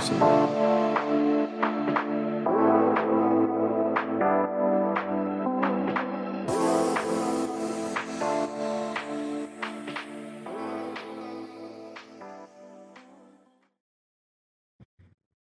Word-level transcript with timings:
você. 0.00 1.20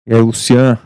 E 0.07 0.15
aí, 0.15 0.21
Lucian. 0.21 0.79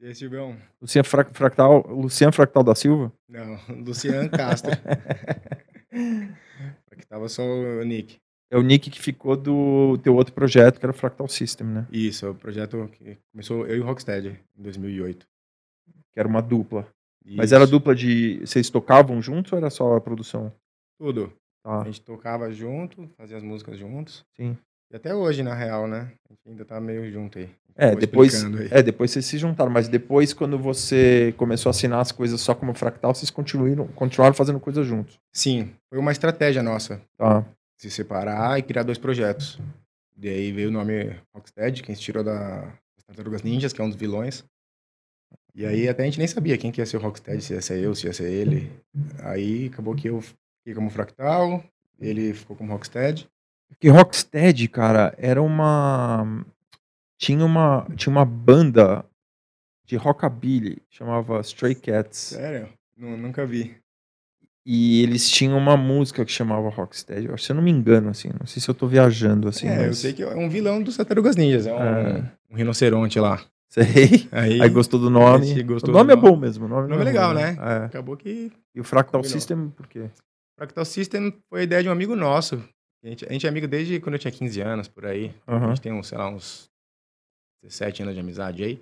E 0.00 0.06
aí, 0.06 0.14
Silvão? 0.14 0.56
Lucian 0.80 1.02
Fra- 1.02 1.24
Fractal, 1.32 1.84
Lucian 1.88 2.30
Fractal 2.30 2.62
da 2.62 2.74
Silva? 2.74 3.12
Não, 3.28 3.58
Luciano 3.84 4.30
Castro. 4.30 4.70
Aqui 6.90 7.06
tava 7.08 7.28
só 7.28 7.42
o 7.42 7.82
Nick. 7.84 8.20
É 8.50 8.56
o 8.56 8.62
nick 8.62 8.90
que 8.90 9.00
ficou 9.00 9.36
do 9.36 9.98
teu 9.98 10.14
outro 10.14 10.32
projeto, 10.32 10.78
que 10.78 10.86
era 10.86 10.92
o 10.92 10.96
Fractal 10.96 11.28
System, 11.28 11.66
né? 11.66 11.86
Isso, 11.90 12.26
é 12.26 12.30
o 12.30 12.34
projeto 12.34 12.88
que 12.92 13.18
começou 13.32 13.66
eu 13.66 13.76
e 13.76 13.80
o 13.80 13.84
Rocksteady 13.84 14.38
em 14.56 14.62
2008. 14.62 15.26
Que 16.12 16.20
era 16.20 16.28
uma 16.28 16.40
dupla. 16.40 16.86
Mas 17.24 17.46
Isso. 17.46 17.54
era 17.56 17.66
dupla 17.66 17.94
de. 17.94 18.38
Vocês 18.40 18.70
tocavam 18.70 19.20
juntos 19.20 19.52
ou 19.52 19.58
era 19.58 19.68
só 19.68 19.96
a 19.96 20.00
produção? 20.00 20.52
Tudo. 20.98 21.32
Tá. 21.64 21.82
A 21.82 21.84
gente 21.84 22.00
tocava 22.02 22.50
junto, 22.52 23.10
fazia 23.16 23.36
as 23.36 23.42
músicas 23.42 23.76
juntos. 23.76 24.24
Sim. 24.36 24.56
E 24.92 24.94
até 24.94 25.12
hoje, 25.12 25.42
na 25.42 25.52
real, 25.52 25.88
né? 25.88 26.12
A 26.30 26.32
gente 26.32 26.48
ainda 26.48 26.64
tá 26.64 26.80
meio 26.80 27.10
junto 27.10 27.38
aí. 27.38 27.50
É, 27.74 27.94
depois, 27.94 28.42
é, 28.70 28.82
depois 28.82 29.10
vocês 29.10 29.26
se 29.26 29.36
juntaram, 29.36 29.70
mas 29.70 29.86
depois, 29.86 30.32
quando 30.32 30.56
você 30.56 31.34
começou 31.36 31.68
a 31.68 31.72
assinar 31.72 32.00
as 32.00 32.10
coisas 32.10 32.40
só 32.40 32.54
como 32.54 32.72
fractal, 32.72 33.14
vocês 33.14 33.30
continuaram, 33.30 33.86
continuaram 33.88 34.34
fazendo 34.34 34.58
coisas 34.58 34.86
juntos. 34.86 35.18
Sim, 35.30 35.70
foi 35.90 35.98
uma 35.98 36.12
estratégia 36.12 36.62
nossa. 36.62 37.02
Tá. 37.18 37.44
Se 37.78 37.90
separar 37.90 38.58
e 38.58 38.62
criar 38.62 38.82
dois 38.82 38.98
projetos. 38.98 39.58
E 40.18 40.28
aí 40.28 40.50
veio 40.52 40.68
o 40.68 40.72
nome 40.72 41.18
Rocksteady, 41.34 41.82
que 41.82 41.92
a 41.92 41.94
gente 41.94 42.04
tirou 42.04 42.24
da 42.24 42.60
das 42.96 43.04
Tartarugas 43.06 43.42
Ninjas, 43.42 43.72
que 43.72 43.80
é 43.80 43.84
um 43.84 43.88
dos 43.88 43.98
vilões. 43.98 44.44
E 45.54 45.64
aí 45.64 45.88
até 45.88 46.02
a 46.02 46.06
gente 46.06 46.18
nem 46.18 46.26
sabia 46.26 46.56
quem 46.58 46.70
que 46.72 46.80
ia 46.80 46.86
ser 46.86 46.96
o 46.96 47.00
Rocksteady, 47.00 47.42
se 47.42 47.52
ia 47.54 47.62
ser 47.62 47.78
eu, 47.82 47.94
se 47.94 48.06
ia 48.06 48.12
ser 48.12 48.30
ele. 48.30 48.70
Aí 49.22 49.66
acabou 49.66 49.94
que 49.94 50.08
eu 50.08 50.20
fiquei 50.20 50.74
como 50.74 50.90
Fractal, 50.90 51.62
ele 51.98 52.32
ficou 52.34 52.56
como 52.56 52.72
Rocksteady. 52.72 53.28
Porque 53.68 53.88
Rocksteady, 53.88 54.68
cara, 54.68 55.14
era 55.18 55.42
uma. 55.42 56.44
Tinha 57.18 57.44
uma, 57.44 57.86
tinha 57.96 58.10
uma 58.12 58.24
banda 58.24 59.04
de 59.86 59.96
rockabilly, 59.96 60.82
chamava 60.90 61.40
Stray 61.40 61.74
Cats. 61.74 62.18
Sério? 62.18 62.68
Nu- 62.96 63.16
nunca 63.16 63.46
vi. 63.46 63.76
E 64.68 65.00
eles 65.04 65.30
tinham 65.30 65.56
uma 65.56 65.76
música 65.76 66.24
que 66.24 66.32
chamava 66.32 66.68
Rocksteady. 66.68 67.26
Eu 67.28 67.34
acho, 67.34 67.44
Se 67.44 67.52
eu 67.52 67.56
não 67.56 67.62
me 67.62 67.70
engano, 67.70 68.08
assim, 68.08 68.30
não 68.38 68.46
sei 68.46 68.60
se 68.60 68.68
eu 68.68 68.74
tô 68.74 68.88
viajando, 68.88 69.46
assim. 69.48 69.68
é, 69.68 69.82
eu 69.84 69.86
mas- 69.88 69.98
sei 69.98 70.12
que 70.12 70.24
é 70.24 70.34
um 70.34 70.48
vilão 70.48 70.82
dos 70.82 70.96
Tartarugas 70.96 71.36
Ninjas, 71.36 71.68
é 71.68 71.72
um, 71.72 71.78
É. 71.78 72.32
um 72.50 72.56
rinoceronte 72.56 73.20
lá. 73.20 73.40
Sei. 73.68 73.84
Aí, 74.32 74.60
Aí 74.60 74.68
gostou 74.68 74.98
do 74.98 75.08
nome. 75.10 75.62
gostou 75.62 75.90
o 75.94 75.96
nome 75.96 76.12
é 76.12 76.16
nome. 76.16 76.28
bom 76.30 76.36
mesmo. 76.36 76.64
O 76.64 76.68
nome, 76.68 76.86
O 76.86 76.88
não 76.88 76.96
nome 76.96 77.02
é 77.02 77.04
legal, 77.12 77.32
né? 77.34 77.56
É. 77.60 77.84
acabou 77.86 78.16
que 78.16 78.50
E 78.74 78.80
o 78.80 78.84
Fractal 78.84 79.20
Combinou. 79.20 79.32
System, 79.38 79.68
por 79.70 79.86
quê? 79.86 80.10
Fractal 80.58 80.84
System 80.84 81.32
foi 81.48 81.60
a 81.60 81.62
ideia 81.64 81.82
de 81.82 81.88
um 81.88 81.92
amigo 81.92 82.16
nosso. 82.16 82.56
A 83.04 83.08
gente, 83.08 83.24
a 83.24 83.32
gente 83.32 83.46
é 83.46 83.48
amigo 83.48 83.68
desde 83.68 84.00
quando 84.00 84.14
eu 84.14 84.18
tinha 84.18 84.32
15 84.32 84.60
anos, 84.60 84.88
por 84.88 85.04
aí. 85.06 85.32
A 85.46 85.68
gente 85.68 85.80
tem, 85.80 85.92
uns, 85.92 86.08
sei 86.08 86.18
lá, 86.18 86.28
uns 86.28 86.68
17 87.62 88.02
anos 88.02 88.14
de 88.14 88.20
amizade 88.20 88.64
aí. 88.64 88.80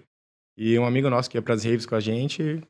E 0.57 0.79
um 0.79 0.87
amigo 0.87 1.11
nosso 1.11 1.29
que 1.29 1.37
ia 1.37 1.43
pras 1.43 1.65
raves 1.65 1.85
com 1.85 1.95
a 1.95 2.01
gente 2.01 2.63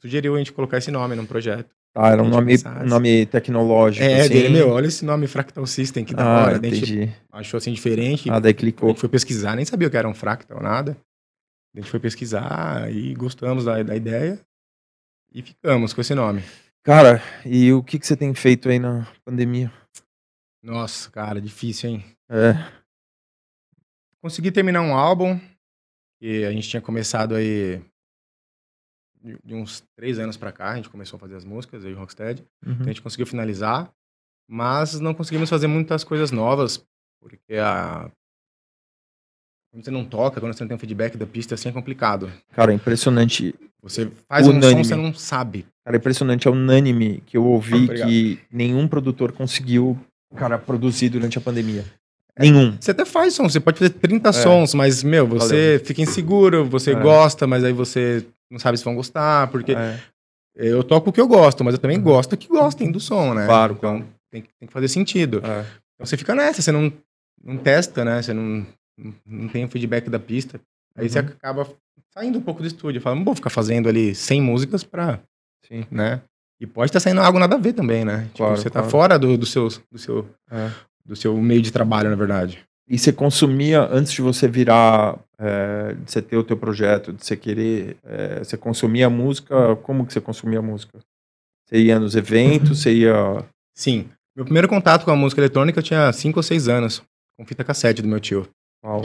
sugeriu 0.00 0.34
a 0.34 0.38
gente 0.38 0.52
colocar 0.52 0.78
esse 0.78 0.90
nome 0.90 1.14
num 1.16 1.26
projeto. 1.26 1.70
Ah, 1.94 2.10
era 2.10 2.22
um 2.22 2.28
nome, 2.28 2.54
um 2.84 2.86
nome 2.88 3.26
tecnológico. 3.26 4.02
É, 4.04 4.22
assim. 4.22 4.30
dele, 4.30 4.48
meu, 4.48 4.70
olha 4.70 4.86
esse 4.86 5.04
nome 5.04 5.26
Fractal 5.26 5.66
System, 5.66 6.04
que 6.04 6.14
da 6.14 6.24
Ah, 6.24 6.44
hora. 6.46 6.58
Daí 6.58 6.70
a 6.70 6.74
gente 6.74 6.94
entendi. 6.94 7.12
achou 7.30 7.58
assim 7.58 7.72
diferente. 7.72 8.30
Ah, 8.30 8.38
daí 8.38 8.52
A 8.52 8.54
clicou. 8.54 8.88
gente 8.90 9.00
foi 9.00 9.08
pesquisar, 9.10 9.54
nem 9.56 9.64
sabia 9.64 9.88
o 9.88 9.90
que 9.90 9.96
era 9.96 10.08
um 10.08 10.14
fractal, 10.14 10.62
nada. 10.62 10.96
A 11.76 11.80
gente 11.80 11.90
foi 11.90 12.00
pesquisar 12.00 12.90
e 12.90 13.14
gostamos 13.14 13.64
da, 13.66 13.82
da 13.82 13.94
ideia 13.94 14.40
e 15.34 15.42
ficamos 15.42 15.92
com 15.92 16.00
esse 16.00 16.14
nome. 16.14 16.42
Cara, 16.82 17.22
e 17.44 17.72
o 17.72 17.82
que, 17.82 17.98
que 17.98 18.06
você 18.06 18.16
tem 18.16 18.32
feito 18.34 18.68
aí 18.70 18.78
na 18.78 19.06
pandemia? 19.24 19.70
Nossa, 20.62 21.10
cara, 21.10 21.40
difícil, 21.40 21.90
hein? 21.90 22.04
É. 22.30 22.52
Consegui 24.22 24.50
terminar 24.50 24.80
um 24.82 24.94
álbum 24.94 25.38
que 26.20 26.44
a 26.44 26.52
gente 26.52 26.68
tinha 26.68 26.80
começado 26.80 27.34
aí 27.34 27.82
de 29.22 29.38
de 29.44 29.54
uns 29.54 29.82
três 29.96 30.18
anos 30.18 30.36
pra 30.36 30.52
cá, 30.52 30.70
a 30.70 30.76
gente 30.76 30.88
começou 30.90 31.16
a 31.16 31.20
fazer 31.20 31.36
as 31.36 31.44
músicas, 31.44 31.84
eu 31.84 31.90
e 31.90 31.94
o 31.94 31.98
Rocksteady. 31.98 32.42
uhum. 32.66 32.72
Então 32.72 32.84
a 32.86 32.88
gente 32.88 33.02
conseguiu 33.02 33.26
finalizar, 33.26 33.90
mas 34.48 34.98
não 35.00 35.14
conseguimos 35.14 35.48
fazer 35.48 35.66
muitas 35.66 36.02
coisas 36.04 36.30
novas, 36.30 36.84
porque 37.20 37.54
a... 37.56 38.10
quando 39.72 39.84
você 39.84 39.90
não 39.90 40.04
toca, 40.04 40.40
quando 40.40 40.52
você 40.52 40.62
não 40.62 40.68
tem 40.68 40.76
um 40.76 40.80
feedback 40.80 41.16
da 41.16 41.26
pista, 41.26 41.54
assim 41.54 41.68
é 41.68 41.72
complicado. 41.72 42.30
Cara, 42.52 42.72
é 42.72 42.74
impressionante. 42.74 43.54
Você 43.82 44.10
faz 44.28 44.46
um 44.46 44.50
Unânime. 44.50 44.84
som, 44.84 44.88
você 44.90 44.96
não 44.96 45.14
sabe. 45.14 45.66
Cara, 45.84 45.96
é 45.96 45.98
impressionante. 45.98 46.46
É 46.46 46.50
unânime 46.50 47.20
que 47.26 47.36
eu 47.36 47.44
ouvi 47.44 47.84
Obrigado. 47.84 48.08
que 48.08 48.38
nenhum 48.50 48.86
produtor 48.86 49.32
conseguiu, 49.32 49.98
cara, 50.36 50.56
produzir 50.58 51.08
durante 51.08 51.36
a 51.38 51.40
pandemia. 51.40 51.84
Nenhum. 52.38 52.76
Você 52.80 52.92
até 52.92 53.04
faz 53.04 53.34
som, 53.34 53.48
você 53.48 53.58
pode 53.60 53.78
fazer 53.78 53.90
30 53.90 54.28
É. 54.28 54.32
sons, 54.32 54.72
mas, 54.72 55.02
meu, 55.02 55.26
você 55.26 55.82
fica 55.84 56.00
inseguro, 56.00 56.64
você 56.64 56.92
É. 56.92 56.94
gosta, 57.00 57.46
mas 57.46 57.64
aí 57.64 57.72
você 57.72 58.24
não 58.52 58.58
sabe 58.58 58.76
se 58.78 58.84
vão 58.84 58.94
gostar, 58.94 59.48
porque 59.48 59.72
É, 59.72 59.98
eu 60.54 60.84
toco 60.84 61.10
o 61.10 61.12
que 61.12 61.20
eu 61.20 61.26
gosto, 61.26 61.64
mas 61.64 61.74
eu 61.74 61.80
também 61.80 61.96
Uhum. 61.96 62.02
gosto 62.04 62.36
que 62.36 62.46
gostem 62.48 62.92
do 62.92 63.00
som, 63.00 63.32
né? 63.34 63.46
Claro, 63.46 63.74
então 63.78 63.98
claro. 63.98 64.12
tem, 64.30 64.42
que- 64.42 64.50
tem 64.60 64.66
que 64.66 64.72
fazer 64.72 64.88
sentido. 64.88 65.38
é. 65.44 65.60
Então 65.94 66.06
você 66.06 66.16
fica 66.16 66.34
nessa, 66.34 66.60
você 66.60 66.70
não, 66.72 66.92
não 67.42 67.56
testa, 67.56 68.04
né? 68.04 68.20
Você 68.22 68.32
não, 68.34 68.66
não- 69.26 69.48
tem 69.48 69.64
o 69.64 69.68
feedback 69.68 70.10
da 70.10 70.18
pista. 70.18 70.60
Aí 70.96 71.08
você 71.08 71.20
Uhum. 71.20 71.26
acaba 71.26 71.66
saindo 72.14 72.38
um 72.38 72.42
pouco 72.42 72.60
do 72.60 72.66
estúdio, 72.66 73.00
fala, 73.00 73.16
não 73.16 73.24
vou 73.24 73.34
ficar 73.34 73.50
fazendo 73.50 73.88
ali 73.88 74.14
100 74.14 74.42
músicas 74.42 74.84
pra, 74.84 75.20
Sim. 75.66 75.86
né? 75.90 76.20
E 76.60 76.66
pode 76.66 76.90
estar 76.90 77.00
saindo 77.00 77.20
algo 77.20 77.38
nada 77.38 77.56
a 77.56 77.58
ver 77.58 77.72
também, 77.72 78.04
né? 78.04 78.24
Tipo, 78.26 78.36
Claro, 78.38 78.56
você 78.56 78.68
claro. 78.70 78.84
tá 78.86 78.90
fora 78.90 79.18
do, 79.18 79.36
do, 79.38 79.46
seu, 79.46 79.68
do, 79.90 79.98
seu, 79.98 80.28
É. 80.50 80.70
do 81.04 81.16
seu 81.16 81.36
meio 81.38 81.62
de 81.62 81.72
trabalho, 81.72 82.10
na 82.10 82.16
verdade. 82.16 82.62
E 82.88 82.98
você 82.98 83.12
consumia, 83.12 83.88
antes 83.90 84.12
de 84.12 84.20
você 84.20 84.48
virar, 84.48 85.18
é, 85.38 85.94
de 85.94 86.10
você 86.10 86.20
ter 86.20 86.36
o 86.36 86.44
teu 86.44 86.56
projeto, 86.56 87.12
de 87.12 87.24
você 87.24 87.36
querer, 87.36 87.96
é, 88.04 88.38
você 88.38 88.56
consumia 88.56 89.08
música, 89.08 89.76
como 89.76 90.04
que 90.04 90.12
você 90.12 90.20
consumia 90.20 90.60
música? 90.60 90.98
Você 91.66 91.78
ia 91.78 91.98
nos 91.98 92.14
eventos, 92.14 92.82
você 92.82 92.92
ia... 92.92 93.44
Sim. 93.74 94.08
Meu 94.36 94.44
primeiro 94.44 94.68
contato 94.68 95.04
com 95.04 95.10
a 95.10 95.16
música 95.16 95.40
eletrônica 95.40 95.78
eu 95.78 95.82
tinha 95.82 96.12
5 96.12 96.38
ou 96.38 96.42
6 96.42 96.68
anos, 96.68 97.02
com 97.38 97.46
fita 97.46 97.64
cassete 97.64 98.02
do 98.02 98.08
meu 98.08 98.20
tio. 98.20 98.46
Uau. 98.84 99.02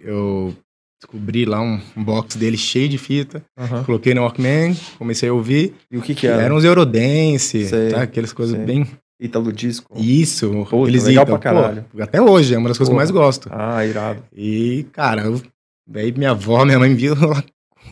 Eu 0.00 0.54
descobri 1.00 1.44
lá 1.44 1.60
um, 1.60 1.80
um 1.96 2.02
box 2.02 2.36
dele 2.36 2.56
cheio 2.56 2.88
de 2.88 2.98
fita, 2.98 3.44
Aham. 3.58 3.84
coloquei 3.84 4.14
no 4.14 4.22
Walkman, 4.22 4.74
comecei 4.98 5.28
a 5.28 5.32
ouvir. 5.32 5.74
E 5.90 5.98
o 5.98 6.02
que 6.02 6.14
que 6.14 6.26
era? 6.26 6.42
Eram 6.42 6.56
uns 6.56 6.64
Eurodance, 6.64 7.70
tá? 7.90 8.02
aquelas 8.02 8.32
coisas 8.32 8.58
bem. 8.58 8.86
Italo 9.20 9.52
Disco? 9.52 9.92
Isso, 9.98 10.66
Puta, 10.68 10.88
eles 10.90 11.04
legal 11.04 11.24
itam, 11.24 11.38
pra 11.38 11.52
caralho. 11.52 11.84
pô, 11.90 12.02
até 12.02 12.20
hoje, 12.20 12.54
é 12.54 12.58
uma 12.58 12.68
das 12.68 12.76
coisas 12.78 12.90
que 12.90 12.94
eu 12.94 12.96
mais 12.96 13.10
gosto. 13.10 13.48
Ah, 13.52 13.84
irado. 13.86 14.22
E, 14.34 14.86
cara, 14.92 15.22
eu, 15.22 15.40
daí 15.86 16.10
minha 16.12 16.32
avó, 16.32 16.64
minha 16.64 16.78
mãe 16.78 16.90
me 16.90 16.96
viu 16.96 17.14
lá 17.14 17.42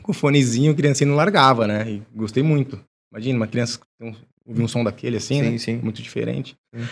com 0.03 0.11
o 0.11 0.15
fonezinho, 0.15 0.75
criancinha 0.75 1.09
não 1.09 1.17
largava, 1.17 1.67
né? 1.67 1.89
E 1.89 2.03
gostei 2.15 2.43
muito. 2.43 2.79
Imagina, 3.13 3.37
uma 3.39 3.47
criança 3.47 3.79
um- 4.01 4.15
ouvir 4.45 4.63
um 4.63 4.69
som 4.69 4.83
daquele 4.83 5.17
assim, 5.19 5.41
Sim, 5.43 5.51
né? 5.53 5.59
sim. 5.59 5.77
Muito 5.83 6.03
diferente. 6.03 6.57
Sim. 6.75 6.85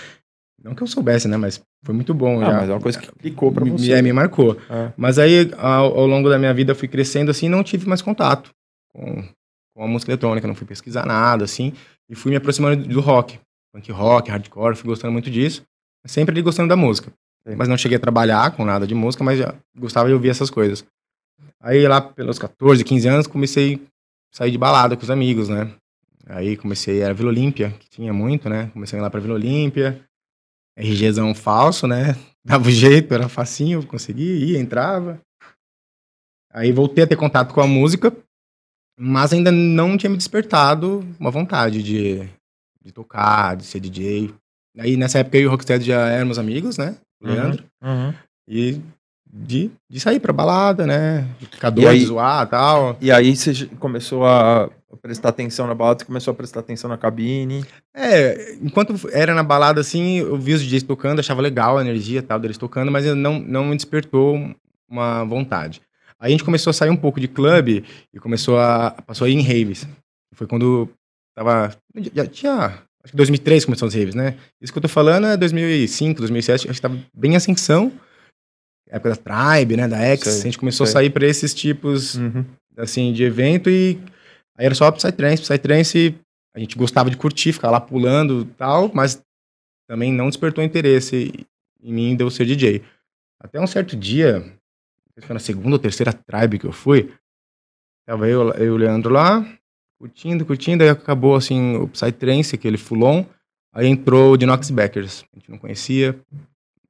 Não 0.63 0.75
que 0.75 0.83
eu 0.83 0.87
soubesse, 0.87 1.27
né? 1.27 1.37
Mas 1.37 1.61
foi 1.85 1.95
muito 1.95 2.13
bom. 2.15 2.41
Ah, 2.43 2.45
já. 2.45 2.53
mas 2.61 2.69
é 2.69 2.73
uma 2.75 2.81
coisa 2.81 2.99
que 3.01 3.11
clicou 3.19 3.51
pra 3.51 3.65
me, 3.65 3.71
você. 3.73 3.93
é, 3.93 4.03
me 4.03 4.13
marcou. 4.13 4.57
É. 4.69 4.93
Mas 4.97 5.19
aí, 5.19 5.51
ao, 5.57 5.99
ao 5.99 6.07
longo 6.07 6.29
da 6.29 6.39
minha 6.39 6.53
vida, 6.55 6.75
fui 6.75 6.87
crescendo 6.87 7.31
assim, 7.31 7.49
não 7.49 7.65
tive 7.65 7.89
mais 7.89 8.03
contato 8.03 8.51
com, 8.93 9.25
com 9.75 9.83
a 9.83 9.89
música 9.89 10.13
eletrônica, 10.13 10.47
não 10.47 10.55
fui 10.55 10.67
pesquisar 10.67 11.07
nada, 11.07 11.45
assim, 11.45 11.73
e 12.09 12.15
fui 12.15 12.31
me 12.31 12.37
aproximando 12.37 12.87
do 12.87 13.01
rock. 13.01 13.41
Punk 13.73 13.91
rock, 13.93 14.31
hardcore, 14.31 14.77
fui 14.77 14.89
gostando 14.89 15.13
muito 15.13 15.31
disso, 15.31 15.63
sempre 16.05 16.33
ali 16.33 16.43
gostando 16.43 16.69
da 16.69 16.77
música. 16.77 17.13
Mas 17.57 17.69
não 17.69 17.79
cheguei 17.79 17.97
a 17.97 18.01
trabalhar 18.01 18.55
com 18.55 18.65
nada 18.65 18.87
de 18.87 18.95
música, 18.95 19.25
mas 19.25 19.39
já 19.39 19.55
gostava 19.77 20.09
de 20.09 20.15
ouvir 20.15 20.29
essas 20.29 20.51
coisas. 20.51 20.85
Aí 21.61 21.87
lá 21.87 22.01
pelos 22.01 22.39
14, 22.39 22.85
15 22.85 23.09
anos, 23.09 23.27
comecei 23.27 23.77
a 24.33 24.37
sair 24.37 24.51
de 24.51 24.59
balada 24.59 24.97
com 24.97 25.03
os 25.03 25.11
amigos, 25.11 25.49
né? 25.49 25.73
Aí 26.27 26.57
comecei, 26.57 27.01
era 27.01 27.15
Vila 27.15 27.31
Olímpia, 27.31 27.71
que 27.73 27.89
tinha 27.89 28.13
muito, 28.13 28.49
né? 28.49 28.71
Comecei 28.73 28.99
a 28.99 29.01
ir 29.01 29.03
lá 29.03 29.11
pra 29.11 29.21
Vila 29.21 29.35
Olímpia, 29.35 30.05
RGzão 30.79 31.35
falso, 31.35 31.87
né? 31.87 32.17
Dava 32.45 32.69
o 32.69 32.71
jeito, 32.71 33.13
era 33.13 33.29
facinho, 33.29 33.87
conseguia, 33.87 34.35
ia, 34.35 34.59
entrava. 34.59 35.21
Aí 36.53 36.73
voltei 36.73 37.05
a 37.05 37.07
ter 37.07 37.17
contato 37.17 37.55
com 37.55 37.61
a 37.61 37.67
música, 37.67 38.15
mas 38.99 39.33
ainda 39.33 39.53
não 39.53 39.97
tinha 39.97 40.11
me 40.11 40.17
despertado 40.17 41.01
uma 41.19 41.31
vontade 41.31 41.83
de, 41.83 42.29
de 42.85 42.93
tocar, 42.93 43.57
de 43.57 43.65
ser 43.65 43.81
DJ. 43.81 44.33
Aí 44.79 44.97
nessa 44.97 45.19
época 45.19 45.37
eu 45.39 45.43
e 45.43 45.47
o 45.47 45.51
Rocksteady 45.51 45.85
já 45.87 46.09
éramos 46.09 46.39
amigos, 46.39 46.79
né? 46.79 46.97
O 47.23 47.27
Uhum. 47.29 47.35
Leandro. 47.35 47.65
Uhum. 47.83 48.15
E 48.49 48.81
de, 49.33 49.71
de 49.89 50.01
sair 50.01 50.19
pra 50.19 50.33
balada, 50.33 50.87
né? 50.87 51.27
De 51.39 51.47
ficar 51.47 51.71
doido, 51.71 51.89
aí- 51.89 51.99
de 52.01 52.07
zoar 52.07 52.47
e 52.47 52.51
tal. 52.51 52.97
E 53.01 53.13
aí 53.13 53.37
você 53.37 53.67
começou 53.79 54.27
a 54.27 54.69
prestar 55.03 55.29
atenção 55.29 55.67
na 55.67 55.75
balada, 55.75 56.01
você 56.01 56.05
começou 56.05 56.33
a 56.33 56.35
prestar 56.35 56.61
atenção 56.61 56.91
na 56.91 56.97
cabine. 56.99 57.65
É, 57.95 58.55
enquanto 58.61 58.95
era 59.13 59.35
na 59.35 59.43
balada, 59.43 59.81
assim, 59.81 60.19
eu 60.19 60.37
vi 60.37 60.53
os 60.55 60.63
DJs 60.63 60.83
tocando, 60.83 61.21
achava 61.21 61.41
legal 61.41 61.79
a 61.79 61.81
energia 61.81 62.23
tal 62.23 62.41
deles 62.41 62.59
tocando, 62.59 62.91
mas 62.91 63.05
não, 63.15 63.39
não 63.39 63.67
me 63.67 63.77
despertou 63.77 64.37
uma 64.89 65.25
vontade. 65.25 65.81
Aí 66.19 66.29
a 66.29 66.31
gente 66.31 66.45
começou 66.45 66.71
a 66.71 66.75
sair 66.75 66.91
um 66.91 66.97
pouco 66.97 67.21
de 67.21 67.29
clube 67.29 67.85
e 68.13 68.19
começou 68.19 68.59
a. 68.59 68.91
passou 69.07 69.27
a 69.27 69.31
ir 69.31 69.35
em 69.35 69.43
raves. 69.43 69.87
Foi 70.35 70.47
quando 70.47 70.89
tava. 71.35 71.77
Já 72.15 72.27
tinha. 72.27 72.83
Acho 73.03 73.13
que 73.13 73.17
2003 73.17 73.65
começou 73.65 73.89
as 73.89 73.95
raves, 73.95 74.15
né? 74.15 74.37
Isso 74.61 74.73
que 74.73 74.79
eu 74.79 74.83
tô 74.83 74.89
falando 74.89 75.27
é 75.27 75.37
2005, 75.37 76.19
2007, 76.21 76.69
acho 76.69 76.75
que 76.77 76.83
tava 76.83 76.99
bem 77.15 77.33
em 77.33 77.37
ascensão. 77.37 77.91
Época 78.89 79.11
da 79.11 79.17
Tribe, 79.17 79.77
né? 79.77 79.89
Da 79.89 79.99
X. 79.99 80.25
Sei, 80.25 80.41
a 80.41 80.45
gente 80.45 80.59
começou 80.59 80.85
sei. 80.87 80.93
a 80.93 80.95
sair 80.95 81.11
pra 81.11 81.27
esses 81.27 81.55
tipos 81.55 82.17
Uhum. 82.17 82.45
assim, 82.77 83.13
de 83.13 83.23
evento 83.23 83.71
e 83.71 83.99
aí 84.57 84.67
era 84.67 84.75
só 84.75 84.91
Psytrance, 84.91 85.43
Psytrance, 85.43 86.15
a 86.55 86.59
gente 86.59 86.77
gostava 86.77 87.09
de 87.09 87.17
curtir, 87.17 87.53
ficar 87.53 87.71
lá 87.71 87.81
pulando 87.81 88.43
e 88.43 88.55
tal, 88.57 88.91
mas 88.93 89.23
também 89.89 90.13
não 90.13 90.29
despertou 90.29 90.63
interesse 90.63 91.47
em 91.83 91.93
mim 91.93 92.17
de 92.17 92.23
eu 92.23 92.31
ser 92.31 92.45
DJ. 92.45 92.83
Até 93.41 93.59
um 93.61 93.67
certo 93.67 93.97
dia, 93.97 94.43
se 95.15 95.25
foi 95.27 95.35
na 95.35 95.41
segunda 95.41 95.77
ou 95.77 95.79
terceira 95.79 96.13
tribe 96.13 96.59
que 96.59 96.67
eu 96.67 96.73
fui, 96.73 97.13
tava 98.07 98.29
eu, 98.29 98.51
eu 98.55 98.65
e 98.67 98.71
o 98.71 98.77
Leandro 98.77 99.13
lá, 99.13 99.47
curtindo, 100.01 100.47
curtindo, 100.47 100.83
aí 100.83 100.89
acabou 100.89 101.37
assim 101.37 101.77
o 101.77 101.87
Psytrance, 101.89 102.55
aquele 102.55 102.79
fulon, 102.79 103.25
aí 103.73 103.87
entrou 103.87 104.33
o 104.33 104.37
Dinox 104.37 104.71
Backers, 104.71 105.25
a 105.31 105.39
gente 105.39 105.51
não 105.51 105.59
conhecia, 105.59 106.19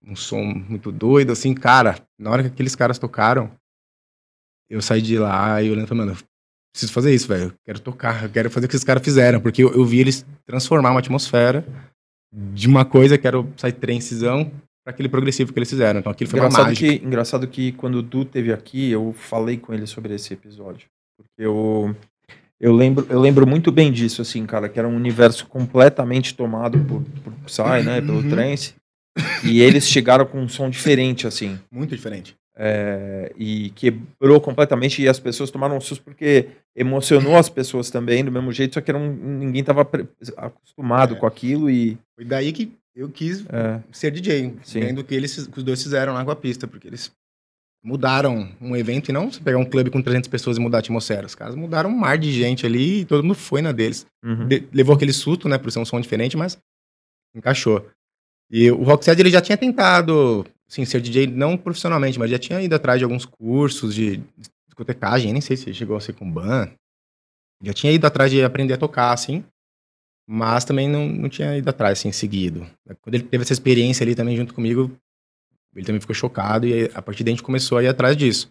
um 0.07 0.15
som 0.15 0.43
muito 0.43 0.93
doido, 0.93 1.33
assim, 1.33 1.53
cara, 1.53 1.97
na 2.17 2.31
hora 2.31 2.43
que 2.43 2.49
aqueles 2.49 2.77
caras 2.77 2.99
tocaram, 2.99 3.51
eu 4.69 4.81
saí 4.81 5.03
de 5.03 5.19
lá 5.19 5.61
e 5.61 5.71
olhando 5.71 5.89
falei, 5.89 6.07
mano, 6.07 6.19
preciso 6.73 6.93
fazer 6.93 7.13
isso, 7.13 7.27
velho. 7.27 7.47
Eu 7.47 7.55
quero 7.65 7.81
tocar, 7.81 8.23
eu 8.23 8.31
quero 8.31 8.49
fazer 8.49 8.67
o 8.67 8.69
que 8.69 8.77
esses 8.77 8.85
caras 8.85 9.03
fizeram, 9.03 9.41
porque 9.41 9.65
eu, 9.65 9.73
eu 9.75 9.85
vi 9.85 9.99
eles 9.99 10.25
transformar 10.47 10.93
uma 10.93 11.01
atmosfera 11.01 11.67
de 12.33 12.69
uma 12.69 12.85
coisa 12.85 13.19
que 13.19 13.27
era 13.27 13.41
o 13.41 13.45
Psytrancezão 13.45 14.45
para 14.85 14.93
aquele 14.93 15.09
progressivo 15.09 15.53
que 15.53 15.59
eles 15.59 15.69
fizeram. 15.69 15.99
Então 15.99 16.13
aquilo 16.13 16.31
foi 16.31 16.39
uma 16.39 16.47
Engraçado 16.47 16.67
mágica. 16.69 16.99
que, 16.99 17.05
engraçado 17.05 17.49
que 17.49 17.73
quando 17.73 17.97
o 17.97 18.03
Du 18.03 18.25
teve 18.25 18.53
aqui, 18.53 18.91
eu 18.91 19.13
falei 19.13 19.57
com 19.57 19.75
ele 19.75 19.87
sobre 19.87 20.15
esse 20.15 20.33
episódio. 20.33 20.89
Porque 21.17 21.43
eu, 21.43 21.95
eu, 22.61 22.73
lembro, 22.75 23.07
eu 23.09 23.19
lembro 23.21 23.47
muito 23.47 23.73
bem 23.73 23.91
disso, 23.91 24.21
assim, 24.23 24.45
cara, 24.47 24.69
que 24.69 24.79
era 24.79 24.87
um 24.89 24.95
universo 24.95 25.47
completamente 25.47 26.35
tomado 26.35 26.79
por, 26.85 27.03
por 27.25 27.33
Psy, 27.47 27.83
né, 27.85 28.01
pelo 28.01 28.19
Uhum. 28.19 28.29
trance. 28.29 28.75
E 29.45 29.61
eles 29.61 29.89
chegaram 29.89 30.25
com 30.27 30.39
um 30.41 30.49
som 30.49 30.69
diferente, 30.71 31.27
assim. 31.27 31.59
Muito 31.71 31.95
diferente. 31.97 32.37
é, 32.63 33.33
e 33.39 33.71
quebrou 33.71 34.39
completamente 34.39 35.01
e 35.01 35.09
as 35.09 35.19
pessoas 35.19 35.51
tomaram 35.51 35.79
um 35.79 35.81
susto 35.81 36.05
porque 36.05 36.49
emocionou 36.77 37.35
as 37.37 37.49
pessoas 37.49 37.89
também 37.91 38.23
do 38.23 38.31
mesmo 38.31 38.53
jeito, 38.53 38.75
só 38.75 38.83
que 38.83 38.91
era 38.91 38.99
um- 38.99 39.15
ninguém 39.39 39.61
estava 39.63 39.89
acostumado 40.37 41.15
É. 41.15 41.19
com 41.19 41.27
aquilo 41.27 41.71
e 41.71 41.97
Foi 42.15 42.25
daí 42.25 42.53
que 42.53 42.73
eu 42.95 43.09
quis 43.09 43.47
é, 43.49 43.81
ser 43.93 44.11
DJ, 44.11 44.57
Sim. 44.63 44.81
vendo 44.81 44.99
o 45.01 45.05
que, 45.05 45.15
eles, 45.15 45.47
que 45.47 45.57
os 45.59 45.65
dois 45.65 45.83
fizeram 45.83 46.13
lá 46.13 46.23
com 46.23 46.31
a 46.31 46.37
pista, 46.37 46.67
porque 46.67 46.87
eles 46.87 47.11
mudaram 47.83 48.49
um 48.61 48.77
evento 48.77 49.09
e 49.09 49.13
não 49.13 49.31
você 49.31 49.41
pegar 49.41 49.59
um 49.59 49.65
clube 49.65 49.91
com 49.91 50.03
300 50.03 50.29
pessoas 50.29 50.57
e 50.57 50.61
mudar 50.61 50.79
a 50.79 50.81
atmosfera. 50.81 51.27
Os 51.27 51.35
caras 51.35 51.55
mudaram 51.55 51.89
um 51.91 51.97
mar 51.97 52.19
de 52.19 52.31
gente 52.33 52.67
ali 52.67 53.01
e 53.01 53.05
todo 53.05 53.23
mundo 53.23 53.35
foi 53.35 53.63
na 53.63 53.73
deles. 53.73 54.07
uhum. 54.23 54.47
De- 54.49 54.69
levou 54.73 54.95
aquele 54.95 55.13
susto, 55.13 55.49
né, 55.49 55.57
por 55.59 55.73
ser 55.73 55.79
um 55.79 55.85
som 55.85 56.01
diferente, 56.01 56.37
mas 56.37 56.59
encaixou. 57.35 57.89
E 58.51 58.71
o 58.71 58.83
Rocksteady, 58.83 59.23
ele 59.23 59.31
já 59.31 59.41
tinha 59.41 59.57
tentado, 59.57 60.45
assim, 60.69 60.85
ser 60.85 61.01
DJ 61.01 61.27
não 61.29 61.57
profissionalmente, 61.57 62.19
mas 62.19 62.31
já 62.31 62.39
tinha 62.39 62.61
ido 62.61 62.75
atrás 62.75 62.99
de 62.99 63.05
alguns 63.05 63.25
cursos 63.25 63.95
de 63.95 64.21
discotecagem, 64.69 65.33
nem 65.33 65.41
sei 65.41 65.57
se 65.57 65.73
chegou 65.73 65.97
a 65.97 66.01
ser 66.01 66.13
com 66.15 66.31
ban. 66.31 66.69
Já 67.63 67.73
tinha 67.73 67.93
ido 67.93 68.07
atrás 68.07 68.31
de 68.31 68.43
aprender 68.43 68.75
a 68.75 68.79
tocar, 68.79 69.13
assim, 69.13 69.45
mas 70.29 70.65
também 70.65 70.89
não, 70.89 71.09
não 71.09 71.29
tinha 71.29 71.57
ido 71.57 71.69
atrás, 71.69 71.99
assim, 71.99 72.11
seguido. 72.13 72.67
Quando 73.03 73.15
ele 73.15 73.25
teve 73.25 73.43
essa 73.43 73.53
experiência 73.53 74.03
ali 74.05 74.15
também 74.15 74.37
junto 74.37 74.53
comigo, 74.55 74.91
ele 75.75 75.85
também 75.85 76.01
ficou 76.01 76.15
chocado 76.15 76.67
e 76.67 76.91
a 76.95 77.03
partir 77.03 77.25
daí 77.25 77.33
a 77.33 77.37
gente 77.37 77.45
começou 77.45 77.79
a 77.79 77.83
ir 77.83 77.89
atrás 77.89 78.17
disso. 78.17 78.51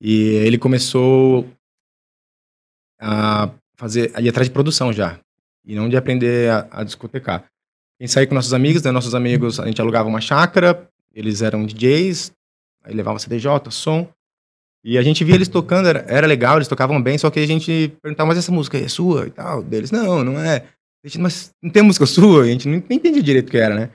E 0.00 0.30
ele 0.44 0.58
começou 0.58 1.48
a 3.00 3.50
fazer, 3.76 4.10
a 4.14 4.20
ir 4.20 4.28
atrás 4.28 4.48
de 4.48 4.52
produção 4.52 4.92
já, 4.92 5.18
e 5.64 5.74
não 5.74 5.88
de 5.88 5.96
aprender 5.96 6.50
a, 6.50 6.68
a 6.70 6.84
discotecar. 6.84 7.44
Gente 8.00 8.12
saía 8.12 8.26
com 8.26 8.34
nossos 8.34 8.54
amigos, 8.54 8.82
né? 8.82 8.90
Nossos 8.92 9.14
amigos, 9.14 9.58
a 9.58 9.66
gente 9.66 9.80
alugava 9.80 10.08
uma 10.08 10.20
chácara, 10.20 10.88
eles 11.12 11.42
eram 11.42 11.66
DJs, 11.66 12.32
aí 12.84 12.94
levava 12.94 13.18
CDJ, 13.18 13.70
som, 13.70 14.08
e 14.84 14.96
a 14.96 15.02
gente 15.02 15.24
via 15.24 15.34
eles 15.34 15.48
tocando, 15.48 15.88
era, 15.88 16.04
era 16.08 16.26
legal, 16.26 16.56
eles 16.56 16.68
tocavam 16.68 17.02
bem, 17.02 17.18
só 17.18 17.30
que 17.30 17.40
a 17.40 17.46
gente 17.46 17.92
perguntava, 18.00 18.28
mas 18.28 18.38
essa 18.38 18.52
música 18.52 18.78
é 18.78 18.86
sua 18.88 19.26
e 19.26 19.30
tal? 19.30 19.62
Deles, 19.62 19.90
não, 19.90 20.22
não 20.22 20.38
é. 20.38 20.64
Mas 21.18 21.52
não 21.62 21.70
tem 21.70 21.82
música 21.82 22.06
sua? 22.06 22.42
A 22.42 22.46
gente 22.46 22.68
não, 22.68 22.82
nem 22.88 22.98
entendia 22.98 23.22
direito 23.22 23.48
o 23.48 23.50
que 23.50 23.58
era, 23.58 23.74
né? 23.74 23.90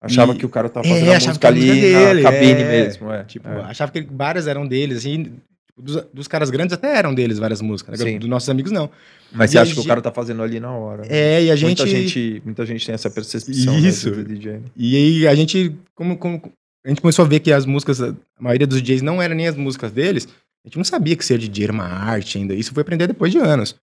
Achava 0.00 0.32
E- 0.32 0.36
que 0.38 0.46
o 0.46 0.48
cara 0.48 0.68
tava 0.68 0.86
É, 0.86 0.90
fazendo 0.90 1.10
a 1.10 1.16
achava 1.16 1.28
música 1.30 1.48
a 1.48 1.50
ali 1.50 1.60
música 1.66 1.80
dele, 1.80 2.22
na 2.22 2.30
cabine 2.32 2.62
é. 2.62 2.68
mesmo, 2.84 3.12
é. 3.12 3.24
Tipo, 3.24 3.48
é. 3.48 3.60
achava 3.62 3.92
que 3.92 4.00
várias 4.02 4.46
eram 4.46 4.66
deles, 4.66 4.98
assim, 4.98 5.24
tipo, 5.66 5.82
dos, 5.82 6.04
dos 6.12 6.28
caras 6.28 6.50
grandes 6.50 6.72
até 6.72 6.96
eram 6.96 7.14
deles 7.14 7.38
várias 7.38 7.60
músicas, 7.60 7.98
né? 8.00 8.18
Dos 8.18 8.28
nossos 8.28 8.48
amigos 8.48 8.70
não. 8.72 8.90
Mas 9.32 9.50
e 9.50 9.52
você 9.52 9.58
a 9.58 9.62
acha 9.62 9.72
que 9.72 9.78
o 9.78 9.82
gente- 9.82 9.88
cara 9.88 10.00
tá 10.00 10.10
fazendo 10.10 10.42
ali 10.42 10.58
na 10.60 10.72
hora? 10.72 11.02
né? 11.02 11.08
É, 11.10 11.44
e 11.44 11.50
a 11.50 11.56
gente... 11.56 11.78
Muita 11.82 11.86
gente, 11.86 12.42
muita 12.44 12.66
gente 12.66 12.84
tem 12.86 12.94
essa 12.94 13.10
percepção 13.10 13.78
Isso. 13.78 14.10
né, 14.10 14.16
do 14.16 14.24
DJ. 14.24 14.60
E 14.76 14.96
aí 14.96 15.28
a 15.28 15.34
gente, 15.34 15.74
como, 15.94 16.16
como 16.16 16.40
a 16.84 16.88
gente 16.88 17.00
começou 17.00 17.24
a 17.24 17.28
ver 17.28 17.40
que 17.40 17.52
as 17.52 17.66
músicas, 17.66 18.00
a 18.02 18.14
maioria 18.40 18.66
dos 18.66 18.80
DJs 18.80 19.02
não 19.02 19.20
eram 19.20 19.34
nem 19.36 19.46
as 19.48 19.56
músicas 19.56 19.92
deles, 19.92 20.26
a 20.64 20.68
gente 20.68 20.76
não 20.78 20.84
sabia 20.84 21.14
que 21.16 21.24
ser 21.24 21.38
DJ 21.38 21.64
era 21.64 21.72
uma 21.72 21.84
arte 21.84 22.38
ainda. 22.38 22.54
Isso 22.54 22.72
foi 22.72 22.80
aprender 22.82 23.06
depois 23.06 23.30
de 23.30 23.38
anos. 23.38 23.76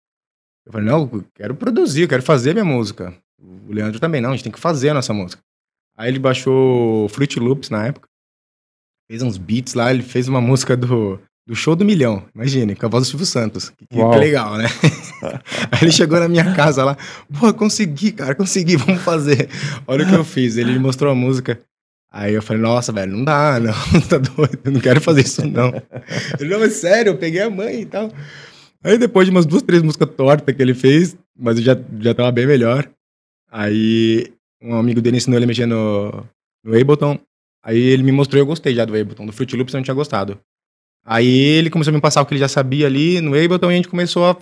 Eu 0.66 0.72
falei, 0.72 0.86
não, 0.88 1.08
eu 1.12 1.24
quero 1.34 1.54
produzir, 1.54 2.02
eu 2.02 2.08
quero 2.08 2.22
fazer 2.22 2.52
minha 2.54 2.64
música. 2.64 3.12
O 3.68 3.72
Leandro 3.72 4.00
também, 4.00 4.20
não, 4.20 4.30
a 4.30 4.32
gente 4.32 4.44
tem 4.44 4.52
que 4.52 4.58
fazer 4.58 4.88
a 4.88 4.94
nossa 4.94 5.12
música. 5.12 5.42
Aí 5.96 6.08
ele 6.08 6.18
baixou 6.18 7.08
Fruit 7.08 7.38
Loops 7.38 7.70
na 7.70 7.86
época, 7.86 8.08
fez 9.08 9.22
uns 9.22 9.36
beats 9.36 9.74
lá, 9.74 9.92
ele 9.92 10.02
fez 10.02 10.28
uma 10.28 10.40
música 10.40 10.76
do, 10.76 11.20
do 11.46 11.54
Show 11.54 11.76
do 11.76 11.84
Milhão, 11.84 12.24
imagine, 12.34 12.74
com 12.74 12.86
a 12.86 12.88
voz 12.88 13.04
do 13.04 13.10
Silvio 13.10 13.26
Santos. 13.26 13.70
Que, 13.70 13.86
que 13.86 14.18
legal, 14.18 14.56
né? 14.56 14.66
Aí 15.70 15.78
ele 15.82 15.92
chegou 15.92 16.18
na 16.18 16.28
minha 16.28 16.54
casa 16.54 16.84
lá, 16.84 16.96
pô, 17.38 17.52
consegui, 17.54 18.12
cara, 18.12 18.34
consegui, 18.34 18.76
vamos 18.78 19.02
fazer. 19.02 19.48
Olha 19.86 20.04
o 20.04 20.08
que 20.08 20.14
eu 20.14 20.24
fiz. 20.24 20.56
Ele 20.56 20.72
me 20.72 20.78
mostrou 20.78 21.12
a 21.12 21.14
música. 21.14 21.60
Aí 22.10 22.32
eu 22.32 22.42
falei, 22.42 22.62
nossa, 22.62 22.92
velho, 22.92 23.12
não 23.12 23.24
dá, 23.24 23.58
não, 23.58 23.72
tá 24.08 24.18
doido, 24.18 24.58
eu 24.64 24.72
não 24.72 24.80
quero 24.80 25.00
fazer 25.00 25.22
isso, 25.22 25.44
não. 25.46 25.72
Ele, 26.38 26.48
não, 26.48 26.60
mas 26.60 26.74
sério, 26.74 27.10
eu 27.10 27.18
peguei 27.18 27.42
a 27.42 27.50
mãe 27.50 27.80
e 27.80 27.86
tal. 27.86 28.08
Aí 28.84 28.96
depois 28.96 29.26
de 29.26 29.32
umas 29.32 29.44
duas, 29.44 29.62
três 29.62 29.82
músicas 29.82 30.08
tortas 30.16 30.54
que 30.54 30.62
ele 30.62 30.74
fez, 30.74 31.16
mas 31.36 31.58
eu 31.58 31.64
já, 31.64 31.76
já 32.00 32.14
tava 32.14 32.30
bem 32.30 32.46
melhor. 32.46 32.88
Aí 33.50 34.32
um 34.64 34.76
amigo 34.76 35.00
dele 35.00 35.18
ensinou 35.18 35.38
ele 35.38 35.44
a 35.44 35.48
mexer 35.48 35.66
no, 35.66 36.10
no 36.64 36.78
Ableton. 36.80 37.18
Aí 37.62 37.78
ele 37.78 38.02
me 38.02 38.12
mostrou 38.12 38.38
e 38.38 38.42
eu 38.42 38.46
gostei 38.46 38.74
já 38.74 38.84
do 38.84 38.96
Ableton. 38.96 39.26
Do 39.26 39.32
Fruit 39.32 39.56
Loops 39.56 39.72
eu 39.72 39.78
não 39.78 39.84
tinha 39.84 39.94
gostado. 39.94 40.38
Aí 41.04 41.28
ele 41.28 41.70
começou 41.70 41.92
a 41.92 41.94
me 41.94 42.00
passar 42.00 42.22
o 42.22 42.26
que 42.26 42.32
ele 42.32 42.40
já 42.40 42.48
sabia 42.48 42.86
ali 42.86 43.20
no 43.20 43.30
Ableton 43.30 43.70
e 43.70 43.74
a 43.74 43.76
gente 43.76 43.88
começou 43.88 44.24
a 44.24 44.36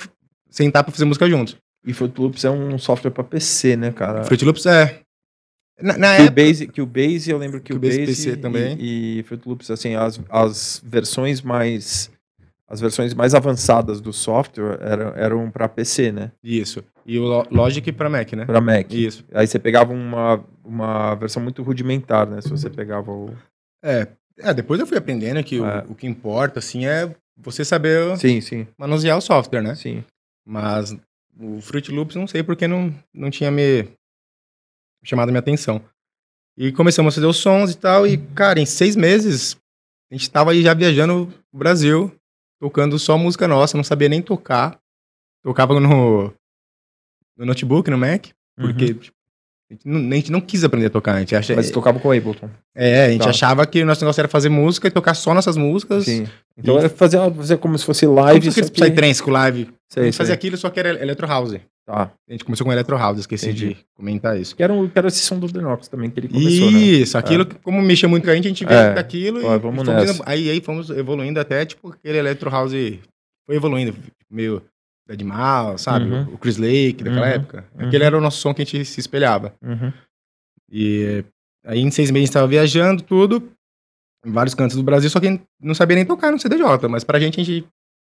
sentar 0.48 0.84
pra 0.84 0.92
fazer 0.92 1.04
música 1.04 1.28
juntos. 1.28 1.56
E 1.84 1.92
Fruit 1.92 2.16
Loops 2.18 2.44
é 2.44 2.50
um 2.50 2.78
software 2.78 3.10
pra 3.10 3.24
PC, 3.24 3.76
né, 3.76 3.90
cara? 3.90 4.22
Fruit 4.24 4.44
Loops 4.44 4.66
é. 4.66 5.00
Na, 5.80 5.98
na 5.98 6.16
Que 6.16 6.22
o 6.22 6.24
época. 6.26 6.42
Base, 6.42 6.66
que 6.68 6.82
o 6.82 6.86
Base, 6.86 7.30
eu 7.30 7.38
lembro 7.38 7.60
que 7.60 7.72
o 7.72 7.76
Cubase 7.76 7.98
Base 7.98 8.06
PC 8.06 8.36
também. 8.36 8.76
E, 8.78 9.18
e 9.18 9.22
Fruit 9.24 9.48
Loops, 9.48 9.70
assim, 9.70 9.96
as, 9.96 10.20
as 10.30 10.80
versões 10.84 11.42
mais 11.42 12.10
as 12.72 12.80
versões 12.80 13.12
mais 13.12 13.34
avançadas 13.34 14.00
do 14.00 14.14
software 14.14 14.78
eram, 14.80 15.08
eram 15.14 15.50
para 15.50 15.68
PC, 15.68 16.10
né? 16.10 16.32
Isso. 16.42 16.82
E 17.04 17.18
o 17.18 17.22
Lo- 17.24 17.46
Logic 17.50 17.90
pra 17.92 18.08
Mac, 18.08 18.32
né? 18.32 18.44
Para 18.44 18.60
Mac. 18.60 18.92
Isso. 18.92 19.24
Aí 19.32 19.46
você 19.46 19.58
pegava 19.58 19.92
uma, 19.92 20.44
uma 20.64 21.14
versão 21.14 21.42
muito 21.42 21.62
rudimentar, 21.62 22.26
né? 22.28 22.40
Se 22.40 22.48
você 22.48 22.70
pegava 22.70 23.10
o. 23.10 23.34
É. 23.82 24.06
É, 24.38 24.54
depois 24.54 24.80
eu 24.80 24.86
fui 24.86 24.96
aprendendo 24.96 25.42
que 25.44 25.60
o- 25.60 25.66
É. 25.66 25.84
o, 25.88 25.94
que 25.94 26.06
importa, 26.06 26.58
assim, 26.58 26.86
é 26.86 27.14
você 27.36 27.64
saber 27.64 28.16
Sim, 28.16 28.40
sim, 28.40 28.66
manusear 28.78 29.16
o 29.18 29.20
software, 29.20 29.62
né? 29.62 29.74
sim. 29.74 30.02
Mas 30.46 30.96
o 31.38 31.60
Fruit 31.60 31.90
Loops, 31.92 32.16
não 32.16 32.26
sei 32.26 32.42
porque 32.42 32.66
não, 32.66 32.92
não 33.14 33.30
tinha 33.30 33.50
me 33.50 33.88
chamado 35.04 35.28
a 35.28 35.32
minha 35.32 35.38
atenção. 35.40 35.80
E 36.56 36.72
começamos 36.72 37.12
a 37.12 37.16
fazer 37.16 37.26
os 37.26 37.36
sons 37.38 37.72
e 37.72 37.76
tal, 37.78 38.06
e, 38.06 38.16
cara, 38.18 38.60
em 38.60 38.66
seis 38.66 38.94
meses, 38.96 39.56
a 40.10 40.14
gente 40.14 40.30
tava 40.30 40.50
aí 40.52 40.62
já 40.62 40.74
viajando 40.74 41.32
o 41.52 41.56
Brasil, 41.58 42.12
tocando 42.60 42.98
só 42.98 43.16
música 43.16 43.46
nossa, 43.48 43.76
não 43.76 43.84
sabia 43.84 44.08
nem 44.08 44.20
tocar. 44.22 44.78
Tocava 45.44 45.78
no, 45.80 46.32
no 47.38 47.46
notebook, 47.46 47.90
no 47.90 47.98
Mac, 47.98 48.26
porque 48.56 48.84
Uhum. 48.92 48.94
tipo, 48.94 49.16
a, 49.70 49.74
gente 49.74 49.88
não, 49.88 50.10
a 50.10 50.14
gente 50.14 50.32
não 50.32 50.40
quis 50.40 50.64
aprender 50.64 50.86
a 50.86 50.90
tocar. 50.90 51.14
A 51.14 51.20
gente 51.20 51.34
acha, 51.34 51.54
Mas 51.56 51.66
você 51.66 51.72
tocava 51.72 51.98
com 51.98 52.08
o 52.08 52.12
Ableton. 52.12 52.48
é, 52.76 53.06
a 53.06 53.10
gente 53.10 53.22
Tá. 53.22 53.30
achava 53.30 53.66
que 53.66 53.82
o 53.82 53.86
nosso 53.86 54.02
negócio 54.04 54.20
era 54.20 54.28
fazer 54.28 54.48
música 54.48 54.88
e 54.88 54.90
tocar 54.90 55.14
só 55.14 55.32
nossas 55.34 55.56
músicas. 55.56 56.04
Sim. 56.04 56.26
Então 56.56 56.76
E- 56.76 56.78
era 56.80 56.88
fazer, 56.90 57.18
fazer 57.34 57.56
como 57.58 57.78
se 57.78 57.84
fosse 57.84 58.06
Como 58.06 58.20
live. 58.20 58.48
aquele 58.48 58.52
só 58.66 58.70
que- 58.72 58.80
Psytrance 58.80 59.22
com 59.22 59.30
live. 59.30 59.62
a 59.70 59.94
Sei, 59.94 60.04
gente 60.04 60.16
fazia 60.16 60.26
sei. 60.32 60.34
aquilo, 60.34 60.56
só 60.56 60.68
que 60.70 60.78
era 60.80 60.90
Electro 61.02 61.26
House. 61.26 61.56
Tá. 61.84 62.12
A 62.28 62.32
gente 62.32 62.44
começou 62.44 62.64
com 62.64 62.72
Electro 62.72 62.96
House, 62.96 63.18
esqueci 63.18 63.46
Entendi. 63.48 63.68
de 63.74 63.76
comentar 63.96 64.38
isso. 64.40 64.54
Que 64.54 64.62
era, 64.62 64.72
um, 64.72 64.88
que 64.88 64.96
era 64.96 65.08
esse 65.08 65.18
som 65.18 65.36
do 65.38 65.48
Denox 65.48 65.88
também 65.88 66.10
que 66.10 66.20
ele 66.20 66.28
começou, 66.28 66.70
né? 66.70 66.78
Isso, 66.78 67.18
aquilo, 67.18 67.44
que, 67.44 67.56
como 67.56 67.82
mexia 67.82 68.08
muito 68.08 68.22
com 68.24 68.30
a 68.30 68.34
gente, 68.36 68.44
a 68.44 68.48
gente 68.48 68.64
veio 68.64 68.78
É. 68.78 68.94
daquilo 68.94 69.44
Ó, 69.44 69.56
e, 69.56 69.58
vamos 69.58 69.82
e 69.82 69.84
fomos 69.86 70.22
aí, 70.24 70.48
aí 70.48 70.60
fomos 70.60 70.90
evoluindo 70.90 71.40
até, 71.40 71.64
tipo, 71.66 71.88
aquele 71.88 72.18
Electro 72.18 72.48
House 72.50 72.72
foi 73.44 73.56
evoluindo, 73.56 73.96
meio 74.30 74.62
Dead 75.16 75.22
Mouse, 75.26 75.82
sabe? 75.84 76.10
Uhum. 76.10 76.34
O 76.34 76.38
Chris 76.38 76.56
Lake 76.56 77.04
daquela 77.04 77.26
Uhum. 77.26 77.32
época. 77.32 77.64
Uhum. 77.78 77.86
Aquele 77.86 78.04
era 78.04 78.16
o 78.16 78.20
nosso 78.20 78.38
som 78.40 78.52
que 78.54 78.62
a 78.62 78.64
gente 78.64 78.84
se 78.84 79.00
espelhava. 79.00 79.54
Uhum. 79.62 79.92
E 80.70 81.24
aí 81.64 81.80
em 81.80 81.90
seis 81.90 82.10
meses 82.10 82.22
a 82.22 82.24
gente 82.26 82.28
estava 82.30 82.46
viajando, 82.48 83.02
tudo. 83.02 83.50
em 84.24 84.30
vários 84.30 84.54
cantos 84.54 84.76
do 84.76 84.82
Brasil, 84.84 85.10
só 85.10 85.18
que 85.18 85.40
não 85.60 85.74
sabia 85.74 85.96
nem 85.96 86.06
tocar 86.06 86.30
no 86.30 86.38
CDJ. 86.38 86.88
Mas 86.88 87.02
pra 87.02 87.18
gente, 87.18 87.40
a 87.40 87.44
gente 87.44 87.66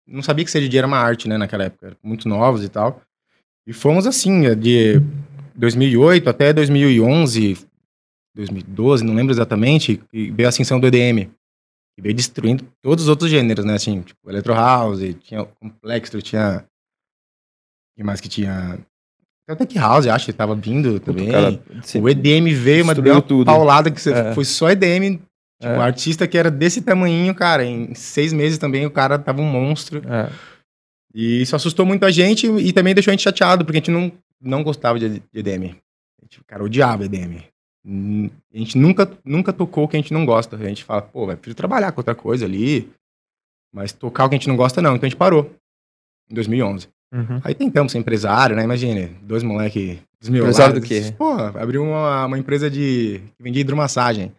não 0.06 0.22
sabia 0.22 0.42
que 0.44 0.50
CDJ 0.50 0.78
era 0.78 0.86
uma 0.86 0.96
arte, 0.98 1.28
né, 1.28 1.36
naquela 1.36 1.64
época. 1.64 1.94
Muito 2.02 2.28
novos 2.28 2.64
e 2.64 2.68
tal. 2.70 3.02
E 3.66 3.72
fomos 3.74 4.06
assim, 4.06 4.46
é, 4.46 4.54
de 4.54 5.02
2008 5.54 6.30
até 6.30 6.50
2011, 6.54 7.58
2012, 8.34 9.04
não 9.04 9.14
lembro 9.14 9.32
exatamente, 9.34 10.00
e 10.12 10.30
veio 10.30 10.46
a 10.46 10.50
ascensão 10.50 10.80
do 10.80 10.86
EDM. 10.86 11.28
E 11.98 12.00
veio 12.00 12.14
destruindo 12.14 12.64
todos 12.80 13.04
os 13.04 13.10
outros 13.10 13.28
gêneros, 13.30 13.64
né? 13.64 13.74
Assim, 13.74 14.00
tipo, 14.00 14.30
Electro 14.30 14.54
House, 14.54 15.00
tinha 15.20 15.44
Complexo, 15.44 16.22
tinha. 16.22 16.64
Que 17.98 18.04
mais 18.04 18.20
que 18.20 18.28
tinha? 18.28 18.78
Até 19.48 19.66
Tech 19.66 19.76
House, 19.76 20.06
acho 20.06 20.26
que 20.26 20.32
tava 20.32 20.54
vindo 20.54 21.00
também. 21.00 21.32
cara, 21.32 21.60
o 22.00 22.08
EDM 22.08 22.54
veio, 22.54 22.86
mas 22.86 22.96
deu 22.96 23.14
uma 23.14 23.20
tudo. 23.20 23.44
paulada 23.46 23.90
que 23.90 24.00
você, 24.00 24.12
É. 24.12 24.32
foi 24.34 24.44
só 24.44 24.70
EDM. 24.70 25.16
Tipo, 25.16 25.24
É. 25.60 25.76
um 25.78 25.80
artista 25.80 26.28
que 26.28 26.38
era 26.38 26.48
desse 26.48 26.80
tamanhinho, 26.80 27.34
cara. 27.34 27.64
Em 27.64 27.92
seis 27.94 28.32
meses 28.32 28.56
também 28.56 28.86
o 28.86 28.90
cara 28.90 29.18
tava 29.18 29.42
um 29.42 29.50
monstro. 29.50 30.00
É. 30.08 30.30
E 31.12 31.42
isso 31.42 31.56
assustou 31.56 31.84
muito 31.84 32.04
a 32.04 32.10
gente 32.12 32.46
e 32.46 32.72
também 32.72 32.94
deixou 32.94 33.10
a 33.10 33.14
gente 33.14 33.24
chateado, 33.24 33.64
porque 33.64 33.78
a 33.78 33.80
gente 33.80 33.90
não, 33.90 34.12
não 34.40 34.62
gostava 34.62 34.96
de, 34.96 35.18
de 35.18 35.22
EDM. 35.34 35.74
A 36.20 36.24
gente, 36.24 36.40
cara, 36.46 36.62
odiava 36.62 37.04
EDM. 37.04 37.42
A 38.54 38.58
gente 38.58 38.78
nunca, 38.78 39.10
nunca 39.24 39.52
tocou 39.52 39.84
o 39.84 39.88
que 39.88 39.96
a 39.96 40.00
gente 40.00 40.12
não 40.12 40.24
gosta. 40.24 40.54
A 40.56 40.68
gente 40.68 40.84
fala, 40.84 41.02
pô, 41.02 41.26
vai 41.26 41.34
preciso 41.34 41.56
trabalhar 41.56 41.90
com 41.90 41.98
outra 42.00 42.14
coisa 42.14 42.44
ali. 42.44 42.88
Mas 43.74 43.92
tocar 43.92 44.26
o 44.26 44.28
que 44.28 44.36
a 44.36 44.38
gente 44.38 44.48
não 44.48 44.56
gosta, 44.56 44.80
não. 44.80 44.94
Então 44.94 45.06
a 45.06 45.10
gente 45.10 45.18
parou. 45.18 45.52
Em 46.30 46.34
2011. 46.34 46.88
Uhum. 47.12 47.40
Aí 47.42 47.54
tentamos 47.54 47.92
ser 47.92 47.98
empresário, 47.98 48.54
né? 48.54 48.62
Imagine, 48.64 49.10
dois 49.22 49.42
moleque 49.42 49.98
Empresário 50.22 50.74
do 50.74 50.80
quê? 50.80 51.14
Pô, 51.16 51.32
abriu 51.32 51.82
uma, 51.84 52.26
uma 52.26 52.38
empresa 52.38 52.68
de. 52.68 53.20
que 53.36 53.42
vendia 53.42 53.60
hidromassagem. 53.62 54.32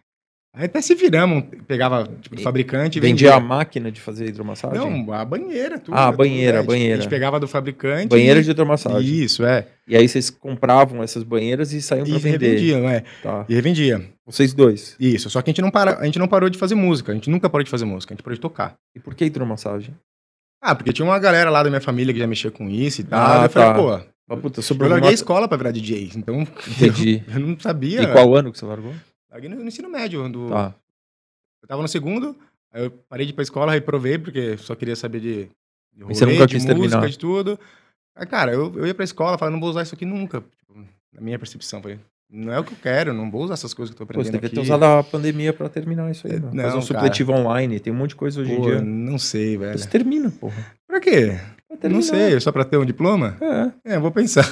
Aí 0.54 0.64
até 0.66 0.80
se 0.82 0.96
viramos, 0.96 1.44
pegava 1.66 2.08
tipo, 2.20 2.34
do 2.34 2.40
E 2.40 2.44
fabricante 2.44 2.98
e 2.98 3.00
Vendia 3.00 3.30
vendia. 3.30 3.34
a 3.36 3.40
máquina 3.40 3.90
de 3.90 4.00
fazer 4.00 4.26
hidromassagem? 4.28 4.78
Não, 4.78 5.12
a 5.12 5.24
banheira, 5.24 5.78
tudo. 5.78 5.94
Ah, 5.94 6.06
a 6.08 6.10
tudo, 6.10 6.18
banheira, 6.18 6.54
né? 6.54 6.58
a 6.58 6.62
banheira. 6.64 6.94
A 6.94 7.00
gente 7.00 7.08
pegava 7.08 7.38
do 7.38 7.46
fabricante. 7.46 8.08
Banheira 8.08 8.40
e- 8.40 8.42
de 8.42 8.50
hidromassagem. 8.50 9.08
Isso, 9.22 9.44
é. 9.44 9.68
E 9.86 9.96
aí 9.96 10.08
vocês 10.08 10.28
compravam 10.28 11.02
essas 11.04 11.22
banheiras 11.22 11.72
e 11.72 11.80
saíam 11.80 12.04
E 12.04 12.10
pra 12.10 12.18
vender. 12.18 12.46
revendia, 12.48 12.78
não 12.80 12.88
é? 12.90 13.04
Tá. 13.22 13.46
E 13.48 13.54
revendia. 13.54 14.04
Vocês 14.26 14.52
dois. 14.52 14.96
Isso. 14.98 15.30
Só 15.30 15.40
que 15.40 15.50
a 15.50 15.52
gente, 15.52 15.62
não 15.62 15.70
para, 15.70 15.98
a 15.98 16.04
gente 16.04 16.18
não 16.18 16.26
parou 16.28 16.50
de 16.50 16.58
fazer 16.58 16.74
música. 16.74 17.12
A 17.12 17.14
gente 17.14 17.30
nunca 17.30 17.48
parou 17.48 17.62
de 17.64 17.70
fazer 17.70 17.84
música. 17.84 18.12
A 18.12 18.16
gente 18.16 18.22
parou 18.24 18.34
de 18.34 18.40
tocar. 18.40 18.74
E 18.94 18.98
por 18.98 19.14
que 19.14 19.24
hidromassagem? 19.24 19.94
Ah, 20.60 20.74
porque 20.74 20.92
tinha 20.92 21.04
uma 21.06 21.18
galera 21.18 21.50
lá 21.50 21.62
da 21.62 21.70
minha 21.70 21.80
família 21.80 22.12
que 22.12 22.20
já 22.20 22.26
mexia 22.26 22.50
com 22.50 22.68
isso 22.68 23.00
e 23.00 23.04
tal. 23.04 23.40
Ah, 23.40 23.44
eu 23.46 23.50
falei, 23.50 23.68
tá. 23.68 23.74
pô, 23.74 23.90
Ah, 24.28 24.36
puta, 24.36 24.60
eu 24.60 24.88
larguei 24.88 25.10
a 25.10 25.12
escola 25.14 25.48
pra 25.48 25.56
virar 25.56 25.70
DJ. 25.70 26.10
Então, 26.14 26.42
Entendi. 26.68 27.24
eu 27.28 27.40
não 27.40 27.58
sabia. 27.58 28.02
E 28.02 28.12
qual 28.12 28.34
ano 28.36 28.52
que 28.52 28.58
você 28.58 28.66
largou? 28.66 28.94
Larguei 29.30 29.48
no, 29.48 29.56
no 29.56 29.66
ensino 29.68 29.88
médio. 29.88 30.28
Do, 30.28 30.48
Tá. 30.48 30.74
Eu 31.62 31.68
tava 31.68 31.82
no 31.82 31.88
segundo, 31.88 32.34
aí 32.72 32.84
eu 32.84 32.90
parei 33.08 33.26
de 33.26 33.32
ir 33.32 33.34
pra 33.34 33.42
escola, 33.42 33.72
reprovei, 33.72 34.18
porque 34.18 34.56
só 34.56 34.74
queria 34.74 34.96
saber 34.96 35.20
de, 35.20 35.44
de 35.94 36.02
E 36.02 36.04
você 36.04 36.24
rolê, 36.24 36.36
nunca 36.36 36.46
de 36.46 36.54
música, 36.56 36.74
terminar? 36.74 37.08
de 37.08 37.18
tudo. 37.18 37.60
Aí, 38.16 38.26
cara, 38.26 38.52
eu, 38.52 38.72
eu 38.76 38.86
ia 38.86 38.94
pra 38.94 39.04
escola, 39.04 39.36
falava, 39.38 39.52
não 39.54 39.60
vou 39.60 39.68
usar 39.70 39.82
isso 39.82 39.94
aqui 39.94 40.04
nunca. 40.06 40.40
Tipo, 40.58 40.74
na 41.12 41.20
minha 41.20 41.38
percepção, 41.38 41.80
falei, 41.82 41.98
não 42.32 42.52
é 42.52 42.58
o 42.60 42.64
que 42.64 42.72
eu 42.72 42.78
quero, 42.82 43.12
não 43.12 43.30
vou 43.30 43.42
usar 43.42 43.54
essas 43.54 43.74
coisas 43.74 43.94
que 43.94 44.00
eu 44.00 44.06
tô 44.06 44.12
Pô, 44.12 44.22
você 44.22 44.28
aprendendo 44.28 44.40
devia 44.42 44.50
ter 44.50 44.60
aqui. 44.60 44.66
usado 44.68 44.84
a 44.84 45.02
pandemia 45.02 45.52
pra 45.52 45.68
terminar 45.68 46.10
isso 46.10 46.26
aí. 46.26 46.34
É, 46.34 46.38
Não, 46.40 46.50
não, 46.50 46.56
Fazer 46.56 46.68
um 46.68 46.70
cara. 46.72 46.82
supletivo 46.82 47.32
online. 47.32 47.80
Tem 47.80 47.92
um 47.92 47.96
monte 47.96 48.10
de 48.10 48.16
coisa 48.16 48.40
hoje 48.40 48.52
em 48.52 48.56
Pô, 48.56 48.62
dia. 48.62 48.80
não 48.80 49.18
sei, 49.18 49.56
velho. 49.56 49.78
Você 49.78 49.88
termina, 49.88 50.30
porra. 50.30 50.66
Pra 50.86 51.00
quê? 51.00 51.38
Pra. 51.80 51.88
Não 51.88 52.02
sei, 52.02 52.38
só 52.40 52.50
pra 52.52 52.64
ter 52.64 52.76
um 52.76 52.84
diploma? 52.84 53.36
É. 53.84 53.94
É, 53.94 53.98
vou 53.98 54.10
pensar. 54.10 54.44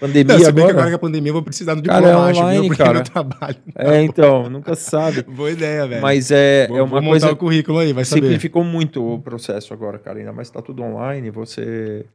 Pandemia 0.00 0.32
Não, 0.38 0.42
se 0.42 0.50
bem 0.52 0.54
que 0.54 0.60
agora. 0.70 0.72
agora 0.72 0.88
que 0.88 0.94
a 0.94 0.98
pandemia 0.98 1.28
eu 1.28 1.34
vou 1.34 1.42
precisar 1.42 1.74
do 1.74 1.82
Cara, 1.82 2.00
diploma, 2.06 2.26
é 2.26 2.30
acho, 2.30 2.40
online, 2.40 2.60
viu? 2.60 2.68
Porque 2.68 2.82
cara. 2.82 2.94
meu 2.94 3.04
trabalho. 3.04 3.56
É, 3.76 4.02
então, 4.02 4.48
nunca 4.48 4.74
sabe. 4.74 5.20
Boa 5.28 5.50
ideia, 5.50 5.86
velho. 5.86 6.00
Mas 6.00 6.30
é, 6.30 6.66
vou, 6.68 6.78
é 6.78 6.82
uma 6.82 6.88
vou 6.88 7.02
montar 7.02 7.10
coisa 7.10 7.32
o 7.32 7.36
currículo 7.36 7.78
aí, 7.80 7.92
vai 7.92 8.06
saber. 8.06 8.22
Simplificou 8.22 8.64
muito 8.64 9.06
o 9.06 9.20
processo 9.20 9.74
agora, 9.74 9.98
cara. 9.98 10.18
Ainda 10.18 10.32
mais 10.32 10.48
tá 10.48 10.62
tudo 10.62 10.82
online, 10.82 11.30
você. 11.30 12.06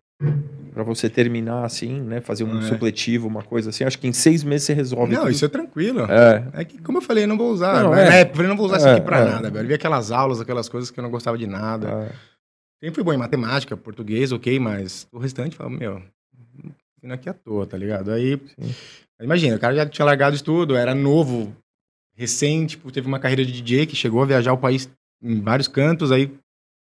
Pra 0.73 0.83
você 0.83 1.09
terminar 1.09 1.63
assim, 1.63 2.01
né? 2.01 2.19
Fazer 2.19 2.43
um 2.43 2.59
É. 2.59 2.61
supletivo, 2.63 3.27
uma 3.27 3.41
coisa 3.43 3.69
assim. 3.69 3.83
Acho 3.85 3.97
que 3.97 4.07
em 4.07 4.13
seis 4.13 4.43
meses 4.43 4.65
você 4.67 4.73
resolve. 4.73 5.13
Não, 5.13 5.21
tudo. 5.21 5.31
isso 5.31 5.45
é 5.45 5.47
tranquilo. 5.47 6.01
É. 6.01 6.49
É 6.53 6.65
que, 6.65 6.81
como 6.81 6.97
eu 6.97 7.01
falei, 7.01 7.23
eu 7.23 7.27
não 7.27 7.37
vou 7.37 7.49
usar. 7.51 7.81
Não, 7.81 7.91
Na 7.91 8.01
é. 8.15 8.23
eu 8.23 8.35
falei, 8.35 8.47
não 8.49 8.57
vou 8.57 8.65
usar 8.65 8.77
isso 8.77 8.87
É, 8.87 8.93
aqui 8.95 9.01
pra 9.01 9.19
é. 9.19 9.25
nada, 9.25 9.49
velho. 9.49 9.63
Eu 9.63 9.67
vi 9.69 9.73
aquelas 9.73 10.11
aulas, 10.11 10.41
aquelas 10.41 10.67
coisas 10.67 10.91
que 10.91 10.99
eu 10.99 11.03
não 11.03 11.09
gostava 11.11 11.37
de 11.37 11.47
nada. 11.47 11.87
é. 12.11 12.35
Sempre 12.81 12.95
fui 12.95 13.03
bom 13.05 13.13
em 13.13 13.17
matemática, 13.17 13.75
português, 13.77 14.31
ok, 14.33 14.59
mas 14.59 15.07
o 15.11 15.17
restante, 15.17 15.55
falo, 15.55 15.69
meu, 15.71 16.03
vindo 17.01 17.13
aqui 17.13 17.29
à 17.29 17.33
toa, 17.33 17.65
tá 17.65 17.77
ligado? 17.77 18.11
Aí, 18.11 18.37
Sim. 18.59 18.75
imagina, 19.21 19.55
o 19.55 19.59
cara 19.59 19.73
já 19.73 19.85
tinha 19.87 20.05
largado 20.05 20.35
isso 20.35 20.43
tudo, 20.43 20.75
era 20.75 20.93
novo, 20.93 21.55
recém, 22.15 22.65
tipo, 22.65 22.91
teve 22.91 23.07
uma 23.07 23.17
carreira 23.17 23.45
de 23.45 23.51
DJ 23.53 23.85
que 23.85 23.95
chegou 23.95 24.21
a 24.21 24.25
viajar 24.25 24.51
o 24.53 24.57
país 24.57 24.89
em 25.23 25.39
vários 25.41 25.69
cantos, 25.69 26.11
aí 26.11 26.29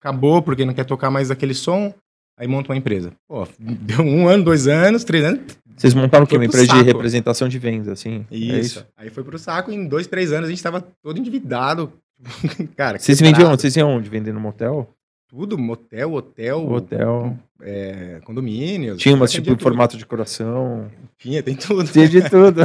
acabou 0.00 0.40
porque 0.42 0.64
não 0.64 0.72
quer 0.74 0.84
tocar 0.84 1.10
mais 1.10 1.30
aquele 1.30 1.54
som, 1.54 1.94
aí 2.36 2.46
monta 2.48 2.70
uma 2.70 2.76
empresa. 2.78 3.12
Pô, 3.28 3.46
deu 3.58 4.00
um 4.00 4.28
ano, 4.28 4.44
dois 4.44 4.66
anos, 4.66 5.04
três 5.04 5.24
anos, 5.24 5.40
Vocês 5.76 5.94
montaram 5.94 6.24
o 6.24 6.26
quê? 6.26 6.36
Uma 6.36 6.44
empresa 6.44 6.66
de 6.66 6.72
saco. 6.72 6.84
representação 6.84 7.48
de 7.48 7.58
venda, 7.58 7.92
assim? 7.92 8.26
É 8.30 8.36
isso. 8.36 8.86
Aí 8.96 9.10
foi 9.10 9.24
pro 9.24 9.38
saco, 9.38 9.70
em 9.72 9.86
dois, 9.86 10.06
três 10.06 10.32
anos 10.32 10.46
a 10.48 10.50
gente 10.50 10.62
tava 10.62 10.80
todo 11.02 11.18
endividado. 11.18 11.92
cara, 12.76 12.98
Vocês 12.98 13.20
vendiam 13.20 13.50
onde? 13.50 13.60
Vocês 13.62 13.76
iam 13.76 13.90
onde? 13.90 14.08
Vendendo 14.08 14.34
no 14.34 14.40
motel? 14.40 14.88
Tudo, 15.28 15.58
motel, 15.58 16.12
hotel, 16.12 16.70
Hotel. 16.70 17.36
é, 17.60 18.20
condomínios. 18.24 19.00
Tinha 19.02 19.16
umas 19.16 19.32
tipo 19.32 19.48
tudo. 19.48 19.62
formato 19.62 19.96
de 19.96 20.06
coração. 20.06 20.88
Tinha, 21.18 21.42
tem 21.42 21.56
tudo. 21.56 21.84
Tinha 21.90 22.08
de 22.08 22.28
tudo. 22.30 22.60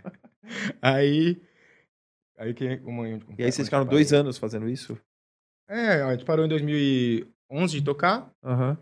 Aí. 0.80 1.36
Aí 2.38 2.54
que. 2.54 2.78
Como, 2.78 3.06
E 3.06 3.20
aí 3.44 3.52
vocês 3.52 3.68
ficaram 3.68 3.84
dois 3.84 4.12
anos 4.12 4.38
fazendo 4.38 4.68
isso? 4.68 4.96
É, 5.68 6.02
a 6.02 6.12
gente 6.12 6.24
parou 6.24 6.44
em 6.44 6.48
2011 6.48 7.26
de 7.78 7.82
tocar. 7.82 8.30
Aham. 8.42 8.78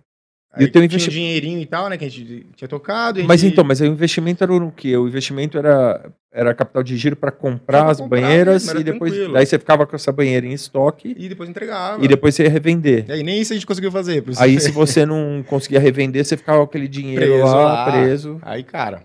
Aí 0.52 0.64
E 0.64 0.68
o 0.68 0.72
teu 0.72 0.80
tinha 0.80 0.86
investi- 0.86 1.10
um 1.10 1.12
dinheirinho 1.12 1.60
e 1.60 1.66
tal, 1.66 1.88
né? 1.90 1.98
Que 1.98 2.06
a 2.06 2.10
gente 2.10 2.46
tinha 2.56 2.66
tocado. 2.68 3.22
Mas 3.24 3.40
gente- 3.40 3.52
então, 3.52 3.62
mas 3.64 3.80
o 3.80 3.84
investimento 3.84 4.42
era 4.42 4.52
no 4.58 4.72
quê? 4.72 4.96
O 4.96 5.06
investimento 5.06 5.58
era, 5.58 6.10
era 6.32 6.54
capital 6.54 6.82
de 6.82 6.96
giro 6.96 7.14
para 7.16 7.30
comprar 7.30 7.82
Pra 7.82 7.90
as 7.90 8.00
comprar, 8.00 8.20
banheiras 8.20 8.66
e 8.66 8.82
depois. 8.82 9.12
tranquilo. 9.12 9.34
Daí 9.34 9.44
você 9.44 9.58
ficava 9.58 9.86
com 9.86 9.94
essa 9.94 10.10
banheira 10.10 10.46
em 10.46 10.52
estoque 10.52 11.14
E 11.18 11.28
depois 11.28 11.50
entregava. 11.50 12.02
e 12.02 12.08
depois 12.08 12.34
você 12.34 12.44
ia 12.44 12.50
revender. 12.50 13.04
E 13.08 13.12
aí 13.12 13.22
nem 13.22 13.40
isso 13.40 13.52
a 13.52 13.56
gente 13.56 13.66
conseguiu 13.66 13.92
fazer. 13.92 14.24
Aí 14.38 14.58
se 14.58 14.70
você 14.70 15.04
não 15.04 15.44
conseguia 15.46 15.78
revender, 15.80 16.24
você 16.24 16.36
ficava 16.36 16.58
com 16.58 16.64
aquele 16.64 16.88
dinheiro 16.88 17.20
Preso 17.26 17.44
lá, 17.44 17.62
lá. 17.84 17.90
preso. 17.92 18.38
Aí, 18.42 18.62
cara. 18.64 19.04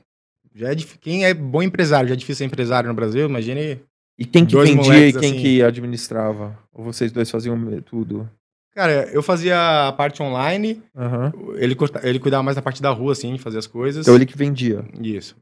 Já 0.56 0.70
é 0.72 0.76
dif... 0.76 0.98
Quem 1.00 1.26
é 1.26 1.34
bom 1.34 1.62
empresário, 1.62 2.08
já 2.08 2.14
é 2.14 2.18
difícil 2.18 2.38
ser 2.38 2.46
empresário 2.46 2.88
no 2.88 2.94
Brasil, 2.96 3.26
imagine. 3.28 3.80
E 4.18 4.24
quem 4.24 4.46
que 4.46 4.56
vendia 4.56 5.08
e 5.08 5.12
quem 5.12 5.32
assim. 5.32 5.42
que 5.42 5.62
administrava? 5.64 6.58
Ou 6.72 6.84
vocês 6.86 7.12
dois 7.12 7.30
faziam 7.30 7.58
tudo? 7.82 8.30
Cara, 8.76 9.08
eu 9.12 9.22
fazia 9.22 9.88
a 9.88 9.92
parte 9.92 10.22
online, 10.24 10.82
Aham. 10.96 11.32
ele, 11.58 11.76
ele 12.04 12.20
cuidava 12.20 12.42
mais 12.42 12.56
da 12.56 12.62
parte 12.62 12.82
da 12.82 12.90
rua, 12.90 13.12
assim, 13.12 13.34
de 13.34 13.40
fazer 13.40 13.60
as 13.60 13.68
coisas. 13.68 14.06
Então 14.06 14.16
ele 14.16 14.26
que 14.26 14.36
vendia. 14.38 14.84
Isso. 15.00 15.36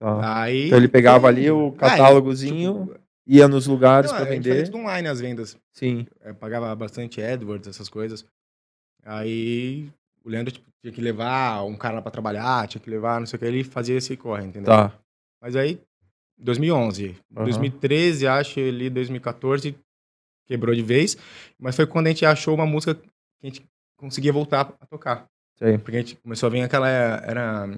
Tá. 0.00 0.42
Aí. 0.42 0.66
Então 0.66 0.78
ele 0.78 0.88
pegava 0.88 1.26
ali 1.28 1.50
o 1.50 1.68
Ah, 1.76 1.80
catálogozinho, 1.80 2.86
tipo, 2.86 3.00
ia 3.26 3.46
nos 3.46 3.66
lugares 3.66 4.10
para 4.10 4.20
fazia 4.20 4.34
vender. 4.34 4.64
tudo 4.64 4.78
online 4.78 5.06
as 5.08 5.20
vendas. 5.20 5.56
Sim. 5.74 6.06
Eu 6.24 6.34
pagava 6.34 6.74
bastante 6.74 7.20
AdWords, 7.20 7.68
essas 7.68 7.88
coisas. 7.90 8.24
Aí 9.04 9.88
o 10.24 10.28
Leandro 10.30 10.52
tipo, 10.52 10.66
tinha 10.82 10.92
que 10.92 11.00
levar 11.00 11.62
um 11.64 11.76
cara 11.76 11.96
lá 11.96 12.02
pra 12.02 12.10
trabalhar, 12.10 12.66
tinha 12.68 12.80
que 12.80 12.90
levar, 12.90 13.18
não 13.20 13.26
sei 13.26 13.36
o 13.36 13.40
que, 13.40 13.46
ele 13.46 13.64
fazia 13.64 13.96
esse 13.96 14.16
corre, 14.16 14.44
entendeu? 14.46 14.72
Tá. 14.72 14.92
Mas 15.42 15.56
aí, 15.56 15.80
2011, 16.38 17.16
Aham. 17.36 17.44
2013, 17.44 18.26
acho, 18.26 18.60
ali 18.60 18.88
2014, 18.90 19.76
quebrou 20.48 20.74
de 20.74 20.82
vez. 20.82 21.16
Mas 21.58 21.76
foi 21.76 21.86
quando 21.86 22.06
a 22.06 22.10
gente 22.10 22.24
achou 22.26 22.54
uma 22.54 22.66
música 22.66 22.94
que 22.94 23.02
a 23.42 23.46
gente 23.46 23.64
conseguia 23.96 24.32
voltar 24.32 24.72
a 24.80 24.86
tocar. 24.86 25.26
Sei. 25.58 25.76
Porque 25.78 25.96
a 25.96 26.00
gente 26.00 26.16
começou 26.16 26.46
a 26.46 26.50
vir 26.50 26.62
aquela, 26.62 26.88
era... 26.88 27.68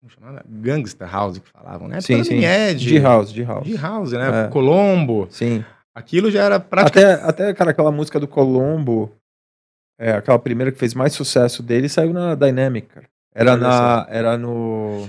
Como 0.00 0.10
chamava? 0.10 0.44
Gangsta 0.46 1.06
House, 1.06 1.38
que 1.38 1.48
falavam, 1.48 1.88
né? 1.88 2.00
Sim, 2.00 2.22
sim. 2.24 2.44
Ed, 2.44 2.84
De 2.84 2.98
house, 2.98 3.32
de 3.32 3.42
house. 3.42 3.66
De 3.66 3.76
House, 3.76 4.12
né? 4.12 4.44
É. 4.44 4.48
Colombo. 4.48 5.28
Sim. 5.30 5.64
Aquilo 5.94 6.30
já 6.30 6.42
era 6.44 6.60
praticamente... 6.60 7.22
Até, 7.22 7.44
até, 7.44 7.54
cara, 7.54 7.70
aquela 7.70 7.92
música 7.92 8.18
do 8.18 8.26
Colombo, 8.26 9.14
é, 9.98 10.12
aquela 10.12 10.38
primeira 10.38 10.72
que 10.72 10.78
fez 10.78 10.94
mais 10.94 11.12
sucesso 11.12 11.62
dele, 11.62 11.88
saiu 11.88 12.12
na 12.12 12.34
Dynamic, 12.34 12.88
cara. 12.88 13.08
Era, 13.34 13.56
na, 13.56 14.06
era 14.10 14.36
no... 14.36 15.08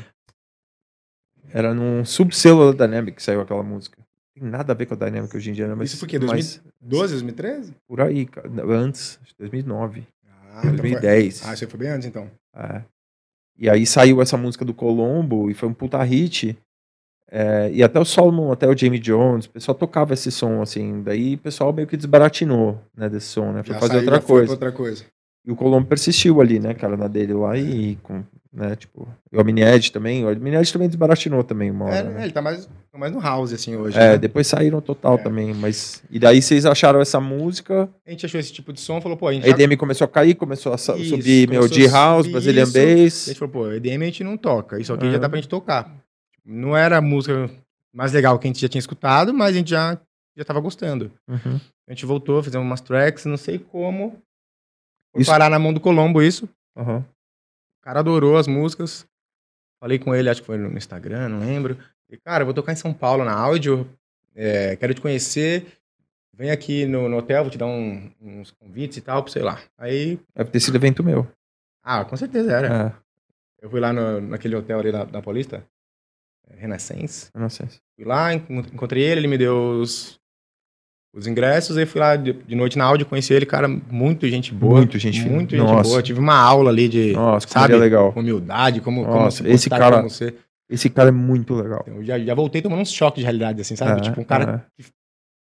Era 1.51 1.73
num 1.73 2.03
subselo 2.03 2.73
da 2.73 2.85
Dynamic 2.85 3.17
que 3.17 3.23
saiu 3.23 3.41
aquela 3.41 3.63
música. 3.63 4.02
Tem 4.35 4.49
nada 4.49 4.73
a 4.73 4.75
ver 4.75 4.87
com 4.87 4.95
a 4.95 4.97
Dynamic 4.97 5.35
hoje 5.35 5.51
em 5.51 5.53
dia, 5.53 5.67
né? 5.67 5.75
Mas, 5.75 5.89
Isso 5.89 5.99
foi 5.99 6.07
o 6.07 6.09
quê? 6.09 6.19
mas 6.19 6.61
12, 6.81 7.13
2013? 7.13 7.73
por 7.87 8.01
aí. 8.01 8.27
Antes, 8.67 9.19
acho 9.21 9.33
que 9.33 9.39
2009, 9.39 10.03
Ah, 10.25 10.59
então 10.59 10.61
foi- 10.61 10.71
2010. 10.77 11.45
Ah, 11.45 11.53
isso 11.53 11.67
foi 11.67 11.79
bem 11.79 11.89
antes, 11.89 12.07
então. 12.07 12.29
É. 12.55 12.81
E 13.57 13.69
aí 13.69 13.85
saiu 13.85 14.21
essa 14.21 14.35
música 14.35 14.65
do 14.65 14.73
Colombo 14.73 15.49
e 15.51 15.53
foi 15.53 15.69
um 15.69 15.73
puta 15.73 16.01
hit. 16.01 16.57
É, 17.29 17.71
e 17.71 17.81
até 17.83 17.99
o 17.99 18.05
Solomon, 18.05 18.51
até 18.51 18.67
o 18.67 18.75
Jamie 18.77 18.99
Jones, 18.99 19.45
o 19.45 19.49
pessoal 19.51 19.75
tocava 19.75 20.13
esse 20.13 20.31
som, 20.31 20.61
assim. 20.61 21.01
Daí 21.03 21.35
o 21.35 21.39
pessoal 21.39 21.71
meio 21.73 21.87
que 21.87 21.97
desbaratinou, 21.97 22.79
né, 22.95 23.09
desse 23.09 23.27
som, 23.27 23.51
né? 23.51 23.63
Foi 23.63 23.73
Já 23.73 23.79
fazer 23.79 23.93
saiu, 23.93 24.05
outra 24.05 24.21
coisa. 24.21 24.51
outra 24.51 24.71
coisa. 24.71 25.05
E 25.45 25.51
o 25.51 25.55
Colombo 25.55 25.87
persistiu 25.87 26.41
ali, 26.41 26.59
né, 26.59 26.73
cara, 26.73 26.95
na 26.97 27.07
dele 27.07 27.33
lá 27.33 27.57
e 27.57 27.95
com, 27.97 28.23
né, 28.53 28.75
tipo, 28.75 29.07
e 29.31 29.35
o 29.37 29.41
Omnied 29.41 29.91
também, 29.91 30.23
o 30.23 30.29
Omnied 30.31 30.71
também 30.71 30.87
desbaratinou 30.87 31.43
também 31.43 31.71
uma 31.71 31.85
hora, 31.85 31.95
É, 31.95 32.03
né? 32.03 32.23
ele 32.23 32.31
tá 32.31 32.41
mais, 32.41 32.65
tá 32.91 32.97
mais 32.99 33.11
no 33.11 33.19
house, 33.19 33.51
assim, 33.51 33.75
hoje. 33.75 33.97
É, 33.97 34.11
né? 34.11 34.17
depois 34.19 34.45
saíram 34.45 34.79
total 34.79 35.15
É. 35.15 35.17
também, 35.17 35.53
mas... 35.55 36.03
E 36.11 36.19
daí 36.19 36.39
vocês 36.41 36.63
acharam 36.65 37.01
essa 37.01 37.19
música, 37.19 37.89
A 38.05 38.11
gente 38.11 38.25
achou 38.27 38.39
esse 38.39 38.53
tipo 38.53 38.71
de 38.71 38.79
som, 38.79 39.01
falou, 39.01 39.17
pô, 39.17 39.27
a 39.27 39.33
gente 39.33 39.43
a 39.45 39.49
já... 39.49 39.55
EDM 39.63 39.75
começou 39.75 40.05
a 40.05 40.07
cair, 40.07 40.35
começou 40.35 40.71
a 40.71 40.75
Isso, 40.75 40.93
subir, 41.09 41.49
meu, 41.49 41.61
começou 41.61 41.77
D-House, 41.83 42.25
subir 42.25 42.31
Brazilian 42.33 42.63
isso. 42.63 42.77
A 42.77 42.81
Bass. 43.03 43.25
gente 43.25 43.39
falou, 43.39 43.51
pô, 43.53 43.71
EDM 43.71 44.01
a 44.03 44.05
gente 44.05 44.23
não 44.23 44.37
toca, 44.37 44.79
isso 44.79 44.93
aqui 44.93 45.11
já 45.11 45.17
dá 45.17 45.27
pra 45.27 45.37
gente 45.37 45.49
tocar. 45.49 45.91
Não 46.45 46.77
era 46.77 46.97
a 46.97 47.01
música 47.01 47.49
mais 47.91 48.11
legal 48.13 48.37
que 48.37 48.45
a 48.47 48.49
gente 48.49 48.61
já 48.61 48.69
tinha 48.69 48.79
escutado, 48.79 49.33
mas 49.33 49.55
a 49.55 49.57
gente 49.57 49.71
já, 49.71 49.99
já 50.37 50.43
tava 50.45 50.59
gostando. 50.59 51.11
Uhum. 51.27 51.59
A 51.87 51.91
gente 51.91 52.05
voltou, 52.05 52.41
fizemos 52.43 52.65
umas 52.67 52.81
tracks, 52.81 53.25
não 53.25 53.37
sei 53.37 53.57
como. 53.57 54.15
Foi 55.11 55.21
Isso- 55.23 55.31
parar 55.31 55.49
na 55.49 55.57
mão 55.59 55.73
do 55.73 55.79
Colombo 55.79 56.21
isso. 56.21 56.47
Aham. 56.77 57.03
O 57.83 57.85
cara 57.85 57.99
adorou 57.99 58.37
as 58.37 58.47
músicas. 58.47 59.05
Falei 59.79 59.99
com 59.99 60.15
ele, 60.15 60.29
acho 60.29 60.39
que 60.39 60.45
foi 60.47 60.57
no 60.57 60.77
Instagram, 60.77 61.27
não 61.27 61.39
lembro. 61.41 61.77
E, 62.09 62.15
cara, 62.17 62.45
vou 62.45 62.53
tocar 62.53 62.71
em 62.71 62.77
São 62.77 62.93
Paulo 62.93 63.25
na 63.25 63.33
áudio. 63.33 63.87
é, 64.35 64.75
quero 64.77 64.93
te 64.93 65.01
conhecer. 65.01 65.67
Vem 66.35 66.49
aqui 66.49 66.85
no, 66.87 67.07
no 67.07 67.17
hotel, 67.17 67.43
vou 67.43 67.51
te 67.51 67.57
dar 67.57 67.67
um- 67.67 68.09
uns 68.19 68.49
convites 68.51 68.97
e 68.97 69.01
tal, 69.01 69.27
sei 69.27 69.43
lá. 69.43 69.61
Aí, 69.77 70.17
Deve 70.33 70.49
ter 70.49 70.59
sido 70.59 70.75
evento 70.75 71.03
meu. 71.03 71.27
ah, 71.83 72.03
com 72.05 72.15
certeza 72.17 72.51
era. 72.51 72.85
É, 72.87 73.03
Eu 73.61 73.69
fui 73.69 73.79
lá 73.79 73.93
no- 73.93 74.19
naquele 74.21 74.55
hotel 74.55 74.79
ali 74.79 74.91
da, 74.91 75.03
da 75.03 75.21
Paulista, 75.21 75.63
é, 76.49 76.55
Renaissance. 76.55 77.29
sei. 77.49 77.79
Fui 77.95 78.05
lá, 78.05 78.33
en- 78.33 78.43
encontrei 78.73 79.03
ele, 79.03 79.19
ele 79.21 79.27
me 79.27 79.37
deu 79.37 79.79
os, 79.81 80.19
os 81.15 81.27
ingressos, 81.27 81.77
aí 81.77 81.85
fui 81.85 82.01
lá 82.01 82.15
de, 82.15 82.33
de 82.33 82.55
noite 82.55 82.77
na 82.77 82.85
áudio, 82.85 83.05
conheci 83.05 83.33
ele, 83.33 83.45
cara, 83.45 83.67
muito 83.67 84.27
gente 84.27 84.51
boa. 84.53 84.77
Muito 84.77 84.97
gente 84.97 85.21
fina. 85.21 85.35
Muito 85.35 85.55
gente 85.55 85.65
Nossa. 85.65 85.89
boa. 85.89 86.01
Tive 86.01 86.19
uma 86.19 86.35
aula 86.35 86.71
ali 86.71 86.89
de, 86.89 87.13
Nossa, 87.13 87.47
como 87.47 87.61
sabe, 87.61 87.73
é 87.75 87.77
legal. 87.77 88.11
humildade, 88.15 88.81
como, 88.81 89.05
como 89.05 89.19
Nossa, 89.19 89.43
se 89.43 89.49
esse 89.49 89.69
cara- 89.69 89.97
como 89.97 90.09
ser. 90.09 90.35
Esse 90.69 90.89
cara 90.89 91.09
é 91.09 91.11
muito 91.11 91.53
legal. 91.53 91.83
Eu 91.85 92.03
já, 92.03 92.17
já 92.17 92.33
voltei 92.33 92.61
tomando 92.61 92.81
uns 92.81 92.91
choques 92.91 93.19
de 93.19 93.23
realidade, 93.23 93.61
assim, 93.61 93.75
sabe? 93.75 93.99
É, 93.99 94.01
tipo, 94.01 94.19
um 94.19 94.23
cara 94.23 94.65
é. 94.79 94.83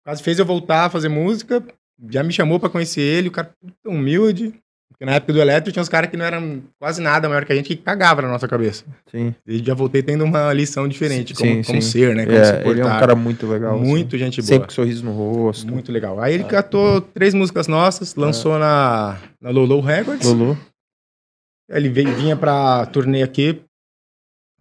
quase 0.03 0.21
fez 0.21 0.39
eu 0.39 0.45
voltar 0.45 0.85
a 0.85 0.89
fazer 0.89 1.07
música, 1.07 1.63
já 2.09 2.21
me 2.21 2.33
chamou 2.33 2.59
pra 2.59 2.69
conhecer 2.69 3.01
ele, 3.01 3.29
o 3.29 3.31
cara 3.31 3.51
tão 3.81 3.93
humilde. 3.93 4.53
Porque 5.01 5.09
na 5.09 5.15
época 5.15 5.33
do 5.33 5.41
Eletro 5.41 5.71
tinha 5.71 5.81
uns 5.81 5.89
caras 5.89 6.11
que 6.11 6.15
não 6.15 6.23
eram 6.23 6.61
quase 6.77 7.01
nada 7.01 7.27
maior 7.27 7.43
que 7.43 7.51
a 7.51 7.55
gente, 7.55 7.65
que 7.69 7.75
cagava 7.75 8.21
na 8.21 8.27
nossa 8.27 8.47
cabeça. 8.47 8.85
Sim. 9.09 9.33
E 9.47 9.57
já 9.57 9.73
voltei 9.73 10.03
tendo 10.03 10.23
uma 10.23 10.53
lição 10.53 10.87
diferente, 10.87 11.33
como, 11.33 11.49
Sim, 11.49 11.63
como 11.63 11.81
sim. 11.81 11.89
ser, 11.89 12.15
né? 12.15 12.23
Como 12.23 12.37
se 12.37 12.51
É, 12.51 12.59
ele 12.59 12.81
é 12.81 12.83
um 12.83 12.87
portar. 12.87 12.99
cara 12.99 13.15
muito 13.15 13.47
legal. 13.47 13.77
assim. 13.79 13.83
Muito 13.89 14.15
gente 14.15 14.39
boa. 14.41 14.47
Sempre 14.47 14.67
com 14.67 14.73
sorriso 14.75 15.03
no 15.03 15.11
rosto. 15.11 15.65
Muito 15.71 15.91
legal. 15.91 16.19
Aí 16.21 16.35
ele 16.35 16.43
catou 16.43 17.01
três 17.01 17.33
músicas 17.33 17.67
nossas, 17.67 18.13
lançou 18.13 18.59
na, 18.59 19.17
na 19.41 19.49
Lolo 19.49 19.81
Records. 19.81 20.27
Aí 20.29 21.77
Ele 21.77 21.89
veio, 21.89 22.13
vinha 22.15 22.35
pra 22.37 22.85
turnê 22.85 23.23
aqui, 23.23 23.59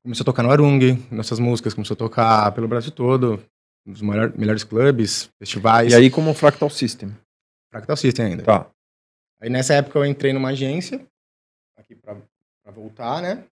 começou 0.02 0.22
a 0.22 0.24
tocar 0.24 0.42
no 0.42 0.50
Arung, 0.50 0.98
nossas 1.10 1.38
músicas, 1.38 1.74
começou 1.74 1.92
a 1.94 1.98
tocar 1.98 2.50
pelo 2.52 2.66
Brasil 2.66 2.92
todo, 2.92 3.38
nos 3.86 4.00
melhor- 4.00 4.32
melhores 4.34 4.64
clubes, 4.64 5.28
festivais. 5.38 5.92
E 5.92 5.96
aí, 5.96 6.08
como 6.08 6.32
Fractal 6.32 6.70
System. 6.70 7.14
Fractal 7.70 7.96
System 7.98 8.24
ainda. 8.24 8.42
Tá. 8.42 8.66
Aí 9.40 9.48
nessa 9.50 9.74
época 9.74 9.98
eu 9.98 10.04
entrei 10.06 10.32
numa 10.32 10.50
agência, 10.50 11.00
aqui 11.76 11.94
pra, 11.94 12.16
pra 12.62 12.72
voltar, 12.72 13.22
né? 13.22 13.44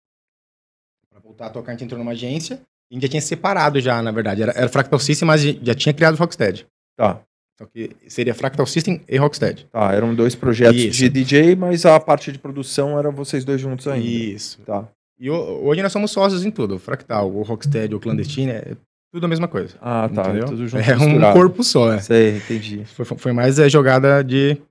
Pra 1.10 1.20
voltar 1.20 1.48
a 1.48 1.50
tocar, 1.50 1.72
a 1.72 1.75
gente 1.75 1.86
entrou 1.86 1.98
numa 2.00 2.12
agência. 2.12 2.60
E 2.89 2.94
a 2.94 2.96
gente 2.96 3.03
já 3.03 3.10
tinha 3.10 3.22
separado 3.22 3.79
já, 3.79 4.01
na 4.01 4.12
verdade. 4.12 4.41
Era, 4.44 4.51
era 4.53 4.70
Fractal 4.70 5.00
System, 5.00 5.25
mas 5.27 5.41
já 5.41 5.74
tinha 5.75 5.94
criado 5.94 6.15
o 6.15 6.17
Rocksteady. 6.17 6.65
Tá. 6.96 7.22
Só 7.58 7.65
que 7.65 7.89
seria 8.08 8.36
Fractal 8.36 8.65
System 8.67 9.01
e 9.10 9.17
Rocksteady. 9.17 9.65
Tá. 9.72 9.91
Eram 9.94 10.13
dois 10.13 10.36
projetos 10.36 10.79
Isso. 10.79 10.98
de 11.00 11.10
DJ, 11.10 11.56
mas 11.56 11.86
a 11.86 12.00
parte 12.00 12.32
de 12.32 12.38
produção 12.39 12.98
era 13.00 13.10
vocês 13.10 13.44
dois 13.44 13.60
juntos 13.60 13.88
ainda. 13.88 14.06
Isso. 14.08 14.62
Tá. 14.62 14.88
E 15.20 15.29
ho- 15.29 15.65
hoje 15.65 15.82
nós 15.82 15.91
somos 15.91 16.12
sócios 16.12 16.46
em 16.46 16.51
tudo. 16.51 16.75
O 16.75 16.79
Fractal, 16.79 17.29
o 17.32 17.41
Rocksteady, 17.41 17.96
o 17.96 18.00
Clandestine, 18.00 18.51
é 18.51 18.77
tudo 19.12 19.25
a 19.25 19.27
mesma 19.27 19.48
coisa. 19.48 19.75
Ah, 19.82 20.08
tá. 20.08 20.22
entendeu? 20.22 20.46
Tudo 20.46 20.67
junto. 20.67 20.88
é 20.89 20.96
um 20.96 21.00
misturado. 21.06 21.34
corpo 21.34 21.63
só. 21.63 21.94
É. 21.94 22.00
Sei, 22.00 22.38
entendi. 22.38 22.86
Foi, 22.86 23.06
foi 23.06 23.32
mais 23.34 23.58
é, 23.58 23.67
jogada 23.67 24.24
de. 24.24 24.62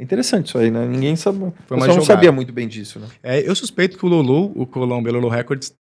É 0.00 0.02
interessante 0.02 0.46
isso 0.46 0.56
aí, 0.56 0.70
né? 0.70 0.86
Ninguém 0.86 1.14
sabe. 1.14 1.52
Foi 1.66 1.76
mais 1.76 1.94
não 1.94 2.02
sabia 2.02 2.32
muito 2.32 2.54
bem 2.54 2.66
disso, 2.66 2.98
né? 2.98 3.06
É, 3.22 3.46
eu 3.46 3.54
suspeito 3.54 3.98
que 3.98 4.06
o 4.06 4.08
Lulu, 4.08 4.50
o 4.56 4.66
Colombo 4.66 5.12
Lulu 5.12 5.28
Records, 5.28 5.74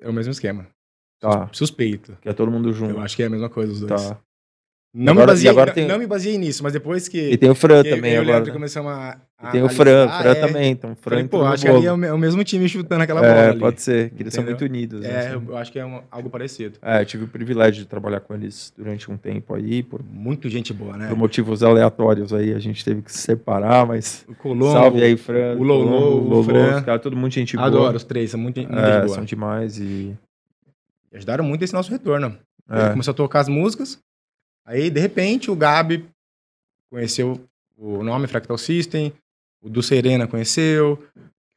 é 0.00 0.08
o 0.08 0.12
mesmo 0.12 0.32
esquema. 0.32 0.66
Tá. 1.20 1.48
Suspeito. 1.52 2.18
Que 2.20 2.28
é 2.28 2.32
todo 2.32 2.50
mundo 2.50 2.72
junto. 2.72 2.94
Eu 2.94 3.00
acho 3.00 3.14
que 3.14 3.22
é 3.22 3.26
a 3.26 3.30
mesma 3.30 3.48
coisa 3.48 3.72
os 3.72 3.78
dois. 3.78 4.08
Tá. 4.08 4.18
Não, 4.92 5.12
Agora- 5.12 5.26
me 5.26 5.32
baseei, 5.32 5.50
agora 5.50 5.66
não, 5.66 5.74
tem- 5.74 5.86
não 5.86 5.98
me 6.00 6.06
baseei 6.08 6.36
nisso, 6.36 6.64
mas 6.64 6.72
depois 6.72 7.06
que. 7.06 7.16
E 7.30 7.36
tem 7.36 7.48
o 7.48 7.54
Fran 7.54 7.84
que 7.84 7.90
também 7.90 8.14
eu 8.14 8.22
o 8.22 8.24
agora. 8.24 8.44
Né? 8.44 8.50
começamos 8.52 8.90
a. 8.90 9.20
E 9.40 9.46
a 9.46 9.50
tem 9.52 9.62
o 9.62 9.68
Fran, 9.68 10.08
Fran 10.08 10.30
é, 10.30 10.34
também. 10.34 10.70
Então, 10.72 10.90
o 10.90 10.96
Fran 10.96 11.10
Falei, 11.10 11.24
pô, 11.28 11.36
entrou 11.36 11.44
no 11.46 11.54
acho 11.54 11.62
que 11.62 11.68
ali 11.70 11.86
é 11.86 11.92
o, 11.92 12.04
é 12.06 12.12
o 12.12 12.18
mesmo 12.18 12.42
time 12.42 12.68
chutando 12.68 13.00
aquela 13.04 13.20
bola. 13.20 13.32
É, 13.32 13.48
ali. 13.50 13.58
pode 13.60 13.80
ser, 13.80 14.10
que 14.10 14.24
eles 14.24 14.34
são 14.34 14.42
muito 14.42 14.64
unidos. 14.64 15.04
É, 15.04 15.28
né? 15.36 15.40
eu 15.48 15.56
acho 15.56 15.70
que 15.70 15.78
é 15.78 15.86
um- 15.86 16.02
algo 16.10 16.28
parecido. 16.28 16.76
É, 16.82 17.00
eu 17.02 17.06
tive 17.06 17.22
o 17.22 17.28
privilégio 17.28 17.84
de 17.84 17.88
trabalhar 17.88 18.18
com 18.18 18.34
eles 18.34 18.72
durante 18.76 19.08
um 19.08 19.16
tempo 19.16 19.54
aí, 19.54 19.80
por, 19.84 20.02
Muito 20.02 20.48
gente 20.48 20.72
boa, 20.72 20.96
né? 20.96 21.06
por 21.06 21.16
motivos 21.16 21.62
aleatórios 21.62 22.32
aí, 22.34 22.52
a 22.52 22.58
gente 22.58 22.84
teve 22.84 23.00
que 23.00 23.12
se 23.12 23.18
separar, 23.18 23.86
mas 23.86 24.24
O 24.28 24.34
Colombo. 24.34 24.72
salve 24.72 25.04
aí, 25.04 25.16
Fran. 25.16 25.54
o 25.56 25.62
Lolo, 25.62 25.84
Colombo, 25.88 26.06
o 26.16 26.28
Lolo, 26.30 26.44
Fran. 26.44 26.76
os 26.78 26.84
caras, 26.84 27.00
todo 27.00 27.16
mundo 27.16 27.30
gente 27.32 27.56
boa. 27.56 27.68
Adoro 27.68 27.96
os 27.96 28.02
três, 28.02 28.32
são 28.32 28.40
muito, 28.40 28.56
muito 28.60 28.72
gente 28.74 28.84
É, 28.84 29.02
boa. 29.04 29.14
são 29.14 29.24
demais 29.24 29.78
e... 29.78 30.16
Ajudaram 31.14 31.44
muito 31.44 31.62
esse 31.62 31.72
nosso 31.72 31.90
retorno. 31.92 32.36
É, 32.68 32.90
começou 32.90 33.12
a 33.12 33.14
tocar 33.14 33.40
as 33.40 33.48
músicas. 33.48 33.98
Aí, 34.70 34.88
de 34.88 35.00
repente, 35.00 35.50
o 35.50 35.56
Gabi 35.56 36.08
conheceu 36.92 37.44
o 37.76 38.04
nome 38.04 38.28
Fractal 38.28 38.56
System, 38.56 39.12
o 39.60 39.68
do 39.68 39.82
Serena 39.82 40.28
conheceu. 40.28 41.04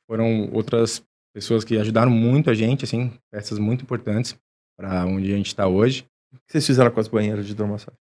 Foram 0.08 0.52
outras 0.52 1.00
pessoas 1.32 1.64
que 1.64 1.78
ajudaram 1.78 2.10
muito 2.10 2.50
a 2.50 2.56
gente, 2.56 2.86
assim, 2.86 3.14
peças 3.30 3.60
muito 3.60 3.84
importantes 3.84 4.36
para 4.76 5.06
onde 5.06 5.32
a 5.32 5.38
gente 5.38 5.46
está 5.46 5.68
hoje. 5.68 6.08
o 6.34 6.38
que 6.38 6.54
vocês 6.54 6.66
fizeram 6.66 6.90
com 6.90 7.00
as 7.00 7.08
banheiras 7.08 7.46
de 7.46 7.52
hidromassagem? 7.52 8.00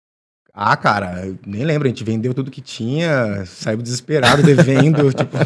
Ah, 0.58 0.78
cara, 0.78 1.36
nem 1.46 1.66
lembro, 1.66 1.86
a 1.86 1.90
gente 1.90 2.02
vendeu 2.06 2.34
tudo 2.34 2.50
que 2.50 2.62
tinha, 2.62 3.46
saiu 3.46 3.82
desesperado, 3.82 4.42
devendo, 4.42 5.12
tipo, 5.12 5.38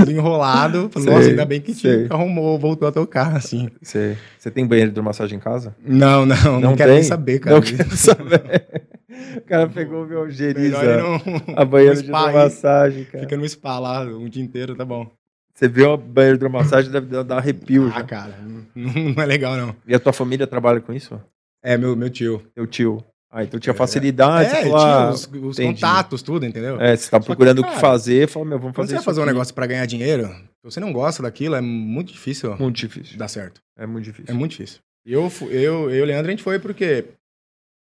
tudo 0.00 0.10
enrolado. 0.10 0.90
Falei, 0.90 1.06
Sei, 1.08 1.16
Nossa, 1.16 1.28
ainda 1.30 1.44
bem 1.44 1.60
que 1.60 1.72
tinha, 1.72 2.08
arrumou, 2.10 2.58
voltou 2.58 2.88
a 2.88 2.90
tocar, 2.92 3.36
assim. 3.36 3.70
Você, 3.80 4.18
você 4.36 4.50
tem 4.50 4.66
banheiro 4.66 4.90
de 4.90 4.94
hidromassagem 4.94 5.38
em 5.38 5.40
casa? 5.40 5.76
Não, 5.86 6.26
não, 6.26 6.36
não, 6.44 6.60
Não 6.60 6.76
quero 6.76 6.94
nem 6.94 7.04
saber, 7.04 7.38
cara. 7.38 7.54
Não 7.54 7.62
quero 7.62 7.90
saber. 7.96 8.88
O 9.36 9.40
cara 9.42 9.68
pegou 9.68 10.04
meu 10.04 10.28
geriza, 10.28 10.96
no, 10.96 11.20
a 11.56 11.64
banheira 11.64 11.94
no 11.94 12.02
de 12.02 12.08
hidromassagem, 12.08 13.04
cara. 13.04 13.22
Fica 13.22 13.36
no 13.36 13.48
spa 13.48 13.78
lá 13.78 14.02
um 14.02 14.28
dia 14.28 14.42
inteiro, 14.42 14.74
tá 14.74 14.84
bom. 14.84 15.08
Você 15.54 15.68
vê 15.68 15.84
uma 15.84 15.96
banheira 15.96 16.36
de 16.36 16.44
hidromassagem, 16.44 16.90
deve 16.90 17.22
dar 17.22 17.38
arrepio 17.38 17.86
Ah, 17.94 17.98
já. 18.00 18.02
cara, 18.04 18.34
não, 18.74 18.92
não 19.14 19.22
é 19.22 19.26
legal, 19.26 19.56
não. 19.56 19.76
E 19.86 19.94
a 19.94 20.00
tua 20.00 20.12
família 20.12 20.44
trabalha 20.48 20.80
com 20.80 20.92
isso? 20.92 21.20
É, 21.62 21.78
meu, 21.78 21.94
meu 21.94 22.10
tio. 22.10 22.42
Teu 22.52 22.66
tio? 22.66 23.04
Ah, 23.36 23.42
então 23.42 23.58
tinha 23.58 23.72
É. 23.72 23.76
facilidade. 23.76 24.44
é, 24.46 24.48
você 24.50 24.60
tinha 24.60 24.70
falou, 24.70 24.86
ah, 24.86 25.10
os, 25.10 25.26
os 25.32 25.56
contatos, 25.56 26.22
tudo, 26.22 26.46
entendeu? 26.46 26.80
É, 26.80 26.94
você 26.96 27.10
tá 27.10 27.18
que, 27.18 27.26
procurando 27.26 27.58
o 27.58 27.62
que 27.64 27.68
cara, 27.68 27.80
fazer, 27.80 28.28
fala, 28.28 28.44
meu, 28.44 28.58
vamos 28.60 28.76
fazer 28.76 28.86
você 28.88 28.92
vai 28.94 28.98
isso 29.00 29.04
fazer 29.04 29.20
um 29.20 29.22
aqui. 29.24 29.32
negócio 29.32 29.54
pra 29.54 29.66
ganhar 29.66 29.84
dinheiro, 29.86 30.28
se 30.28 30.62
você 30.62 30.78
não 30.78 30.92
gosta 30.92 31.20
daquilo, 31.22 31.56
é 31.56 31.60
muito 31.60 32.12
difícil 32.12 32.56
Muito 32.56 32.76
difícil. 32.76 33.18
dar 33.18 33.26
certo. 33.26 33.60
É 33.76 33.86
muito 33.86 34.04
difícil. 34.04 34.32
É 34.32 34.38
muito 34.38 34.52
difícil. 34.52 34.78
Eu, 35.04 35.30
eu, 35.50 35.90
eu 35.90 35.94
e 35.96 36.00
o 36.02 36.04
Leandro, 36.04 36.28
a 36.28 36.30
gente 36.30 36.42
foi 36.44 36.58
porque 36.60 37.06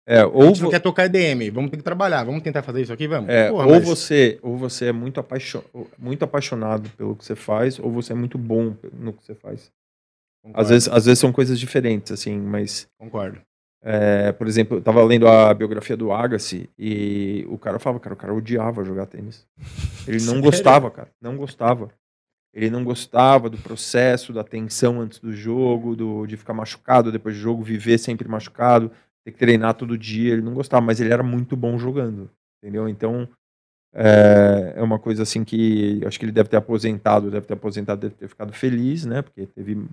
É, 0.07 0.19
a 0.19 0.27
ou, 0.27 0.45
gente 0.49 0.61
não 0.61 0.69
quer 0.69 0.79
tocar 0.79 1.05
EDM, 1.05 1.49
vamos 1.51 1.71
ter 1.71 1.77
que 1.77 1.83
trabalhar, 1.83 2.23
vamos 2.23 2.43
tentar 2.43 2.61
fazer 2.61 2.83
isso 2.83 2.93
aqui, 2.93 3.07
vamos? 3.07 3.27
é, 3.29 3.49
Porra, 3.49 3.65
ou 3.65 3.71
mas- 3.71 3.83
você, 3.83 4.37
ou 4.43 4.55
você 4.57 4.85
é 4.85 4.91
muito, 4.91 5.25
muito 5.97 6.23
apaixonado 6.23 6.87
pelo 6.91 7.15
que 7.15 7.25
você 7.25 7.35
faz, 7.35 7.79
ou 7.79 7.91
você 7.91 8.13
é 8.13 8.15
muito 8.15 8.37
bom 8.37 8.75
no 8.93 9.11
que 9.11 9.23
você 9.25 9.33
faz. 9.33 9.71
Concordo, 10.43 10.61
Às 10.61 10.69
vezes, 10.69 10.87
às 10.87 11.05
vezes 11.05 11.19
são 11.19 11.31
coisas 11.31 11.59
diferentes, 11.59 12.11
assim, 12.11 12.37
mas, 12.39 12.87
Concordo. 12.99 13.39
É, 13.83 14.31
por 14.31 14.47
exemplo, 14.47 14.77
eu 14.77 14.81
tava 14.81 15.03
lendo 15.03 15.27
a 15.27 15.53
biografia 15.53 15.97
do 15.97 16.11
Agassi 16.11 16.69
e 16.77 17.45
o 17.49 17.57
cara 17.57 17.79
falava, 17.79 17.99
cara, 17.99 18.13
o 18.13 18.17
cara 18.17 18.33
odiava 18.33 18.83
jogar 18.83 19.07
tênis. 19.07 19.47
Ele 20.07 20.17
não 20.21 20.25
Sério? 20.25 20.41
gostava, 20.41 20.91
cara, 20.91 21.09
não 21.19 21.35
gostava. 21.35 21.89
Ele 22.53 22.69
não 22.69 22.83
gostava 22.83 23.49
do 23.49 23.57
processo, 23.57 24.33
da 24.33 24.43
tensão 24.43 24.99
antes 24.99 25.19
do 25.19 25.31
jogo, 25.31 25.95
do, 25.95 26.27
de 26.27 26.37
ficar 26.37 26.53
machucado 26.53 27.11
depois 27.11 27.35
do 27.35 27.41
jogo, 27.41 27.63
viver 27.63 27.97
sempre 27.97 28.27
machucado, 28.27 28.91
ter 29.23 29.31
que 29.31 29.39
treinar 29.39 29.73
todo 29.73 29.97
dia. 29.97 30.33
Ele 30.33 30.41
não 30.41 30.53
gostava, 30.53 30.85
mas 30.85 30.99
ele 30.99 31.13
era 31.13 31.23
muito 31.23 31.55
bom 31.55 31.79
jogando, 31.79 32.29
entendeu? 32.61 32.89
Então, 32.89 33.27
é, 33.95 34.73
é 34.75 34.81
uma 34.83 34.99
coisa 34.99 35.23
assim 35.23 35.43
que 35.43 36.01
acho 36.05 36.19
que 36.19 36.25
ele 36.25 36.31
deve 36.31 36.49
ter 36.49 36.57
aposentado, 36.57 37.31
deve 37.31 37.47
ter 37.47 37.53
aposentado, 37.53 38.01
deve 38.01 38.15
ter 38.15 38.27
ficado 38.27 38.53
feliz, 38.53 39.05
né? 39.05 39.21
Porque 39.21 39.47
teve 39.47 39.87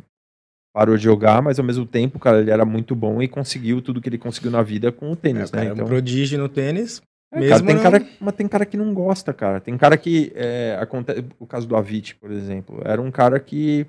parou 0.78 0.96
de 0.96 1.02
jogar, 1.02 1.42
mas 1.42 1.58
ao 1.58 1.64
mesmo 1.64 1.84
tempo, 1.84 2.20
cara, 2.20 2.38
ele 2.40 2.52
era 2.52 2.64
muito 2.64 2.94
bom 2.94 3.20
e 3.20 3.26
conseguiu 3.26 3.82
tudo 3.82 4.00
que 4.00 4.08
ele 4.08 4.16
conseguiu 4.16 4.48
na 4.52 4.62
vida 4.62 4.92
com 4.92 5.08
o 5.10 5.14
É, 5.14 5.16
tênis, 5.16 5.48
o 5.48 5.52
cara 5.52 5.64
né? 5.64 5.70
é 5.70 5.72
um 5.72 5.74
Então, 5.74 5.86
prodígio 5.88 6.38
no 6.38 6.48
tênis. 6.48 7.02
é, 7.32 7.40
mesmo 7.40 7.50
cara, 7.50 7.66
tem 7.66 7.74
não- 7.74 7.82
cara, 7.82 8.06
mas 8.20 8.34
tem 8.36 8.46
cara 8.46 8.64
que 8.64 8.76
não 8.76 8.94
gosta, 8.94 9.32
cara. 9.34 9.60
Tem 9.60 9.76
cara 9.76 9.96
que 9.98 10.30
é, 10.36 10.78
acontece, 10.80 11.24
o 11.40 11.46
caso 11.48 11.66
do 11.66 11.74
Avicii, 11.74 12.14
por 12.14 12.30
exemplo, 12.30 12.80
era 12.84 13.02
um 13.02 13.10
cara 13.10 13.40
que 13.40 13.86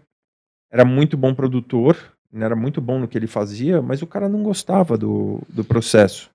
era 0.71 0.83
muito 0.83 1.15
bom 1.15 1.31
produtor, 1.35 1.95
né, 2.33 2.43
era 2.45 2.55
muito 2.55 2.81
bom 2.81 2.97
no 2.97 3.07
que 3.07 3.15
ele 3.17 3.27
fazia, 3.27 3.83
mas 3.83 4.01
o 4.01 4.07
cara 4.07 4.27
não 4.27 4.41
gostava 4.41 4.97
do, 4.97 5.41
do 5.47 5.63
processo. 5.63 6.31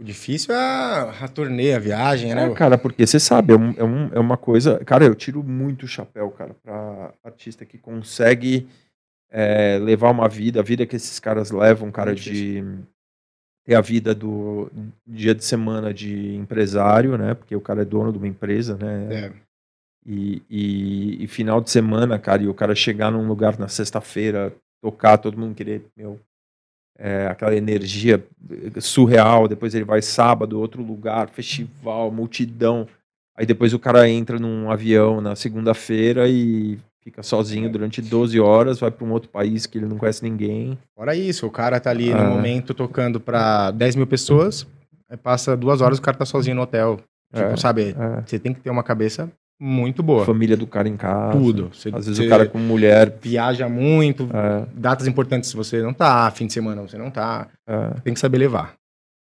O 0.00 0.04
difícil 0.04 0.54
é 0.54 0.58
a, 0.58 1.10
a 1.22 1.26
turnê, 1.28 1.72
a 1.74 1.78
viagem, 1.80 2.32
né? 2.36 2.46
É, 2.46 2.54
cara, 2.54 2.78
porque 2.78 3.04
você 3.04 3.18
sabe, 3.18 3.52
é, 3.52 3.56
um- 3.56 3.74
é 3.76 3.82
um- 3.82 4.10
é 4.12 4.20
uma 4.20 4.36
coisa. 4.36 4.78
Cara, 4.84 5.04
eu 5.04 5.14
tiro 5.16 5.42
muito 5.42 5.82
o 5.86 5.88
chapéu, 5.88 6.30
cara, 6.30 6.54
pra 6.62 7.12
artista 7.24 7.64
que 7.66 7.76
consegue 7.78 8.68
é, 9.30 9.78
levar 9.78 10.10
uma 10.10 10.28
vida, 10.28 10.60
a 10.60 10.62
vida 10.62 10.86
que 10.86 10.96
esses 10.96 11.18
caras 11.18 11.50
levam, 11.50 11.90
cara, 11.90 12.10
Muito 12.12 12.22
de 12.22 12.64
ter 13.64 13.74
a 13.74 13.80
vida 13.80 14.14
do 14.14 14.70
dia 15.06 15.34
de 15.34 15.44
semana 15.44 15.92
de 15.92 16.34
empresário, 16.34 17.18
né? 17.18 17.34
Porque 17.34 17.54
o 17.54 17.60
cara 17.60 17.82
é 17.82 17.84
dono 17.84 18.10
de 18.10 18.18
uma 18.18 18.26
empresa, 18.26 18.76
né? 18.76 19.26
É. 19.26 19.32
E, 20.06 20.42
e- 20.48 21.24
e 21.24 21.26
final 21.26 21.60
de 21.60 21.70
semana, 21.70 22.18
cara, 22.18 22.42
e 22.42 22.48
o 22.48 22.54
cara 22.54 22.74
chegar 22.74 23.10
num 23.10 23.28
lugar 23.28 23.58
na 23.58 23.68
sexta-feira, 23.68 24.54
tocar, 24.82 25.18
todo 25.18 25.36
mundo 25.38 25.54
querer, 25.54 25.84
meu, 25.94 26.18
é, 26.98 27.26
aquela 27.26 27.54
energia 27.54 28.24
surreal. 28.80 29.46
Depois 29.46 29.74
ele 29.74 29.84
vai 29.84 30.00
sábado, 30.00 30.58
outro 30.58 30.82
lugar, 30.82 31.28
festival, 31.28 32.10
multidão. 32.10 32.88
Aí 33.36 33.44
depois 33.44 33.74
o 33.74 33.78
cara 33.78 34.08
entra 34.08 34.38
num 34.38 34.70
avião 34.70 35.20
na 35.20 35.36
segunda-feira 35.36 36.26
e 36.28 36.78
fica 37.08 37.22
sozinho 37.22 37.70
durante 37.70 38.02
12 38.02 38.38
horas, 38.38 38.78
vai 38.78 38.90
para 38.90 39.06
um 39.06 39.12
outro 39.12 39.30
país 39.30 39.64
que 39.66 39.78
ele 39.78 39.86
não 39.86 39.96
conhece 39.96 40.22
ninguém. 40.22 40.78
Fora 40.94 41.14
isso, 41.16 41.46
o 41.46 41.50
cara 41.50 41.80
tá 41.80 41.88
ali 41.90 42.12
Ah. 42.12 42.22
no 42.22 42.30
momento 42.34 42.74
tocando 42.74 43.18
pra 43.18 43.70
10 43.70 43.96
mil 43.96 44.06
pessoas, 44.06 44.66
aí 45.10 45.16
passa 45.16 45.56
duas 45.56 45.80
horas 45.80 45.98
o 45.98 46.02
cara 46.02 46.16
tá 46.18 46.24
sozinho 46.26 46.56
no 46.56 46.62
hotel. 46.62 46.98
Tipo, 47.34 47.46
É, 47.48 47.56
sabe? 47.56 47.94
é. 47.98 48.22
Você 48.26 48.38
tem 48.38 48.52
que 48.54 48.60
ter 48.60 48.70
uma 48.70 48.82
cabeça 48.82 49.30
muito 49.60 50.02
boa. 50.02 50.24
Família 50.24 50.56
do 50.56 50.66
cara 50.66 50.88
em 50.88 50.96
casa. 50.96 51.32
Tudo. 51.38 51.70
Você, 51.72 51.88
Às 51.92 52.06
vezes 52.06 52.24
o 52.24 52.28
cara 52.28 52.46
com 52.46 52.58
mulher. 52.58 53.16
viaja 53.20 53.68
muito, 53.68 54.28
é, 54.32 54.66
datas 54.74 55.06
importantes 55.06 55.52
você 55.52 55.82
não 55.82 55.92
tá, 55.92 56.30
fim 56.30 56.46
de 56.46 56.52
semana 56.52 56.80
você 56.82 56.96
não 56.98 57.10
tá. 57.10 57.48
é. 57.66 57.90
Tem 58.04 58.14
que 58.14 58.20
saber 58.20 58.38
levar. 58.38 58.74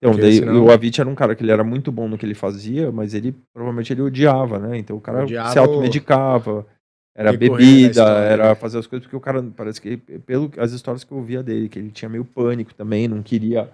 Então, 0.02 0.16
daí, 0.20 0.34
senão- 0.34 0.62
o 0.64 0.70
Avicii 0.70 1.00
era 1.00 1.08
um 1.08 1.14
cara 1.14 1.34
que 1.34 1.42
ele 1.42 1.50
era 1.52 1.64
muito 1.64 1.90
bom 1.90 2.06
no 2.08 2.18
que 2.18 2.26
ele 2.26 2.34
fazia, 2.34 2.92
mas 2.92 3.14
ele 3.14 3.34
provavelmente 3.54 3.90
ele 3.92 4.02
odiava, 4.02 4.58
né? 4.58 4.76
Então 4.76 4.96
o 4.96 5.00
cara 5.00 5.22
Odiava 5.22 5.48
se 5.50 5.58
automedicava, 5.58 6.66
era 7.14 7.33
bebida, 7.33 7.90
história, 7.90 8.29
era 8.29 8.48
né? 8.48 8.55
fazer 8.57 8.79
as 8.79 8.87
coisas, 8.87 9.05
porque 9.05 9.16
o 9.16 9.20
cara, 9.20 9.42
parece 9.57 9.81
que, 9.81 9.96
pelo 9.96 10.50
as 10.59 10.72
histórias 10.72 11.05
que 11.05 11.12
eu 11.12 11.18
ouvia 11.18 11.42
dele, 11.42 11.68
que 11.68 11.79
ele 11.79 11.90
tinha 11.90 12.09
meio 12.09 12.24
pânico 12.24 12.74
também, 12.74 13.07
não 13.07 13.22
queria 13.22 13.70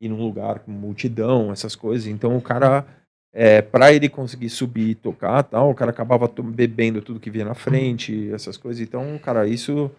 ir 0.00 0.08
num 0.08 0.22
lugar 0.22 0.60
com 0.60 0.70
multidão, 0.70 1.50
essas 1.50 1.74
coisas. 1.74 2.06
Então 2.06 2.36
o 2.36 2.40
cara, 2.40 2.86
é, 3.32 3.60
para 3.60 3.92
ele 3.92 4.08
conseguir 4.08 4.48
subir 4.48 4.90
e 4.90 4.94
tocar 4.94 5.42
tal, 5.42 5.70
o 5.70 5.74
cara 5.74 5.90
acabava 5.90 6.30
bebendo 6.44 7.02
tudo 7.02 7.18
que 7.18 7.30
via 7.30 7.44
na 7.44 7.54
frente, 7.54 8.30
essas 8.32 8.56
coisas. 8.56 8.80
Então, 8.80 9.18
cara, 9.18 9.46
isso. 9.46 9.90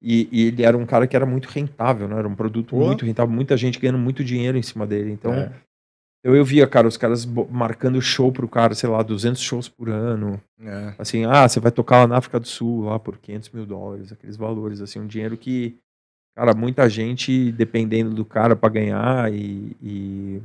E, 0.00 0.28
e 0.30 0.46
ele 0.46 0.62
era 0.62 0.78
um 0.78 0.86
cara 0.86 1.08
que 1.08 1.16
era 1.16 1.26
muito 1.26 1.46
rentável, 1.48 2.06
né? 2.06 2.16
Era 2.16 2.28
um 2.28 2.34
produto 2.36 2.70
Pô. 2.70 2.86
muito 2.86 3.04
rentável, 3.04 3.34
muita 3.34 3.56
gente 3.56 3.80
ganhando 3.80 3.98
muito 3.98 4.22
dinheiro 4.22 4.56
em 4.56 4.62
cima 4.62 4.86
dele. 4.86 5.10
Então, 5.10 5.34
É. 5.34 5.50
eu, 6.24 6.34
eu 6.36 6.44
via, 6.44 6.66
cara, 6.66 6.88
os 6.88 6.96
caras 6.96 7.24
marcando 7.24 8.00
show 8.02 8.30
pro 8.32 8.48
cara, 8.48 8.74
sei 8.74 8.88
lá, 8.88 9.02
200 9.02 9.40
shows 9.40 9.68
por 9.68 9.88
ano. 9.88 10.40
É. 10.60 10.94
Assim, 10.98 11.24
ah, 11.24 11.48
você 11.48 11.60
vai 11.60 11.70
tocar 11.70 12.00
lá 12.00 12.06
na 12.06 12.16
África 12.18 12.38
do 12.40 12.46
Sul, 12.48 12.84
lá 12.84 12.98
por 12.98 13.18
500 13.18 13.50
mil 13.50 13.64
dólares, 13.66 14.12
aqueles 14.12 14.36
valores, 14.36 14.80
assim, 14.80 14.98
um 15.00 15.06
dinheiro 15.06 15.36
que, 15.36 15.76
cara, 16.36 16.54
muita 16.54 16.88
gente 16.88 17.52
dependendo 17.52 18.10
do 18.14 18.24
cara 18.24 18.56
pra 18.56 18.68
ganhar 18.68 19.32
e, 19.32 19.76
e 19.82 20.42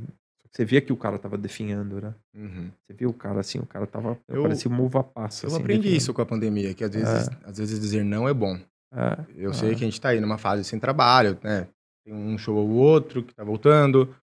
você 0.50 0.64
via 0.64 0.80
que 0.80 0.92
o 0.92 0.96
cara 0.96 1.18
tava 1.18 1.36
definhando, 1.36 2.00
né? 2.00 2.14
Uhum. 2.36 2.70
Você 2.82 2.92
viu 2.92 3.10
o 3.10 3.14
cara 3.14 3.40
assim, 3.40 3.58
o 3.58 3.66
cara 3.66 3.86
tava, 3.86 4.16
Eu- 4.28 4.42
parecia 4.42 4.70
uma 4.70 4.80
uva 4.80 5.02
passa. 5.02 5.46
Eu 5.46 5.48
assim, 5.48 5.56
aprendi 5.60 5.78
definhando. 5.80 5.98
isso 5.98 6.14
com 6.14 6.22
a 6.22 6.26
pandemia, 6.26 6.72
que 6.74 6.84
às 6.84 6.94
vezes, 6.94 7.28
às 7.44 7.58
vezes 7.58 7.80
dizer 7.80 8.04
não 8.04 8.28
é 8.28 8.32
bom. 8.32 8.56
É, 8.96 9.18
Eu 9.36 9.52
sei 9.52 9.70
que 9.74 9.82
a 9.82 9.86
gente 9.88 10.00
tá 10.00 10.10
aí 10.10 10.20
numa 10.20 10.38
fase 10.38 10.62
sem 10.62 10.78
trabalho, 10.78 11.36
né? 11.42 11.66
Tem 12.04 12.14
um 12.14 12.38
show 12.38 12.54
ou 12.54 12.68
outro 12.70 13.24
que 13.24 13.34
tá 13.34 13.42
voltando. 13.42 14.14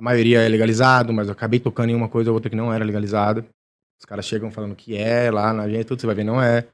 A 0.00 0.02
maioria 0.02 0.40
é 0.40 0.48
legalizado, 0.48 1.12
mas 1.12 1.26
eu 1.26 1.32
acabei 1.32 1.60
tocando 1.60 1.90
em 1.90 1.94
uma 1.94 2.08
coisa 2.08 2.30
ou 2.30 2.34
outra 2.34 2.48
que 2.48 2.56
não 2.56 2.72
era 2.72 2.82
legalizada. 2.82 3.44
Os 3.98 4.06
caras 4.06 4.24
chegam 4.24 4.50
falando 4.50 4.74
que 4.74 4.96
é 4.96 5.30
lá 5.30 5.52
na 5.52 5.68
gente, 5.68 5.84
tudo 5.84 6.00
você 6.00 6.06
vai 6.06 6.16
ver, 6.16 6.24
não 6.24 6.42
é. 6.42 6.66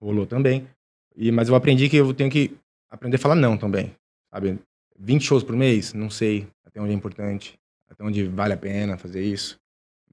Rolou 0.00 0.24
também. 0.24 0.68
E, 1.16 1.32
mas 1.32 1.48
eu 1.48 1.56
aprendi 1.56 1.88
que 1.88 1.96
eu 1.96 2.14
tenho 2.14 2.30
que 2.30 2.56
aprender 2.88 3.16
a 3.16 3.18
falar 3.18 3.34
não 3.34 3.58
também. 3.58 3.92
Sabe? 4.32 4.56
20 4.96 5.20
shows 5.20 5.42
por 5.42 5.56
mês? 5.56 5.92
Não 5.92 6.08
sei 6.08 6.46
até 6.64 6.80
onde 6.80 6.92
é 6.92 6.94
importante. 6.94 7.58
Até 7.90 8.04
onde 8.04 8.24
vale 8.28 8.52
a 8.52 8.56
pena 8.56 8.96
fazer 8.96 9.24
isso. 9.24 9.58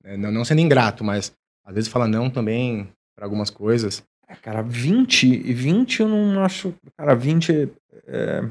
É, 0.04 0.18
Não, 0.18 0.32
não 0.32 0.44
sendo 0.44 0.62
ingrato, 0.62 1.04
mas 1.04 1.32
às 1.64 1.76
vezes 1.76 1.92
falar 1.92 2.08
não 2.08 2.28
também 2.28 2.90
para 3.16 3.28
algumas 3.28 3.52
coisas. 3.52 4.04
É, 4.28 4.34
cara, 4.34 4.64
20, 4.64 5.54
20 5.54 6.00
eu 6.00 6.08
não 6.08 6.44
acho. 6.44 6.74
Cara, 6.98 7.14
20 7.14 7.52
é, 7.52 7.70
é, 8.08 8.50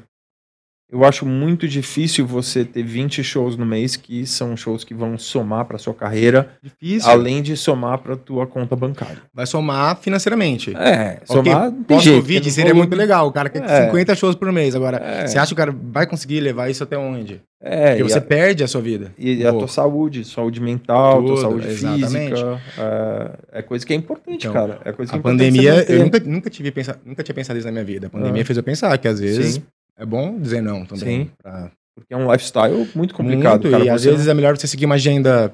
Eu 0.90 1.05
acho 1.05 1.27
muito 1.27 1.66
difícil 1.66 2.25
você 2.25 2.64
ter 2.64 2.85
20 2.85 3.22
shows 3.25 3.57
no 3.57 3.66
mês 3.66 3.96
que 3.96 4.25
são 4.25 4.57
shows 4.57 4.85
que 4.85 4.94
vão 4.94 5.18
somar 5.18 5.64
pra 5.64 5.79
sua 5.79 5.92
carreira, 5.92 6.51
Difícil. 6.62 7.11
além 7.11 7.42
de 7.42 7.57
somar 7.57 7.99
pra 7.99 8.14
tua 8.16 8.46
conta 8.46 8.77
bancária. 8.77 9.18
Vai 9.35 9.46
somar 9.46 9.96
financeiramente. 10.01 10.72
É, 10.77 11.18
Ok, 11.29 11.42
somar 11.53 11.72
tem 11.88 11.99
jeito. 12.01 12.22
Porque 12.22 12.38
no 12.38 12.44
seria 12.44 12.64
volume- 12.72 12.81
muito 12.88 12.96
legal. 12.96 13.27
O 13.27 13.33
cara 13.33 13.49
quer 13.49 13.64
É. 13.64 13.87
50 13.87 14.14
shows 14.14 14.37
por 14.37 14.53
mês. 14.53 14.77
Agora, 14.77 14.99
É. 14.99 15.27
você 15.27 15.37
acha 15.38 15.49
que 15.49 15.55
o 15.55 15.57
cara 15.57 15.75
vai 15.77 16.07
conseguir 16.07 16.38
levar 16.40 16.70
isso 16.70 16.85
até 16.85 16.96
onde? 16.96 17.40
É, 17.61 17.96
Porque 17.96 18.05
você 18.05 18.18
a- 18.18 18.22
perde 18.22 18.62
a 18.62 18.68
sua 18.68 18.81
vida. 18.81 19.12
E 19.18 19.44
a 19.44 19.51
tua 19.53 19.66
saúde, 19.66 20.25
saúde 20.25 20.61
mental, 20.61 21.18
tua 21.20 21.29
Tudo, 21.31 21.40
saúde 21.40 21.66
exatamente. 21.66 22.31
física. 22.31 22.61
É, 22.79 23.59
é 23.59 23.62
coisa 23.62 23.85
que 23.85 23.92
é 23.92 23.96
importante, 23.96 24.46
Então, 24.46 24.53
cara. 24.53 24.79
É 24.85 24.92
coisa 24.92 25.11
que 25.11 25.16
A 25.16 25.18
é 25.18 25.22
pandemia, 25.22 25.85
eu 25.90 26.05
nunca, 26.05 26.20
nunca, 26.20 26.49
tive 26.51 26.70
pensa, 26.70 26.96
nunca 27.05 27.25
tinha 27.25 27.35
pensado 27.35 27.59
isso 27.59 27.66
na 27.66 27.72
minha 27.72 27.85
vida. 27.85 28.07
A 28.07 28.11
pandemia 28.11 28.42
Ah. 28.42 28.44
fez 28.44 28.57
eu 28.57 28.62
pensar 28.62 28.96
que 28.99 29.09
às 29.09 29.18
vezes 29.18 29.55
Sim. 29.55 29.62
É 29.98 30.04
bom 30.06 30.38
dizer 30.38 30.61
não 30.62 30.85
também. 30.85 31.24
Sim. 31.26 31.30
Pra... 31.42 31.70
Porque 31.94 32.12
é 32.12 32.16
um 32.16 32.30
lifestyle 32.30 32.88
muito 32.94 33.14
complicado. 33.14 33.62
Muito, 33.62 33.70
cara. 33.70 33.85
e 33.85 33.90
às 33.90 34.04
vezes 34.04 34.26
é 34.28 34.35
melhor 34.35 34.56
você 34.56 34.66
seguir 34.66 34.85
uma 34.87 34.96
agenda 34.96 35.52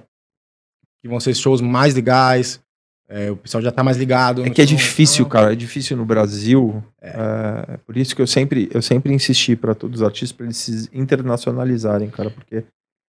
que 1.00 1.08
vão 1.08 1.20
ser 1.20 1.34
shows 1.34 1.60
mais 1.60 1.94
legais. 1.94 2.60
é, 3.08 3.30
o 3.30 3.36
pessoal 3.36 3.62
já 3.62 3.70
tá 3.70 3.84
mais 3.84 3.96
ligado. 3.96 4.44
É 4.44 4.50
que 4.50 4.62
é 4.62 4.64
difícil, 4.64 5.26
então- 5.26 5.30
cara. 5.40 5.52
É 5.52 5.56
difícil 5.56 5.96
no 5.96 6.04
Brasil. 6.04 6.82
É, 7.00 7.76
por 7.86 7.96
isso 7.96 8.16
que 8.16 8.22
eu 8.22 8.26
sempre, 8.26 8.68
eu 8.72 8.80
sempre 8.82 9.12
insisti 9.12 9.54
para 9.54 9.74
todos 9.74 10.00
os 10.00 10.06
artistas 10.06 10.32
para 10.32 10.46
eles 10.46 10.56
se 10.56 10.88
internacionalizarem, 10.92 12.10
cara. 12.10 12.30
Porque 12.30 12.64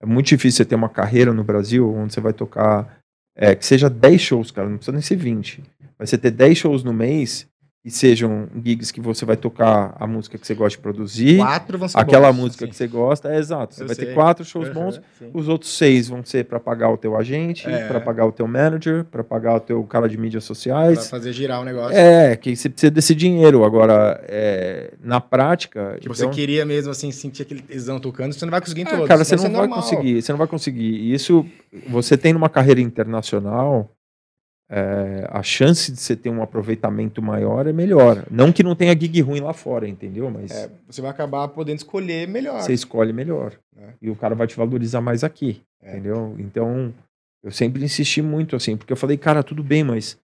é 0.02 0.06
muito 0.06 0.28
difícil 0.28 0.58
você 0.58 0.66
ter 0.66 0.76
uma 0.76 0.90
carreira 0.90 1.34
no 1.34 1.44
Brasil 1.44 1.92
onde 1.94 2.14
você 2.14 2.22
vai 2.22 2.34
tocar. 2.34 2.98
é, 3.36 3.54
que 3.56 3.66
seja 3.66 3.90
10 3.90 4.22
shows, 4.22 4.52
cara. 4.52 4.68
Não 4.70 4.78
precisa 4.78 4.94
nem 4.94 5.02
ser 5.02 5.16
20. 5.16 5.62
Mas 6.00 6.10
você 6.10 6.18
ter 6.18 6.32
10 6.32 6.58
shows 6.58 6.84
no 6.84 6.94
mês 6.94 7.48
e 7.88 7.92
sejam 7.92 8.50
gigs 8.66 8.92
que 8.92 9.00
você 9.00 9.24
vai 9.24 9.38
tocar 9.38 9.96
a 9.98 10.06
música 10.06 10.38
que 10.38 10.46
você 10.46 10.54
gosta 10.54 10.72
de 10.78 10.80
produzir. 10.80 11.38
Quatro 11.38 11.78
vão 11.78 11.88
ser 11.88 11.98
Aquela 11.98 12.34
bons, 12.34 12.38
música 12.42 12.66
assim. 12.66 12.70
que 12.72 12.76
você 12.76 12.86
gosta, 12.88 13.34
é 13.34 13.38
exato. 13.38 13.74
Você 13.76 13.84
Eu 13.84 13.88
vai 13.88 13.96
sei. 13.96 14.06
ter 14.08 14.14
quatro 14.14 14.44
shows 14.44 14.68
Uhum, 14.68 14.74
bons. 14.74 15.02
sim. 15.18 15.30
Os 15.34 15.48
outros 15.48 15.78
seis 15.78 16.10
vão 16.10 16.22
ser 16.22 16.44
para 16.44 16.60
pagar 16.60 16.90
o 16.92 16.98
teu 16.98 17.16
agente, 17.16 17.66
É. 17.70 17.88
para 17.88 18.02
pagar 18.02 18.26
o 18.26 18.32
teu 18.34 18.46
manager, 18.46 19.06
para 19.06 19.24
pagar 19.24 19.56
o 19.56 19.60
teu 19.62 19.82
cara 19.86 20.10
de 20.10 20.18
mídias 20.18 20.44
sociais. 20.44 21.10
fazer 21.10 21.32
girar 21.32 21.62
o 21.62 21.64
negócio. 21.64 21.96
É, 21.98 22.36
que 22.36 22.54
você 22.56 22.68
precisa 22.70 22.92
desse 22.92 23.16
dinheiro. 23.16 23.64
Agora, 23.64 24.22
é, 24.28 24.94
na 25.02 25.22
prática. 25.22 25.98
Que 26.02 26.10
você 26.10 26.24
então- 26.24 26.34
queria 26.34 26.66
mesmo, 26.66 26.92
assim, 26.92 27.10
sentir 27.12 27.44
aquele 27.44 27.62
tesão 27.62 28.02
tocando, 28.02 28.34
você 28.34 28.44
não 28.44 28.52
vai 28.52 28.60
conseguir 28.60 28.82
em 28.82 28.86
Ah, 28.86 28.90
todos. 28.90 29.08
cara, 29.08 29.24
você 29.24 29.36
não 29.38 29.44
ser 29.44 29.50
vai 29.50 29.62
normal. 29.62 29.82
conseguir. 29.82 30.22
Você 30.22 30.32
não 30.34 30.38
vai 30.38 30.48
conseguir. 30.48 30.90
E 30.94 31.14
isso, 31.14 31.46
você 31.88 32.18
tem 32.18 32.34
numa 32.34 32.50
carreira 32.50 32.82
internacional. 32.82 33.90
É, 34.70 35.26
a 35.30 35.42
chance 35.42 35.92
de 35.92 36.00
você 36.00 36.16
ter 36.16 36.30
um 36.30 36.42
aproveitamento 36.42 37.22
maior 37.22 37.68
é 37.68 37.74
melhor. 37.74 38.26
Não 38.30 38.52
que 38.52 38.64
não 38.64 38.76
tenha 38.76 38.92
gig 39.00 39.22
ruim 39.22 39.40
lá 39.40 39.54
fora, 39.54 39.88
entendeu? 39.88 40.30
Mas 40.30 40.52
É, 40.52 40.70
você 40.86 41.02
vai 41.02 41.10
acabar 41.12 41.48
podendo 41.48 41.78
escolher 41.78 42.28
melhor. 42.28 42.62
você 42.62 42.74
escolhe 42.74 43.14
melhor. 43.14 43.54
É. 43.78 43.94
E 44.02 44.10
o 44.10 44.16
cara 44.16 44.36
vai 44.36 44.48
te 44.48 44.56
valorizar 44.58 45.00
mais 45.02 45.24
aqui. 45.24 45.62
É. 45.82 45.92
Entendeu? 45.92 46.36
Então, 46.38 46.94
eu 47.44 47.52
sempre 47.52 47.84
insisti 47.84 48.22
muito 48.22 48.56
assim, 48.56 48.76
porque 48.76 48.92
eu 48.92 48.98
falei, 48.98 49.16
cara, 49.16 49.42
tudo 49.42 49.64
bem, 49.64 49.84
mas 49.84 50.18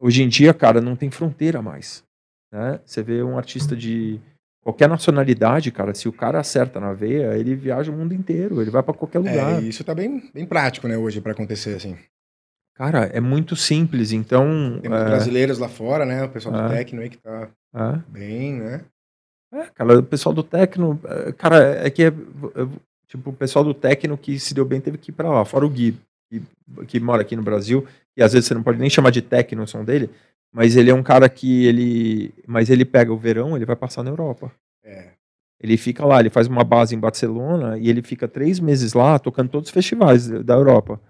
hoje 0.00 0.22
em 0.22 0.28
dia, 0.28 0.54
cara, 0.54 0.80
não 0.80 0.94
tem 0.94 1.10
fronteira 1.10 1.60
mais. 1.60 2.04
Né? 2.52 2.78
Você 2.84 3.02
vê 3.02 3.22
um 3.24 3.36
artista 3.36 3.74
de 3.74 4.20
qualquer 4.62 4.88
nacionalidade, 4.88 5.72
cara, 5.72 5.92
se 5.94 6.08
o 6.08 6.12
cara 6.12 6.38
acerta 6.38 6.78
na 6.78 6.92
veia, 6.92 7.36
ele 7.36 7.54
viaja 7.56 7.90
o 7.90 7.94
mundo 7.96 8.14
inteiro, 8.14 8.60
ele 8.62 8.70
vai 8.70 8.82
pra 8.82 8.94
qualquer 8.94 9.18
lugar. 9.18 9.60
É, 9.60 9.62
e 9.62 9.68
isso 9.68 9.82
tá 9.82 9.94
bem, 9.94 10.30
bem 10.32 10.46
prático, 10.46 10.86
né, 10.86 10.96
hoje, 10.96 11.20
pra 11.20 11.32
acontecer, 11.32 11.74
assim. 11.74 11.96
Cara, 12.74 13.04
é 13.06 13.20
muito 13.20 13.54
simples, 13.54 14.12
então. 14.12 14.78
Temos 14.82 15.00
é, 15.00 15.04
brasileiros 15.04 15.58
lá 15.58 15.68
fora, 15.68 16.04
né, 16.04 16.24
o 16.24 16.28
pessoal 16.28 16.54
do 16.54 16.72
É. 16.72 16.76
Tecno 16.76 17.00
aí 17.00 17.08
que 17.08 17.18
tá 17.18 17.48
é. 17.74 18.10
bem, 18.10 18.54
né. 18.54 18.84
É, 19.52 19.66
cara, 19.72 20.00
o 20.00 20.02
pessoal 20.02 20.34
do 20.34 20.42
Tecno, 20.42 20.98
é, 21.04 21.32
cara, 21.32 21.86
é 21.86 21.88
que 21.88 22.02
é, 22.02 22.08
é, 22.08 22.66
tipo, 23.06 23.30
o 23.30 23.32
pessoal 23.32 23.64
do 23.64 23.72
Tecno 23.72 24.18
que 24.18 24.36
se 24.40 24.52
deu 24.52 24.64
bem 24.64 24.80
teve 24.80 24.98
que 24.98 25.12
ir 25.12 25.14
pra 25.14 25.30
lá, 25.30 25.44
fora 25.44 25.64
o 25.64 25.70
Gui, 25.70 25.96
que, 26.28 26.42
que 26.88 26.98
mora 26.98 27.22
aqui 27.22 27.36
no 27.36 27.42
Brasil, 27.42 27.86
e 28.16 28.22
às 28.22 28.32
vezes 28.32 28.48
você 28.48 28.54
não 28.54 28.64
pode 28.64 28.80
nem 28.80 28.90
chamar 28.90 29.10
de 29.10 29.22
Tecno 29.22 29.62
o 29.62 29.68
som 29.68 29.84
dele, 29.84 30.10
mas 30.52 30.74
ele 30.74 30.90
é 30.90 30.94
um 30.94 31.04
cara 31.04 31.28
que 31.28 31.66
ele, 31.66 32.34
mas 32.48 32.68
ele 32.68 32.84
pega 32.84 33.12
o 33.12 33.16
verão, 33.16 33.54
ele 33.54 33.64
vai 33.64 33.76
passar 33.76 34.02
na 34.02 34.10
Europa. 34.10 34.50
É. 34.82 35.10
Ele 35.60 35.76
fica 35.76 36.04
lá, 36.04 36.18
ele 36.18 36.30
faz 36.30 36.48
uma 36.48 36.64
base 36.64 36.94
em 36.94 36.98
Barcelona 36.98 37.78
e 37.78 37.88
ele 37.88 38.02
fica 38.02 38.26
três 38.26 38.58
meses 38.58 38.92
lá 38.92 39.20
tocando 39.20 39.50
todos 39.50 39.68
os 39.68 39.72
festivais 39.72 40.28
da 40.28 40.54
Europa, 40.54 41.00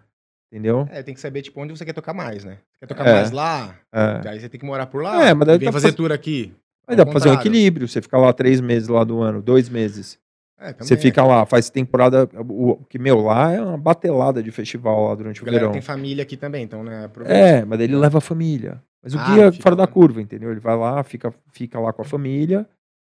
entendeu? 0.55 0.87
É, 0.90 1.03
tem 1.03 1.12
que 1.14 1.21
saber, 1.21 1.43
tipo, 1.43 1.61
onde 1.61 1.77
você 1.77 1.85
quer 1.85 1.93
tocar 1.93 2.14
mais, 2.14 2.45
né. 2.45 2.59
Você 2.73 2.79
quer 2.81 2.87
tocar 2.87 3.07
É. 3.09 3.14
mais 3.14 3.31
lá, 3.33 3.75
É. 3.93 4.29
aí 4.29 4.38
você 4.40 4.49
tem 4.49 4.61
que 4.61 4.64
morar 4.64 4.87
por 4.87 5.03
lá, 5.03 5.27
É, 5.27 5.35
mas 5.35 5.47
daí 5.49 5.59
vem 5.59 5.67
pra 5.67 5.73
fazer 5.73 5.88
fazer- 5.88 5.97
tour 5.97 6.12
aqui. 6.12 6.53
Mas 6.87 6.97
dá 6.97 7.05
pra 7.05 7.12
fazer 7.14 7.31
um 7.31 7.35
equilíbrio, 7.35 7.88
você 7.88 8.01
fica 8.01 8.17
lá 8.17 8.33
três 8.33 8.61
meses 8.61 8.88
lá 8.88 9.03
do 9.05 9.21
ano, 9.21 9.43
dois 9.43 9.69
meses, 9.69 10.19
É, 10.57 10.73
Você 10.79 10.95
é. 10.95 10.97
fica 10.97 11.23
lá, 11.25 11.45
faz 11.45 11.69
temporada. 11.69 12.29
O 12.49 12.77
que, 12.88 12.99
meu, 12.99 13.21
lá 13.21 13.53
é 13.53 13.61
uma 13.61 13.77
batelada 13.77 14.40
de 14.43 14.51
festival 14.53 15.09
lá 15.09 15.14
durante 15.14 15.40
A 15.40 15.43
o 15.43 15.45
galera 15.45 15.62
verão. 15.64 15.73
tem 15.73 15.83
família 15.83 16.23
aqui 16.23 16.37
também, 16.38 16.62
então, 16.62 16.83
né? 16.85 17.05
aproveita. 17.05 17.37
É, 17.38 17.64
mas 17.64 17.81
ele 17.81 17.95
leva 17.97 18.19
a 18.19 18.21
família. 18.21 18.81
Mas 19.03 19.12
o 19.14 19.19
Ah, 19.19 19.25
guia 19.35 19.45
é 19.49 19.53
fora 19.53 19.75
da 19.77 19.83
lá. 19.83 19.87
curva, 19.88 20.23
entendeu? 20.23 20.51
Ele 20.53 20.61
vai 20.61 20.75
lá, 20.77 21.03
fica, 21.03 21.35
fica 21.53 21.79
lá 21.79 21.93
com 21.93 22.01
a 22.01 22.05
família, 22.05 22.67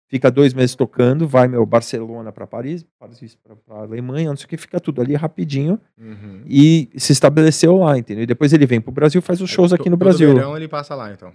fica 0.08 0.30
dois 0.30 0.52
meses 0.54 0.74
tocando, 0.76 1.26
vai, 1.26 1.48
meu, 1.48 1.64
Barcelona 1.66 2.30
para 2.30 2.46
Paris, 2.46 2.84
Paris 2.98 3.36
para 3.66 3.76
Alemanha, 3.78 4.28
não 4.30 4.36
sei 4.36 4.46
o 4.46 4.48
que, 4.48 4.56
fica 4.56 4.78
tudo 4.78 5.00
ali 5.00 5.14
rapidinho 5.14 5.80
Uhum. 5.98 6.42
e 6.46 6.88
se 6.96 7.12
estabeleceu 7.12 7.76
lá, 7.78 7.96
entendeu? 7.98 8.22
E 8.24 8.26
depois 8.26 8.52
ele 8.52 8.66
vem 8.66 8.80
pro 8.80 8.92
Brasil, 8.92 9.20
faz 9.22 9.40
os 9.40 9.50
shows 9.50 9.72
aqui 9.72 9.88
no 9.90 9.96
todo 9.96 10.04
Brasil. 10.06 10.34
verão 10.34 10.56
ele 10.56 10.68
passa 10.68 10.94
lá, 10.94 11.12
então. 11.12 11.32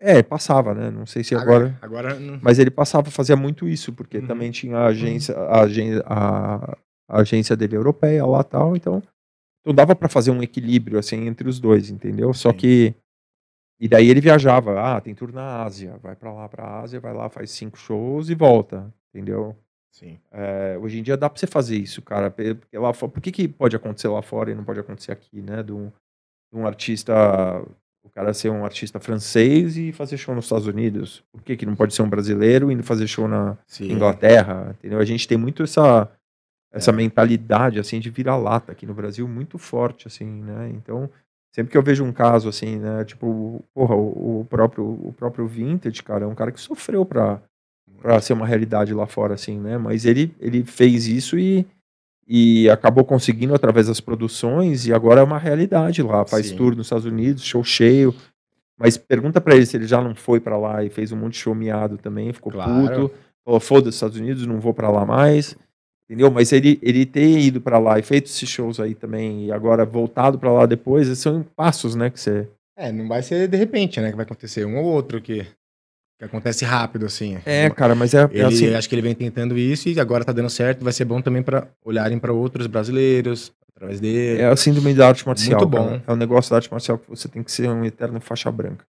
É, 0.00 0.22
passava, 0.22 0.74
né? 0.74 0.90
Não 0.90 1.06
sei 1.06 1.24
se 1.24 1.34
agora. 1.34 1.78
Agora 1.80 2.18
não. 2.18 2.38
Mas 2.42 2.58
ele 2.58 2.70
passava, 2.70 3.10
fazia 3.10 3.36
muito 3.36 3.66
isso, 3.66 3.92
porque 3.92 4.18
Uhum. 4.18 4.26
também 4.26 4.50
tinha 4.50 4.76
a 4.76 4.86
agência, 4.86 5.34
a, 5.34 5.62
agen- 5.62 6.02
a- 6.04 6.76
a 7.08 7.20
agência 7.20 7.56
dele 7.56 7.76
europeia 7.76 8.26
lá 8.26 8.42
tal, 8.42 8.76
então, 8.76 9.02
então 9.60 9.72
dava 9.74 9.94
para 9.94 10.08
fazer 10.08 10.30
um 10.30 10.42
equilíbrio 10.42 10.98
assim 10.98 11.26
entre 11.26 11.48
os 11.48 11.58
dois, 11.60 11.90
entendeu? 11.90 12.34
Só 12.34 12.50
Sim. 12.50 12.56
que 12.56 12.94
e 13.80 13.88
daí 13.88 14.08
ele 14.08 14.20
viajava, 14.20 14.80
ah, 14.80 15.00
tem 15.00 15.14
tour 15.14 15.32
na 15.32 15.62
Ásia, 15.62 15.98
vai 16.02 16.14
para 16.16 16.32
lá, 16.32 16.48
para 16.48 16.80
Ásia, 16.80 17.00
vai 17.00 17.12
lá, 17.12 17.28
faz 17.28 17.50
cinco 17.50 17.76
shows 17.76 18.30
e 18.30 18.34
volta, 18.34 18.92
entendeu? 19.12 19.56
Sim. 19.90 20.18
É, 20.32 20.76
hoje 20.80 20.98
em 20.98 21.02
dia 21.02 21.16
dá 21.16 21.28
para 21.30 21.38
você 21.38 21.46
fazer 21.46 21.76
isso, 21.76 22.02
cara, 22.02 22.30
porque 22.30 22.76
lá 22.78 22.92
por 22.92 23.20
que, 23.20 23.30
que 23.30 23.46
pode 23.48 23.76
acontecer 23.76 24.08
lá 24.08 24.22
fora 24.22 24.50
e 24.50 24.54
não 24.54 24.64
pode 24.64 24.80
acontecer 24.80 25.12
aqui, 25.12 25.40
né? 25.40 25.62
De 25.62 25.72
um, 25.72 25.86
de 26.52 26.58
um 26.58 26.66
artista, 26.66 27.12
o 28.02 28.10
cara 28.10 28.34
ser 28.34 28.50
um 28.50 28.64
artista 28.64 28.98
francês 28.98 29.76
e 29.76 29.92
fazer 29.92 30.16
show 30.16 30.34
nos 30.34 30.46
Estados 30.46 30.66
Unidos, 30.66 31.22
por 31.32 31.42
que, 31.42 31.56
que 31.56 31.64
não 31.66 31.76
pode 31.76 31.94
ser 31.94 32.02
um 32.02 32.08
brasileiro 32.08 32.70
indo 32.72 32.82
fazer 32.82 33.06
show 33.06 33.28
na 33.28 33.56
Sim. 33.66 33.92
Inglaterra, 33.92 34.74
entendeu? 34.78 34.98
A 34.98 35.04
gente 35.04 35.26
tem 35.28 35.38
muito 35.38 35.62
essa 35.62 36.10
essa 36.72 36.90
É. 36.90 36.94
mentalidade 36.94 37.78
assim 37.78 38.00
de 38.00 38.10
vira-lata 38.10 38.72
aqui 38.72 38.84
no 38.84 38.94
Brasil 38.94 39.28
muito 39.28 39.58
forte 39.58 40.08
assim, 40.08 40.26
né? 40.42 40.70
Então, 40.74 41.08
sempre 41.54 41.70
que 41.70 41.78
eu 41.78 41.82
vejo 41.82 42.02
um 42.04 42.12
caso 42.12 42.48
assim, 42.48 42.76
né, 42.78 43.04
tipo, 43.04 43.62
porra, 43.72 43.94
o, 43.94 44.40
o 44.40 44.46
próprio 44.50 44.84
o 44.84 45.14
próprio 45.16 45.46
Vintage, 45.46 46.02
cara, 46.02 46.24
é 46.24 46.26
um 46.28 46.34
cara 46.34 46.50
que 46.50 46.60
sofreu 46.60 47.04
pra 47.06 47.40
para 48.02 48.20
ser 48.20 48.32
uma 48.34 48.46
realidade 48.46 48.92
lá 48.92 49.06
fora 49.06 49.34
assim, 49.34 49.58
né? 49.58 49.78
Mas 49.78 50.04
ele 50.04 50.34
ele 50.40 50.64
fez 50.64 51.06
isso 51.06 51.38
e 51.38 51.64
e 52.26 52.68
acabou 52.70 53.04
conseguindo 53.04 53.54
através 53.54 53.86
das 53.86 54.00
produções 54.00 54.86
e 54.86 54.92
agora 54.92 55.20
é 55.20 55.24
uma 55.24 55.38
realidade 55.38 56.02
lá, 56.02 56.24
faz 56.26 56.48
Sim. 56.48 56.56
tour 56.56 56.74
nos 56.74 56.86
Estados 56.86 57.04
Unidos, 57.04 57.44
show 57.44 57.62
cheio. 57.62 58.14
Mas 58.78 58.96
pergunta 58.96 59.40
pra 59.40 59.54
ele 59.54 59.64
se 59.66 59.76
ele 59.76 59.86
já 59.86 60.02
não 60.02 60.14
foi 60.14 60.40
pra 60.40 60.56
lá 60.58 60.82
e 60.82 60.90
fez 60.90 61.12
um 61.12 61.16
monte 61.16 61.34
de 61.34 61.38
show 61.38 61.54
miado 61.54 61.96
também, 61.96 62.32
ficou 62.32 62.50
Claro. 62.50 62.72
puto. 63.08 63.10
Falou, 63.44 63.60
foda-se, 63.60 63.96
Estados 63.96 64.16
Unidos, 64.18 64.46
não 64.46 64.58
vou 64.58 64.72
pra 64.74 64.90
lá 64.90 65.04
mais. 65.06 65.56
Entendeu? 66.08 66.30
Mas 66.30 66.52
ele, 66.52 66.78
ele 66.82 67.06
ter 67.06 67.38
ido 67.38 67.60
pra 67.60 67.78
lá 67.78 67.98
e 67.98 68.02
feito 68.02 68.26
esses 68.26 68.48
shows 68.48 68.78
aí 68.78 68.94
também, 68.94 69.46
e 69.46 69.52
agora 69.52 69.84
voltado 69.86 70.38
pra 70.38 70.52
lá 70.52 70.66
depois, 70.66 71.08
esses 71.08 71.22
são 71.22 71.42
passos, 71.56 71.94
né? 71.94 72.10
Que 72.10 72.20
você. 72.20 72.46
É, 72.76 72.92
não 72.92 73.08
vai 73.08 73.22
ser 73.22 73.48
de 73.48 73.56
repente, 73.56 74.00
né? 74.00 74.10
Que 74.10 74.16
vai 74.16 74.24
acontecer 74.24 74.66
um 74.66 74.76
ou 74.76 74.84
outro 74.84 75.20
que, 75.20 75.46
que 76.18 76.24
acontece 76.24 76.64
rápido, 76.64 77.06
assim. 77.06 77.38
É, 77.46 77.70
cara, 77.70 77.94
mas 77.94 78.12
é, 78.12 78.22
é 78.22 78.28
Ele, 78.32 78.42
assim. 78.42 78.74
acho 78.74 78.88
que 78.88 78.94
ele 78.94 79.02
vem 79.02 79.14
tentando 79.14 79.56
isso 79.56 79.88
e 79.88 79.98
agora 79.98 80.24
tá 80.24 80.32
dando 80.32 80.50
certo. 80.50 80.84
Vai 80.84 80.92
ser 80.92 81.04
bom 81.06 81.22
também 81.22 81.42
pra 81.42 81.68
olharem 81.84 82.18
pra 82.18 82.32
outros 82.32 82.66
brasileiros 82.66 83.52
através 83.74 83.98
dele. 84.00 84.42
É 84.42 84.46
a 84.46 84.56
síndrome 84.56 84.92
da 84.92 85.08
arte 85.08 85.26
marcial. 85.26 85.60
Muito 85.60 85.70
bom. 85.70 85.88
cara. 85.88 86.02
É 86.06 86.12
um 86.12 86.16
negócio 86.16 86.50
da 86.50 86.56
arte 86.56 86.70
marcial 86.70 86.98
que 86.98 87.08
você 87.08 87.28
tem 87.28 87.42
que 87.42 87.50
ser 87.50 87.68
um 87.68 87.84
eterno 87.84 88.20
faixa 88.20 88.50
branca. 88.52 88.84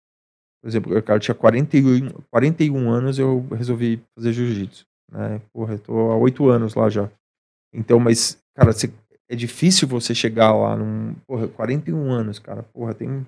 Por 0.61 0.67
exemplo, 0.67 0.93
eu, 0.93 1.01
cara, 1.03 1.17
eu 1.17 1.21
tinha 1.21 1.35
41, 1.35 2.09
41 2.29 2.89
anos 2.89 3.19
eu 3.19 3.45
resolvi 3.55 4.01
fazer 4.15 4.33
jiu-jitsu. 4.33 4.83
Né? 5.15 5.41
Porra, 5.53 5.73
eu 5.75 5.79
tô 5.79 6.11
há 6.11 6.17
8 6.17 6.49
anos 6.49 6.75
lá 6.75 6.89
já. 6.89 7.09
Então, 7.73 7.99
mas, 7.99 8.37
cara, 8.55 8.73
você- 8.73 8.91
é 9.29 9.35
difícil 9.35 9.87
você 9.87 10.13
chegar 10.15 10.53
lá 10.53 10.75
num. 10.75 11.15
Porra, 11.27 11.47
41 11.47 12.11
anos, 12.11 12.39
cara. 12.39 12.63
Porra, 12.63 12.93
tem 12.93 13.25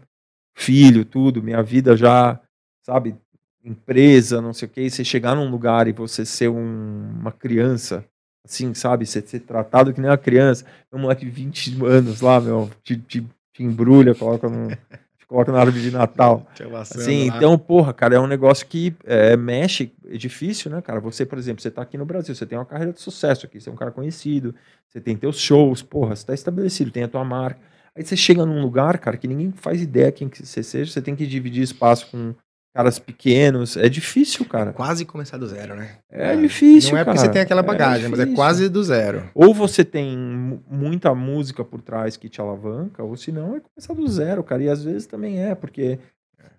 filho, 0.58 1.06
tudo, 1.06 1.43
minha 1.43 1.63
vida 1.63 1.95
já, 1.97 2.39
sabe, 2.86 3.15
empresa, 3.63 4.41
não 4.41 4.54
sei 4.54 4.67
o 4.67 4.71
quê, 4.71 4.82
e 4.84 4.89
você 4.91 5.04
chegar 5.04 5.36
num 5.36 5.50
lugar 5.52 5.88
e 5.88 5.91
você 5.91 6.26
ser 6.26 6.50
um- 6.50 7.10
uma 7.19 7.32
criança, 7.32 8.06
assim, 8.45 8.73
sabe, 8.73 9.06
você 9.06 9.21
ser 9.21 9.41
tratado 9.41 9.93
que 9.93 10.02
nem 10.02 10.10
uma 10.10 10.17
criança, 10.17 10.65
um 10.91 11.00
moleque 11.00 11.26
de 11.26 11.32
20 11.32 11.69
anos 11.86 12.21
lá, 12.21 12.39
meu, 12.41 12.69
te, 12.84 12.97
te, 12.97 13.21
te 13.54 13.63
embrulha, 13.63 14.15
coloca, 14.15 14.50
te 14.50 14.54
coloca 15.28 15.52
na 15.52 15.60
árvore 15.60 15.82
de 15.82 15.92
Natal. 15.92 16.48
Assim, 17.02 17.28
então, 17.28 17.58
porra, 17.58 17.94
cara, 17.94 18.16
é 18.16 18.20
um 18.20 18.28
negócio 18.28 18.66
que 18.66 18.96
é, 19.06 19.36
mexe, 19.36 19.94
é 20.06 20.18
difícil, 20.18 20.72
né, 20.72 20.82
cara? 20.82 21.00
Você, 21.02 21.26
por 21.26 21.38
exemplo, 21.38 21.62
você 21.62 21.70
tá 21.70 21.82
aqui 21.82 21.98
no 21.98 22.06
Brasil, 22.06 22.34
você 22.34 22.46
tem 22.46 22.58
uma 22.58 22.66
carreira 22.66 22.94
de 22.94 23.02
sucesso 23.02 23.46
aqui, 23.46 23.60
você 23.60 23.70
é 23.70 23.72
um 23.72 23.76
cara 23.76 23.92
conhecido, 23.92 24.56
você 24.88 25.02
tem 25.02 25.16
teus 25.16 25.38
shows, 25.38 25.84
porra, 25.84 26.16
você 26.16 26.26
tá 26.26 26.34
estabelecido, 26.34 26.92
tem 26.92 27.04
a 27.04 27.08
tua 27.08 27.24
marca. 27.24 27.60
Aí 27.96 28.06
você 28.06 28.16
chega 28.16 28.46
num 28.46 28.62
lugar, 28.62 29.00
cara, 29.00 29.18
que 29.18 29.28
ninguém 29.28 29.52
faz 29.52 29.82
ideia 29.82 30.12
quem 30.12 30.30
que 30.30 30.46
você 30.46 30.62
seja, 30.63 30.92
você 30.92 31.02
tem 31.02 31.16
que 31.16 31.26
dividir 31.26 31.63
espaço 31.63 32.12
com 32.12 32.34
caras 32.78 33.00
pequenos, 33.00 33.76
é 33.76 33.90
difícil, 33.90 34.46
cara. 34.46 34.72
Quase 34.72 35.04
começar 35.04 35.38
do 35.38 35.48
zero, 35.48 35.76
né? 35.76 35.98
É 36.12 36.36
difícil, 36.36 36.92
Não 36.92 37.00
é 37.00 37.04
porque 37.04 37.18
cara. 37.18 37.28
você 37.28 37.34
tem 37.34 37.42
aquela 37.42 37.62
É 37.62 37.63
bagagem, 37.63 38.08
mas 38.08 38.20
é 38.20 38.28
quase 38.28 38.70
do 38.70 38.84
zero. 38.84 39.28
Ou 39.34 39.52
você 39.52 39.84
tem 39.84 40.16
mu- 40.16 40.63
muita 40.70 41.16
música 41.16 41.66
por 41.66 41.82
trás 41.82 42.16
que 42.16 42.30
te 42.30 42.40
alavanca, 42.40 43.02
ou 43.04 43.18
se 43.18 43.32
não, 43.32 43.56
é 43.56 43.60
começar 43.62 43.94
do 43.96 44.08
zero, 44.08 44.44
cara. 44.44 44.62
E 44.62 44.70
às 44.70 44.84
vezes 44.84 45.08
também 45.08 45.40
é, 45.44 45.56
porque 45.56 45.98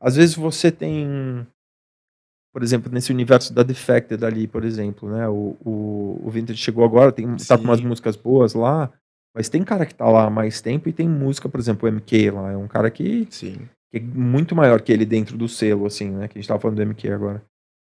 às 0.00 0.16
vezes 0.16 0.34
você 0.34 0.72
tem, 0.72 1.46
por 2.52 2.64
exemplo, 2.64 2.90
nesse 2.92 3.12
universo 3.12 3.54
da 3.54 3.62
Defected 3.62 4.24
ali, 4.24 4.48
por 4.48 4.64
exemplo, 4.64 5.08
né? 5.10 5.28
O, 5.28 5.56
o, 5.64 6.20
o 6.24 6.30
Vintage 6.30 6.58
chegou 6.58 6.84
agora, 6.84 7.12
tem, 7.12 7.26
tá 7.36 7.56
com 7.56 7.62
umas 7.62 7.80
músicas 7.80 8.16
boas 8.16 8.54
lá, 8.54 8.90
mas 9.36 9.48
tem 9.48 9.62
cara 9.62 9.86
que 9.86 9.94
tá 9.94 10.06
lá 10.08 10.24
há 10.24 10.30
mais 10.30 10.60
tempo 10.60 10.88
e 10.88 10.92
tem 10.92 11.08
música, 11.08 11.48
por 11.48 11.60
exemplo, 11.60 11.88
o 11.88 11.92
MK 11.92 12.30
lá, 12.32 12.50
é 12.50 12.56
um 12.56 12.66
cara 12.66 12.90
que 12.90 13.28
Sim. 13.30 13.68
Que 13.90 13.96
é 13.98 14.00
muito 14.00 14.54
maior 14.54 14.80
que 14.80 14.92
ele 14.92 15.04
dentro 15.06 15.36
do 15.36 15.48
selo, 15.48 15.86
assim, 15.86 16.10
né? 16.10 16.28
Que 16.28 16.38
a 16.38 16.40
gente 16.40 16.48
tava 16.48 16.60
falando 16.60 16.76
do 16.76 16.82
MQ 16.82 17.10
agora. 17.10 17.42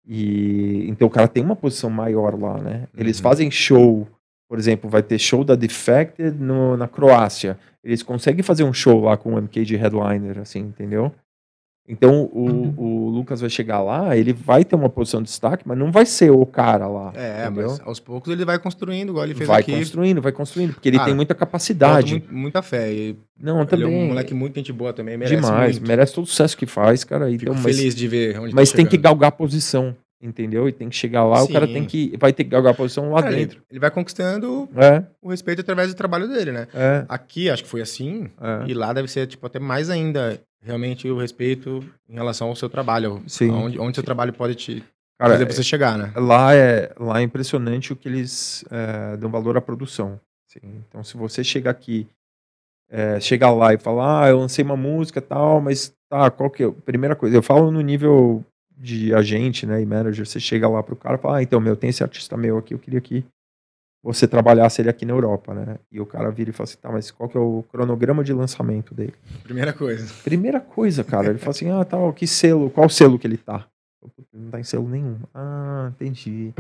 E 0.07 0.87
então 0.89 1.09
o 1.09 1.11
cara 1.11 1.27
tem 1.29 1.43
uma 1.43 1.57
posição 1.57 1.91
maior 1.91 2.39
lá, 2.41 2.59
né? 2.61 2.87
Eles 2.97 3.17
Uhum. 3.19 3.23
fazem 3.23 3.51
show, 3.51 4.07
por 4.49 4.59
exemplo, 4.59 4.89
vai 4.89 5.03
ter 5.03 5.19
show 5.19 5.43
da 5.43 5.55
Defected 5.57 6.39
no, 6.39 6.77
na 6.77 6.87
Croácia. 6.87 7.59
Eles 7.83 8.03
conseguem 8.03 8.43
fazer 8.43 8.65
um 8.65 8.73
show 8.73 9.01
lá 9.01 9.17
com 9.17 9.35
o 9.35 9.41
MK 9.41 9.65
de 9.65 9.77
headliner, 9.77 10.39
assim, 10.39 10.61
entendeu? 10.61 11.13
Então 11.89 12.29
o, 12.33 12.41
Uhum. 12.51 12.75
o 12.77 13.09
Lucas 13.11 13.41
vai 13.41 13.49
chegar 13.51 13.81
lá, 13.81 14.17
ele 14.17 14.33
vai 14.33 14.65
ter 14.65 14.75
uma 14.75 14.89
posição 14.89 15.23
de 15.23 15.29
destaque, 15.29 15.63
mas 15.67 15.79
não 15.79 15.93
vai 15.93 16.05
ser 16.05 16.31
o 16.31 16.45
cara 16.45 16.87
lá. 16.89 17.13
É, 17.15 17.45
entendeu? 17.47 17.69
mas 17.71 17.81
aos 17.81 18.01
poucos 18.01 18.33
ele 18.33 18.45
vai 18.45 18.59
construindo, 18.59 19.11
igual 19.11 19.25
ele 19.25 19.35
fez 19.35 19.47
vai 19.49 19.61
aqui. 19.61 19.77
construindo, 19.77 20.21
vai 20.21 20.33
construindo, 20.33 20.73
porque 20.75 20.89
ele 20.89 20.99
Ah, 20.99 21.05
tem 21.05 21.15
muita 21.15 21.35
capacidade. 21.35 22.13
muito- 22.15 22.35
muita 22.35 22.61
fé. 22.63 22.93
E 22.93 23.17
Não, 23.41 23.59
ele 23.61 23.67
também. 23.67 23.85
é 24.01 24.05
um 24.05 24.07
moleque 24.09 24.35
muito 24.35 24.57
gente 24.57 24.73
boa 24.73 24.93
também, 24.93 25.17
merece 25.17 25.37
demais, 25.37 25.79
muito. 25.79 25.89
merece 25.89 26.13
todo 26.15 26.25
o 26.25 26.27
sucesso 26.27 26.57
que 26.57 26.67
faz, 26.67 27.05
cara. 27.05 27.31
Fico 27.31 27.45
Então, 27.45 27.55
mas, 27.55 27.63
feliz 27.77 27.95
de 27.95 28.09
ver 28.09 28.41
onde 28.41 28.55
Mas 28.55 28.71
tá 28.73 28.77
tem 28.79 28.87
que 28.87 28.97
galgar 28.97 29.31
posição, 29.33 29.95
entendeu? 30.21 30.69
E 30.69 30.73
tem 30.73 30.89
que 30.89 30.97
chegar 30.97 31.25
lá, 31.25 31.43
o 31.45 31.49
cara 31.49 31.67
Sim. 31.69 31.73
tem 31.75 31.85
que 31.85 32.17
vai 32.19 32.33
ter 32.33 32.43
que 32.45 32.51
galgar 32.51 32.75
posição 32.75 33.13
lá 33.13 33.23
Cara, 33.23 33.33
ele- 33.35 33.47
dentro. 33.47 33.63
Ele 33.71 33.79
vai 33.79 33.91
conquistando 33.93 34.69
É, 34.77 35.05
o 35.23 35.31
respeito 35.31 35.61
através 35.61 35.89
do 35.89 35.95
trabalho 35.97 36.27
dele, 36.27 36.51
né? 36.51 36.67
é, 36.75 37.05
Aqui 37.09 37.49
acho 37.49 37.63
que 37.63 37.69
foi 37.69 37.81
assim, 37.81 38.27
é. 38.41 38.65
e 38.69 38.75
lá 38.75 38.93
deve 38.93 39.07
ser 39.09 39.27
tipo 39.29 39.47
até 39.47 39.59
mais 39.61 39.89
ainda 39.91 40.41
realmente 40.63 41.09
o 41.09 41.19
respeito 41.19 41.85
em 42.09 42.15
relação 42.15 42.49
ao 42.49 42.57
seu 42.57 42.69
trabalho, 42.69 43.23
Sim. 43.27 43.51
onde, 43.51 43.79
onde 43.79 43.97
seu 43.97 44.05
trabalho 44.05 44.33
pode 44.33 44.55
te 44.55 44.85
Cara, 45.19 45.33
fazer 45.33 45.47
você 45.47 45.63
chegar, 45.63 45.97
né? 45.97 46.13
lá 46.17 46.55
é 46.55 46.93
lá 46.99 47.21
é 47.21 47.23
impressionante 47.23 47.93
o 47.93 47.97
que 47.97 48.09
eles 48.09 48.65
é, 48.71 49.17
dão 49.17 49.31
valor 49.31 49.57
à 49.57 49.61
produção. 49.61 50.21
assim. 50.49 50.83
Então, 50.89 51.03
se 51.03 51.17
você 51.17 51.43
chega 51.43 51.71
aqui, 51.71 52.07
é, 52.91 53.19
chega 53.21 53.51
lá 53.51 53.73
e 53.73 53.79
fala, 53.79 54.25
ah, 54.25 54.29
eu 54.29 54.39
lancei 54.39 54.65
uma 54.65 54.77
música 54.77 55.19
e 55.19 55.23
tal, 55.23 55.61
mas 55.61 55.95
tá, 56.09 56.31
qual 56.31 56.51
que 56.51 56.65
é? 56.65 56.71
Primeira 56.71 57.17
coisa, 57.17 57.37
eu 57.37 57.43
falo 57.43 57.71
no 57.71 57.81
nível 57.81 58.45
de 58.77 59.15
agente, 59.15 59.65
né, 59.65 59.81
e 59.81 59.87
manager, 59.87 60.27
você 60.27 60.39
chega 60.39 60.69
lá 60.69 60.83
pro 60.83 60.95
cara 60.95 61.17
e 61.17 61.19
fala, 61.19 61.39
ah, 61.39 61.43
então, 61.43 61.59
meu, 61.61 61.75
tem 61.75 61.89
esse 61.89 62.03
artista 62.03 62.37
meu 62.37 62.59
aqui, 62.59 62.75
eu 62.75 62.79
queria 62.79 63.01
que 63.01 63.25
você 64.07 64.29
trabalhasse 64.29 64.81
ele 64.81 64.89
aqui 64.89 65.05
na 65.05 65.13
Europa, 65.13 65.53
né? 65.53 65.79
E 65.91 66.01
o 66.01 66.07
cara 66.07 66.31
vira 66.31 66.51
e 66.51 66.53
fala 66.53 66.65
assim, 66.69 66.79
tá, 66.81 66.93
mas 66.93 67.11
qual 67.11 67.29
que 67.29 67.37
é 67.37 67.41
o 67.41 67.65
cronograma 67.71 68.23
de 68.23 68.33
lançamento 68.33 68.95
dele? 68.95 69.15
Primeira 69.43 69.73
coisa. 69.73 70.13
Primeira 70.23 70.61
coisa, 70.61 71.03
cara, 71.03 71.29
ele 71.31 71.39
fala 71.39 71.51
assim, 71.51 71.71
ah, 71.71 71.85
tal, 71.85 72.13
que 72.13 72.27
selo, 72.27 72.71
qual 72.71 72.89
selo 72.89 73.19
que 73.19 73.27
ele 73.27 73.37
tá? 73.37 73.67
Eu, 74.01 74.09
"Puta, 74.09 74.29
Ele 74.33 74.45
Não 74.45 74.51
tá 74.51 74.61
em 74.61 74.63
selo 74.63 74.89
nenhum. 74.89 75.17
Ah, 75.35 75.91
entendi. 75.95 76.55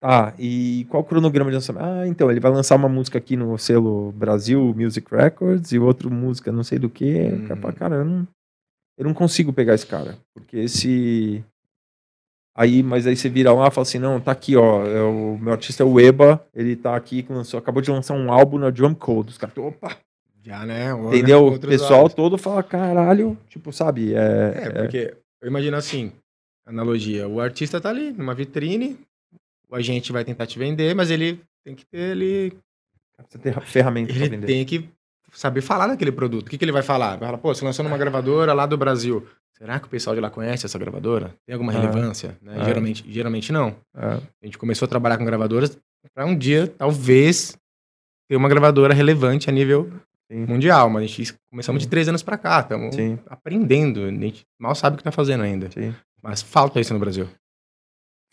Tá, 0.00 0.34
e 0.36 0.84
qual 0.90 1.02
o 1.02 1.06
cronograma 1.06 1.48
de 1.50 1.54
lançamento? 1.54 1.84
Ah, 1.84 2.06
então, 2.08 2.28
ele 2.30 2.40
vai 2.40 2.50
lançar 2.50 2.74
uma 2.74 2.88
música 2.88 3.18
aqui 3.18 3.36
no 3.36 3.56
selo 3.56 4.10
Brasil 4.12 4.74
Music 4.76 5.06
Records 5.14 5.70
e 5.70 5.78
outra 5.78 6.10
música 6.10 6.50
não 6.50 6.64
sei 6.64 6.78
do 6.78 6.90
que. 6.90 7.28
Uhum. 7.28 7.72
Cara, 7.72 7.96
eu 7.96 8.04
não, 8.04 8.28
eu 8.98 9.04
não 9.04 9.14
consigo 9.14 9.52
pegar 9.52 9.74
esse 9.74 9.86
cara, 9.86 10.18
porque 10.34 10.56
esse... 10.58 11.44
Aí, 12.56 12.82
mas 12.84 13.06
aí 13.06 13.16
você 13.16 13.28
vira 13.28 13.52
lá 13.52 13.66
e 13.66 13.70
fala 13.70 13.82
assim, 13.82 13.98
não, 13.98 14.20
tá 14.20 14.30
aqui, 14.30 14.54
ó, 14.56 14.86
é 14.86 15.02
o 15.02 15.36
meu 15.40 15.52
artista 15.52 15.82
é 15.82 15.86
o 15.86 15.98
Eba, 15.98 16.44
ele 16.54 16.76
tá 16.76 16.94
aqui, 16.94 17.22
que 17.24 17.32
lançou, 17.32 17.58
acabou 17.58 17.82
de 17.82 17.90
lançar 17.90 18.14
um 18.14 18.32
álbum 18.32 18.58
na 18.58 18.70
Drum 18.70 18.94
Code. 18.94 19.30
Os 19.30 19.38
caras, 19.38 19.56
opa, 19.58 19.96
Já, 20.40 20.64
né? 20.64 20.94
Olha, 20.94 21.16
Entendeu? 21.16 21.48
O 21.48 21.58
pessoal 21.58 22.08
todo 22.08 22.38
fala, 22.38 22.62
caralho, 22.62 23.36
tipo, 23.48 23.72
sabe? 23.72 24.14
É, 24.14 24.18
É, 24.18 24.62
é, 24.66 24.70
porque 24.82 25.14
eu 25.42 25.48
imagino 25.48 25.76
assim, 25.76 26.12
analogia, 26.64 27.26
o 27.26 27.40
artista 27.40 27.80
tá 27.80 27.90
ali 27.90 28.12
numa 28.12 28.34
vitrine, 28.34 28.98
o 29.68 29.74
agente 29.74 30.12
vai 30.12 30.24
tentar 30.24 30.46
te 30.46 30.56
vender, 30.56 30.94
mas 30.94 31.10
ele 31.10 31.40
tem 31.64 31.74
que 31.74 31.84
ter 31.86 32.12
ele, 32.12 32.52
Você 33.28 33.36
tem 33.38 33.52
ferramenta 33.62 34.12
pra 34.12 34.22
ele 34.22 34.28
vender. 34.36 34.46
tem 34.46 34.64
que 34.64 34.88
saber 35.34 35.60
falar 35.60 35.86
daquele 35.88 36.12
produto. 36.12 36.46
O 36.46 36.50
que, 36.50 36.56
que 36.58 36.64
ele 36.64 36.72
vai 36.72 36.82
falar? 36.82 37.16
Vai 37.16 37.26
falar, 37.28 37.38
pô, 37.38 37.54
você 37.54 37.64
lançou 37.64 37.84
numa 37.84 37.98
gravadora 37.98 38.52
lá 38.52 38.64
do 38.66 38.76
Brasil. 38.76 39.26
Será 39.56 39.78
que 39.78 39.86
o 39.86 39.90
pessoal 39.90 40.14
de 40.16 40.20
lá 40.20 40.30
conhece 40.30 40.66
essa 40.66 40.78
gravadora? 40.78 41.34
Tem 41.46 41.52
alguma 41.54 41.72
Ah. 41.72 41.76
relevância? 41.80 42.36
Né? 42.42 42.56
Ah. 42.58 42.64
Geralmente, 42.64 43.04
geralmente 43.08 43.52
não. 43.52 43.76
É, 43.96 44.06
A 44.42 44.46
gente 44.46 44.58
começou 44.58 44.86
a 44.86 44.88
trabalhar 44.88 45.16
com 45.18 45.24
gravadoras 45.24 45.78
para 46.14 46.26
um 46.26 46.36
dia, 46.36 46.66
talvez, 46.66 47.56
ter 48.28 48.36
uma 48.36 48.48
gravadora 48.48 48.92
relevante 48.94 49.48
a 49.48 49.52
nível 49.52 49.92
Sim. 50.30 50.46
mundial. 50.46 50.90
Mas 50.90 51.04
a 51.04 51.06
gente 51.06 51.34
começamos 51.50 51.82
de 51.82 51.88
três 51.88 52.08
anos 52.08 52.22
para 52.22 52.36
cá, 52.36 52.60
estamos 52.60 52.94
Sim. 52.94 53.18
aprendendo. 53.28 54.02
A 54.04 54.10
gente 54.10 54.44
mal 54.58 54.74
sabe 54.74 54.94
o 54.94 54.96
que 54.96 55.02
está 55.02 55.12
fazendo 55.12 55.42
ainda. 55.44 55.70
sim. 55.70 55.94
Mas 56.22 56.40
falta 56.42 56.80
isso 56.80 56.92
no 56.94 56.98
Brasil. 56.98 57.28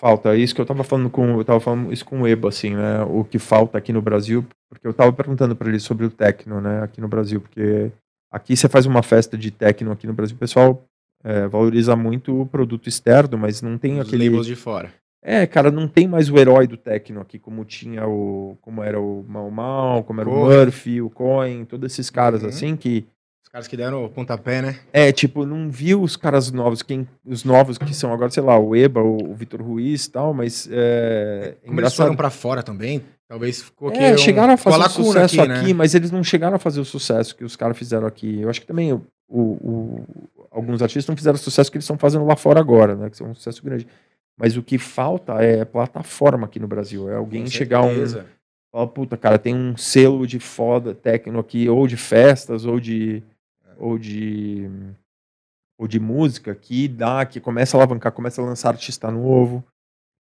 Falta. 0.01 0.33
É 0.35 0.37
Isso 0.39 0.55
que 0.55 0.59
eu 0.59 0.65
tava 0.65 0.83
falando 0.83 1.09
com. 1.11 1.37
Eu 1.37 1.45
tava 1.45 1.59
falando 1.59 1.93
isso 1.93 2.03
com 2.03 2.21
o 2.21 2.27
Ebo, 2.27 2.47
assim, 2.47 2.75
né? 2.75 3.03
O 3.03 3.23
que 3.23 3.37
falta 3.37 3.77
aqui 3.77 3.93
no 3.93 4.01
Brasil, 4.01 4.43
porque 4.67 4.87
eu 4.87 4.93
tava 4.93 5.13
perguntando 5.13 5.55
pra 5.55 5.69
ele 5.69 5.79
sobre 5.79 6.07
o 6.07 6.09
techno, 6.09 6.59
né? 6.59 6.81
Aqui 6.81 6.99
no 6.99 7.07
Brasil, 7.07 7.39
porque 7.39 7.91
aqui 8.31 8.57
você 8.57 8.67
faz 8.67 8.87
uma 8.87 9.03
festa 9.03 9.37
de 9.37 9.51
techno 9.51 9.91
aqui 9.91 10.07
no 10.07 10.13
Brasil, 10.13 10.35
o 10.35 10.39
pessoal 10.39 10.83
é, 11.23 11.47
valoriza 11.47 11.95
muito 11.95 12.41
o 12.41 12.47
produto 12.47 12.89
externo, 12.89 13.37
mas 13.37 13.61
não 13.61 13.77
tem 13.77 13.99
Os 13.99 14.07
aquele. 14.07 14.27
labels 14.27 14.47
de 14.47 14.55
fora. 14.55 14.91
É, 15.23 15.45
cara, 15.45 15.69
não 15.69 15.87
tem 15.87 16.07
mais 16.07 16.31
o 16.31 16.37
herói 16.39 16.65
do 16.65 16.75
techno 16.77 17.21
aqui, 17.21 17.37
como 17.37 17.63
tinha 17.63 18.07
o. 18.07 18.57
Como 18.59 18.81
era 18.81 18.99
o 18.99 19.23
Mal 19.29 19.51
Mal, 19.51 20.03
como 20.03 20.19
era 20.19 20.27
o. 20.27 20.33
Murphy, 20.33 20.99
o 20.99 21.11
Cohen, 21.11 21.63
todos 21.63 21.93
esses 21.93 22.09
caras 22.09 22.41
Uhum. 22.41 22.49
assim 22.49 22.75
que. 22.75 23.05
Caras 23.51 23.67
que 23.67 23.75
deram 23.75 24.05
o 24.05 24.09
pontapé, 24.09 24.61
né? 24.61 24.79
É, 24.93 25.11
tipo, 25.11 25.45
não 25.45 25.69
viu 25.69 26.01
os 26.01 26.15
caras 26.15 26.51
novos, 26.51 26.81
quem, 26.81 27.05
os 27.25 27.43
novos 27.43 27.77
que 27.77 27.93
são 27.93 28.13
agora, 28.13 28.31
sei 28.31 28.41
lá, 28.41 28.57
o 28.57 28.73
Eba, 28.75 29.01
o, 29.01 29.31
o 29.31 29.35
Vitor 29.35 29.61
Ruiz 29.61 30.05
e 30.05 30.11
tal, 30.11 30.33
mas 30.33 30.69
é, 30.71 31.55
Como 31.65 31.79
eles 31.81 31.93
foram 31.93 32.15
para 32.15 32.29
fora 32.29 32.63
também, 32.63 33.03
talvez 33.27 33.61
ficou 33.61 33.89
aqui 33.89 33.99
É, 33.99 34.13
um- 34.13 34.17
chegaram 34.17 34.53
a 34.53 34.57
fazer 34.57 34.89
sucesso 34.89 35.41
aqui, 35.41 35.67
né? 35.67 35.73
mas 35.73 35.93
eles 35.93 36.11
não 36.11 36.23
chegaram 36.23 36.55
a 36.55 36.59
fazer 36.59 36.79
o 36.79 36.85
sucesso 36.85 37.35
que 37.35 37.43
os 37.43 37.57
caras 37.57 37.77
fizeram 37.77 38.07
aqui. 38.07 38.39
Eu 38.39 38.49
acho 38.49 38.61
que 38.61 38.67
também 38.67 38.93
o, 38.93 39.01
o- 39.29 40.05
alguns 40.49 40.81
artistas 40.81 41.07
não 41.07 41.17
fizeram 41.17 41.35
o 41.35 41.39
sucesso 41.39 41.69
que 41.69 41.77
eles 41.77 41.83
estão 41.83 41.97
fazendo 41.97 42.25
lá 42.25 42.37
fora 42.37 42.59
agora, 42.59 42.95
né? 42.95 43.09
Que 43.09 43.21
é 43.21 43.25
um 43.25 43.35
sucesso 43.35 43.61
grande. 43.63 43.85
Mas 44.39 44.55
o 44.55 44.63
que 44.63 44.77
falta 44.77 45.33
é 45.43 45.65
plataforma 45.65 46.45
aqui 46.45 46.57
no 46.59 46.67
Brasil. 46.69 47.09
É 47.09 47.15
alguém 47.15 47.45
chegar 47.47 47.81
um. 47.81 47.89
certeza. 47.89 48.25
Fala, 48.73 48.87
puta, 48.87 49.17
cara, 49.17 49.37
tem 49.37 49.53
um 49.53 49.75
selo 49.75 50.25
de 50.25 50.39
foda 50.39 50.95
técnico 50.95 51.37
aqui, 51.39 51.67
ou 51.67 51.85
de 51.85 51.97
festas, 51.97 52.65
ou 52.65 52.79
de. 52.79 53.21
Ou 53.81 53.97
de. 53.97 54.69
ou 55.79 55.87
de 55.87 55.99
música 55.99 56.53
que 56.53 56.87
dá, 56.87 57.25
que 57.25 57.39
começa 57.39 57.75
a 57.75 57.79
alavancar, 57.79 58.11
começa 58.11 58.41
a 58.41 58.45
lançar 58.45 58.69
artista 58.69 59.09
novo. 59.09 59.63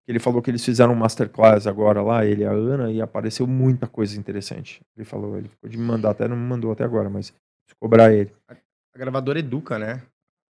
Ele 0.09 0.19
falou 0.19 0.43
que 0.43 0.51
eles 0.51 0.65
fizeram 0.65 0.93
um 0.93 0.97
masterclass 0.97 1.67
agora 1.67 2.03
lá, 2.03 2.25
ele 2.25 2.43
e 2.43 2.47
a 2.47 2.51
Ana, 2.51 2.91
e 2.91 3.01
apareceu 3.01 3.47
muita 3.47 3.87
coisa 3.87 4.19
interessante. 4.19 4.81
Ele 4.97 5.05
falou, 5.05 5.37
ele 5.37 5.49
ficou 5.49 5.69
de 5.71 5.77
me 5.77 5.85
mandar, 5.85 6.11
até 6.11 6.27
não 6.27 6.37
me 6.37 6.43
mandou 6.43 6.73
até 6.73 6.83
agora, 6.83 7.09
mas 7.09 7.27
se 7.27 7.75
cobrar 7.79 8.13
ele. 8.13 8.33
A 8.49 8.99
gravadora 8.99 9.39
educa, 9.39 9.79
né? 9.79 10.03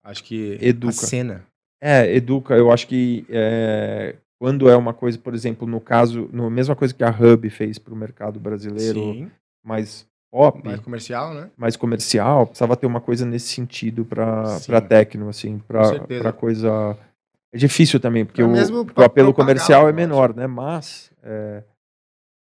Acho 0.03 0.23
que 0.23 0.57
Educa. 0.61 0.91
a 0.91 0.93
cena. 0.93 1.47
É, 1.81 2.13
educa, 2.15 2.55
eu 2.55 2.71
acho 2.71 2.87
que 2.87 3.25
é, 3.29 4.15
quando 4.39 4.69
é 4.69 4.75
uma 4.75 4.93
coisa, 4.93 5.17
por 5.17 5.33
exemplo, 5.33 5.67
no 5.67 5.81
caso, 5.81 6.29
no 6.31 6.49
mesma 6.49 6.75
coisa 6.75 6.93
que 6.93 7.03
a 7.03 7.09
Hub 7.09 7.49
fez 7.49 7.79
para 7.79 7.93
o 7.93 7.97
mercado 7.97 8.39
brasileiro, 8.39 8.99
Sim, 8.99 9.31
mais 9.65 10.07
pop, 10.31 10.61
mais 10.63 10.79
comercial, 10.79 11.33
né? 11.33 11.49
mais 11.57 11.75
comercial, 11.75 12.47
precisava 12.47 12.75
ter 12.75 12.85
uma 12.85 13.01
coisa 13.01 13.25
nesse 13.25 13.47
sentido 13.47 14.05
para 14.05 14.45
Sim. 14.45 14.71
para 14.71 14.81
techno, 14.81 15.29
assim, 15.29 15.59
para 15.59 16.33
coisa. 16.33 16.97
É 17.51 17.57
difícil 17.57 17.99
também, 17.99 18.25
porque 18.25 18.43
Pra 18.43 18.51
o, 18.51 19.01
o 19.01 19.03
apelo 19.03 19.33
comercial 19.33 19.87
é 19.87 19.93
menor, 19.93 20.35
né? 20.35 20.47
Mas 20.47 21.09
é, 21.23 21.63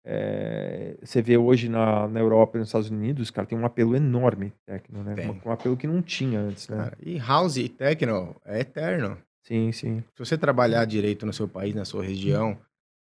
é, 0.05 0.97
você 1.03 1.21
vê 1.21 1.37
hoje 1.37 1.69
na, 1.69 2.09
na 2.09 2.21
Europa 2.21 2.57
e 2.57 2.61
nos 2.61 2.69
Estados 2.69 2.91
Unidos, 2.91 3.31
cara, 3.31 3.47
tem 3.47 3.59
um 3.59 3.67
apelo 3.67 3.97
enorme 3.97 4.53
techno, 4.67 5.03
né? 5.03 5.15
Tem. 5.15 5.31
Um, 5.31 5.41
um 5.45 5.53
apelo 5.53 5.77
que 5.77 5.87
não 5.87 6.03
tinha 6.03 6.41
antes, 6.41 6.69
né? 6.69 6.77
Cara, 6.77 6.99
e 7.03 7.19
house 7.19 7.57
e 7.57 7.69
techno 7.69 8.37
é 8.45 8.61
eterno. 8.61 9.19
Sim, 9.43 9.73
sim. 9.73 10.05
Se 10.15 10.19
você 10.25 10.39
trabalhar 10.39 10.85
direito 10.85 11.27
no 11.27 11.33
seu 11.33 11.49
país, 11.49 11.75
na 11.75 11.85
sua 11.85 12.05
região, 12.05 12.59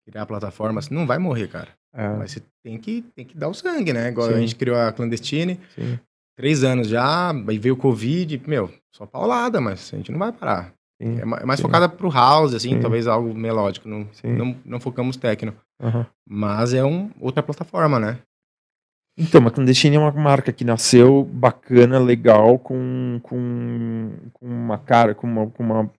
criar 0.04 0.26
plataformas, 0.26 0.88
não 0.88 1.06
vai 1.06 1.18
morrer, 1.18 1.48
cara. 1.48 1.68
É, 1.96 2.08
Mas 2.10 2.32
você 2.32 2.42
tem 2.62 2.78
que, 2.78 3.02
tem 3.14 3.24
que 3.24 3.36
dar 3.36 3.48
o 3.48 3.54
sangue, 3.54 3.92
né? 3.92 4.08
Igual 4.08 4.28
Sim. 4.28 4.34
a 4.34 4.38
gente 4.40 4.54
criou 4.54 4.76
a 4.76 4.92
Clandestine, 4.92 5.58
sim, 5.74 5.98
três 6.36 6.62
anos 6.62 6.88
já, 6.88 7.30
aí 7.30 7.58
veio 7.58 7.74
o 7.74 7.78
Covid, 7.78 8.42
meu, 8.46 8.70
só 8.94 9.06
paulada, 9.06 9.60
mas 9.60 9.90
a 9.92 9.96
gente 9.96 10.12
não 10.12 10.18
vai 10.18 10.30
parar. 10.32 10.72
sim. 11.00 11.16
É 11.18 11.22
é 11.22 11.24
mais 11.24 11.58
Sim. 11.58 11.62
focada 11.62 11.88
pro 11.88 12.10
house, 12.10 12.54
assim, 12.54 12.74
Sim. 12.74 12.80
talvez 12.80 13.06
algo 13.06 13.32
melódico. 13.34 13.88
Não, 13.88 14.06
não, 14.24 14.56
não 14.64 14.80
focamos 14.80 15.16
techno. 15.16 15.54
Aham. 15.80 16.06
Mas 16.28 16.74
é 16.74 16.84
um, 16.84 17.10
outra 17.20 17.42
plataforma, 17.42 17.98
né? 17.98 18.18
Então, 19.18 19.46
a 19.46 19.50
Clandestine 19.50 19.96
é 19.96 19.98
uma 19.98 20.12
marca 20.12 20.52
que 20.52 20.62
nasceu 20.64 21.24
bacana, 21.24 21.98
legal, 21.98 22.58
com, 22.58 23.18
com, 23.22 24.12
com 24.34 24.46
uma 24.46 24.76
cara, 24.76 25.14
com 25.14 25.26
uma, 25.26 25.46
com 25.46 25.62
uma 25.62 25.90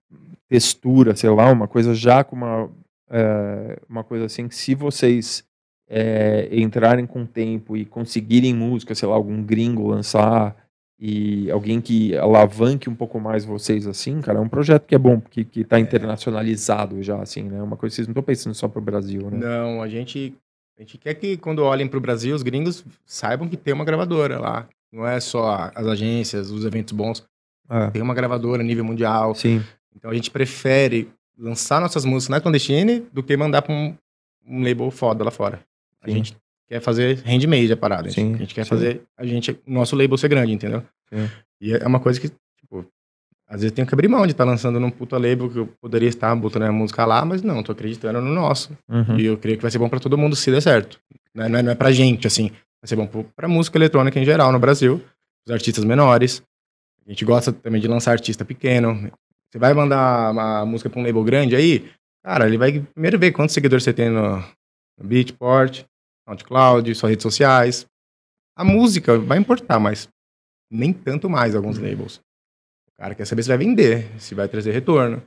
textura, 0.48 1.16
sei 1.16 1.28
lá, 1.30 1.50
uma 1.50 1.66
coisa 1.66 1.94
já 1.94 2.22
com 2.22 2.36
uma, 2.36 2.70
é, 3.10 3.80
uma 3.88 4.04
coisa 4.04 4.26
assim 4.26 4.46
que 4.46 4.54
se 4.54 4.72
vocês 4.74 5.42
é, 5.88 6.48
entrarem 6.52 7.06
com 7.06 7.22
o 7.22 7.26
tempo 7.26 7.76
e 7.76 7.84
conseguirem 7.84 8.54
música, 8.54 8.94
sei 8.94 9.08
lá, 9.08 9.14
algum 9.14 9.42
gringo 9.42 9.88
lançar 9.88 10.54
e 11.00 11.50
alguém 11.50 11.80
que 11.80 12.16
alavanque 12.16 12.90
um 12.90 12.94
pouco 12.94 13.20
mais 13.20 13.44
vocês 13.44 13.86
assim, 13.86 14.20
cara, 14.20 14.38
é 14.38 14.42
um 14.42 14.48
projeto 14.48 14.84
que 14.84 14.94
é 14.94 14.98
bom, 14.98 15.20
que, 15.20 15.44
que 15.44 15.64
tá 15.64 15.78
internacionalizado 15.78 17.00
já, 17.02 17.22
assim, 17.22 17.44
né? 17.44 17.62
Uma 17.62 17.76
coisa 17.76 17.92
que 17.92 17.96
vocês 17.96 18.08
não 18.08 18.12
estão 18.12 18.22
pensando 18.22 18.54
só 18.54 18.66
pro 18.66 18.80
Brasil, 18.80 19.30
né? 19.30 19.38
Não, 19.38 19.80
a 19.80 19.88
gente, 19.88 20.34
a 20.76 20.82
gente 20.82 20.98
quer 20.98 21.14
que 21.14 21.36
quando 21.36 21.60
olhem 21.60 21.86
pro 21.86 22.00
Brasil, 22.00 22.34
os 22.34 22.42
gringos 22.42 22.84
saibam 23.06 23.48
que 23.48 23.56
tem 23.56 23.72
uma 23.72 23.84
gravadora 23.84 24.40
lá. 24.40 24.68
Não 24.92 25.06
é 25.06 25.20
só 25.20 25.70
as 25.74 25.86
agências, 25.86 26.50
os 26.50 26.64
eventos 26.64 26.92
bons. 26.92 27.24
É, 27.70 27.90
Tem 27.90 28.02
uma 28.02 28.14
gravadora 28.14 28.62
a 28.62 28.64
nível 28.64 28.84
mundial. 28.84 29.34
sim, 29.34 29.62
Então 29.94 30.10
a 30.10 30.14
gente 30.14 30.30
prefere 30.30 31.10
lançar 31.38 31.80
nossas 31.80 32.04
músicas 32.04 32.30
na 32.30 32.40
Clandestine 32.40 33.06
do 33.12 33.22
que 33.22 33.36
mandar 33.36 33.62
pra 33.62 33.72
um, 33.72 33.94
um 34.46 34.64
label 34.64 34.90
foda 34.90 35.22
lá 35.22 35.30
fora. 35.30 35.60
A 36.02 36.08
Sim. 36.08 36.14
gente 36.16 36.36
quer 36.68 36.80
fazer 36.80 37.18
handmade 37.24 37.72
a 37.72 37.76
parada. 37.76 38.08
A 38.08 38.10
gente- 38.10 38.20
Sim, 38.28 38.34
a 38.34 38.38
gente 38.38 38.54
quer 38.54 38.64
sim. 38.64 38.68
fazer 38.70 39.02
a 39.16 39.26
gente, 39.26 39.52
o 39.52 39.58
nosso 39.72 39.96
label 39.96 40.16
ser 40.18 40.28
grande, 40.28 40.52
entendeu? 40.52 40.82
Sim. 41.12 41.28
E 41.60 41.72
é 41.72 41.86
uma 41.86 41.98
coisa 42.00 42.20
que, 42.20 42.28
tipo, 42.28 42.84
às 43.48 43.60
vezes 43.62 43.72
tenho 43.72 43.86
que 43.88 43.94
abrir 43.94 44.08
mão 44.08 44.26
de 44.26 44.32
estar 44.32 44.44
lançando 44.44 44.78
num 44.78 44.90
puta 44.90 45.16
label 45.16 45.48
que 45.50 45.58
eu 45.58 45.66
poderia 45.80 46.08
estar 46.08 46.34
botando 46.36 46.62
a 46.64 46.72
música 46.72 47.04
lá, 47.04 47.24
mas 47.24 47.42
não, 47.42 47.62
tô 47.62 47.72
acreditando 47.72 48.20
no 48.20 48.32
nosso. 48.32 48.76
Uhum. 48.88 49.18
E 49.18 49.24
eu 49.24 49.36
creio 49.38 49.56
que 49.56 49.62
vai 49.62 49.70
ser 49.70 49.78
bom 49.78 49.88
pra 49.88 49.98
todo 49.98 50.16
mundo 50.18 50.36
se 50.36 50.50
der 50.50 50.60
certo. 50.60 51.00
Não 51.34 51.44
é, 51.44 51.48
não 51.48 51.58
é, 51.58 51.62
não 51.62 51.72
é 51.72 51.74
pra 51.74 51.90
gente, 51.90 52.26
assim. 52.26 52.50
Vai 52.80 52.86
ser 52.88 52.96
bom 52.96 53.08
pra 53.34 53.48
música 53.48 53.76
eletrônica 53.78 54.20
em 54.20 54.24
geral 54.24 54.52
no 54.52 54.58
Brasil, 54.58 55.02
os 55.46 55.52
artistas 55.52 55.84
menores. 55.84 56.42
A 57.06 57.10
gente 57.10 57.24
gosta 57.24 57.50
também 57.52 57.80
de 57.80 57.88
lançar 57.88 58.12
artista 58.12 58.44
pequeno. 58.44 59.10
Você 59.50 59.58
vai 59.58 59.72
mandar 59.74 60.30
uma 60.30 60.64
música 60.66 60.90
pra 60.90 61.00
um 61.00 61.02
label 61.02 61.24
grande 61.24 61.56
aí, 61.56 61.90
cara, 62.22 62.46
ele 62.46 62.58
vai 62.58 62.80
primeiro 62.94 63.18
ver 63.18 63.32
quantos 63.32 63.54
seguidores 63.54 63.82
você 63.82 63.92
tem 63.94 64.10
no 64.10 64.44
Beatport, 65.04 65.84
SoundCloud, 66.28 66.94
suas 66.94 67.10
redes 67.10 67.22
sociais. 67.22 67.86
A 68.56 68.64
música 68.64 69.18
vai 69.18 69.38
importar, 69.38 69.78
mas 69.78 70.08
nem 70.70 70.92
tanto 70.92 71.30
mais 71.30 71.54
alguns 71.54 71.78
labels. 71.78 72.16
O 72.88 73.00
cara 73.00 73.14
quer 73.14 73.24
saber 73.26 73.42
se 73.42 73.48
vai 73.48 73.58
vender, 73.58 74.08
se 74.20 74.34
vai 74.34 74.48
trazer 74.48 74.72
retorno. 74.72 75.22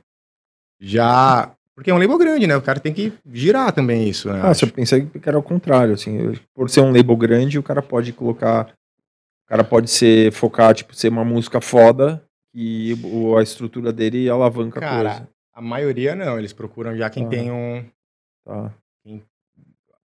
Já. 0.80 1.54
Porque 1.74 1.90
é 1.90 1.94
um 1.94 1.98
label 1.98 2.18
grande, 2.18 2.46
né? 2.46 2.54
O 2.56 2.60
cara 2.62 2.78
tem 2.78 2.92
que 2.92 3.12
girar 3.32 3.72
também 3.72 4.06
isso, 4.08 4.30
né? 4.30 4.40
Ah, 4.42 4.52
você 4.52 4.66
pensei 4.66 5.06
que 5.06 5.26
era 5.28 5.38
o 5.38 5.42
contrário, 5.42 5.94
assim, 5.94 6.18
eu- 6.18 6.38
por 6.54 6.68
ser 6.68 6.80
um 6.82 6.92
label 6.94 7.16
grande, 7.16 7.58
o 7.58 7.62
cara 7.62 7.80
pode 7.80 8.12
colocar, 8.12 8.66
o 8.66 9.48
cara 9.48 9.64
pode 9.64 9.90
ser, 9.90 10.30
focar, 10.32 10.74
tipo, 10.74 10.94
ser 10.94 11.08
uma 11.08 11.24
música 11.24 11.60
foda 11.62 12.22
e 12.54 12.92
a 13.38 13.42
estrutura 13.42 13.90
dele 13.90 14.28
alavanca 14.28 14.78
a 14.78 14.82
Cara, 14.82 15.10
coisa. 15.10 15.28
a 15.54 15.62
maioria 15.62 16.14
não. 16.14 16.38
Eles 16.38 16.52
procuram 16.52 16.94
já 16.94 17.08
quem 17.08 17.24
Ah. 17.24 17.28
tem 17.30 17.50
um. 17.50 17.84
Tá. 18.44 18.70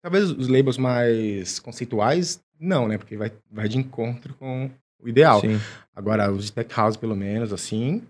Talvez 0.07 0.31
os 0.31 0.47
labels 0.47 0.79
mais 0.79 1.59
conceituais, 1.59 2.41
não, 2.61 2.87
né? 2.87 2.97
Porque 2.97 3.17
vai, 3.17 3.33
vai 3.51 3.69
de 3.69 3.77
encontro 3.77 4.35
com 4.35 4.71
o 5.03 5.09
ideal. 5.09 5.41
Sim, 5.41 5.61
Agora, 5.97 6.31
os 6.31 6.45
de 6.45 6.53
tech 6.53 6.73
house, 6.77 6.97
pelo 6.97 7.17
menos, 7.17 7.53
assim, 7.53 8.05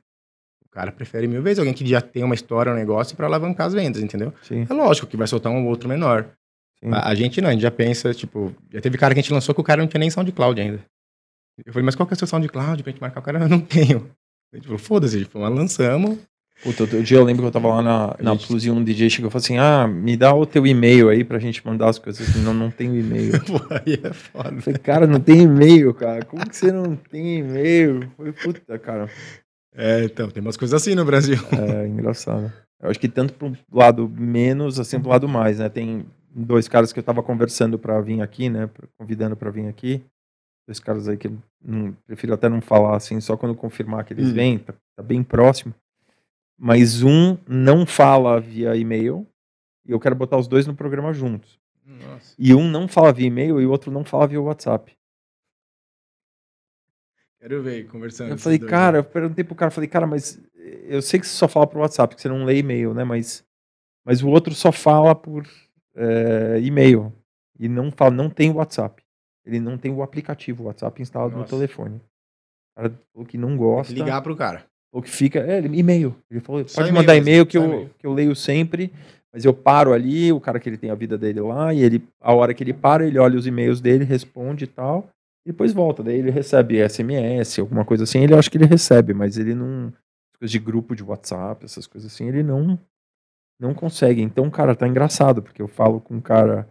o 0.63 0.69
cara 0.69 0.93
prefere 0.93 1.27
mil 1.27 1.43
vezes 1.43 1.59
alguém 1.59 1.73
que 1.73 1.87
já 1.87 2.03
tem 2.03 2.23
uma 2.23 2.35
história, 2.35 2.71
um 2.71 2.77
negócio 2.77 3.17
pra 3.17 3.25
alavancar 3.25 3.67
as 3.69 3.73
vendas, 3.73 4.03
entendeu? 4.03 4.31
sim, 4.43 4.67
É 4.69 4.75
lógico 4.75 5.07
que 5.07 5.17
vai 5.17 5.27
soltar 5.27 5.51
um 5.51 5.63
ou 5.65 5.71
outro 5.71 5.89
menor. 5.89 6.29
A, 6.85 7.09
a 7.09 7.15
gente 7.15 7.41
não, 7.41 7.49
a 7.49 7.53
gente 7.53 7.63
já 7.63 7.71
pensa, 7.71 8.13
tipo, 8.13 8.55
já 8.71 8.83
teve 8.83 8.99
cara 8.99 9.15
que 9.15 9.21
a 9.21 9.23
gente 9.23 9.33
lançou 9.33 9.55
que 9.55 9.61
o 9.63 9.65
cara 9.65 9.81
não 9.81 9.89
tinha 9.89 10.01
nem 10.01 10.11
SoundCloud 10.11 10.61
ainda. 10.61 10.85
Eu 11.65 11.73
falei, 11.73 11.87
mas 11.87 11.95
qual 11.95 12.07
que 12.07 12.13
é 12.13 12.17
o 12.17 12.19
seu 12.19 12.29
SoundCloud 12.29 12.83
pra 12.83 12.93
gente 12.93 13.01
marcar? 13.01 13.21
O 13.21 13.23
cara, 13.23 13.41
eu 13.41 13.49
não 13.49 13.61
tenho. 13.61 14.07
A 14.53 14.57
gente 14.57 14.67
falou, 14.67 14.79
foda-se, 14.79 15.21
tipo, 15.21 15.39
nós 15.39 15.51
lançamos. 15.51 16.19
Puta, 16.63 16.85
outro 16.85 17.03
dia 17.03 17.19
eu 17.19 17.25
lembro 17.25 17.43
que 17.43 17.49
eu 17.49 17.53
tava 17.53 17.69
lá 17.69 17.83
na, 17.83 18.17
na 18.19 18.33
gente- 18.33 18.47
Plus 18.47 18.65
e 18.65 18.71
um 18.71 18.83
DJ 18.83 19.11
chegou 19.11 19.29
e 19.29 19.33
falou 19.33 19.45
assim, 19.45 19.59
ah, 19.59 19.87
me 19.87 20.17
dá 20.17 20.35
o 20.35 20.47
teu 20.47 20.67
e-mail 20.67 21.09
aí 21.09 21.23
pra 21.23 21.39
gente 21.39 21.65
mandar 21.67 21.89
as 21.89 21.99
coisas. 21.99 22.35
Não, 22.37 22.55
não 22.55 22.71
tenho 22.71 22.97
e-mail. 22.99 23.33
Aí 23.71 24.01
é 24.03 24.13
foda. 24.13 24.61
Falei, 24.61 24.79
cara, 24.79 25.07
não 25.07 25.21
tem 25.21 25.43
e-mail, 25.43 25.93
cara. 25.93 26.25
Como 26.25 26.49
que 26.49 26.57
você 26.57 26.73
não 26.73 26.97
tem 26.97 27.39
e-mail? 27.39 28.11
Foi 28.17 28.33
puta, 28.33 28.79
cara. 28.79 29.09
É, 29.75 30.05
então, 30.05 30.31
tem 30.31 30.41
umas 30.41 30.57
coisas 30.57 30.81
assim 30.81 30.95
no 30.95 31.05
Brasil. 31.05 31.39
É 31.53 31.87
engraçado. 31.87 32.51
Eu 32.83 32.91
acho 32.91 32.99
que 32.99 33.09
tanto 33.09 33.35
pro 33.35 33.53
lado 33.71 34.09
menos, 34.09 34.81
assim, 34.81 34.99
pro 34.99 35.11
lado 35.11 35.29
mais, 35.29 35.59
né? 35.59 35.69
Tem 35.69 36.07
dois 36.35 36.69
caras 36.69 36.93
que 36.93 36.99
eu 36.99 37.05
tava 37.05 37.23
conversando 37.23 37.79
para 37.79 38.01
vir 38.01 38.23
aqui, 38.23 38.49
né? 38.49 38.69
Convidando 38.99 39.37
para 39.37 39.51
vir 39.51 39.67
aqui. 39.67 40.03
Dois 40.67 40.81
caras 40.81 41.09
aí 41.09 41.17
que 41.17 41.31
não, 41.65 41.95
prefiro 42.07 42.35
até 42.35 42.49
não 42.49 42.61
falar, 42.61 42.97
assim, 42.97 43.21
só 43.21 43.37
quando 43.37 43.55
confirmar 43.55 44.05
que 44.05 44.13
eles 44.13 44.29
hum. 44.29 44.35
vêm, 44.35 44.59
tá, 44.59 44.75
tá 44.97 45.03
bem 45.03 45.23
próximo. 45.23 45.75
Mas 46.59 47.03
um 47.03 47.37
não 47.47 47.85
fala 47.85 48.41
via 48.41 48.75
e-mail 48.77 49.27
e 49.85 49.93
eu 49.93 50.01
quero 50.01 50.15
botar 50.15 50.37
os 50.37 50.49
dois 50.49 50.67
no 50.67 50.75
programa 50.75 51.13
juntos. 51.13 51.59
Nossa. 51.85 52.35
E 52.39 52.55
um 52.55 52.69
não 52.69 52.89
fala 52.89 53.13
via 53.13 53.27
e-mail 53.27 53.61
e 53.61 53.67
o 53.67 53.71
outro 53.71 53.91
não 53.91 54.05
fala 54.05 54.27
via 54.27 54.41
WhatsApp. 54.41 54.97
Quero 57.39 57.63
ver, 57.63 57.87
conversando. 57.87 58.31
Eu 58.31 58.39
falei, 58.39 58.59
cara, 58.59 58.99
eu 58.99 59.05
perguntei 59.05 59.45
pro 59.45 59.55
cara, 59.55 59.71
falei, 59.71 59.89
cara, 59.89 60.07
mas 60.07 60.41
eu 60.89 61.01
sei 61.03 61.21
que 61.21 61.27
você 61.27 61.35
só 61.37 61.47
fala 61.47 61.67
pro 61.67 61.81
WhatsApp, 61.81 62.17
que 62.17 62.21
você 62.21 62.29
não 62.29 62.45
lê 62.45 62.59
e-mail, 62.59 62.93
né? 62.93 63.05
Mas, 63.05 63.45
mas 64.05 64.23
o 64.23 64.29
outro 64.29 64.55
só 64.55 64.73
fala 64.73 65.15
por 65.15 65.47
é, 65.95 66.59
e-mail. 66.61 67.13
E 67.59 67.69
não 67.69 67.91
fala, 67.93 68.11
não 68.11 68.29
tem 68.29 68.51
WhatsApp. 68.51 69.03
Ele 69.45 69.61
não 69.61 69.79
tem 69.79 69.93
o 69.93 70.03
aplicativo 70.03 70.65
WhatsApp 70.65 71.01
instalado 71.01 71.37
Nossa. 71.37 71.45
no 71.45 71.49
telefone. 71.49 71.97
O 71.97 72.75
cara 72.77 73.01
falou 73.13 73.27
que 73.27 73.39
não 73.39 73.57
gosta. 73.57 73.93
Ligar 73.93 74.21
pro 74.23 74.37
cara. 74.37 74.67
O 74.93 75.03
que 75.03 75.11
fica. 75.11 75.41
É, 75.41 75.59
e-mail. 75.61 76.17
Ele 76.31 76.41
falou, 76.41 76.65
pode 76.65 76.93
mandar 76.93 77.17
e-mail 77.17 77.45
que, 77.45 77.59
eu, 77.59 77.91
que 77.99 78.07
eu 78.07 78.13
leio 78.13 78.35
sempre. 78.35 78.93
Mas 79.33 79.45
eu 79.45 79.53
paro 79.53 79.93
ali, 79.93 80.33
o 80.33 80.41
cara 80.41 80.59
que 80.59 80.67
ele 80.67 80.79
tem 80.79 80.89
a 80.89 80.95
vida 80.95 81.19
dele 81.19 81.41
lá, 81.41 81.75
e 81.75 81.83
ele, 81.83 82.03
a 82.21 82.33
hora 82.33 82.55
que 82.55 82.65
ele 82.65 82.73
para, 82.73 83.07
ele 83.07 83.19
olha 83.19 83.39
os 83.39 83.47
e-mails 83.47 83.83
dele, 83.83 84.03
responde 84.03 84.65
e 84.65 84.67
tal, 84.67 85.11
e 85.45 85.51
depois 85.51 85.75
volta. 85.75 86.03
Daí 86.03 86.17
ele 86.17 86.31
recebe 86.31 86.79
SMS, 86.89 87.59
alguma 87.59 87.85
coisa 87.85 88.05
assim, 88.05 88.21
ele 88.21 88.35
acha 88.35 88.51
que 88.51 88.57
ele 88.57 88.65
recebe, 88.65 89.13
mas 89.13 89.37
ele 89.37 89.55
não. 89.55 89.93
Coisas 90.39 90.51
de 90.51 90.59
grupo 90.59 90.97
de 90.97 91.03
WhatsApp, 91.03 91.65
essas 91.65 91.87
coisas 91.87 92.11
assim, 92.11 92.29
ele 92.29 92.43
não 92.43 92.79
não 93.61 93.75
consegue. 93.75 94.23
Então, 94.23 94.51
cara, 94.51 94.75
tá 94.75 94.87
engraçado, 94.87 95.43
porque 95.43 95.61
eu 95.61 95.69
falo 95.69 96.01
com 96.01 96.15
um 96.15 96.21
cara 96.21 96.69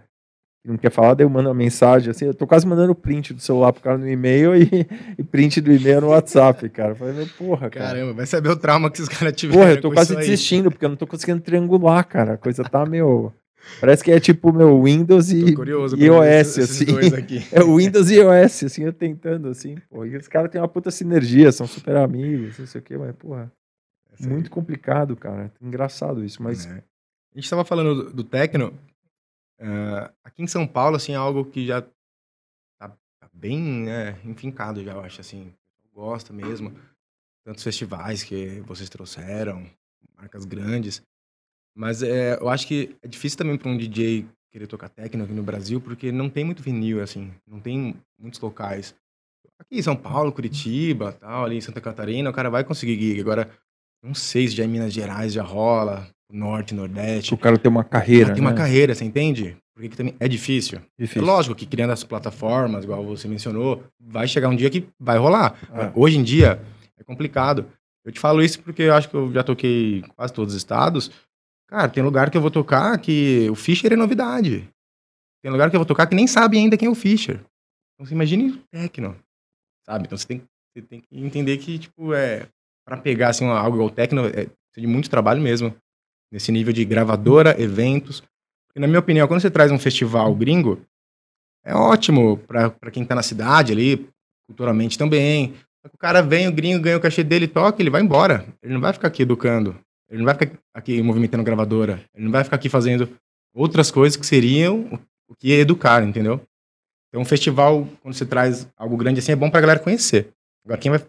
que 0.66 0.72
não 0.72 0.78
quer 0.78 0.90
falar, 0.90 1.14
daí 1.14 1.24
eu 1.24 1.30
mando 1.30 1.48
uma 1.48 1.54
mensagem 1.56 2.10
assim, 2.10 2.26
eu 2.26 2.34
tô 2.34 2.48
quase 2.48 2.66
mandando 2.66 2.96
print 2.96 3.36
do 3.36 3.42
celular 3.42 3.72
pro 3.72 3.84
cara 3.84 4.00
no 4.00 4.10
e-mail 4.10 4.56
e, 4.56 4.68
e 5.16 5.24
print 5.24 5.62
do 5.62 5.72
e-mail 5.72 6.02
no 6.02 6.08
WhatsApp, 6.08 6.68
cara. 6.70 6.92
Eu 6.92 6.96
falei, 6.96 7.14
meu, 7.14 7.28
porra, 7.38 7.70
cara. 7.70 7.86
Caramba, 7.86 8.14
vai 8.14 8.26
saber 8.26 8.50
o 8.50 8.56
trauma 8.56 8.90
que 8.90 9.00
os 9.00 9.08
caras 9.08 9.34
tiveram. 9.36 9.62
Porra, 9.62 9.74
eu 9.74 9.82
tô 9.82 9.92
quase 9.92 10.16
desistindo, 10.16 10.72
porque 10.72 10.84
eu 10.84 10.90
não 10.90 10.96
tô 10.96 11.06
conseguindo 11.06 11.40
triangular, 11.40 12.04
cara. 12.08 12.34
A 12.34 12.38
coisa 12.38 12.64
tá 12.64 12.84
meio. 12.84 13.32
Parece 13.80 14.04
que 14.04 14.12
é 14.12 14.20
tipo 14.20 14.52
meu 14.52 14.84
Windows 14.84 15.32
e, 15.32 15.54
curioso, 15.54 15.96
e 15.98 16.06
iOS, 16.06 16.58
assim. 16.60 16.86
É 17.52 17.64
o 17.64 17.78
Windows 17.78 18.10
e 18.10 18.16
iOS, 18.16 18.64
assim, 18.64 18.84
eu 18.84 18.94
tentando, 18.94 19.50
assim, 19.50 19.76
pô. 19.90 20.04
E 20.04 20.16
os 20.18 20.28
caras 20.28 20.50
têm 20.52 20.60
uma 20.60 20.68
puta 20.68 20.90
sinergia, 20.90 21.52
são 21.52 21.68
super 21.68 21.96
amigos, 21.96 22.58
não 22.58 22.66
sei 22.66 22.82
o 22.82 22.84
quê, 22.84 22.98
mas, 22.98 23.16
porra. 23.16 23.52
Muito 24.20 24.50
complicado, 24.50 25.16
cara. 25.16 25.52
Engraçado 25.62 26.24
isso, 26.24 26.42
mas. 26.42 26.66
É. 26.66 26.82
A 27.36 27.40
gente 27.40 27.50
tava 27.50 27.66
falando 27.66 28.06
do, 28.06 28.14
do 28.14 28.24
Tecno, 28.24 28.74
Uh, 29.60 30.14
aqui 30.24 30.44
em 30.44 30.48
São 30.48 30.68
Paulo, 30.68 30.96
assim, 30.96 31.14
é 31.14 31.16
algo 31.16 31.46
que 31.46 31.66
já 31.66 31.82
tá, 31.82 32.90
tá 32.90 33.30
bem 33.34 33.60
né, 33.60 34.20
enfincado, 34.26 34.84
já, 34.84 34.94
eu 34.94 35.02
acho, 35.02 35.22
assim. 35.22 35.54
Gosta 35.94 36.34
mesmo. 36.34 36.74
Tantos 37.46 37.64
festivais 37.64 38.24
que 38.24 38.60
vocês 38.62 38.90
trouxeram, 38.90 39.66
marcas 40.18 40.46
grandes. 40.46 41.02
Mas 41.76 42.04
é, 42.04 42.38
eu 42.40 42.50
acho 42.50 42.68
que 42.68 42.96
é 43.02 43.08
difícil 43.08 43.38
também 43.38 43.58
para 43.58 43.70
um 43.70 43.78
DJ 43.78 44.28
querer 44.52 44.68
tocar 44.68 44.90
techno 44.90 45.24
aqui 45.26 45.34
no 45.34 45.44
Brasil, 45.44 45.82
porque 45.82 46.12
não 46.12 46.30
tem 46.30 46.44
muito 46.44 46.64
vinil, 46.64 47.02
assim. 47.02 47.34
Não 47.46 47.60
tem 47.60 47.96
muitos 48.18 48.40
locais. 48.40 48.96
Aqui 49.60 49.78
em 49.78 49.82
São 49.82 49.96
Paulo, 49.96 50.32
Curitiba, 50.32 51.12
tal, 51.14 51.46
ali 51.46 51.58
em 51.58 51.62
Santa 51.62 51.82
Catarina, 51.82 52.30
o 52.30 52.34
cara 52.34 52.50
vai 52.50 52.64
conseguir 52.64 53.00
gig. 53.00 53.20
Agora, 53.20 53.50
não 54.02 54.14
sei 54.14 54.48
se 54.48 54.56
já 54.56 54.64
em 54.64 54.68
Minas 54.68 54.94
Gerais 54.94 55.34
já 55.34 55.44
rola, 55.44 56.10
norte, 56.32 56.74
nordeste. 56.74 57.34
O 57.34 57.38
cara 57.38 57.58
tem 57.58 57.70
uma 57.70 57.84
carreira. 57.84 58.34
Tem 58.34 58.44
né? 58.44 58.50
uma 58.50 58.56
carreira, 58.56 58.94
você 58.94 59.06
entende? 59.06 59.58
Porque 59.74 59.90
que 59.90 59.98
também 59.98 60.16
é 60.20 60.28
difícil. 60.28 60.82
difícil. 60.98 61.22
É 61.22 61.26
lógico 61.26 61.54
que 61.54 61.66
criando 61.66 61.92
as 61.92 62.04
plataformas, 62.04 62.86
igual 62.86 63.04
você 63.04 63.28
mencionou, 63.28 63.84
vai 64.00 64.28
chegar 64.28 64.48
um 64.48 64.56
dia 64.56 64.70
que 64.70 64.88
vai 65.00 65.18
rolar. 65.18 65.58
É. 65.74 65.92
Hoje 65.94 66.18
em 66.18 66.24
dia 66.24 66.62
é 66.98 67.04
complicado. 67.04 67.70
Eu 68.06 68.12
te 68.12 68.20
falo 68.20 68.42
isso 68.42 68.62
porque 68.62 68.84
eu 68.84 68.94
acho 68.94 69.10
que 69.10 69.16
eu 69.16 69.34
já 69.34 69.44
toquei 69.44 70.04
quase 70.16 70.34
todos 70.34 70.54
os 70.54 70.58
estados. 70.58 71.12
Cara, 71.68 71.90
tem 71.90 72.04
lugar 72.04 72.30
que 72.30 72.38
eu 72.38 72.42
vou 72.42 72.52
tocar 72.52 72.98
que 73.00 73.50
o 73.50 73.56
Fischer 73.56 73.92
é 73.92 73.96
novidade. 73.98 74.70
Tem 75.44 75.52
lugar 75.52 75.70
que 75.70 75.76
eu 75.76 75.80
vou 75.80 75.86
tocar 75.86 76.08
que 76.08 76.16
nem 76.16 76.28
sabe 76.28 76.58
ainda 76.58 76.78
quem 76.78 76.88
é 76.88 76.92
o 76.92 76.96
Fischer. 76.96 77.42
Então 77.94 78.06
você 78.06 78.14
imagine 78.14 78.52
o 78.52 78.62
techno, 78.72 79.16
sabe? 79.86 80.06
Então 80.06 80.18
você 80.18 80.28
tem, 80.28 80.42
você 80.74 80.82
tem 80.82 81.02
que 81.02 81.20
entender 81.20 81.58
que, 81.58 81.80
tipo, 81.80 82.14
é... 82.14 82.48
para 82.86 82.98
pegar, 82.98 83.30
assim, 83.30 83.46
algo 83.46 83.78
igual 83.78 83.90
techno, 83.90 84.28
é, 84.28 84.48
de 84.78 84.88
muito 84.88 85.10
trabalho 85.10 85.42
mesmo 85.42 85.76
nesse 86.32 86.52
nível 86.52 86.74
de 86.74 86.84
gravadora, 86.86 87.60
eventos. 87.62 88.24
E, 88.76 88.80
na 88.80 88.88
minha 88.88 89.00
opinião, 89.00 89.28
quando 89.28 89.42
você 89.42 89.50
traz 89.50 89.72
um 89.72 89.80
festival 89.80 90.34
gringo, 90.36 90.82
é 91.64 91.74
ótimo 91.74 92.38
para 92.38 92.92
quem 92.92 93.04
está 93.04 93.16
na 93.16 93.24
cidade 93.24 93.72
ali, 93.72 94.08
culturalmente 94.48 94.98
também. 94.98 95.54
O 95.94 95.98
cara 95.98 96.22
vem, 96.22 96.48
o 96.48 96.52
gringo 96.52 96.82
ganha 96.82 96.98
o 96.98 97.02
cachê 97.02 97.24
dele, 97.24 97.48
toca, 97.48 97.82
ele 97.82 97.90
vai 97.90 98.02
embora. 98.02 98.46
Ele 98.62 98.74
não 98.74 98.82
vai 98.82 98.92
ficar 98.92 99.08
aqui 99.08 99.22
educando. 99.22 99.76
Ele 100.10 100.20
não 100.20 100.26
vai 100.26 100.36
ficar 100.36 100.60
aqui 100.74 101.02
movimentando 101.02 101.44
gravadora. 101.44 102.04
Ele 102.14 102.26
não 102.26 102.32
vai 102.32 102.44
ficar 102.44 102.56
aqui 102.58 102.70
fazendo 102.70 103.10
outras 103.54 103.90
coisas 103.90 104.18
que 104.18 104.26
seriam 104.26 105.00
o 105.28 105.36
que 105.36 105.52
educar, 105.52 106.04
entendeu? 106.04 106.42
Então, 107.10 107.22
um 107.22 107.26
festival, 107.26 107.88
quando 108.02 108.14
você 108.14 108.26
traz 108.26 108.68
algo 108.78 108.98
grande 108.98 109.20
assim, 109.20 109.32
é 109.32 109.36
bom 109.36 109.50
pra 109.50 109.62
galera 109.62 109.80
conhecer. 109.80 110.32
Agora, 110.64 110.80
quem 110.80 110.92
vai 110.92 111.04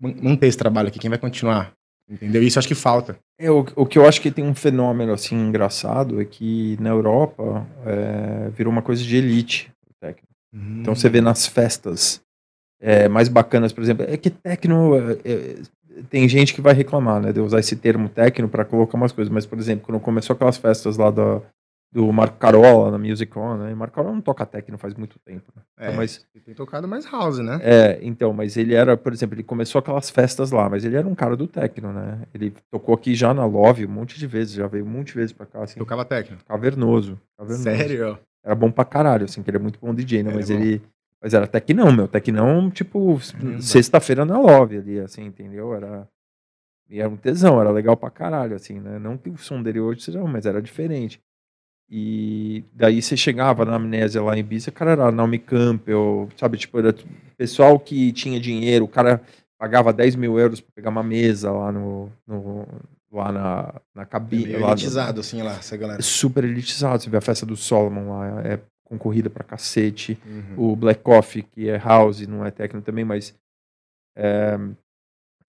manter 0.00 0.46
esse 0.46 0.58
trabalho 0.58 0.88
aqui? 0.88 0.98
Quem 0.98 1.10
vai 1.10 1.18
continuar? 1.18 1.72
Entendeu? 2.08 2.42
Isso 2.42 2.58
acho 2.58 2.68
que 2.68 2.74
falta. 2.74 3.18
É, 3.38 3.50
o, 3.50 3.66
o 3.74 3.84
que 3.84 3.98
eu 3.98 4.06
acho 4.06 4.20
que 4.20 4.30
tem 4.30 4.44
um 4.44 4.54
fenômeno 4.54 5.12
assim 5.12 5.36
engraçado 5.36 6.20
é 6.20 6.24
que 6.24 6.76
na 6.80 6.90
Europa 6.90 7.66
é, 7.84 8.48
virou 8.50 8.72
uma 8.72 8.82
coisa 8.82 9.02
de 9.02 9.16
elite. 9.16 9.72
Hum. 10.56 10.78
Então 10.80 10.94
você 10.94 11.08
vê 11.08 11.20
nas 11.20 11.46
festas 11.46 12.22
é, 12.80 13.08
mais 13.08 13.28
bacanas, 13.28 13.72
por 13.72 13.82
exemplo, 13.82 14.06
é 14.08 14.16
que 14.16 14.30
techno 14.30 14.96
é, 14.96 15.18
é, 15.24 15.56
tem 16.08 16.28
gente 16.28 16.54
que 16.54 16.60
vai 16.60 16.74
reclamar, 16.74 17.20
né, 17.20 17.32
de 17.32 17.40
usar 17.40 17.60
esse 17.60 17.76
termo 17.76 18.08
techno 18.08 18.48
para 18.48 18.64
colocar 18.64 18.96
umas 18.96 19.12
coisas, 19.12 19.32
mas 19.32 19.46
por 19.46 19.58
exemplo, 19.58 19.86
quando 19.86 20.00
começou 20.00 20.34
aquelas 20.34 20.56
festas 20.56 20.96
lá 20.96 21.10
da, 21.10 21.40
do 21.92 22.12
Marco 22.12 22.36
Carola 22.36 22.90
na 22.90 22.98
Music 22.98 23.36
On, 23.38 23.56
né? 23.56 23.70
E 23.70 23.74
Marco 23.74 23.94
Carola 23.94 24.14
não 24.14 24.20
toca 24.20 24.44
techno 24.44 24.76
faz 24.76 24.94
muito 24.94 25.18
tempo. 25.20 25.52
Né? 25.54 25.62
Então, 25.78 25.92
é, 25.92 25.96
mas 25.96 26.26
ele 26.34 26.44
tem 26.44 26.54
tocado 26.54 26.86
mais 26.86 27.06
house, 27.06 27.38
né? 27.38 27.58
É, 27.62 27.98
então, 28.02 28.32
mas 28.32 28.56
ele 28.56 28.74
era, 28.74 28.96
por 28.96 29.12
exemplo, 29.12 29.34
ele 29.34 29.42
começou 29.42 29.78
aquelas 29.78 30.10
festas 30.10 30.50
lá, 30.50 30.68
mas 30.68 30.84
ele 30.84 30.96
era 30.96 31.06
um 31.06 31.14
cara 31.14 31.36
do 31.36 31.46
techno, 31.46 31.92
né? 31.92 32.22
Ele 32.34 32.52
tocou 32.70 32.94
aqui 32.94 33.14
já 33.14 33.32
na 33.32 33.46
Love 33.46 33.86
um 33.86 33.90
monte 33.90 34.18
de 34.18 34.26
vezes, 34.26 34.54
já 34.54 34.66
veio 34.66 34.84
um 34.84 34.88
monte 34.88 35.08
de 35.08 35.14
vezes 35.14 35.32
pra 35.32 35.46
cá, 35.46 35.62
assim. 35.62 35.78
Tocava 35.78 36.04
techno? 36.04 36.36
Cavernoso. 36.46 37.18
cavernoso. 37.38 37.62
Sério? 37.62 38.18
Era 38.44 38.54
bom 38.54 38.70
pra 38.70 38.84
caralho, 38.84 39.24
assim, 39.24 39.42
que 39.42 39.50
ele 39.50 39.56
é 39.56 39.60
muito 39.60 39.78
bom 39.80 39.94
DJ, 39.94 40.22
né? 40.22 40.32
mas 40.34 40.50
ele... 40.50 40.82
Mas 41.20 41.32
era 41.32 41.46
technão, 41.46 41.90
meu. 41.90 42.06
Technão, 42.06 42.70
tipo, 42.70 43.18
sexta-feira 43.58 44.24
na 44.24 44.38
Love 44.38 44.76
ali, 44.76 45.00
assim, 45.00 45.24
entendeu? 45.24 45.74
Era... 45.74 46.06
E 46.88 47.00
era 47.00 47.08
um 47.08 47.16
tesão, 47.16 47.60
era 47.60 47.70
legal 47.70 47.96
pra 47.96 48.10
caralho, 48.10 48.54
assim, 48.54 48.78
né? 48.78 48.98
Não 48.98 49.16
que 49.16 49.28
o 49.28 49.36
som 49.36 49.60
dele 49.60 49.80
hoje 49.80 50.02
seja, 50.02 50.22
mas 50.22 50.46
era 50.46 50.62
diferente. 50.62 51.20
E 51.88 52.64
daí 52.72 53.00
você 53.00 53.16
chegava 53.16 53.64
na 53.64 53.76
amnésia 53.76 54.20
lá 54.20 54.36
em 54.36 54.40
Ibiza, 54.40 54.72
cara 54.72 54.92
era 54.92 55.12
Naomi 55.12 55.38
Campbell, 55.38 56.28
sabe? 56.36 56.58
Tipo, 56.58 56.78
era 56.80 56.94
pessoal 57.36 57.78
que 57.78 58.12
tinha 58.12 58.40
dinheiro, 58.40 58.84
o 58.84 58.88
cara 58.88 59.22
pagava 59.58 59.92
10 59.92 60.16
mil 60.16 60.38
euros 60.38 60.60
para 60.60 60.72
pegar 60.74 60.90
uma 60.90 61.02
mesa 61.02 61.50
lá 61.52 61.70
no, 61.70 62.10
no 62.26 62.66
lá 63.10 63.32
na, 63.32 63.80
na 63.94 64.04
cabine. 64.04 64.54
É 64.54 64.58
lá 64.58 64.72
elitizado, 64.72 65.16
no, 65.16 65.20
assim, 65.20 65.42
lá, 65.42 65.56
essa 65.56 65.76
galera. 65.76 66.02
Super 66.02 66.44
elitizado. 66.44 67.02
Você 67.02 67.08
vê 67.08 67.16
a 67.16 67.22
festa 67.22 67.46
do 67.46 67.56
Solomon 67.56 68.10
lá, 68.10 68.42
é 68.42 68.60
concorrida 68.84 69.30
pra 69.30 69.44
cacete. 69.44 70.18
Uhum. 70.26 70.72
O 70.72 70.76
Black 70.76 71.02
Coffee, 71.02 71.42
que 71.42 71.68
é 71.68 71.78
house, 71.78 72.26
não 72.26 72.44
é 72.44 72.50
techno 72.50 72.82
também, 72.82 73.04
mas 73.04 73.34
é, 74.16 74.58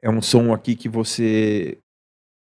é 0.01 0.09
um 0.09 0.21
som 0.21 0.53
aqui 0.53 0.75
que 0.75 0.87
você, 0.87 1.77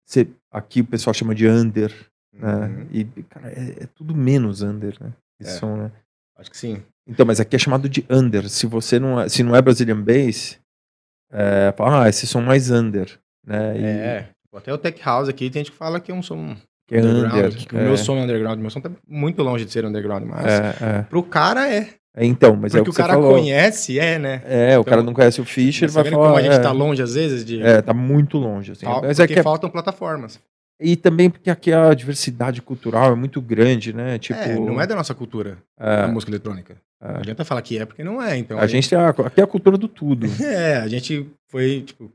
você. 0.05 0.27
Aqui 0.51 0.81
o 0.81 0.85
pessoal 0.85 1.13
chama 1.13 1.35
de 1.35 1.47
under 1.47 1.93
né? 2.39 2.67
Uhum. 2.67 2.87
E, 2.91 3.03
cara, 3.23 3.49
é, 3.49 3.83
é, 3.83 3.87
tudo 3.95 4.15
menos 4.15 4.61
under, 4.61 4.95
né? 4.99 5.13
Esse 5.39 5.51
é. 5.51 5.59
som, 5.59 5.75
né? 5.75 5.91
Acho 6.37 6.49
que 6.49 6.57
sim. 6.57 6.81
Então, 7.07 7.25
mas 7.25 7.39
aqui 7.39 7.55
é 7.55 7.59
chamado 7.59 7.89
de 7.89 8.05
under. 8.09 8.47
Se 8.49 8.65
você 8.65 8.99
não 8.99 9.19
é, 9.19 9.27
se 9.29 9.43
não 9.43 9.55
é 9.55 9.61
Brazilian 9.61 10.01
Bass, 10.01 10.59
é, 11.31 11.73
fala, 11.75 12.05
ah, 12.05 12.09
esse 12.09 12.25
som 12.25 12.41
mais 12.41 12.71
under, 12.71 13.19
né? 13.45 13.77
E... 13.77 13.83
É, 13.83 14.29
até 14.55 14.73
o 14.73 14.77
Tech 14.77 14.99
House 15.03 15.29
aqui 15.29 15.49
tem 15.49 15.61
gente 15.61 15.71
que 15.71 15.77
fala 15.77 15.99
que 15.99 16.11
é 16.11 16.15
um 16.15 16.23
som 16.23 16.55
que 16.87 16.95
é 16.95 17.01
under. 17.01 17.55
Que 17.55 17.75
o 17.75 17.79
meu 17.79 17.93
é. 17.93 17.97
som 17.97 18.17
é 18.17 18.23
underground, 18.23 18.59
meu 18.59 18.69
som 18.69 18.81
tá 18.81 18.89
muito 19.07 19.43
longe 19.43 19.65
de 19.65 19.71
ser 19.71 19.85
underground, 19.85 20.25
mas 20.25 20.45
é, 20.45 20.75
é. 20.81 21.01
pro 21.03 21.21
cara 21.21 21.71
é. 21.71 21.89
É, 22.15 22.25
então, 22.25 22.55
mas 22.55 22.71
Porque 22.71 22.77
é 22.77 22.81
o 22.81 22.83
que 22.85 22.89
o 22.89 22.93
cara 22.93 23.13
falou. 23.13 23.35
conhece, 23.35 23.99
é, 23.99 24.17
né? 24.17 24.41
É, 24.45 24.69
o 24.69 24.81
então, 24.81 24.83
cara 24.85 25.03
não 25.03 25.13
conhece 25.13 25.39
o 25.39 25.45
Fischer, 25.45 25.89
vai 25.91 26.03
falar. 26.03 26.25
como 26.25 26.37
a 26.37 26.41
gente 26.41 26.55
é, 26.55 26.59
tá 26.59 26.71
longe 26.71 27.01
às 27.01 27.13
vezes 27.13 27.45
de. 27.45 27.61
É, 27.61 27.81
tá 27.81 27.93
muito 27.93 28.37
longe. 28.37 28.71
Assim. 28.71 28.85
Fal 28.85 29.01
mas 29.03 29.19
é 29.19 29.27
que 29.27 29.41
faltam 29.43 29.69
plataformas. 29.69 30.39
E 30.81 30.95
também 30.95 31.29
porque 31.29 31.49
aqui 31.49 31.73
a 31.73 31.93
diversidade 31.93 32.61
cultural 32.61 33.11
é 33.11 33.15
muito 33.15 33.41
grande, 33.41 33.91
né? 33.91 34.17
Tipo, 34.17 34.39
é, 34.39 34.55
não 34.55 34.79
é 34.79 34.87
da 34.87 34.95
nossa 34.95 35.13
cultura 35.13 35.57
é, 35.77 36.03
a 36.03 36.07
música 36.07 36.31
eletrônica. 36.31 36.77
É. 37.01 37.13
Não 37.13 37.19
adianta 37.19 37.45
falar 37.45 37.61
que 37.61 37.77
é 37.77 37.85
porque 37.85 38.03
não 38.03 38.21
é. 38.21 38.37
Então 38.37 38.57
a, 38.57 38.61
a 38.61 38.67
gente, 38.67 38.89
tem 38.89 38.97
a, 38.97 39.09
aqui 39.09 39.41
é 39.41 39.43
a 39.43 39.47
cultura 39.47 39.77
do 39.77 39.87
tudo. 39.87 40.27
É, 40.41 40.77
a 40.77 40.87
gente 40.87 41.29
foi, 41.49 41.81
tipo, 41.81 42.11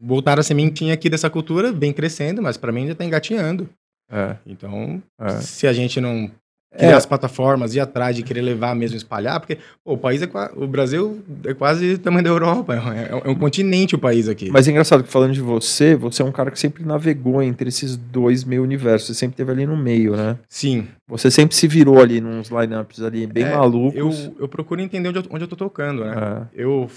voltaram 0.00 0.40
a 0.40 0.44
sementinha 0.44 0.94
aqui 0.94 1.10
dessa 1.10 1.28
cultura, 1.28 1.72
vem 1.72 1.92
crescendo, 1.92 2.40
mas 2.40 2.56
pra 2.56 2.70
mim 2.70 2.82
ainda 2.82 2.94
tá 2.94 3.04
engatinhando. 3.04 3.68
É, 4.10 4.36
Então, 4.46 5.02
é. 5.20 5.40
se 5.40 5.66
a 5.66 5.72
gente 5.72 6.00
não 6.00 6.30
criar 6.76 6.90
É. 6.90 6.94
as 6.94 7.06
plataformas, 7.06 7.74
ir 7.74 7.80
atrás 7.80 8.14
de 8.14 8.22
querer 8.22 8.42
levar 8.42 8.74
mesmo, 8.76 8.96
espalhar, 8.96 9.40
porque 9.40 9.56
pô, 9.82 9.94
o 9.94 9.98
país 9.98 10.20
é 10.22 10.28
o 10.54 10.66
Brasil 10.66 11.22
é 11.44 11.54
quase 11.54 11.94
o 11.94 11.98
tamanho 11.98 12.22
da 12.24 12.30
Europa, 12.30 12.74
é, 12.74 13.14
um- 13.14 13.18
é 13.24 13.28
um 13.30 13.34
continente 13.34 13.94
o 13.94 13.98
país 13.98 14.28
aqui. 14.28 14.50
Mas 14.50 14.68
é 14.68 14.70
engraçado 14.70 15.02
que 15.02 15.10
falando 15.10 15.32
de 15.32 15.40
você, 15.40 15.94
você 15.96 16.20
é 16.20 16.24
um 16.24 16.30
cara 16.32 16.50
que 16.50 16.58
sempre 16.58 16.84
navegou 16.84 17.42
entre 17.42 17.68
esses 17.70 17.96
dois 17.96 18.44
meio 18.44 18.62
universos. 18.62 19.08
Você 19.08 19.14
sempre 19.14 19.32
esteve 19.34 19.50
ali 19.50 19.66
no 19.66 19.76
meio, 19.76 20.14
né? 20.16 20.38
Sim, 20.48 20.86
Você 21.06 21.30
sempre 21.30 21.56
se 21.56 21.66
virou 21.66 22.00
ali 22.02 22.20
nos 22.20 22.50
lineups 22.50 23.00
ali 23.02 23.26
bem 23.26 23.44
É, 23.44 23.56
malucos. 23.56 23.98
eu, 23.98 24.36
eu 24.40 24.48
procuro 24.48 24.80
entender 24.82 25.08
onde 25.08 25.18
eu, 25.20 25.24
onde 25.30 25.44
eu 25.44 25.48
tô 25.48 25.56
tocando, 25.56 26.04
né? 26.04 26.14
É. 26.54 26.62
Eu, 26.62 26.90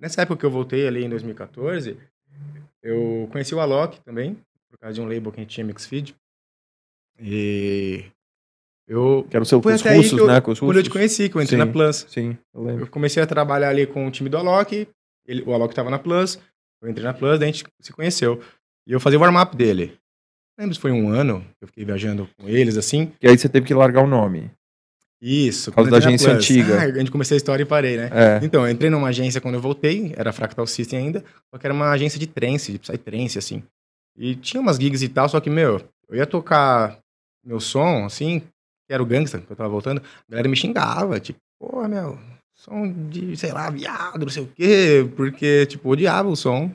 nessa 0.00 0.22
época 0.22 0.40
que 0.40 0.46
eu 0.46 0.50
voltei 0.50 0.88
ali 0.88 1.04
em 1.04 1.08
2014, 1.10 1.96
eu 2.82 3.28
conheci 3.30 3.54
o 3.54 3.60
Alok 3.60 4.00
também, 4.00 4.38
por 4.70 4.78
causa 4.78 4.94
de 4.94 5.00
um 5.02 5.04
label 5.04 5.30
que 5.30 5.38
a 5.40 5.42
gente 5.42 5.50
tinha 5.54 5.66
Mixfeed. 5.66 6.14
E 7.20 8.04
eu. 8.88 9.26
Que 9.28 9.36
era 9.36 9.42
o 9.42 9.46
seu 9.46 9.60
Foi 9.60 9.72
com 9.72 9.98
os 9.98 10.10
que 10.10 10.18
eu, 10.18 10.26
né? 10.26 10.40
Com 10.40 10.50
os 10.52 10.60
quando 10.60 10.76
eu 10.76 10.82
te 10.82 10.90
conheci, 10.90 11.28
que 11.28 11.36
eu 11.36 11.42
entrei 11.42 11.58
Sim. 11.58 11.64
na 11.64 11.70
Plus. 11.70 12.06
Sim, 12.08 12.36
eu 12.54 12.62
lembro. 12.62 12.84
Eu 12.84 12.86
comecei 12.88 13.22
a 13.22 13.26
trabalhar 13.26 13.68
ali 13.68 13.86
com 13.86 14.06
o 14.06 14.10
time 14.10 14.28
do 14.28 14.36
Alok, 14.36 14.88
ele, 15.26 15.42
o 15.46 15.52
Alok 15.52 15.74
tava 15.74 15.90
na 15.90 15.98
Plus, 15.98 16.38
eu 16.82 16.90
entrei 16.90 17.04
na 17.04 17.12
Plus, 17.14 17.38
daí 17.38 17.50
a 17.50 17.52
gente 17.52 17.64
se 17.80 17.92
conheceu. 17.92 18.40
E 18.86 18.92
eu 18.92 18.98
fazia 18.98 19.18
o 19.18 19.22
warm-up 19.22 19.54
dele. 19.56 19.98
Não 20.56 20.64
lembro 20.64 20.74
se 20.74 20.80
foi 20.80 20.90
um 20.90 21.10
ano 21.10 21.40
que 21.58 21.64
eu 21.64 21.68
fiquei 21.68 21.84
viajando 21.84 22.28
com 22.36 22.48
eles, 22.48 22.76
assim. 22.76 23.12
E 23.22 23.28
aí 23.28 23.38
você 23.38 23.48
teve 23.48 23.66
que 23.66 23.74
largar 23.74 24.02
o 24.02 24.06
nome. 24.06 24.50
Isso. 25.20 25.70
Por 25.70 25.76
causa 25.76 25.90
da 25.90 25.96
agência 25.98 26.32
antiga. 26.32 26.80
Ah, 26.80 26.84
a 26.84 26.98
gente 26.98 27.10
comecei 27.10 27.36
a 27.36 27.38
história 27.38 27.62
e 27.62 27.66
parei, 27.66 27.96
né? 27.96 28.10
É. 28.12 28.40
Então, 28.42 28.64
eu 28.64 28.72
entrei 28.72 28.88
numa 28.88 29.08
agência 29.08 29.40
quando 29.40 29.56
eu 29.56 29.60
voltei, 29.60 30.14
era 30.16 30.32
Fractal 30.32 30.66
System 30.66 30.98
ainda, 30.98 31.24
só 31.52 31.58
que 31.58 31.66
era 31.66 31.74
uma 31.74 31.90
agência 31.90 32.18
de 32.18 32.26
trance, 32.26 32.72
de 32.72 32.78
psytrance, 32.78 33.38
assim. 33.38 33.62
E 34.16 34.34
tinha 34.34 34.60
umas 34.60 34.76
gigs 34.76 35.02
e 35.02 35.08
tal, 35.08 35.28
só 35.28 35.40
que, 35.40 35.50
meu, 35.50 35.80
eu 36.08 36.16
ia 36.16 36.26
tocar 36.26 36.98
meu 37.44 37.60
som, 37.60 38.04
assim, 38.04 38.42
que 38.88 38.94
era 38.94 39.02
o 39.02 39.06
gangsta, 39.06 39.38
que 39.38 39.52
eu 39.52 39.56
tava 39.56 39.68
voltando, 39.68 39.98
a 40.00 40.30
galera 40.30 40.48
me 40.48 40.56
xingava, 40.56 41.20
tipo, 41.20 41.38
pô, 41.60 41.86
meu, 41.86 42.18
som 42.56 42.90
de, 43.08 43.36
sei 43.36 43.52
lá, 43.52 43.68
viado, 43.70 44.20
não 44.20 44.28
sei 44.30 44.42
o 44.42 44.46
quê, 44.48 45.08
porque, 45.14 45.66
tipo, 45.66 45.90
odiava 45.90 46.28
o 46.28 46.34
som. 46.34 46.72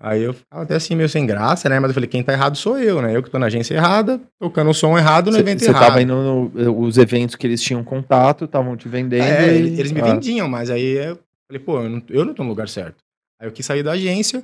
Aí 0.00 0.22
eu 0.22 0.32
ficava 0.32 0.62
até 0.62 0.76
assim, 0.76 0.94
meio 0.94 1.08
sem 1.08 1.26
graça, 1.26 1.68
né? 1.68 1.78
Mas 1.80 1.90
eu 1.90 1.94
falei, 1.94 2.08
quem 2.08 2.22
tá 2.22 2.32
errado 2.32 2.56
sou 2.56 2.78
eu, 2.78 3.02
né? 3.02 3.14
Eu 3.16 3.22
que 3.22 3.28
tô 3.30 3.38
na 3.38 3.46
agência 3.46 3.74
errada, 3.74 4.20
tocando 4.40 4.70
o 4.70 4.74
som 4.74 4.96
errado 4.96 5.26
no 5.26 5.32
Você 5.32 5.40
evento 5.40 5.58
você 5.60 5.70
errado. 5.70 5.82
tava 5.82 6.00
indo 6.00 6.14
no, 6.14 6.80
os 6.84 6.96
eventos 6.98 7.34
que 7.34 7.46
eles 7.46 7.60
tinham 7.60 7.82
contato, 7.84 8.44
estavam 8.44 8.76
te 8.76 8.88
vendendo. 8.88 9.24
É, 9.24 9.54
e- 9.54 9.78
eles, 9.78 9.90
me 9.92 10.00
Ah, 10.00 10.04
vendiam, 10.04 10.48
mas 10.48 10.70
aí 10.70 10.84
eu 10.96 11.18
falei, 11.50 11.62
pô, 11.64 11.80
eu 11.82 11.88
não, 11.90 12.02
eu 12.08 12.24
não 12.24 12.32
tô 12.32 12.44
no 12.44 12.48
lugar 12.50 12.68
certo. 12.68 12.96
Aí 13.40 13.48
eu 13.48 13.52
quis 13.52 13.66
sair 13.66 13.82
da 13.82 13.92
agência, 13.92 14.42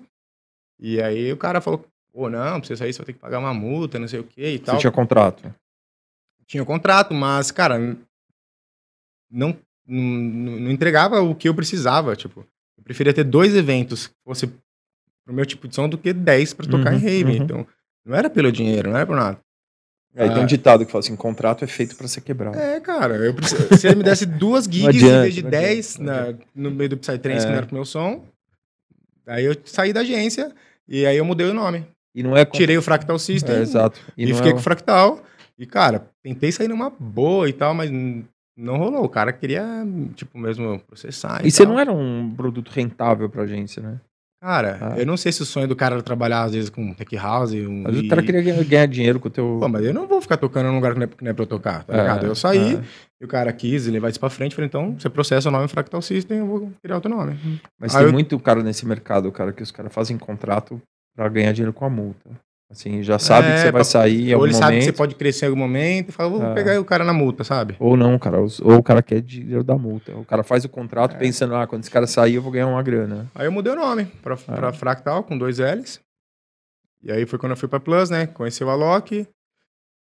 e 0.80 1.00
aí 1.00 1.32
o 1.32 1.36
cara 1.36 1.60
falou, 1.60 1.84
pô, 2.12 2.28
não, 2.28 2.58
pra 2.60 2.66
você 2.66 2.76
sair 2.76 2.92
você 2.92 2.98
vai 2.98 3.06
ter 3.06 3.12
que 3.12 3.20
pagar 3.20 3.38
uma 3.38 3.54
multa, 3.54 3.96
não 3.98 4.08
sei 4.08 4.18
o 4.18 4.24
que 4.24 4.44
e 4.44 4.58
Você 4.58 4.64
tal. 4.64 4.78
tinha 4.78 4.92
contrato. 4.92 5.54
Tinha 6.46 6.64
contrato, 6.64 7.12
mas, 7.14 7.50
cara, 7.50 7.78
não, 9.30 9.56
não, 9.86 10.00
não 10.60 10.70
entregava 10.70 11.20
o 11.20 11.34
que 11.34 11.48
eu 11.48 11.54
precisava, 11.54 12.14
tipo. 12.16 12.46
Eu 12.76 12.84
preferia 12.84 13.14
ter 13.14 13.24
dois 13.24 13.54
eventos 13.54 14.08
que 14.08 14.14
fosse 14.24 14.46
pro 15.24 15.34
meu 15.34 15.46
tipo 15.46 15.66
de 15.68 15.74
som 15.74 15.88
do 15.88 15.96
que 15.98 16.12
dez 16.12 16.52
pra 16.52 16.66
tocar 16.66 16.92
Uhum, 16.92 16.98
em 16.98 17.00
rave. 17.00 17.24
uhum. 17.38 17.42
Então, 17.44 17.66
não 18.04 18.14
era 18.14 18.28
pelo 18.28 18.52
dinheiro, 18.52 18.90
não 18.90 18.96
era 18.96 19.06
por 19.06 19.16
nada. 19.16 19.38
Aí 20.16 20.28
tem 20.28 20.38
um 20.38 20.42
Ah. 20.42 20.46
ditado 20.46 20.84
que 20.86 20.92
fala 20.92 21.00
assim: 21.00 21.16
contrato 21.16 21.64
é 21.64 21.66
feito 21.66 21.96
pra 21.96 22.06
ser 22.06 22.20
quebrado. 22.20 22.56
É, 22.56 22.78
cara, 22.80 23.16
eu 23.16 23.34
preciso, 23.34 23.66
se 23.76 23.86
ele 23.86 23.96
me 23.96 24.02
desse 24.04 24.26
duas 24.26 24.64
gigs 24.70 24.86
adianta, 24.88 25.16
em 25.16 25.22
vez 25.22 25.34
de 25.34 25.42
não 25.42 25.50
10 25.50 25.94
adianta, 26.00 26.12
não 26.22 26.32
na, 26.32 26.70
no 26.70 26.70
meio 26.76 26.90
do 26.90 26.96
Psytrance, 26.98 27.38
É. 27.44 27.46
que 27.46 27.46
não 27.50 27.56
era 27.56 27.66
pro 27.66 27.74
meu 27.74 27.84
som, 27.84 28.24
aí 29.26 29.44
eu 29.44 29.56
saí 29.64 29.92
da 29.92 30.00
agência 30.00 30.54
e 30.86 31.04
aí 31.04 31.16
eu 31.16 31.24
mudei 31.24 31.48
o 31.48 31.54
nome. 31.54 31.84
E 32.14 32.22
não 32.22 32.36
é. 32.36 32.44
Tirei 32.44 32.76
o 32.78 32.82
Fractal 32.82 33.18
System 33.18 33.56
É, 33.56 33.60
exato. 33.60 34.00
e, 34.16 34.24
não 34.26 34.36
fiquei 34.36 34.50
é- 34.50 34.54
com 34.54 34.60
o 34.60 34.62
Fractal. 34.62 35.20
E, 35.58 35.66
cara, 35.66 36.10
tentei 36.22 36.50
sair 36.50 36.68
numa 36.68 36.90
boa 36.90 37.48
e 37.48 37.52
tal, 37.52 37.74
mas 37.74 37.90
não 38.56 38.76
rolou. 38.76 39.04
O 39.04 39.08
cara 39.08 39.32
queria, 39.32 39.64
tipo, 40.14 40.36
mesmo 40.38 40.78
processar. 40.80 41.44
E 41.46 41.50
você 41.50 41.64
tal. 41.64 41.72
não 41.72 41.80
era 41.80 41.92
um 41.92 42.32
produto 42.34 42.68
rentável 42.70 43.28
pra 43.28 43.42
agência, 43.42 43.82
né? 43.82 44.00
Cara, 44.42 44.78
Ah. 44.80 44.98
eu 44.98 45.06
não 45.06 45.16
sei 45.16 45.32
se 45.32 45.40
o 45.40 45.46
sonho 45.46 45.66
do 45.66 45.74
cara 45.74 45.94
era 45.94 46.02
trabalhar, 46.02 46.42
às 46.42 46.52
vezes, 46.52 46.68
com 46.68 46.92
tech 46.92 47.16
house. 47.16 47.52
Um, 47.54 47.82
Mas 47.84 47.96
e- 47.96 48.00
o 48.00 48.08
cara 48.08 48.22
queria 48.22 48.42
ganhar, 48.62 48.84
dinheiro 48.86 49.18
com 49.18 49.28
o 49.28 49.30
teu. 49.30 49.56
Pô, 49.58 49.68
mas 49.68 49.82
eu 49.86 49.94
não 49.94 50.06
vou 50.06 50.20
ficar 50.20 50.36
tocando 50.36 50.66
num 50.66 50.74
lugar 50.74 50.92
que 50.92 50.98
não 50.98 51.04
é, 51.04 51.08
que 51.08 51.24
não 51.24 51.30
é 51.30 51.32
pra 51.32 51.44
eu 51.44 51.46
tocar, 51.46 51.82
tá 51.84 51.94
É, 51.94 52.00
ligado? 52.02 52.26
Eu 52.26 52.34
saí, 52.34 52.74
é. 52.74 52.82
e 53.22 53.24
o 53.24 53.28
cara 53.28 53.50
quis 53.54 53.86
levar 53.86 54.10
isso 54.10 54.20
pra 54.20 54.28
frente, 54.28 54.54
falei, 54.54 54.66
então, 54.66 54.98
você 54.98 55.08
processa 55.08 55.48
o 55.48 55.52
nome 55.52 55.66
Fractal 55.68 56.02
System, 56.02 56.38
eu 56.38 56.46
vou 56.46 56.70
criar 56.82 56.96
outro 56.96 57.10
nome. 57.10 57.38
Mas 57.80 57.94
Aí 57.94 58.00
tem 58.02 58.08
eu- 58.08 58.12
muito 58.12 58.38
cara 58.38 58.62
nesse 58.62 58.84
mercado, 58.84 59.32
cara, 59.32 59.50
que 59.50 59.62
os 59.62 59.70
caras 59.70 59.94
fazem 59.94 60.18
contrato 60.18 60.78
pra 61.16 61.26
ganhar 61.30 61.52
dinheiro 61.52 61.72
com 61.72 61.86
a 61.86 61.90
multa. 61.90 62.28
Assim, 62.74 63.02
já 63.04 63.18
sabe 63.20 63.46
É, 63.48 63.54
que 63.54 63.60
você 63.60 63.70
vai 63.72 63.84
sair 63.84 64.22
em 64.22 64.28
Ou 64.30 64.34
algum 64.34 64.46
ele 64.46 64.54
sabe 64.54 64.66
que 64.66 64.72
momento. 64.72 64.84
você 64.84 64.92
pode 64.92 65.14
crescer 65.14 65.44
em 65.46 65.48
algum 65.48 65.60
momento 65.60 66.08
e 66.08 66.12
fala, 66.12 66.28
vou 66.28 66.42
É. 66.44 66.54
pegar 66.54 66.80
o 66.80 66.84
cara 66.84 67.04
na 67.04 67.12
multa, 67.12 67.44
sabe? 67.44 67.76
Ou 67.78 67.96
não, 67.96 68.18
cara. 68.18 68.38
Ou 68.40 68.48
o 68.78 68.82
cara 68.82 69.00
quer 69.00 69.20
dinheiro 69.20 69.62
da 69.62 69.78
multa. 69.78 70.12
O 70.16 70.24
cara 70.24 70.42
faz 70.42 70.64
o 70.64 70.68
contrato 70.68 71.14
É. 71.14 71.18
pensando, 71.18 71.54
ah, 71.54 71.66
quando 71.68 71.82
esse 71.82 71.90
cara 71.90 72.06
sair, 72.06 72.34
eu 72.34 72.42
vou 72.42 72.50
ganhar 72.50 72.66
uma 72.66 72.82
grana. 72.82 73.30
Aí 73.34 73.46
eu 73.46 73.52
mudei 73.52 73.72
o 73.72 73.76
nome 73.76 74.06
pra, 74.22 74.34
É. 74.34 74.54
pra 74.54 74.72
Fractal, 74.72 75.22
com 75.22 75.38
dois 75.38 75.58
L's. 75.60 76.00
E 77.02 77.12
aí 77.12 77.24
foi 77.26 77.38
quando 77.38 77.52
eu 77.52 77.56
fui 77.56 77.68
pra 77.68 77.78
Plus, 77.78 78.10
né? 78.10 78.26
Conheci 78.26 78.64
o 78.64 78.68
Alok, 78.70 79.26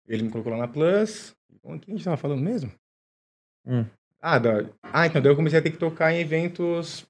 ele 0.07 0.23
me 0.23 0.29
colocou 0.29 0.51
lá 0.51 0.59
na 0.59 0.67
Plus. 0.67 1.33
Quem 1.63 1.93
a 1.93 1.97
gente 1.97 2.03
tava 2.03 2.17
falando 2.17 2.41
mesmo? 2.41 2.71
Hum. 3.65 3.85
Ah, 4.21 4.37
da... 4.37 4.65
ah, 4.83 5.05
então 5.07 5.21
daí 5.21 5.31
eu 5.31 5.35
comecei 5.35 5.59
a 5.59 5.61
ter 5.61 5.69
que 5.69 5.77
tocar 5.77 6.11
em 6.11 6.19
eventos 6.19 7.05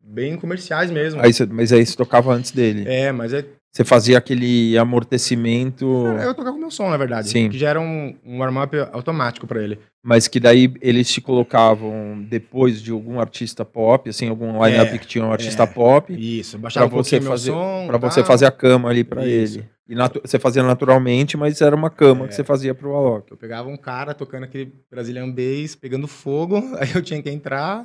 bem 0.00 0.36
comerciais 0.36 0.90
mesmo. 0.90 1.20
Aí 1.20 1.32
você- 1.32 1.46
mas 1.46 1.72
aí 1.72 1.84
você 1.84 1.96
tocava 1.96 2.32
antes 2.32 2.50
dele. 2.52 2.84
É, 2.88 3.10
mas 3.10 3.32
é 3.32 3.44
Você 3.74 3.84
fazia 3.84 4.16
aquele 4.18 4.78
amortecimento, 4.78 5.84
eu 6.06 6.32
tocava 6.32 6.52
com 6.52 6.60
meu 6.60 6.70
som, 6.70 6.88
na 6.90 6.96
verdade. 6.96 7.28
Sim. 7.28 7.48
Que 7.50 7.58
já 7.58 7.70
era 7.70 7.80
um, 7.80 8.14
um 8.24 8.38
warm-up 8.38 8.76
automático 8.92 9.46
pra 9.48 9.60
ele. 9.62 9.78
mas 10.00 10.28
que 10.28 10.38
daí 10.38 10.72
eles 10.80 11.10
te 11.12 11.20
colocavam 11.20 12.22
depois 12.28 12.80
de 12.80 12.92
algum 12.92 13.18
artista 13.18 13.64
pop, 13.64 14.08
assim, 14.08 14.28
algum 14.28 14.62
line-up 14.64 14.92
É, 14.94 14.98
que 14.98 15.06
tinha 15.06 15.24
um 15.24 15.32
artista 15.32 15.64
é. 15.64 15.66
pop, 15.66 16.12
Isso, 16.12 16.56
baixava 16.58 16.88
Pra 16.88 16.98
um 16.98 17.02
você 17.02 17.20
fazer- 17.20 17.50
meu 17.50 17.60
som. 17.60 17.86
pra 17.88 17.98
você 17.98 18.20
tal. 18.20 18.26
fazer 18.28 18.46
a 18.46 18.50
cama 18.52 18.88
ali 18.90 19.02
pra 19.02 19.26
Isso. 19.26 19.58
ele. 19.58 19.68
E 19.88 19.94
você 20.22 20.38
fazia 20.38 20.62
naturalmente, 20.62 21.36
mas 21.36 21.60
era 21.60 21.74
uma 21.74 21.90
cama 21.90 22.26
É. 22.26 22.28
que 22.28 22.34
você 22.34 22.44
fazia 22.44 22.74
pro 22.74 22.94
Alok. 22.94 23.30
Eu 23.32 23.36
pegava 23.36 23.68
um 23.68 23.76
cara 23.76 24.14
tocando 24.14 24.44
aquele 24.44 24.72
Brazilian 24.90 25.28
Bass, 25.30 25.74
pegando 25.74 26.06
fogo, 26.06 26.56
aí 26.78 26.90
eu 26.94 27.02
tinha 27.02 27.20
que 27.20 27.28
entrar. 27.28 27.82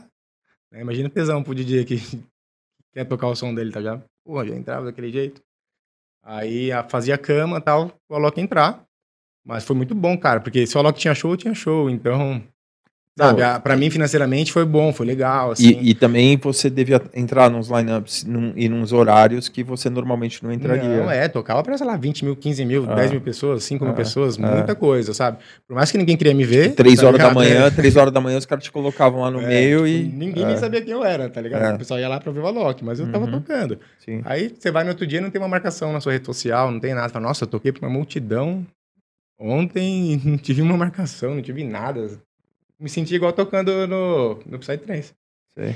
né, 0.71 0.81
Imagina 0.81 1.07
o 1.07 1.11
tesão 1.11 1.41
pro 1.41 1.55
DJ 1.55 1.83
que 1.83 1.99
quer 2.93 3.05
tocar 3.05 3.27
o 3.27 3.35
som 3.35 3.53
dele, 3.55 3.71
tá 3.71 3.81
já? 3.81 3.99
Pô, 4.23 4.45
já 4.45 4.53
entrava 4.55 4.85
daquele 4.85 5.11
jeito. 5.11 5.41
Aí 6.31 6.69
fazia 6.89 7.17
cama 7.17 7.57
e 7.57 7.61
tal, 7.61 7.91
o 8.07 8.13
Alok 8.13 8.39
entrar. 8.39 8.85
Mas 9.43 9.63
foi 9.65 9.75
muito 9.75 9.95
bom, 9.95 10.15
cara, 10.15 10.39
porque 10.39 10.67
se 10.67 10.77
o 10.77 10.79
Alok 10.79 10.99
tinha 10.99 11.15
show, 11.15 11.35
tinha 11.35 11.55
show. 11.55 11.89
Então, 11.89 12.43
sabe, 13.27 13.41
a- 13.43 13.59
pra 13.59 13.75
mim 13.77 13.89
financeiramente 13.89 14.51
foi 14.51 14.65
bom, 14.65 14.91
foi 14.91 15.05
legal, 15.05 15.51
assim. 15.51 15.77
E, 15.81 15.89
e 15.91 15.93
também 15.93 16.37
você 16.37 16.69
devia 16.69 17.01
entrar 17.13 17.49
nos 17.49 17.67
lineups 17.69 18.23
num, 18.25 18.53
e 18.55 18.67
nos 18.67 18.91
horários 18.91 19.47
que 19.49 19.63
você 19.63 19.89
normalmente 19.89 20.43
não 20.43 20.51
entraria. 20.51 21.03
Não, 21.03 21.11
é, 21.11 21.27
tocava 21.27 21.61
pra, 21.63 21.77
sei 21.77 21.85
lá, 21.85 21.95
20 21.97 22.25
mil, 22.25 22.35
15 22.35 22.65
mil, 22.65 22.85
Ah. 22.89 22.95
10 22.95 23.11
mil 23.11 23.21
pessoas, 23.21 23.63
5 23.63 23.83
mil 23.83 23.93
Ah, 23.93 23.97
pessoas, 23.97 24.37
ah. 24.37 24.55
muita 24.55 24.73
coisa, 24.75 25.13
sabe? 25.13 25.37
Por 25.67 25.75
mais 25.75 25.91
que 25.91 25.97
ninguém 25.97 26.17
queria 26.17 26.33
me 26.33 26.43
ver. 26.43 26.73
Três 26.75 26.99
tá 26.99 27.07
horas 27.07 27.19
da 27.19 27.31
manhã, 27.33 27.65
É. 27.67 27.69
três 27.71 27.95
horas 27.95 28.13
da 28.13 28.19
manhã 28.21 28.37
os 28.37 28.45
caras 28.45 28.63
te 28.63 28.71
colocavam 28.71 29.21
lá 29.21 29.29
no 29.31 29.41
É, 29.41 29.47
meio 29.47 29.85
tipo, 29.85 29.87
e. 29.87 30.03
Ninguém 30.03 30.43
é, 30.43 30.47
nem 30.47 30.57
sabia 30.57 30.81
quem 30.81 30.93
eu 30.93 31.03
era, 31.03 31.29
tá 31.29 31.41
ligado? 31.41 31.63
É. 31.63 31.75
O 31.75 31.77
pessoal 31.77 31.99
ia 31.99 32.07
lá 32.09 32.19
pra 32.19 32.31
ver 32.31 32.39
o 32.39 32.47
Alok, 32.47 32.83
mas 32.83 32.99
eu 32.99 33.11
tava 33.11 33.25
Uhum. 33.25 33.31
tocando. 33.31 33.77
sim. 34.03 34.21
Aí 34.25 34.53
você 34.57 34.71
vai 34.71 34.83
no 34.83 34.89
outro 34.91 35.05
dia 35.05 35.21
não 35.21 35.29
tem 35.29 35.41
uma 35.41 35.47
marcação 35.47 35.91
na 35.93 35.99
sua 36.01 36.13
rede 36.13 36.25
social, 36.25 36.71
não 36.71 36.79
tem 36.79 36.93
nada. 36.93 37.09
Fala, 37.09 37.27
nossa, 37.27 37.43
eu 37.43 37.47
toquei 37.47 37.71
pra 37.71 37.87
uma 37.87 37.93
multidão 37.93 38.65
ontem 39.39 40.19
não 40.23 40.37
tive 40.37 40.61
uma 40.61 40.75
marcação, 40.77 41.35
não 41.35 41.41
tive 41.41 41.63
nada. 41.63 42.09
Me 42.79 42.89
senti 42.89 43.15
igual 43.15 43.33
tocando 43.33 43.85
no, 43.87 44.39
no 44.45 44.59
Psytrance. 44.59 45.13
Sei. 45.53 45.75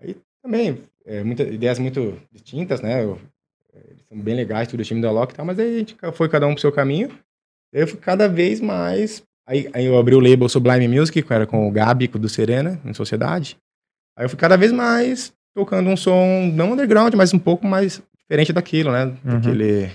Aí 0.00 0.16
também, 0.42 0.78
é, 1.04 1.22
muita, 1.24 1.42
ideias 1.42 1.78
muito 1.78 2.16
distintas, 2.32 2.80
né? 2.80 3.02
Eu- 3.02 3.18
eles 3.90 4.02
são 4.08 4.18
bem 4.18 4.34
legais, 4.34 4.68
tudo 4.68 4.80
o 4.80 4.84
time 4.84 5.00
do 5.00 5.08
Alok 5.08 5.32
e 5.32 5.36
tal, 5.36 5.44
mas 5.44 5.58
aí 5.58 5.74
a 5.74 5.78
gente 5.80 5.96
foi 6.14 6.28
cada 6.28 6.46
um 6.46 6.52
pro 6.52 6.60
seu 6.60 6.72
caminho. 6.72 7.08
E 7.72 7.76
aí 7.78 7.82
eu 7.82 7.88
fui 7.88 7.98
cada 7.98 8.28
vez 8.28 8.60
mais. 8.60 9.22
Aí, 9.46 9.68
aí 9.72 9.84
eu 9.84 9.98
abri 9.98 10.14
o 10.14 10.20
label 10.20 10.48
Sublime 10.48 10.88
Music, 10.88 11.20
que 11.22 11.32
era 11.32 11.46
com 11.46 11.68
o 11.68 11.70
Gabi, 11.70 12.08
com 12.08 12.16
o 12.16 12.20
do 12.20 12.28
Serena, 12.28 12.80
em 12.84 12.94
Sociedade. 12.94 13.56
Aí 14.16 14.24
eu 14.24 14.28
fui 14.30 14.38
cada 14.38 14.56
vez 14.56 14.72
mais 14.72 15.32
tocando 15.54 15.88
um 15.90 15.96
som 15.96 16.50
não 16.54 16.72
underground, 16.72 17.14
mas 17.14 17.34
um 17.34 17.38
pouco 17.38 17.66
mais 17.66 18.00
diferente 18.18 18.52
daquilo, 18.52 18.90
né? 18.92 19.04
Uhum. 19.24 19.40
Daquele. 19.40 19.90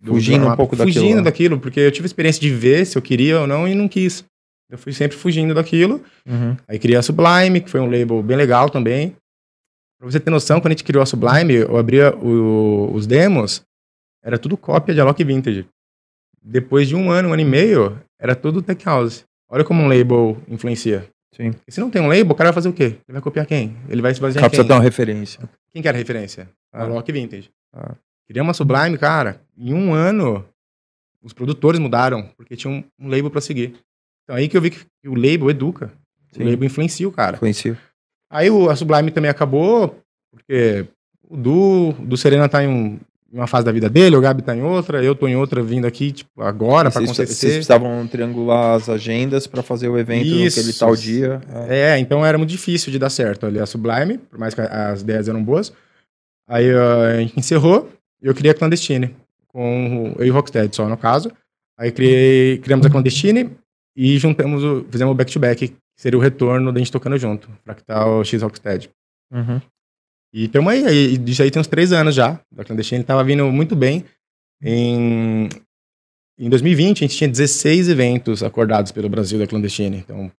do- 0.00 0.12
Fugindo 0.12 0.44
do- 0.44 0.52
um 0.52 0.56
pouco 0.56 0.76
daquilo, 0.76 0.94
Fugindo 1.00 1.16
né? 1.16 1.22
daquilo, 1.22 1.58
porque 1.58 1.80
eu 1.80 1.90
tive 1.90 2.06
experiência 2.06 2.40
de 2.40 2.50
ver 2.50 2.84
se 2.86 2.98
eu 2.98 3.02
queria 3.02 3.40
ou 3.40 3.46
não 3.46 3.66
e 3.66 3.74
não 3.74 3.88
quis. 3.88 4.24
Eu 4.70 4.76
fui 4.78 4.92
sempre 4.92 5.16
fugindo 5.16 5.54
daquilo. 5.54 6.02
Uhum. 6.26 6.56
Aí 6.66 6.78
criei 6.78 6.96
a 6.98 7.02
Sublime, 7.02 7.60
que 7.60 7.70
foi 7.70 7.80
um 7.80 7.90
label 7.90 8.22
bem 8.22 8.36
legal 8.36 8.68
também. 8.68 9.14
Pra 9.98 10.10
você 10.10 10.18
ter 10.20 10.30
noção, 10.30 10.60
quando 10.60 10.68
a 10.68 10.70
gente 10.74 10.84
criou 10.84 11.02
a 11.02 11.06
Sublime, 11.06 11.54
eu 11.54 11.76
abria 11.76 12.14
o- 12.16 12.92
os 12.92 13.06
demos, 13.06 13.62
era 14.22 14.38
tudo 14.38 14.56
cópia 14.56 14.94
de 14.94 15.00
Alok 15.00 15.22
Vintage. 15.24 15.66
Depois 16.42 16.88
de 16.88 16.94
um 16.96 17.10
ano, 17.10 17.28
um 17.28 17.32
ano 17.32 17.42
e 17.42 17.44
meio, 17.44 17.98
era 18.18 18.34
tudo 18.34 18.60
Tech 18.62 18.84
House. 18.84 19.24
Olha 19.48 19.64
como 19.64 19.82
um 19.82 19.88
label 19.88 20.36
influencia. 20.48 21.08
Sim. 21.34 21.52
Porque 21.52 21.70
se 21.70 21.80
não 21.80 21.90
tem 21.90 22.02
um 22.02 22.08
label, 22.08 22.30
o 22.32 22.34
cara 22.34 22.48
vai 22.50 22.54
fazer 22.54 22.68
o 22.68 22.72
quê? 22.72 22.84
Ele 22.84 23.12
vai 23.12 23.20
copiar 23.22 23.46
quem? 23.46 23.76
Ele 23.88 24.02
vai 24.02 24.14
se 24.14 24.20
basear 24.20 24.40
em 24.44 24.44
quem? 24.44 24.50
precisa 24.50 24.66
ter 24.68 24.74
uma 24.74 24.82
referência. 24.82 25.40
Quem 25.72 25.82
que 25.82 25.88
era 25.88 25.96
a 25.96 25.98
referência? 25.98 26.48
Ah. 26.72 26.82
Alok 26.84 27.10
Vintage. 27.12 27.50
Ah. 27.72 27.94
Criamos 28.26 28.50
a 28.50 28.54
Sublime, 28.54 28.98
cara, 28.98 29.40
em 29.56 29.72
um 29.72 29.92
ano 29.94 30.44
os 31.22 31.32
produtores 31.32 31.78
mudaram, 31.80 32.28
porque 32.36 32.56
tinha 32.56 32.70
um, 32.72 32.82
um 32.98 33.08
label 33.08 33.30
pra 33.30 33.40
seguir. 33.40 33.76
Então 34.26 34.36
aí 34.36 34.48
que 34.48 34.56
eu 34.56 34.60
vi 34.60 34.70
que 34.70 34.80
o 35.06 35.14
label 35.14 35.48
educa. 35.50 35.92
Sim. 36.32 36.42
O 36.42 36.50
label 36.50 36.66
influencia 36.66 37.08
o 37.08 37.12
cara. 37.12 37.38
Conheci. 37.38 37.76
Aí 38.30 38.50
o, 38.50 38.68
a 38.68 38.74
Sublime 38.76 39.10
também 39.12 39.30
acabou, 39.30 39.98
porque 40.32 40.86
o 41.28 41.36
Du, 41.36 41.90
o 41.90 41.92
Du 42.06 42.16
Serena 42.16 42.48
tá 42.48 42.62
em, 42.64 42.68
um- 42.68 42.98
uma 43.32 43.46
fase 43.46 43.64
da 43.66 43.72
vida 43.72 43.88
dele, 43.88 44.16
o 44.16 44.20
Gabi 44.20 44.42
tá 44.42 44.56
em 44.56 44.62
outra, 44.62 45.02
eu 45.02 45.14
tô 45.14 45.28
em 45.28 45.36
outra 45.36 45.62
vindo 45.62 45.84
aqui, 45.86 46.10
tipo, 46.10 46.42
agora 46.42 46.90
pra 46.90 47.00
Vocês, 47.00 47.10
vocês 47.16 47.28
acontecer. 47.28 47.46
precisavam 47.54 48.06
triangular 48.08 48.74
as 48.76 48.88
agendas 48.88 49.46
pra 49.46 49.62
fazer 49.62 49.88
o 49.88 49.98
evento 49.98 50.26
Isso. 50.26 50.58
naquele 50.58 50.72
tal 50.76 50.96
dia. 50.96 51.40
É. 51.68 51.78
É, 51.94 51.98
então 51.98 52.24
era 52.26 52.36
muito 52.38 52.50
difícil 52.50 52.90
de 52.90 52.98
dar 52.98 53.10
certo 53.10 53.46
ali 53.46 53.58
a 53.60 53.66
Sublime, 53.66 54.18
por 54.18 54.38
mais 54.38 54.54
que 54.54 54.60
as 54.60 55.02
ideias 55.02 55.28
eram 55.28 55.42
boas. 55.42 55.72
Aí 56.48 56.68
a 56.72 57.20
gente 57.20 57.38
encerrou 57.38 57.90
e 58.22 58.26
eu 58.26 58.34
criei 58.34 58.52
a 58.52 58.54
Clandestine, 58.54 59.14
com 59.48 60.14
eu 60.18 60.26
e 60.26 60.30
o 60.30 60.34
Rocksteady 60.34 60.74
só, 60.74 60.88
no 60.88 60.96
caso. 60.96 61.30
Aí 61.78 61.92
criei, 61.92 62.58
criamos 62.58 62.86
a 62.86 62.90
Clandestine 62.90 63.50
e 63.96 64.18
juntamos 64.18 64.62
o, 64.62 64.84
fizemos 64.90 65.12
o 65.12 65.16
back-to-back, 65.16 65.68
que 65.68 65.76
seria 65.96 66.18
o 66.18 66.22
retorno 66.22 66.70
da 66.70 66.78
gente 66.78 66.92
tocando 66.92 67.16
junto, 67.16 67.48
Fractal 67.64 68.22
X 68.22 68.42
Rocksteady. 68.42 68.90
Uhum. 69.32 69.60
E 70.34 70.48
tamo 70.48 70.68
aí, 70.68 70.84
aí, 70.84 71.16
disso 71.16 71.42
aí 71.42 71.50
tem 71.50 71.60
uns 71.60 71.66
três 71.66 71.92
anos 71.92 72.14
já, 72.14 72.38
da 72.52 72.62
Clandestine, 72.62 73.02
tava 73.02 73.24
vindo 73.24 73.50
muito 73.50 73.74
bem. 73.74 74.04
Em, 74.62 75.48
em 76.38 76.50
2020, 76.50 76.98
a 76.98 77.06
gente 77.06 77.16
tinha 77.16 77.28
16 77.28 77.88
eventos 77.88 78.42
acordados 78.42 78.92
pelo 78.92 79.08
Brasil 79.08 79.38
da 79.38 79.46
Clandestine, 79.46 79.96
então 79.96 80.30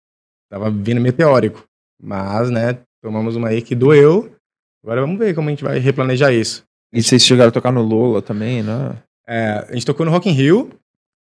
tava 0.50 0.70
vindo 0.70 1.00
meteórico. 1.00 1.66
Mas, 2.02 2.50
né, 2.50 2.78
tomamos 3.02 3.36
uma 3.36 3.48
aí 3.48 3.62
que 3.62 3.74
doeu, 3.74 4.36
agora 4.84 5.00
vamos 5.00 5.18
ver 5.18 5.34
como 5.34 5.48
a 5.48 5.52
gente 5.52 5.64
vai 5.64 5.78
replanejar 5.78 6.32
isso. 6.32 6.62
E 6.92 7.02
vocês 7.02 7.24
chegaram 7.24 7.48
a 7.48 7.52
tocar 7.52 7.72
no 7.72 7.82
Lola 7.82 8.20
também, 8.20 8.62
né? 8.62 9.02
É, 9.26 9.66
a 9.68 9.72
gente 9.72 9.86
tocou 9.86 10.04
no 10.04 10.12
Rock 10.12 10.28
in 10.28 10.32
Rio, 10.32 10.70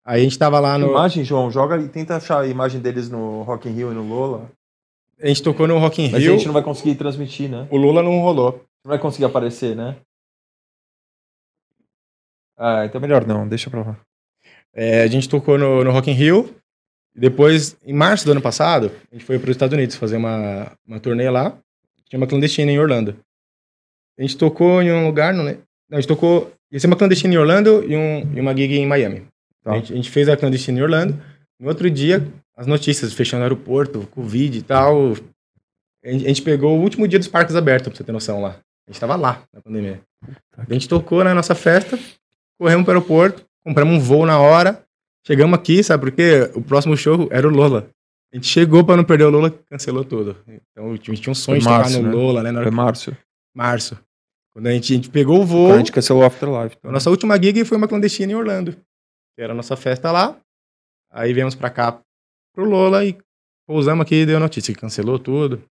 aí 0.06 0.22
a 0.22 0.24
gente 0.24 0.38
tava 0.38 0.60
lá 0.60 0.78
no... 0.78 0.90
Imagem, 0.90 1.24
João, 1.24 1.52
joga 1.52 1.78
e 1.78 1.88
tenta 1.88 2.16
achar 2.16 2.42
a 2.42 2.48
imagem 2.48 2.82
deles 2.82 3.10
no 3.10 3.44
Rock 3.44 3.70
in 3.70 3.74
Rio 3.74 3.92
e 3.92 3.96
no 3.96 4.08
Lola. 4.08 4.52
A 5.22 5.28
gente 5.28 5.44
tocou 5.44 5.68
no 5.68 5.78
Rock 5.78 6.02
in 6.02 6.12
Mas 6.12 6.22
Rio, 6.22 6.34
a 6.34 6.38
gente 6.38 6.48
não 6.48 6.54
vai 6.54 6.64
conseguir 6.64 6.96
transmitir, 6.96 7.50
né? 7.50 7.68
o 7.70 7.78
Lula 7.78 8.02
não 8.02 8.20
rolou. 8.20 8.66
Não 8.84 8.90
vai 8.90 8.98
conseguir 8.98 9.26
aparecer, 9.26 9.76
né? 9.76 9.98
Ah, 12.58 12.86
então 12.86 13.00
melhor 13.02 13.26
não, 13.26 13.48
deixa 13.48 13.70
pra 13.70 13.82
lá. 13.82 14.00
É, 14.74 15.04
a 15.04 15.08
gente 15.08 15.28
tocou 15.30 15.58
no, 15.58 15.84
no 15.84 15.92
Rock 15.92 16.10
in 16.10 16.14
Rio. 16.14 16.56
Depois, 17.14 17.76
em 17.86 17.94
março 17.94 18.26
do 18.26 18.32
ano 18.32 18.42
passado, 18.42 18.92
a 19.12 19.16
gente 19.16 19.26
foi 19.26 19.38
para 19.38 19.50
os 19.50 19.56
Estados 19.56 19.76
Unidos 19.76 19.96
fazer 19.96 20.16
uma, 20.16 20.72
uma 20.88 21.00
turnê 21.00 21.30
lá. 21.30 21.58
Tinha 22.08 22.20
uma 22.20 22.28
clandestina 22.28 22.72
em 22.72 22.80
Orlando. 22.80 23.18
A 24.18 24.22
gente 24.22 24.38
tocou 24.38 24.82
em 24.82 24.92
um 24.92 25.06
lugar, 25.08 25.34
não, 25.34 25.44
lembro. 25.44 25.64
não 25.90 25.98
a 25.98 26.02
gente 26.02 26.08
tocou. 26.08 26.52
Ia 26.72 26.80
ser 26.80 26.88
uma 26.88 26.96
clandestina 26.96 27.34
em 27.34 27.38
Orlando 27.38 27.84
e, 27.84 27.96
um, 27.96 28.34
e 28.36 28.40
uma 28.40 28.56
gig 28.56 28.78
em 28.78 28.88
Miami. 28.88 29.28
Tá. 29.64 29.72
A, 29.72 29.76
gente, 29.76 29.94
a 29.94 29.96
gente 29.96 30.10
fez 30.10 30.28
a 30.30 30.38
clandestina 30.38 30.80
em 30.80 30.82
Orlando. 30.82 31.20
No 31.60 31.68
outro 31.68 31.90
dia, 31.90 32.28
as 32.56 32.66
notícias 32.68 33.14
fechando 33.14 33.42
o 33.42 33.44
aeroporto, 33.44 34.08
Covid 34.12 34.58
e 34.58 34.62
tal. 34.62 35.14
A 36.04 36.10
gente, 36.12 36.26
a 36.26 36.28
gente 36.30 36.42
pegou 36.42 36.78
o 36.78 36.82
último 36.82 37.08
dia 37.08 37.20
dos 37.20 37.28
parques 37.28 37.56
abertos, 37.56 37.90
pra 37.90 37.98
você 37.98 38.04
ter 38.04 38.12
noção 38.12 38.42
lá. 38.42 38.56
A 38.88 38.92
gente 38.92 39.00
tava 39.00 39.16
lá 39.16 39.44
na 39.54 39.62
pandemia. 39.62 40.02
A 40.58 40.74
gente 40.74 40.90
tocou 40.90 41.24
na 41.24 41.34
nossa 41.34 41.54
festa, 41.56 41.98
corremos 42.60 42.84
pro 42.84 42.94
aeroporto, 42.94 43.44
compramos 43.64 43.96
um 43.96 44.00
voo 44.00 44.26
na 44.26 44.40
hora, 44.40 44.84
chegamos 45.26 45.58
aqui, 45.58 45.84
sabe 45.84 46.02
por 46.02 46.12
quê? 46.12 46.50
O 46.56 46.62
próximo 46.62 46.98
show 46.98 47.28
era 47.32 47.48
o 47.48 47.52
Lola. 47.52 47.88
A 48.34 48.36
gente 48.38 48.48
chegou 48.48 48.84
pra 48.84 48.96
não 48.98 49.04
perder 49.04 49.26
o 49.26 49.30
Lola, 49.30 49.52
cancelou 49.70 50.04
tudo. 50.04 50.36
Então 50.48 50.90
a 50.92 50.96
gente 50.96 51.22
tinha 51.22 51.32
um 51.32 51.36
sonho 51.36 51.58
Foi 51.58 51.60
de 51.60 51.66
tocar 51.66 51.78
março, 51.78 52.02
no 52.02 52.08
né? 52.10 52.16
Lola, 52.16 52.44
né? 52.44 52.52
Na 52.52 52.62
Foi 52.62 52.70
que- 52.72 52.76
março. 52.76 53.18
março. 53.56 53.98
Quando 54.54 54.68
a 54.68 54.72
gente, 54.72 54.94
a 54.94 54.96
gente 54.96 55.10
pegou 55.10 55.42
o 55.42 55.46
voo, 55.46 55.68
Quando 55.68 55.76
a 55.76 55.78
gente 55.80 55.92
cancelou 55.92 56.24
o 56.24 56.26
Afterlife. 56.26 56.78
a 56.84 56.92
nossa 56.92 57.10
última 57.10 57.36
gig 57.42 57.64
foi 57.66 57.78
uma 57.78 57.88
clandestina 57.88 58.32
em 58.32 58.36
Orlando. 58.36 58.76
Que 59.36 59.42
era 59.44 59.54
a 59.54 59.56
nossa 59.56 59.76
festa 59.76 60.12
lá. 60.12 60.38
Aí 61.12 61.34
viemos 61.34 61.56
pra 61.56 61.70
cá 61.70 62.00
pro 62.54 62.66
Lola 62.66 63.04
e 63.06 63.18
pousamos 63.68 64.04
aqui 64.06 64.16
e 64.22 64.26
deu 64.26 64.40
notícia 64.40 64.74
que 64.74 64.80
cancelou 64.80 65.18
tudo. 65.20 65.64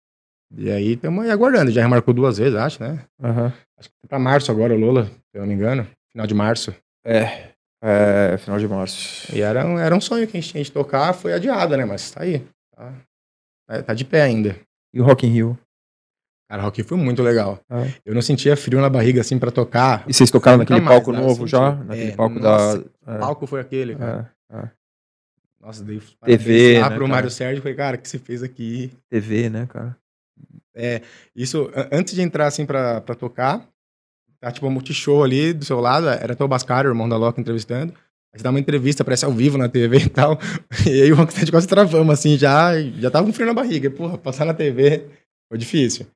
E 0.57 0.71
aí 0.71 0.93
estamos 0.95 1.25
aí 1.25 1.31
aguardando. 1.31 1.71
Já 1.71 1.83
remarcou 1.83 2.13
duas 2.13 2.39
vezes, 2.39 2.55
acho, 2.57 2.83
né? 2.83 3.05
Aham. 3.23 3.53
Acho 3.79 3.89
que 3.89 4.09
pra 4.09 4.19
março 4.19 4.51
agora 4.51 4.75
o 4.75 4.79
Lola, 4.79 5.07
se 5.07 5.13
eu 5.35 5.41
não 5.43 5.47
me 5.49 5.55
engano. 5.55 5.87
Final 6.13 6.27
de 6.27 6.35
março. 6.35 6.75
É, 7.05 7.53
é, 7.83 8.37
final 8.39 8.59
de 8.59 8.67
março. 8.69 9.35
E 9.35 9.41
era 9.41 9.65
um, 9.65 9.79
era 9.79 9.95
um 9.95 10.01
sonho 10.01 10.27
que 10.27 10.37
a 10.37 10.41
gente 10.41 10.51
tinha 10.53 10.65
de 10.65 10.73
tocar, 10.73 11.13
foi 11.15 11.33
adiado, 11.33 11.77
né? 11.77 11.85
Mas 11.85 12.11
tá 12.11 12.23
aí. 12.23 12.45
Tá, 12.75 12.93
tá- 13.69 13.83
tá 13.85 13.95
de 13.95 14.05
pé 14.05 14.23
ainda. 14.23 14.57
E 14.93 15.01
o 15.01 15.05
Rock 15.05 15.27
in 15.27 15.31
Rio? 15.31 15.59
Cara, 16.51 16.62
o 16.62 16.64
Rock 16.64 16.82
foi 16.82 16.98
muito 16.98 17.22
legal. 17.22 17.61
Ah. 17.70 17.86
Eu 18.05 18.12
não 18.12 18.20
sentia 18.20 18.57
frio 18.57 18.80
na 18.80 18.90
barriga 18.90 19.20
assim 19.20 19.38
pra 19.38 19.53
tocar. 19.53 20.03
E 20.09 20.12
vocês 20.12 20.32
tocaram 20.32 20.59
naquele 20.59 20.80
mais, 20.80 20.96
palco 20.96 21.12
né? 21.12 21.20
Novo 21.20 21.42
senti. 21.42 21.51
já? 21.53 21.76
Naquele 21.76 22.11
É, 22.11 22.16
palco 22.16 22.40
nossa, 22.40 22.78
da. 23.07 23.14
O 23.14 23.18
palco 23.20 23.46
foi 23.46 23.61
aquele, 23.61 23.94
cara. 23.94 24.32
É, 24.53 24.68
Nossa, 25.61 25.84
dei 25.84 26.03
TV, 26.24 26.80
lá 26.80 26.88
né, 26.90 26.96
pro 26.96 27.05
cara? 27.05 27.09
Mário 27.14 27.30
Sérgio, 27.30 27.62
falei, 27.62 27.76
cara, 27.76 27.96
o 27.96 28.01
que 28.01 28.09
você 28.09 28.18
fez 28.18 28.42
aqui? 28.42 28.90
TV, 29.09 29.48
né, 29.48 29.66
cara? 29.70 29.96
Isso, 31.36 31.70
a- 31.74 31.88
antes 31.92 32.14
de 32.14 32.22
entrar 32.22 32.46
assim 32.46 32.66
pra, 32.66 33.01
pra 33.01 33.14
tocar, 33.14 33.64
tá 34.40 34.51
tipo 34.51 34.66
um 34.66 34.70
multishow 34.70 35.22
ali 35.22 35.53
do 35.53 35.64
seu 35.64 35.78
lado, 35.80 36.09
era 36.09 36.32
até 36.32 36.42
o 36.42 36.48
Bascaro, 36.48 36.88
o 36.88 36.90
irmão 36.92 37.09
da 37.09 37.16
Loki, 37.16 37.40
entrevistando. 37.40 37.92
Aí 38.32 38.38
você 38.38 38.42
dá 38.42 38.51
uma 38.51 38.61
entrevista, 38.61 39.03
aparece 39.03 39.24
ao 39.24 39.32
vivo 39.32 39.59
na 39.59 39.68
TV 39.68 39.98
e 39.98 40.09
tal. 40.09 40.38
E 40.88 41.03
aí 41.03 41.12
o 41.12 41.16
Rocksteady 41.16 41.51
quase 41.53 41.68
travamos, 41.68 42.12
assim, 42.12 42.36
já, 42.38 42.72
já 42.98 43.11
tava 43.11 43.26
com 43.26 43.32
frio 43.32 43.46
na 43.46 43.55
barriga. 43.55 43.90
Porra, 43.90 44.16
passar 44.16 44.44
na 44.44 44.55
TV 44.55 45.05
foi 45.48 45.59
difícil. 45.59 46.07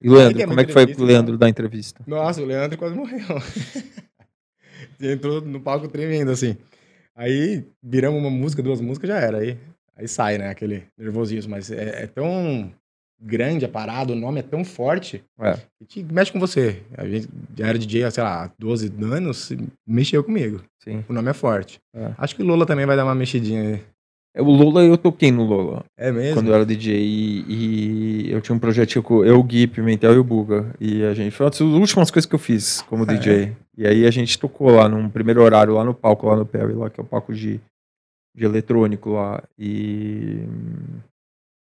E 0.00 0.08
o 0.08 0.14
Leandro, 0.14 0.38
Aí, 0.40 0.46
como 0.46 0.60
é 0.60 0.64
que 0.64 0.72
foi 0.72 0.86
pro 0.86 1.04
Leandro 1.04 1.36
dar 1.36 1.48
entrevista? 1.48 2.02
Nossa, 2.06 2.40
o 2.40 2.44
Leandro 2.44 2.78
quase 2.78 2.94
morreu. 2.94 3.18
Entrou 5.00 5.40
no 5.40 5.60
palco 5.60 5.88
tremendo, 5.88 6.30
assim. 6.30 6.56
Aí 7.16 7.64
viramos 7.82 8.20
uma 8.20 8.30
música, 8.30 8.62
duas 8.62 8.80
músicas, 8.80 9.08
já 9.08 9.18
era. 9.18 9.38
Aí, 9.38 9.58
aí 9.96 10.06
sai, 10.06 10.38
né? 10.38 10.50
Aquele 10.50 10.84
nervosismo. 10.96 11.50
Mas 11.50 11.70
é, 11.70 12.04
é 12.04 12.06
tão 12.06 12.72
grande 13.20 13.64
a 13.64 13.68
parada, 13.68 14.12
o 14.12 14.16
nome 14.16 14.38
é 14.38 14.42
tão 14.44 14.64
forte 14.64 15.24
É. 15.40 15.58
que 15.88 16.04
mexe 16.04 16.30
com 16.30 16.38
você. 16.38 16.82
A 16.96 17.04
gente 17.04 17.28
já 17.56 17.66
era 17.66 17.76
DJ 17.78 18.04
há, 18.04 18.10
sei 18.12 18.22
lá, 18.22 18.44
há 18.44 18.50
12 18.56 18.92
anos, 19.02 19.50
mexeu 19.84 20.22
comigo. 20.22 20.62
Sim. 20.82 21.04
O 21.08 21.12
nome 21.12 21.28
é 21.28 21.34
forte. 21.34 21.80
É. 21.92 22.12
Acho 22.16 22.36
que 22.36 22.42
o 22.42 22.46
Lola 22.46 22.64
também 22.64 22.86
vai 22.86 22.96
dar 22.96 23.04
uma 23.04 23.16
mexidinha 23.16 23.62
aí. 23.62 23.82
É, 24.34 24.42
O 24.42 24.50
Lola, 24.50 24.82
eu 24.84 24.96
toquei 24.98 25.32
no 25.32 25.44
Lola. 25.44 25.84
É 25.96 26.12
mesmo? 26.12 26.34
quando 26.34 26.48
eu 26.48 26.54
era 26.54 26.64
DJ 26.66 26.94
e, 26.96 27.44
e 28.26 28.30
eu 28.30 28.40
tinha 28.40 28.54
um 28.54 28.58
projetinho 28.58 29.02
com 29.02 29.24
eu, 29.24 29.38
o 29.38 29.42
Gui, 29.42 29.66
Pimentel 29.66 30.14
e 30.14 30.18
o 30.18 30.24
Buga. 30.24 30.74
E 30.80 31.02
a 31.04 31.14
gente 31.14 31.32
foi 31.32 31.44
uma 31.46 31.50
das 31.50 31.60
últimas 31.60 32.10
coisas 32.10 32.28
que 32.28 32.34
eu 32.34 32.38
fiz 32.38 32.82
como 32.82 33.04
É. 33.04 33.06
DJ. 33.14 33.56
E 33.76 33.86
aí 33.86 34.06
a 34.06 34.10
gente 34.10 34.38
tocou 34.38 34.70
lá 34.70 34.88
num 34.88 35.08
primeiro 35.08 35.42
horário, 35.42 35.74
lá 35.74 35.84
no 35.84 35.94
palco, 35.94 36.26
lá 36.26 36.36
no 36.36 36.44
Perry, 36.46 36.74
lá 36.74 36.90
que 36.90 37.00
é 37.00 37.02
o 37.02 37.06
palco 37.06 37.32
de, 37.32 37.60
de 38.36 38.44
eletrônico 38.44 39.10
lá. 39.10 39.42
E. 39.58 40.40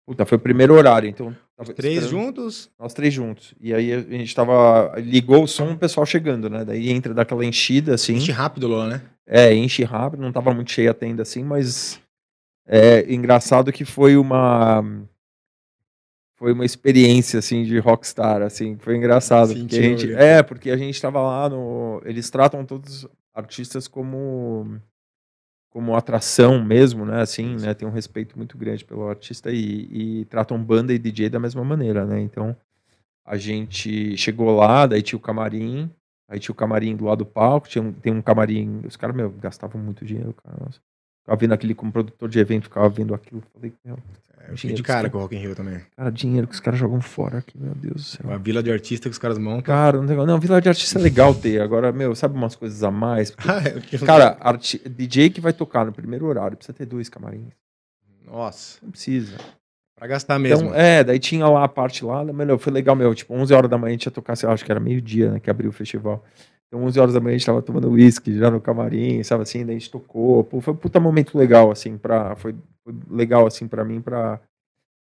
Puta, 0.07 0.25
foi 0.25 0.39
o 0.39 0.41
primeiro 0.41 0.73
horário, 0.75 1.09
então. 1.09 1.37
Três 1.77 2.05
esperando- 2.05 2.25
juntos? 2.25 2.71
Nós 2.79 2.95
três 2.95 3.13
juntos. 3.13 3.55
E 3.61 3.75
aí 3.75 3.93
a 3.93 4.01
gente 4.01 4.35
tava. 4.35 4.95
Ligou 4.99 5.43
o 5.43 5.47
som, 5.49 5.73
o 5.73 5.77
pessoal 5.79 6.07
chegando, 6.07 6.49
né? 6.49 6.65
Daí 6.65 6.89
entra 6.91 7.13
daquela 7.13 7.45
enchida, 7.45 7.95
assim. 7.95 8.15
Enche 8.15 8.33
rápido 8.33 8.69
Lola, 8.69 8.89
né? 8.89 9.03
É, 9.27 9.53
enche 9.55 9.85
rápido, 9.85 10.21
não 10.23 10.33
tava 10.33 10.55
muito 10.55 10.71
cheia 10.71 10.93
a 10.93 10.95
tenda 10.95 11.21
assim, 11.23 11.45
mas 11.45 12.01
é 12.69 13.13
engraçado 13.13 13.73
que 13.73 13.85
foi 13.85 14.17
uma 14.17 14.85
foi 16.37 16.53
uma 16.53 16.65
experiência 16.65 17.41
assim 17.41 17.65
de 17.65 17.79
rockstar, 17.79 18.43
assim, 18.43 18.77
foi 18.79 18.97
engraçado, 18.97 19.55
porque 19.55 19.77
a 19.77 19.83
gente 19.83 20.13
é, 20.13 20.43
porque 20.43 20.71
a 20.71 20.77
gente 20.77 21.01
tava 21.01 21.21
lá 21.21 21.49
no, 21.49 22.01
eles 22.05 22.31
tratam 22.31 22.65
todos 22.65 23.05
os 23.05 23.11
artistas 23.35 23.89
como 23.89 24.81
como 25.71 25.97
atração 25.97 26.63
mesmo, 26.65 27.05
né, 27.05 27.21
assim, 27.23 27.57
né, 27.57 27.75
tem 27.75 27.87
um 27.87 27.93
respeito 27.93 28.37
muito 28.37 28.57
grande 28.57 28.85
pelo 28.85 29.09
artista 29.09 29.51
e, 29.51 30.21
e 30.21 30.25
tratam 30.27 30.63
banda 30.63 30.93
e 30.93 30.99
DJ 30.99 31.29
da 31.29 31.39
mesma 31.39 31.63
maneira, 31.63 32.05
né? 32.07 32.21
Então, 32.21 32.57
a 33.25 33.37
gente 33.37 34.17
chegou 34.17 34.57
lá, 34.57 34.87
daí 34.87 35.03
tinha 35.03 35.19
o 35.19 35.21
camarim, 35.21 35.91
Aí 36.29 36.39
tinha 36.39 36.53
o 36.53 36.57
camarim 36.57 36.95
do 36.95 37.07
lado 37.07 37.25
do 37.25 37.27
palco, 37.27 37.69
tinha 37.69 37.83
um, 37.83 37.91
tem 37.91 38.13
um 38.13 38.21
camarim. 38.21 38.83
Os 38.85 38.97
caras, 38.97 39.17
meu, 39.17 39.31
gastavam 39.31 39.81
muito 39.81 40.05
dinheiro, 40.05 40.35
cara. 40.35 40.57
Nossa. 40.61 40.79
Ficava 41.29 41.41
vendo 41.41 41.53
aquele 41.53 41.75
como 41.75 41.93
produtor 41.93 42.27
de 42.31 42.39
evento, 42.39 42.65
ficava 42.65 42.89
vendo 42.89 43.15
aquilo. 43.15 43.43
Falei, 43.53 43.71
meu, 43.85 43.99
É, 44.41 44.51
eu 44.53 44.57
fiquei 44.57 44.75
de 44.75 44.83
cara 44.83 45.11
com 45.11 45.19
o 45.19 45.21
Rock 45.21 45.37
in 45.37 45.41
Rio 45.41 45.55
também. 45.55 45.79
cara, 45.95 46.11
dinheiro 46.11 46.47
que 46.47 46.55
os 46.55 46.61
caras 46.61 46.81
jogam 46.81 47.03
fora 47.03 47.39
aqui, 47.39 47.53
meu 47.59 47.75
Deus 47.75 47.95
do 47.97 48.01
céu. 48.03 48.33
A 48.33 48.39
vila 48.39 48.63
de 48.63 48.73
artista 48.73 49.11
que 49.11 49.13
os 49.13 49.19
caras 49.19 49.37
montam. 49.37 49.61
Cara, 49.61 49.99
não, 50.01 50.07
tem- 50.07 50.17
não, 50.17 50.41
Vila 50.41 50.59
de 50.59 50.71
Artista 50.71 50.99
é 50.99 51.03
legal 51.03 51.35
ter. 51.35 51.61
Agora, 51.61 51.93
meu, 51.93 52.15
sabe 52.15 52.35
umas 52.35 52.57
coisas 52.57 52.83
a 52.83 52.91
mais? 52.91 53.31
Porque, 53.31 53.47
Ah, 53.51 53.61
fiquei- 53.61 53.99
cara, 53.99 54.39
arti- 54.41 54.81
DJ 54.89 55.29
que 55.29 55.39
vai 55.43 55.53
tocar 55.53 55.85
no 55.85 55.93
primeiro 55.93 56.25
horário 56.25 56.57
precisa 56.57 56.73
ter 56.77 56.87
dois 56.87 57.11
camarins. 57.11 57.53
Nossa, 58.25 58.79
Não 58.83 58.91
precisa. 58.91 59.37
pra 59.97 60.07
gastar 60.07 60.39
mesmo. 60.39 60.69
Então, 60.69 60.75
é, 60.75 61.05
daí 61.05 61.19
tinha 61.19 61.47
lá 61.47 61.65
a 61.65 61.69
parte 61.69 62.05
lá, 62.07 62.25
meu, 62.25 62.59
foi 62.59 62.73
legal, 62.73 62.97
meu, 62.97 63.15
tipo, 63.15 63.35
11 63.35 63.53
horas 63.53 63.71
da 63.71 63.77
manhã 63.77 63.91
a 63.91 63.93
gente 63.93 64.07
ia 64.07 64.13
tocar, 64.13 64.35
sei 64.35 64.47
lá, 64.47 64.55
acho 64.55 64.65
que 64.65 64.71
era 64.73 64.81
meio-dia, 64.81 65.33
né, 65.33 65.41
que 65.41 65.51
abriu 65.51 65.69
o 65.69 65.73
festival. 65.75 66.25
Então, 66.69 66.85
11 66.85 67.01
horas 67.01 67.15
da 67.15 67.21
manhã 67.21 67.35
a 67.35 67.39
gente 67.39 67.47
tava 67.47 67.63
tomando 67.63 67.91
uísque 67.91 68.37
já 68.37 68.51
no 68.51 68.61
camarim, 68.61 69.23
sabe 69.23 69.43
assim, 69.43 69.65
daí 69.65 69.77
a 69.77 69.79
gente 69.79 69.91
tocou, 69.91 70.45
pô, 70.45 70.61
foi 70.61 70.75
um 70.75 70.77
puta 70.77 71.01
momento 71.01 71.37
legal, 71.37 71.71
assim, 71.71 71.97
pra, 71.97 72.37
foi, 72.37 72.55
foi 72.85 72.95
legal, 73.11 73.47
assim, 73.47 73.67
pra 73.67 73.85
mim, 73.85 74.01
pra, 74.03 74.39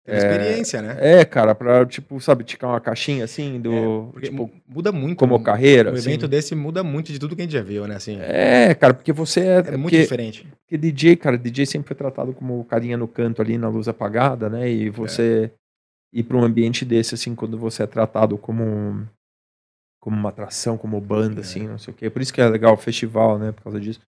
Teve 0.04 0.18
experiência, 0.18 0.82
né? 0.82 0.96
É, 0.98 1.24
cara, 1.24 1.54
pra, 1.54 1.86
tipo, 1.86 2.20
sabe, 2.20 2.42
ticar 2.42 2.70
uma 2.70 2.80
caixinha 2.80 3.22
assim 3.24 3.60
do. 3.60 4.08
Porque 4.12 4.30
tipo, 4.30 4.48
mu- 4.48 4.52
muda 4.66 4.90
muito. 4.90 5.16
como 5.16 5.36
um- 5.36 5.42
carreira. 5.44 5.92
Um 5.92 5.94
assim. 5.94 6.08
evento 6.08 6.26
desse 6.26 6.56
muda 6.56 6.82
muito 6.82 7.12
de 7.12 7.20
tudo 7.20 7.36
que 7.36 7.42
a 7.42 7.44
gente 7.44 7.52
já 7.52 7.62
viu, 7.62 7.86
né? 7.86 7.94
Assim, 7.94 8.18
É, 8.20 8.74
cara, 8.74 8.94
porque 8.94 9.12
você 9.12 9.40
é. 9.42 9.58
é 9.58 9.62
muito 9.76 9.82
porque, 9.82 10.00
diferente. 10.02 10.44
porque 10.64 10.76
DJ, 10.76 11.14
cara, 11.14 11.38
DJ 11.38 11.66
sempre 11.66 11.86
foi 11.86 11.96
tratado 11.96 12.32
como 12.32 12.64
carinha 12.64 12.96
no 12.96 13.06
canto 13.06 13.40
ali, 13.40 13.56
na 13.56 13.68
luz 13.68 13.86
apagada, 13.86 14.50
né? 14.50 14.68
E 14.68 14.90
você 14.90 15.52
ir 16.12 16.24
para 16.24 16.36
um 16.36 16.42
ambiente 16.42 16.84
desse, 16.84 17.14
assim, 17.14 17.36
quando 17.36 17.56
você 17.56 17.84
é 17.84 17.86
tratado 17.86 18.36
como. 18.36 18.64
um- 18.64 19.06
como 20.02 20.16
uma 20.16 20.30
atração, 20.30 20.76
como 20.76 21.00
banda, 21.00 21.40
É. 21.40 21.42
assim, 21.42 21.68
não 21.68 21.78
sei 21.78 21.94
o 21.94 21.96
quê. 21.96 22.10
Por 22.10 22.20
isso 22.20 22.34
que 22.34 22.40
é 22.40 22.48
legal 22.48 22.74
o 22.74 22.76
festival, 22.76 23.38
né? 23.38 23.52
Por 23.52 23.62
causa 23.62 23.78
disso. 23.80 24.00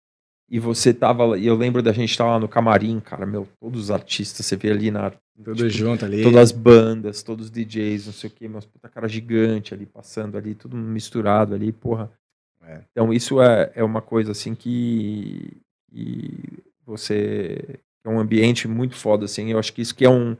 E 0.50 0.58
você 0.58 0.92
tava. 0.92 1.24
lá- 1.24 1.38
E 1.38 1.46
eu 1.46 1.54
lembro 1.54 1.80
da 1.80 1.92
gente 1.92 2.10
estar 2.10 2.24
lá 2.26 2.38
no 2.40 2.48
camarim, 2.48 2.98
cara, 2.98 3.24
meu, 3.24 3.46
todos 3.60 3.80
os 3.84 3.90
artistas, 3.92 4.44
você 4.44 4.56
vê 4.56 4.70
ali 4.72 4.90
na 4.90 5.12
Tudo 5.36 5.54
tipo, 5.54 5.68
junto 5.70 6.04
ali. 6.04 6.22
Todas 6.24 6.40
as 6.40 6.52
bandas, 6.52 7.22
todos 7.22 7.46
os 7.46 7.50
DJs, 7.50 8.06
não 8.06 8.12
sei 8.12 8.28
o 8.28 8.32
que, 8.32 8.48
meus 8.48 8.66
puta 8.66 8.88
cara 8.88 9.06
gigante 9.08 9.72
ali, 9.72 9.86
passando 9.86 10.36
ali, 10.36 10.54
tudo 10.56 10.76
misturado 10.76 11.54
ali, 11.54 11.70
porra. 11.72 12.10
É. 12.62 12.80
Então 12.90 13.12
isso 13.12 13.40
é, 13.40 13.70
é 13.76 13.84
uma 13.84 14.02
coisa 14.02 14.32
assim 14.32 14.54
que, 14.54 15.56
que 15.90 16.62
você. 16.84 17.78
É 18.04 18.08
um 18.08 18.18
ambiente 18.18 18.66
muito 18.68 18.96
foda, 18.96 19.24
assim. 19.26 19.50
Eu 19.50 19.58
acho 19.60 19.72
que 19.72 19.80
isso 19.80 19.94
que 19.94 20.04
é 20.04 20.10
um, 20.10 20.36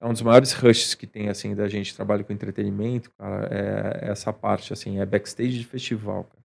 é 0.00 0.06
um 0.06 0.12
dos 0.12 0.22
maiores 0.22 0.52
rushes 0.52 0.94
que 0.94 1.06
tem, 1.06 1.28
assim, 1.28 1.54
da 1.54 1.68
gente 1.68 1.94
trabalha 1.94 2.22
com 2.22 2.32
entretenimento, 2.32 3.10
cara, 3.18 3.48
é 3.50 4.10
essa 4.10 4.32
parte, 4.32 4.72
assim, 4.72 5.00
é 5.00 5.06
backstage 5.06 5.58
de 5.58 5.64
festival, 5.64 6.24
cara. 6.24 6.44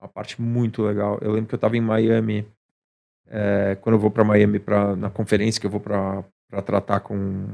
Uma 0.00 0.08
parte 0.08 0.40
muito 0.40 0.82
legal. 0.82 1.18
Eu 1.20 1.32
lembro 1.32 1.48
que 1.48 1.54
eu 1.54 1.58
tava 1.58 1.76
em 1.76 1.80
Miami, 1.80 2.46
é, 3.26 3.76
quando 3.80 3.94
eu 3.94 3.98
vou 3.98 4.10
para 4.10 4.24
Miami 4.24 4.58
pra, 4.58 4.94
na 4.94 5.10
conferência 5.10 5.60
que 5.60 5.66
eu 5.66 5.70
vou 5.70 5.80
para 5.80 6.24
tratar 6.64 7.00
com. 7.00 7.46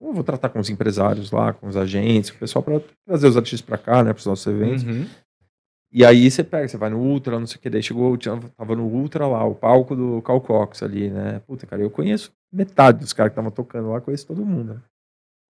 Eu 0.00 0.12
vou 0.12 0.24
tratar 0.24 0.48
com 0.48 0.58
os 0.58 0.68
empresários 0.68 1.30
lá, 1.30 1.52
com 1.52 1.68
os 1.68 1.76
agentes, 1.76 2.30
com 2.30 2.36
o 2.36 2.40
pessoal 2.40 2.62
para 2.62 2.80
trazer 3.06 3.28
os 3.28 3.36
artistas 3.36 3.60
para 3.60 3.78
cá, 3.78 4.02
né, 4.02 4.12
para 4.12 4.18
os 4.18 4.26
nossos 4.26 4.46
eventos. 4.46 4.82
Uhum. 4.82 5.06
E 5.92 6.04
aí 6.04 6.30
você 6.30 6.42
pega, 6.42 6.66
você 6.66 6.76
vai 6.76 6.90
no 6.90 6.98
Ultra, 6.98 7.38
não 7.38 7.46
sei 7.46 7.58
o 7.58 7.60
que, 7.60 7.70
daí 7.70 7.82
chegou, 7.82 8.16
tava 8.16 8.76
no 8.76 8.84
Ultra 8.84 9.26
lá, 9.26 9.44
o 9.44 9.54
palco 9.54 9.94
do 9.94 10.22
Cal 10.22 10.40
Cox 10.40 10.82
ali, 10.82 11.10
né? 11.10 11.40
Puta, 11.46 11.66
cara, 11.66 11.82
eu 11.82 11.90
conheço 11.90 12.32
metade 12.52 12.98
dos 13.00 13.12
caras 13.12 13.30
que 13.30 13.34
estavam 13.34 13.50
tocando 13.50 13.90
lá, 13.90 14.00
conheço 14.00 14.26
todo 14.26 14.44
mundo. 14.44 14.74
Né? 14.74 14.80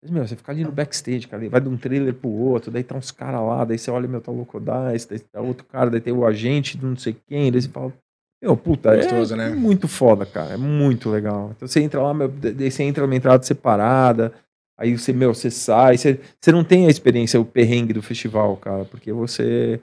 Mas, 0.01 0.11
meu, 0.11 0.27
você 0.27 0.35
fica 0.35 0.51
ali 0.51 0.63
no 0.63 0.71
backstage, 0.71 1.27
cara, 1.27 1.47
vai 1.49 1.61
de 1.61 1.69
um 1.69 1.77
trailer 1.77 2.13
pro 2.13 2.29
outro, 2.29 2.71
daí 2.71 2.83
tá 2.83 2.95
uns 2.95 3.11
caras 3.11 3.41
lá, 3.41 3.63
daí 3.63 3.77
você 3.77 3.91
olha, 3.91 4.07
meu, 4.07 4.19
tá 4.19 4.31
o 4.31 4.35
Locodice, 4.35 5.07
daí 5.09 5.19
tá 5.19 5.41
outro 5.41 5.65
cara, 5.65 5.89
daí 5.89 6.01
tem 6.01 6.13
o 6.13 6.25
agente 6.25 6.77
do 6.77 6.87
não 6.87 6.97
sei 6.97 7.15
quem, 7.27 7.51
daí 7.51 7.61
você 7.61 7.69
fala, 7.69 7.93
meu, 8.41 8.57
puta, 8.57 8.95
Gostoso, 8.95 9.35
é 9.35 9.37
né? 9.37 9.49
muito 9.51 9.87
foda, 9.87 10.25
cara, 10.25 10.55
é 10.55 10.57
muito 10.57 11.09
legal. 11.09 11.51
Então 11.55 11.67
você 11.67 11.81
entra 11.81 12.01
lá, 12.01 12.13
meu, 12.13 12.27
daí 12.27 12.71
você 12.71 12.81
entra 12.81 13.03
numa 13.03 13.15
entrada 13.15 13.43
separada, 13.43 14.33
aí 14.75 14.97
você, 14.97 15.13
meu, 15.13 15.35
você 15.35 15.51
sai, 15.51 15.97
você, 15.97 16.19
você 16.39 16.51
não 16.51 16.63
tem 16.63 16.87
a 16.87 16.89
experiência, 16.89 17.39
o 17.39 17.45
perrengue 17.45 17.93
do 17.93 18.01
festival, 18.01 18.57
cara, 18.57 18.85
porque 18.85 19.13
você 19.13 19.79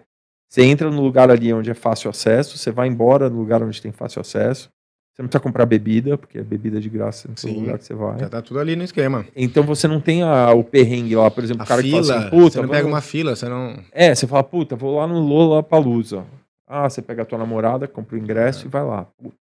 você 0.51 0.63
entra 0.63 0.91
no 0.91 1.03
lugar 1.03 1.31
ali 1.31 1.53
onde 1.53 1.71
é 1.71 1.75
fácil 1.75 2.09
acesso, 2.09 2.57
você 2.57 2.71
vai 2.71 2.89
embora 2.89 3.29
no 3.29 3.39
lugar 3.39 3.63
onde 3.63 3.83
tem 3.83 3.93
fácil 3.93 4.21
acesso. 4.21 4.71
Você 5.19 5.23
não 5.23 5.29
precisa 5.29 5.43
comprar 5.43 5.67
bebida, 5.67 6.17
porque 6.17 6.39
é 6.39 6.43
bebida 6.45 6.81
de 6.81 6.89
graça 6.89 7.27
em 7.29 7.35
todo 7.35 7.41
Sim. 7.41 7.61
lugar 7.63 7.77
que 7.79 7.85
você 7.85 7.93
vai. 7.93 8.21
Já 8.21 8.29
tá 8.29 8.41
tudo 8.41 8.61
ali 8.61 8.77
no 8.77 8.85
esquema. 8.85 9.27
Então 9.35 9.65
você 9.65 9.89
não 9.89 10.01
tem 10.01 10.23
a- 10.23 10.53
o 10.53 10.63
perrengue 10.63 11.17
lá, 11.17 11.29
por 11.29 11.43
exemplo, 11.43 11.63
A 11.63 11.65
o 11.65 11.67
cara 11.69 11.83
fila, 11.83 12.01
que 12.01 12.07
fala 12.07 12.21
assim, 12.21 12.31
puta, 12.31 12.51
você 12.53 12.63
não 12.63 12.69
pega 12.69 12.83
vamos- 12.83 12.95
uma 12.95 13.01
fila, 13.01 13.35
você 13.35 13.49
não... 13.49 13.83
É, 13.91 14.15
você 14.15 14.29
fala, 14.29 14.45
puta, 14.45 14.77
vou 14.77 14.97
lá 14.97 15.09
no 15.09 15.19
Lola 15.19 15.61
Palusa. 15.61 16.25
Ah, 16.69 16.89
você 16.89 17.03
pega 17.03 17.23
a 17.23 17.25
tua 17.25 17.37
namorada, 17.37 17.89
compra 17.89 18.15
o 18.15 18.19
ingresso 18.19 18.67
e 18.67 18.69
vai 18.69 18.85
lá. 18.85 19.07
Puta, 19.21 19.35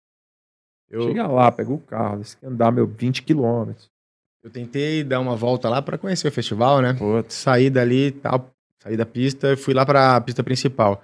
Eu, 0.90 1.02
Chega 1.08 1.26
lá, 1.26 1.50
pega 1.50 1.72
o 1.72 1.78
carro, 1.78 2.22
você 2.22 2.36
tem 2.36 2.48
que 2.48 2.54
andar, 2.54 2.70
meu, 2.70 2.86
20 2.86 3.22
quilômetros. 3.24 3.90
eu 4.44 4.50
tentei 4.50 5.02
dar 5.02 5.18
uma 5.18 5.34
volta 5.34 5.68
lá 5.68 5.82
pra 5.82 5.98
conhecer 5.98 6.28
o 6.28 6.32
festival, 6.32 6.80
né? 6.82 6.92
Putz. 6.92 7.34
Saí 7.34 7.68
dali 7.68 8.08
e 8.08 8.12
tal, 8.12 8.48
saí 8.80 8.96
da 8.96 9.04
pista 9.06 9.54
e 9.54 9.56
fui 9.56 9.74
lá 9.74 9.84
pra 9.84 10.20
pista 10.20 10.44
principal. 10.44 11.02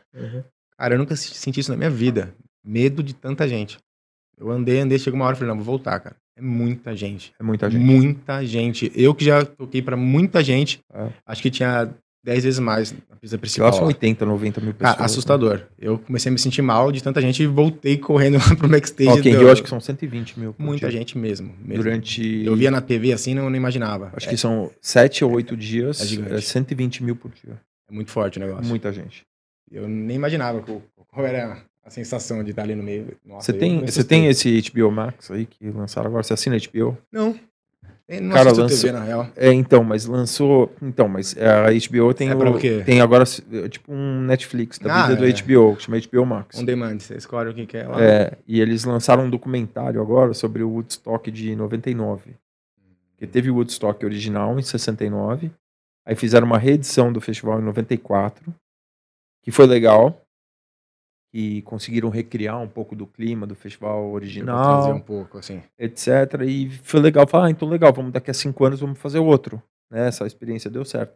Cara, 0.79 0.95
eu 0.95 0.99
nunca 0.99 1.17
se- 1.17 1.35
senti 1.35 1.59
isso 1.59 1.71
na 1.73 1.77
minha 1.77 1.91
vida. 1.91 2.33
Medo 2.65 3.03
de 3.03 3.15
tanta 3.15 3.49
gente. 3.49 3.79
Eu 4.41 4.51
andei, 4.51 4.81
andei, 4.81 4.99
chegou 4.99 5.19
uma 5.19 5.27
hora 5.27 5.37
e 5.37 5.39
falei, 5.39 5.51
não, 5.55 5.57
vou 5.63 5.65
voltar, 5.77 6.01
cara. 6.01 6.17
É 6.37 6.41
muita 6.43 6.97
gente. 6.97 7.33
É 7.39 7.43
muita 7.43 7.71
gente. 7.71 7.83
Muita 7.85 8.45
gente. 8.47 8.91
Eu 8.95 9.15
que 9.15 9.25
já 9.25 9.45
toquei 9.45 9.83
pra 9.83 9.97
muita 9.97 10.43
gente, 10.43 10.81
É. 10.93 11.09
acho 11.27 11.43
que 11.43 11.51
tinha 11.51 11.91
10 12.25 12.45
vezes 12.45 12.59
mais 12.59 12.93
na 12.93 13.17
pista 13.17 13.37
principal. 13.39 13.73
são 13.73 13.83
lá. 13.83 13.89
80, 13.89 14.25
90 14.27 14.61
mil 14.61 14.73
pessoas. 14.75 14.95
Cara, 14.97 15.05
assustador. 15.05 15.63
Eu 15.79 15.99
comecei 15.99 16.31
a 16.31 16.33
me 16.33 16.39
sentir 16.39 16.63
mal 16.63 16.91
de 16.93 17.03
tanta 17.03 17.21
gente 17.21 17.43
e 17.43 17.47
voltei 17.47 17.99
correndo 17.99 18.35
lá 18.49 18.57
pro 18.57 18.69
backstage. 18.69 19.29
In 19.29 19.33
do- 19.33 19.39
Rio, 19.41 19.51
acho 19.53 19.63
que 19.63 19.69
são 19.69 19.81
120 19.81 20.39
mil. 20.41 20.55
Muita 20.59 20.89
dia. 20.89 20.99
gente 20.99 21.19
mesmo. 21.19 21.55
mesmo. 21.63 21.83
Durante. 21.83 22.45
Eu 22.45 22.57
via 22.57 22.71
na 22.71 22.81
TV 22.81 23.13
assim, 23.13 23.35
não, 23.35 23.51
não 23.51 23.57
imaginava. 23.57 24.11
Acho 24.15 24.27
é, 24.27 24.31
que 24.31 24.37
são 24.39 24.71
7 24.81 25.25
ou 25.25 25.33
8 25.33 25.57
dias, 25.57 26.01
É 26.01 26.07
gigante. 26.07 26.35
é 26.35 26.41
120 26.41 27.03
mil 27.05 27.17
por 27.17 27.31
dia. 27.31 27.61
é 27.91 27.95
muito 27.95 28.11
forte 28.11 28.39
o 28.39 28.41
negócio. 28.41 28.65
Muita 28.67 28.93
gente. 28.93 29.23
Eu 29.71 29.87
nem 29.89 30.17
imaginava 30.17 30.63
qual 30.63 31.27
era 31.27 31.63
a 31.85 31.91
sensação 31.91 32.43
de 32.45 32.51
estar 32.51 32.63
ali 32.63 32.75
no 32.75 32.83
meio. 32.83 33.17
Nossa, 33.25 33.53
Você 33.53 33.59
tem, 33.59 33.81
você 33.85 34.05
tem 34.05 34.27
esse 34.27 34.61
HBO 34.71 34.91
Max 34.91 35.31
aí 35.31 35.47
que 35.47 35.71
lançaram 35.71 36.09
agora? 36.09 36.23
Você 36.23 36.33
assina 36.35 36.57
HBO? 36.57 36.97
Não. 37.11 37.39
Eu 38.09 38.21
não 38.23 38.35
Cara, 38.35 38.51
lançou- 38.51 38.67
TV, 38.67 38.91
na 38.93 39.05
real. 39.05 39.29
É, 39.37 39.53
então, 39.53 39.85
mas 39.85 40.05
lançou. 40.05 40.75
Então, 40.83 41.09
mas 41.09 41.37
a 41.39 41.71
HBO 41.71 42.13
tem 42.13 42.29
É 42.29 42.35
o, 42.35 42.85
tem 42.85 43.01
agora 43.01 43.23
é, 43.53 43.69
tipo 43.69 43.93
um 43.93 44.23
Netflix 44.23 44.81
da 44.81 45.05
Ah, 45.05 45.07
vida 45.09 45.25
é. 45.29 45.33
do 45.33 45.43
HBO, 45.45 45.77
que 45.77 45.83
chama 45.85 45.97
HBO 46.01 46.27
Max. 46.27 46.59
On 46.59 46.65
demand, 46.65 46.99
você 46.99 47.15
escolhe 47.17 47.51
o 47.51 47.55
que 47.55 47.67
quer 47.67 47.87
lá. 47.87 48.03
É, 48.03 48.33
e 48.49 48.61
eles 48.61 48.83
lançaram 48.85 49.27
um 49.27 49.31
documentário 49.31 50.01
agora 50.03 50.35
sobre 50.35 50.61
o 50.65 50.69
Woodstock 50.71 51.31
de 51.31 51.55
99. 51.55 52.35
Que 53.17 53.29
teve 53.29 53.49
o 53.49 53.55
Woodstock 53.55 54.05
original 54.05 54.59
em 54.59 54.63
69. 54.63 55.53
Aí 56.05 56.17
fizeram 56.17 56.47
uma 56.49 56.59
reedição 56.59 57.13
do 57.13 57.21
festival 57.21 57.61
em 57.61 57.65
94, 57.65 58.53
que 59.43 59.53
foi 59.53 59.67
legal. 59.67 60.21
E 61.33 61.63
conseguiram 61.63 62.09
recriar 62.09 62.61
um 62.61 62.69
pouco 62.69 62.97
do 62.97 63.07
clima 63.07 63.47
do 63.47 63.55
festival 63.55 64.11
original. 64.11 64.83
trazer 64.83 64.93
um 64.93 65.01
pouco, 65.01 65.39
assim. 65.39 65.63
etc. 65.79 66.43
E 66.45 66.71
foi 66.83 67.01
legal. 67.01 67.27
Falar, 67.27 67.47
ah, 67.47 67.51
então 67.51 67.69
legal, 67.69 67.93
vamos 67.93 68.13
daqui 68.13 68.31
a 68.31 68.35
cinco 68.35 68.65
anos 68.65 68.81
vamos 68.81 68.99
fazer 68.99 69.21
outro. 69.21 69.63
Né? 69.91 70.09
Essa 70.09 70.27
experiência 70.27 70.71
deu 70.71 70.85
certo. 70.85 71.15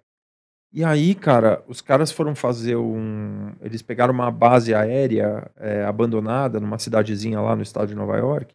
E 0.72 0.82
aí, 0.84 1.14
cara, 1.14 1.64
os 1.68 1.80
caras 1.80 2.10
foram 2.10 2.34
fazer 2.34 2.76
um. 2.76 3.52
Eles 3.60 3.80
pegaram 3.80 4.12
uma 4.12 4.30
base 4.30 4.74
aérea 4.74 5.50
é, 5.56 5.84
abandonada 5.84 6.58
numa 6.58 6.78
cidadezinha 6.78 7.40
lá 7.40 7.54
no 7.54 7.62
estado 7.62 7.88
de 7.88 7.94
Nova 7.94 8.16
York 8.16 8.52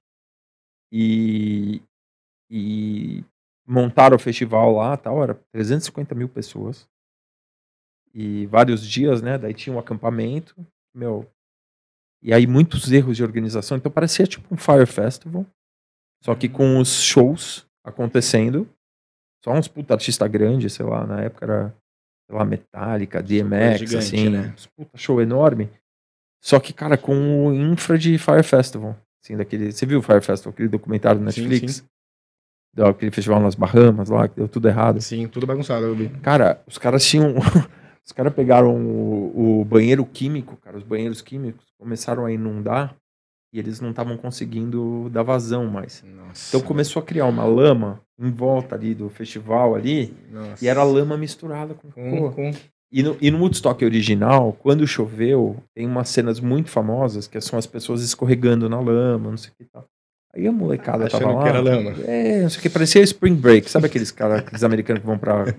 e, 0.92 1.82
e 2.50 3.24
montaram 3.66 4.16
o 4.16 4.20
festival 4.20 4.74
lá, 4.74 4.98
tal, 4.98 5.22
era 5.22 5.36
350 5.54 6.16
mil 6.16 6.28
pessoas. 6.28 6.88
E 8.14 8.48
vários 8.48 8.86
dias, 8.86 9.22
né? 9.22 9.38
Daí 9.38 9.54
tinha 9.54 9.76
um 9.76 9.80
acampamento, 9.80 10.56
meu. 10.94 11.26
E 12.22 12.34
aí 12.34 12.46
muitos 12.46 12.92
erros 12.92 13.16
de 13.16 13.24
organização, 13.24 13.78
então 13.78 13.92
parecia 13.92 14.28
tipo 14.28 14.54
um 14.54 14.58
Fire 14.58 14.86
Festival, 14.86 15.46
só 16.24 16.36
que 16.36 16.50
com 16.50 16.78
os 16.80 17.02
shows 17.02 17.66
acontecendo, 17.84 18.68
só 19.44 19.54
uns 19.54 19.68
puta 19.68 19.94
artista 19.94 20.28
grande, 20.28 20.70
sei 20.70 20.86
lá, 20.86 21.08
na 21.08 21.22
época 21.22 21.46
era, 21.46 21.76
sei 22.30 22.38
lá, 22.38 22.44
Metallica, 22.44 23.24
DMX, 23.24 23.80
gigante, 23.80 23.96
assim, 23.98 24.30
né? 24.30 24.54
uns 24.54 24.68
puta 24.68 24.98
show 24.98 25.22
enorme. 25.22 25.70
Só 26.44 26.60
que, 26.60 26.74
cara, 26.74 26.98
com 26.98 27.48
o 27.48 27.54
infra 27.54 27.98
de 27.98 28.18
Fire 28.18 28.44
Festival, 28.44 28.98
assim, 29.24 29.38
daquele, 29.38 29.72
você 29.72 29.86
viu 29.86 30.00
o 30.00 30.02
Fire 30.02 30.22
Festival, 30.22 30.54
aquele 30.54 30.70
documentário 30.70 31.22
do 31.22 31.32
Sim, 31.32 31.42
Netflix? 31.44 31.76
sim. 31.78 31.84
Daquele 32.76 33.12
festival 33.12 33.42
nas 33.42 33.56
Bahamas 33.56 34.10
lá, 34.10 34.28
que 34.28 34.36
deu 34.36 34.48
tudo 34.48 34.68
errado. 34.68 35.02
Sim, 35.02 35.28
tudo 35.28 35.48
bagunçado, 35.48 35.86
eu 35.88 35.96
vi. 35.96 36.10
Cara, 36.22 36.62
os 36.68 36.78
caras 36.78 37.04
tinham. 37.04 37.34
Os 38.10 38.12
caras 38.12 38.34
pegaram 38.34 38.76
o, 38.76 39.62
o 39.62 39.66
banheiro 39.66 40.04
químico, 40.04 40.58
cara, 40.58 40.76
os 40.76 40.84
banheiros 40.84 41.22
químicos 41.22 41.64
começaram 41.78 42.26
a 42.26 42.32
inundar 42.32 42.96
e 43.54 43.60
eles 43.60 43.80
não 43.80 43.92
estavam 43.92 44.18
conseguindo 44.18 45.08
dar 45.12 45.22
vazão 45.22 45.68
mais. 45.68 46.04
Nossa. 46.04 46.58
Então 46.58 46.68
começou 46.68 47.04
a 47.04 47.06
criar 47.06 47.28
uma 47.28 47.46
lama 47.46 48.02
em 48.20 48.32
volta 48.32 48.74
ali 48.74 48.96
do 48.96 49.12
festival 49.12 49.76
ali 49.76 50.12
Nossa. 50.32 50.66
e 50.66 50.68
era 50.68 50.82
lama 50.82 51.16
misturada 51.18 51.76
com 51.76 51.92
cor. 51.92 52.34
com... 52.34 52.52
E 52.92 53.04
no, 53.04 53.16
e 53.22 53.30
no 53.30 53.38
Woodstock 53.38 53.86
original, 53.86 54.54
quando 54.54 54.88
choveu, 54.88 55.58
tem 55.76 55.86
umas 55.86 56.10
cenas 56.10 56.40
muito 56.40 56.72
famosas 56.72 57.28
que 57.28 57.40
são 57.40 57.60
as 57.60 57.68
pessoas 57.68 58.02
escorregando 58.02 58.68
na 58.68 58.80
lama, 58.80 59.30
não 59.30 59.38
sei 59.38 59.52
o 59.52 59.54
que 59.56 59.66
tal. 59.66 59.86
Aí 60.34 60.48
a 60.48 60.52
molecada 60.52 61.06
Achando 61.06 61.22
tava 61.22 61.34
lá. 61.36 61.44
que 61.44 61.50
era 61.50 61.60
lama. 61.60 61.92
É, 62.08 62.42
não 62.42 62.50
sei 62.50 62.58
o 62.58 62.62
que, 62.64 62.70
parecia 62.72 63.04
Spring 63.04 63.36
Break. 63.36 63.70
Sabe 63.70 63.86
aqueles 63.86 64.10
caras, 64.10 64.40
aqueles 64.40 64.64
americanos 64.64 65.02
que 65.02 65.06
vão 65.06 65.20
pra, 65.20 65.54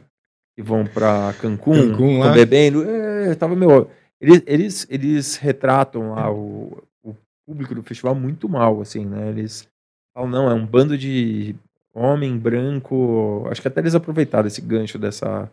que 0.56 0.62
vão 0.62 0.84
pra 0.84 1.32
Cancún, 1.40 1.90
Cancún 1.90 2.18
lá. 2.18 2.26
tão 2.26 2.34
bebendo? 2.34 2.84
É, 2.88 3.34
tava, 3.34 3.54
meu... 3.56 3.90
Eles, 4.20 4.42
eles, 4.46 4.86
eles 4.90 5.36
retratam 5.36 6.12
lá 6.12 6.30
o, 6.30 6.82
o 7.02 7.14
público 7.46 7.74
do 7.74 7.82
festival 7.82 8.14
muito 8.14 8.48
mal, 8.48 8.80
assim, 8.82 9.06
né? 9.06 9.30
Eles 9.30 9.66
falam, 10.14 10.28
não, 10.28 10.50
é 10.50 10.54
um 10.54 10.66
bando 10.66 10.98
de 10.98 11.54
homem 11.94 12.36
branco... 12.36 13.46
Acho 13.50 13.62
que 13.62 13.68
até 13.68 13.80
eles 13.80 13.94
aproveitaram 13.94 14.46
esse 14.46 14.60
gancho 14.60 14.98
dessa 14.98 15.50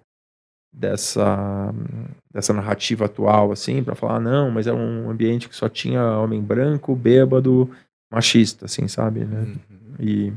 dessa 0.73 1.73
dessa 2.31 2.53
narrativa 2.53 3.05
atual 3.05 3.51
assim 3.51 3.81
para 3.81 3.95
falar 3.95 4.19
não 4.19 4.51
mas 4.51 4.67
é 4.67 4.73
um 4.73 5.09
ambiente 5.09 5.47
que 5.47 5.55
só 5.55 5.69
tinha 5.69 6.19
homem 6.19 6.41
branco 6.41 6.93
bêbado 6.93 7.69
machista 8.11 8.65
assim 8.65 8.87
sabe 8.87 9.23
né 9.25 9.39
Uhum. 9.39 9.95
e 9.99 10.33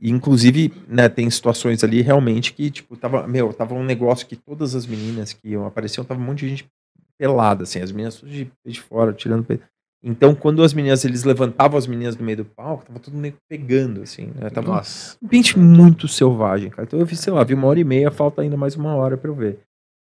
e, 0.00 0.10
inclusive, 0.10 0.72
né, 0.86 1.08
tem 1.08 1.28
situações 1.28 1.82
ali 1.82 2.00
realmente 2.00 2.52
que, 2.52 2.70
tipo, 2.70 2.96
tava, 2.96 3.26
meu, 3.26 3.52
tava 3.52 3.74
um 3.74 3.84
negócio 3.84 4.26
que 4.26 4.36
todas 4.36 4.74
as 4.74 4.86
meninas 4.86 5.32
que 5.32 5.48
iam, 5.50 5.66
apareciam, 5.66 6.04
tava 6.04 6.20
um 6.20 6.24
monte 6.24 6.40
de 6.40 6.50
gente 6.50 6.70
pelada, 7.18 7.64
assim, 7.64 7.80
as 7.80 7.90
meninas 7.90 8.20
de, 8.20 8.48
de 8.64 8.80
fora, 8.80 9.12
tirando. 9.12 9.44
Então, 10.02 10.36
quando 10.36 10.62
as 10.62 10.72
meninas, 10.72 11.04
eles 11.04 11.24
levantavam 11.24 11.76
as 11.76 11.88
meninas 11.88 12.16
no 12.16 12.24
meio 12.24 12.38
do 12.38 12.44
palco, 12.44 12.84
tava 12.86 13.00
todo 13.00 13.16
meio 13.16 13.34
pegando, 13.48 14.02
assim, 14.02 14.30
né? 14.36 14.48
Tava 14.50 14.68
Nossa. 14.68 15.16
um 15.20 15.26
ambiente 15.26 15.58
muito 15.58 16.06
selvagem, 16.06 16.70
cara. 16.70 16.84
Então 16.86 17.00
eu 17.00 17.04
vi, 17.04 17.16
sei 17.16 17.32
lá, 17.32 17.42
vi 17.42 17.54
uma 17.54 17.66
hora 17.66 17.80
e 17.80 17.84
meia, 17.84 18.10
falta 18.12 18.42
ainda 18.42 18.56
mais 18.56 18.76
uma 18.76 18.94
hora 18.94 19.16
pra 19.16 19.28
eu 19.28 19.34
ver. 19.34 19.58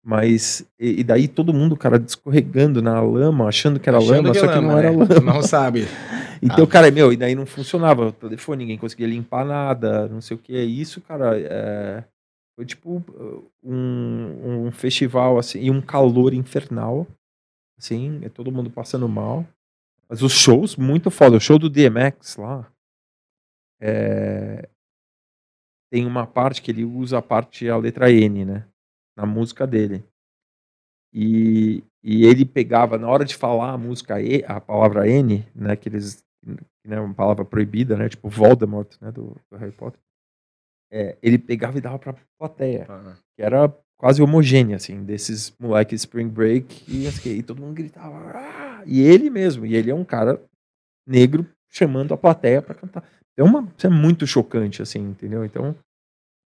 Mas, 0.06 0.66
e, 0.80 1.02
e 1.02 1.04
daí 1.04 1.28
todo 1.28 1.54
mundo, 1.54 1.76
cara, 1.76 2.02
escorregando 2.06 2.82
na 2.82 3.02
lama, 3.02 3.48
achando 3.48 3.80
que 3.80 3.90
era 3.90 3.98
Achando 3.98 4.16
lama, 4.16 4.32
que 4.32 4.38
é 4.38 4.40
só 4.40 4.48
que 4.48 4.56
lama, 4.56 4.68
não 4.72 4.80
era 4.80 4.92
né? 4.92 4.98
lama. 4.98 5.34
Não 5.34 5.42
sabe. 5.42 5.86
Então, 6.44 6.66
Ah. 6.66 6.68
cara, 6.68 6.92
meu, 6.92 7.14
e 7.14 7.18
daí 7.18 7.36
não 7.36 7.46
funcionava 7.46 8.08
o 8.08 8.12
telefone, 8.12 8.64
ninguém 8.64 8.78
conseguia 8.78 9.08
limpar 9.08 9.46
nada, 9.46 10.08
não 10.10 10.20
sei 10.20 10.36
o 10.36 10.40
que. 10.40 10.54
Isso, 10.62 11.00
cara, 11.02 11.40
é, 11.40 12.04
foi 12.56 12.66
tipo 12.66 13.04
um, 13.64 14.66
um 14.68 14.72
festival, 14.72 15.38
assim, 15.38 15.60
e 15.62 15.72
um 15.72 15.82
calor 15.82 16.34
infernal, 16.34 17.08
assim, 17.78 18.20
é 18.24 18.30
todo 18.30 18.52
mundo 18.52 18.70
passando 18.70 19.08
mal. 19.08 19.48
Mas 20.10 20.22
os 20.22 20.34
shows, 20.34 20.76
muito 20.76 21.10
foda. 21.10 21.38
O 21.38 21.40
show 21.40 21.58
do 21.58 21.70
DMX 21.70 22.36
lá, 22.36 22.70
é, 23.82 24.68
tem 25.92 26.06
uma 26.06 26.28
parte 26.28 26.62
que 26.62 26.72
ele 26.72 26.84
usa 26.84 27.20
a 27.20 27.22
parte, 27.22 27.70
a 27.70 27.78
letra 27.78 28.12
N, 28.12 28.44
né? 28.46 28.68
Na 29.16 29.26
música 29.26 29.66
dele. 29.66 30.04
E, 31.14 31.84
e 32.04 32.26
ele 32.26 32.44
pegava, 32.46 32.98
na 32.98 33.08
hora 33.08 33.24
de 33.24 33.36
falar 33.36 33.72
a 33.72 33.78
música, 33.78 34.20
E, 34.22 34.44
a 34.46 34.60
palavra 34.60 35.08
N, 35.08 35.46
né? 35.56 35.76
Que 35.76 35.90
eles, 35.90 36.24
né, 36.86 37.00
uma 37.00 37.14
palavra 37.14 37.46
proibida, 37.46 37.98
né? 37.98 38.10
Tipo 38.10 38.30
Voldemort, 38.30 38.96
né? 39.02 39.12
Do, 39.12 39.36
do 39.52 39.58
Harry 39.58 39.72
Potter. 39.72 40.00
É, 40.92 41.18
ele 41.24 41.38
pegava 41.40 41.78
e 41.78 41.82
dava 41.82 41.98
pra 41.98 42.16
plateia 42.38 42.86
que 43.36 43.42
era 43.42 43.68
quase 43.98 44.22
homogênea, 44.22 44.76
assim, 44.76 45.04
desses 45.04 45.56
moleques 45.60 46.02
Spring 46.02 46.28
Break, 46.28 46.84
e, 46.88 47.08
assim, 47.08 47.30
e 47.32 47.42
todo 47.44 47.62
mundo 47.62 47.74
gritava, 47.74 48.16
"Ah!" 48.36 48.84
e 48.86 49.02
ele 49.02 49.30
mesmo, 49.30 49.66
e 49.66 49.76
ele 49.76 49.90
é 49.90 49.96
um 49.96 50.04
cara 50.04 50.44
negro 51.08 51.48
chamando 51.72 52.14
a 52.14 52.18
plateia 52.18 52.62
pra 52.62 52.76
cantar. 52.76 53.04
É 53.36 53.42
uma, 53.42 53.68
isso 53.78 53.88
é 53.88 53.90
muito 53.90 54.28
chocante, 54.28 54.82
assim, 54.82 55.00
entendeu? 55.00 55.44
Então, 55.44 55.76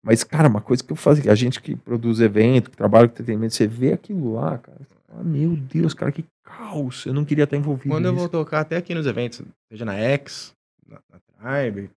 mas, 0.06 0.24
cara, 0.24 0.48
uma 0.48 0.62
coisa 0.62 0.84
que 0.84 0.92
eu 0.94 0.96
fazia, 0.96 1.32
a 1.32 1.36
gente 1.36 1.60
que 1.60 1.76
produz 1.76 2.20
evento, 2.20 2.70
que 2.70 2.78
trabalha 2.78 3.08
com 3.08 3.14
entretenimento, 3.14 3.56
você 3.56 3.66
vê 3.66 3.92
aquilo 3.92 4.36
lá, 4.36 4.60
cara, 4.60 4.78
fala, 5.08 5.24
meu 5.24 5.56
Deus, 5.56 5.96
cara, 5.96 6.12
que 6.12 6.24
caos, 6.44 7.08
eu 7.08 7.14
não 7.14 7.26
queria 7.26 7.46
estar 7.46 7.58
envolvido 7.58 7.90
Quando 7.90 8.06
eu 8.06 8.14
vou 8.14 8.26
nisso. 8.26 8.32
tocar 8.32 8.60
até 8.60 8.78
aqui 8.78 8.94
nos 8.94 9.08
eventos, 9.08 9.42
seja 9.68 9.84
na 9.84 9.96
X, 9.96 10.54
na, 10.88 11.00
na 11.12 11.20
Tribe, 11.20 11.90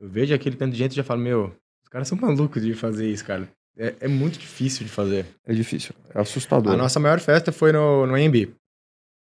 eu 0.00 0.08
vejo 0.08 0.34
aquele 0.34 0.56
tanto 0.56 0.72
de 0.72 0.78
gente 0.78 0.92
e 0.92 0.96
já 0.96 1.04
falo, 1.04 1.20
meu, 1.20 1.54
os 1.82 1.88
caras 1.90 2.08
são 2.08 2.16
malucos 2.16 2.62
de 2.62 2.72
fazer 2.72 3.10
isso, 3.10 3.26
cara. 3.26 3.46
É, 3.76 3.94
é 4.00 4.08
muito 4.08 4.38
difícil 4.38 4.86
de 4.86 4.90
fazer. 4.90 5.26
É 5.44 5.52
difícil, 5.52 5.94
é 6.14 6.18
assustador. 6.18 6.72
A 6.72 6.78
nossa 6.78 6.98
maior 6.98 7.20
festa 7.20 7.52
foi 7.52 7.72
no, 7.72 8.06
no 8.06 8.14
AMB. 8.14 8.54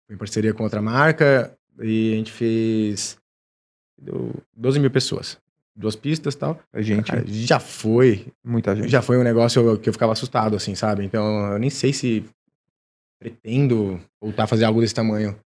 Foi 0.06 0.14
em 0.14 0.18
parceria 0.18 0.54
com 0.54 0.62
outra 0.62 0.80
marca 0.80 1.54
e 1.78 2.14
a 2.14 2.16
gente 2.16 2.32
fez 2.32 3.18
deu 4.00 4.32
12 4.56 4.80
mil 4.80 4.90
pessoas. 4.90 5.38
Duas 5.76 5.96
pistas 5.96 6.34
e 6.34 6.38
tal. 6.38 6.58
A 6.72 6.82
gente, 6.82 7.10
Cara, 7.10 7.24
já 7.26 7.58
foi. 7.60 8.26
muita 8.44 8.74
gente. 8.76 8.88
Já 8.90 9.00
foi 9.00 9.16
um 9.18 9.22
negócio 9.22 9.78
que 9.78 9.88
eu 9.88 9.92
ficava 9.92 10.12
assustado, 10.12 10.56
assim, 10.56 10.74
sabe? 10.74 11.04
Então 11.04 11.52
eu 11.52 11.58
nem 11.58 11.70
sei 11.70 11.92
se 11.92 12.24
pretendo 13.18 14.00
voltar 14.20 14.44
a 14.44 14.46
fazer 14.46 14.64
algo 14.64 14.80
desse 14.80 14.94
tamanho. 14.94 15.36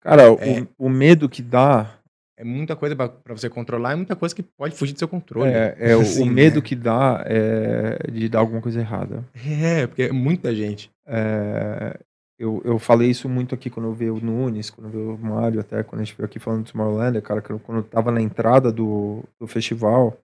Cara, 0.00 0.22
É. 0.24 0.60
o, 0.78 0.86
o 0.86 0.88
medo 0.88 1.28
que 1.28 1.42
dá 1.42 1.98
É 2.36 2.44
muita 2.44 2.74
coisa 2.74 2.96
pra 2.96 3.08
pra 3.08 3.36
você 3.36 3.48
controlar, 3.48 3.92
é 3.92 3.96
muita 3.96 4.16
coisa 4.16 4.34
que 4.34 4.42
pode 4.42 4.74
fugir 4.74 4.92
do 4.94 4.98
seu 4.98 5.06
controle. 5.08 5.50
É, 5.50 5.76
é 5.78 5.96
o, 5.96 5.98
o 6.00 6.02
Assim, 6.02 6.28
medo 6.28 6.56
né? 6.56 6.62
que 6.62 6.74
dá 6.74 7.22
é 7.26 8.10
de 8.10 8.28
dar 8.28 8.40
alguma 8.40 8.60
coisa 8.60 8.80
errada. 8.80 9.24
É, 9.46 9.86
porque 9.86 10.02
é 10.04 10.12
muita 10.12 10.54
gente. 10.54 10.90
É, 11.06 11.98
eu, 12.42 12.60
eu 12.64 12.76
falei 12.76 13.08
isso 13.08 13.28
muito 13.28 13.54
aqui 13.54 13.70
quando 13.70 13.86
eu 13.86 13.94
vi 13.94 14.10
o 14.10 14.18
Nunes, 14.20 14.68
quando 14.68 14.86
eu 14.86 15.16
vi 15.16 15.22
o 15.22 15.26
Mário, 15.26 15.60
até 15.60 15.84
quando 15.84 16.00
a 16.00 16.04
gente 16.04 16.16
veio 16.16 16.26
aqui 16.26 16.40
falando 16.40 16.64
do 16.64 16.72
Tomorrowland, 16.72 17.20
cara, 17.22 17.40
quando 17.40 17.78
eu 17.78 17.82
tava 17.84 18.10
na 18.10 18.20
entrada 18.20 18.72
do, 18.72 19.22
do 19.38 19.46
festival, 19.46 20.18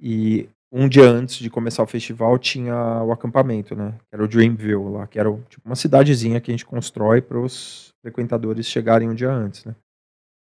e 0.00 0.48
um 0.72 0.88
dia 0.88 1.04
antes 1.04 1.36
de 1.36 1.50
começar 1.50 1.82
o 1.82 1.86
festival 1.86 2.38
tinha 2.38 2.74
o 3.02 3.12
acampamento, 3.12 3.76
né? 3.76 3.92
Que 4.08 4.14
era 4.14 4.24
o 4.24 4.28
Dreamville 4.28 4.92
lá, 4.92 5.06
que 5.06 5.18
era 5.18 5.30
tipo, 5.50 5.66
uma 5.66 5.76
cidadezinha 5.76 6.40
que 6.40 6.50
a 6.50 6.54
gente 6.54 6.64
constrói 6.64 7.20
para 7.20 7.38
os 7.38 7.92
frequentadores 8.00 8.66
chegarem 8.66 9.08
um 9.08 9.14
dia 9.14 9.30
antes, 9.30 9.64
né? 9.66 9.74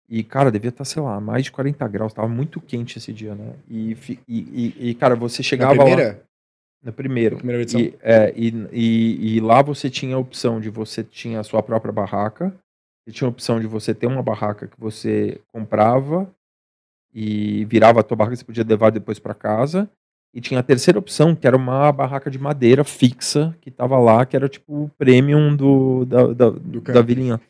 E, 0.09 0.24
cara, 0.24 0.51
devia 0.51 0.70
estar, 0.70 0.85
sei 0.85 1.01
lá, 1.01 1.20
mais 1.20 1.45
de 1.45 1.53
40 1.53 1.87
graus, 1.87 2.12
tava 2.12 2.28
muito 2.28 2.61
quente 2.61 2.99
esse 2.99 3.12
dia, 3.12 3.37
né? 3.37 3.55
E, 3.70 3.97
e, 4.28 4.91
e- 4.91 4.95
cara, 4.97 5.14
você 5.14 5.43
chegava 5.45 5.74
lá. 5.85 5.97
Primeira, 6.91 6.91
Na 6.91 6.93
primeira. 6.93 7.35
na 7.35 7.39
primeira 7.39 7.62
edição. 7.62 7.80
E, 7.80 7.95
é, 8.03 8.33
e, 8.35 8.49
e, 8.72 9.37
e 9.37 9.41
lá 9.41 9.62
você 9.62 9.89
tinha 9.89 10.16
a 10.16 10.18
opção 10.18 10.59
de 10.61 10.68
você 10.70 11.05
tinha 11.05 11.39
a 11.39 11.45
sua 11.45 11.62
própria 11.62 11.93
barraca. 11.93 12.53
Você 13.05 13.12
tinha 13.12 13.28
a 13.28 13.30
opção 13.30 13.61
de 13.61 13.66
você 13.66 13.95
ter 13.95 14.07
uma 14.07 14.22
barraca 14.22 14.66
que 14.66 14.80
você 14.80 15.41
comprava 15.53 16.28
e 17.14 17.64
virava 17.66 18.01
a 18.01 18.03
tua 18.03 18.16
barraca, 18.16 18.37
você 18.37 18.45
podia 18.45 18.64
levar 18.64 18.91
depois 18.91 19.18
para 19.18 19.35
casa. 19.35 19.89
E 20.35 20.41
tinha 20.41 20.61
a 20.61 20.62
terceira 20.62 20.99
opção, 20.99 21.37
que 21.37 21.47
era 21.47 21.57
uma 21.57 21.93
barraca 21.93 22.30
de 22.30 22.39
madeira 22.39 22.83
fixa, 22.85 23.55
que 23.61 23.70
tava 23.70 23.99
lá, 23.99 24.24
que 24.24 24.35
era 24.35 24.49
tipo 24.49 24.85
o 24.85 24.89
premium 24.97 25.55
do, 25.55 26.07
da, 26.07 26.26
da, 26.28 26.51
da 26.51 26.80
camping. 26.80 27.03
vilinha. 27.03 27.41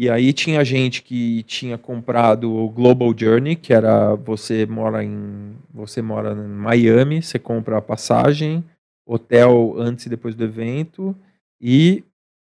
E 0.00 0.08
aí 0.08 0.32
tinha 0.32 0.64
gente 0.64 1.02
que 1.02 1.42
tinha 1.42 1.76
comprado 1.76 2.54
o 2.54 2.70
Global 2.70 3.12
Journey, 3.18 3.56
que 3.56 3.72
era 3.72 4.14
você 4.14 4.64
mora 4.64 5.02
em 5.02 5.56
você 5.74 6.00
mora 6.00 6.34
em 6.34 6.48
Miami, 6.48 7.20
você 7.20 7.36
compra 7.36 7.78
a 7.78 7.82
passagem, 7.82 8.64
hotel 9.04 9.74
antes 9.76 10.06
e 10.06 10.08
depois 10.08 10.36
do 10.36 10.44
evento 10.44 11.16
e 11.60 12.04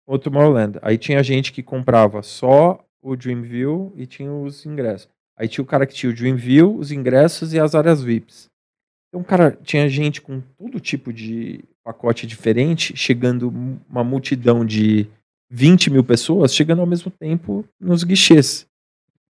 o 0.06 0.18
Tomorrowland. 0.18 0.78
Aí 0.82 0.98
tinha 0.98 1.22
gente 1.22 1.50
que 1.50 1.62
comprava 1.62 2.20
só 2.20 2.84
o 3.00 3.16
Dreamview 3.16 3.94
e 3.96 4.04
tinha 4.04 4.30
os 4.30 4.66
ingressos. 4.66 5.08
Aí 5.34 5.48
tinha 5.48 5.64
o 5.64 5.66
cara 5.66 5.86
que 5.86 5.94
tinha 5.94 6.12
o 6.12 6.14
Dreamview, 6.14 6.76
os 6.76 6.92
ingressos 6.92 7.54
e 7.54 7.58
as 7.58 7.74
áreas 7.74 8.02
VIPs. 8.02 8.50
Então, 9.08 9.24
cara, 9.24 9.56
tinha 9.62 9.88
gente 9.88 10.20
com 10.20 10.42
todo 10.58 10.78
tipo 10.78 11.10
de 11.14 11.64
pacote 11.82 12.26
diferente, 12.26 12.94
chegando 12.94 13.48
uma 13.88 14.04
multidão 14.04 14.66
de 14.66 15.08
20 15.50 15.90
mil 15.90 16.04
pessoas 16.04 16.54
chegando 16.54 16.80
ao 16.80 16.86
mesmo 16.86 17.10
tempo 17.10 17.64
nos 17.80 18.04
guichês. 18.04 18.66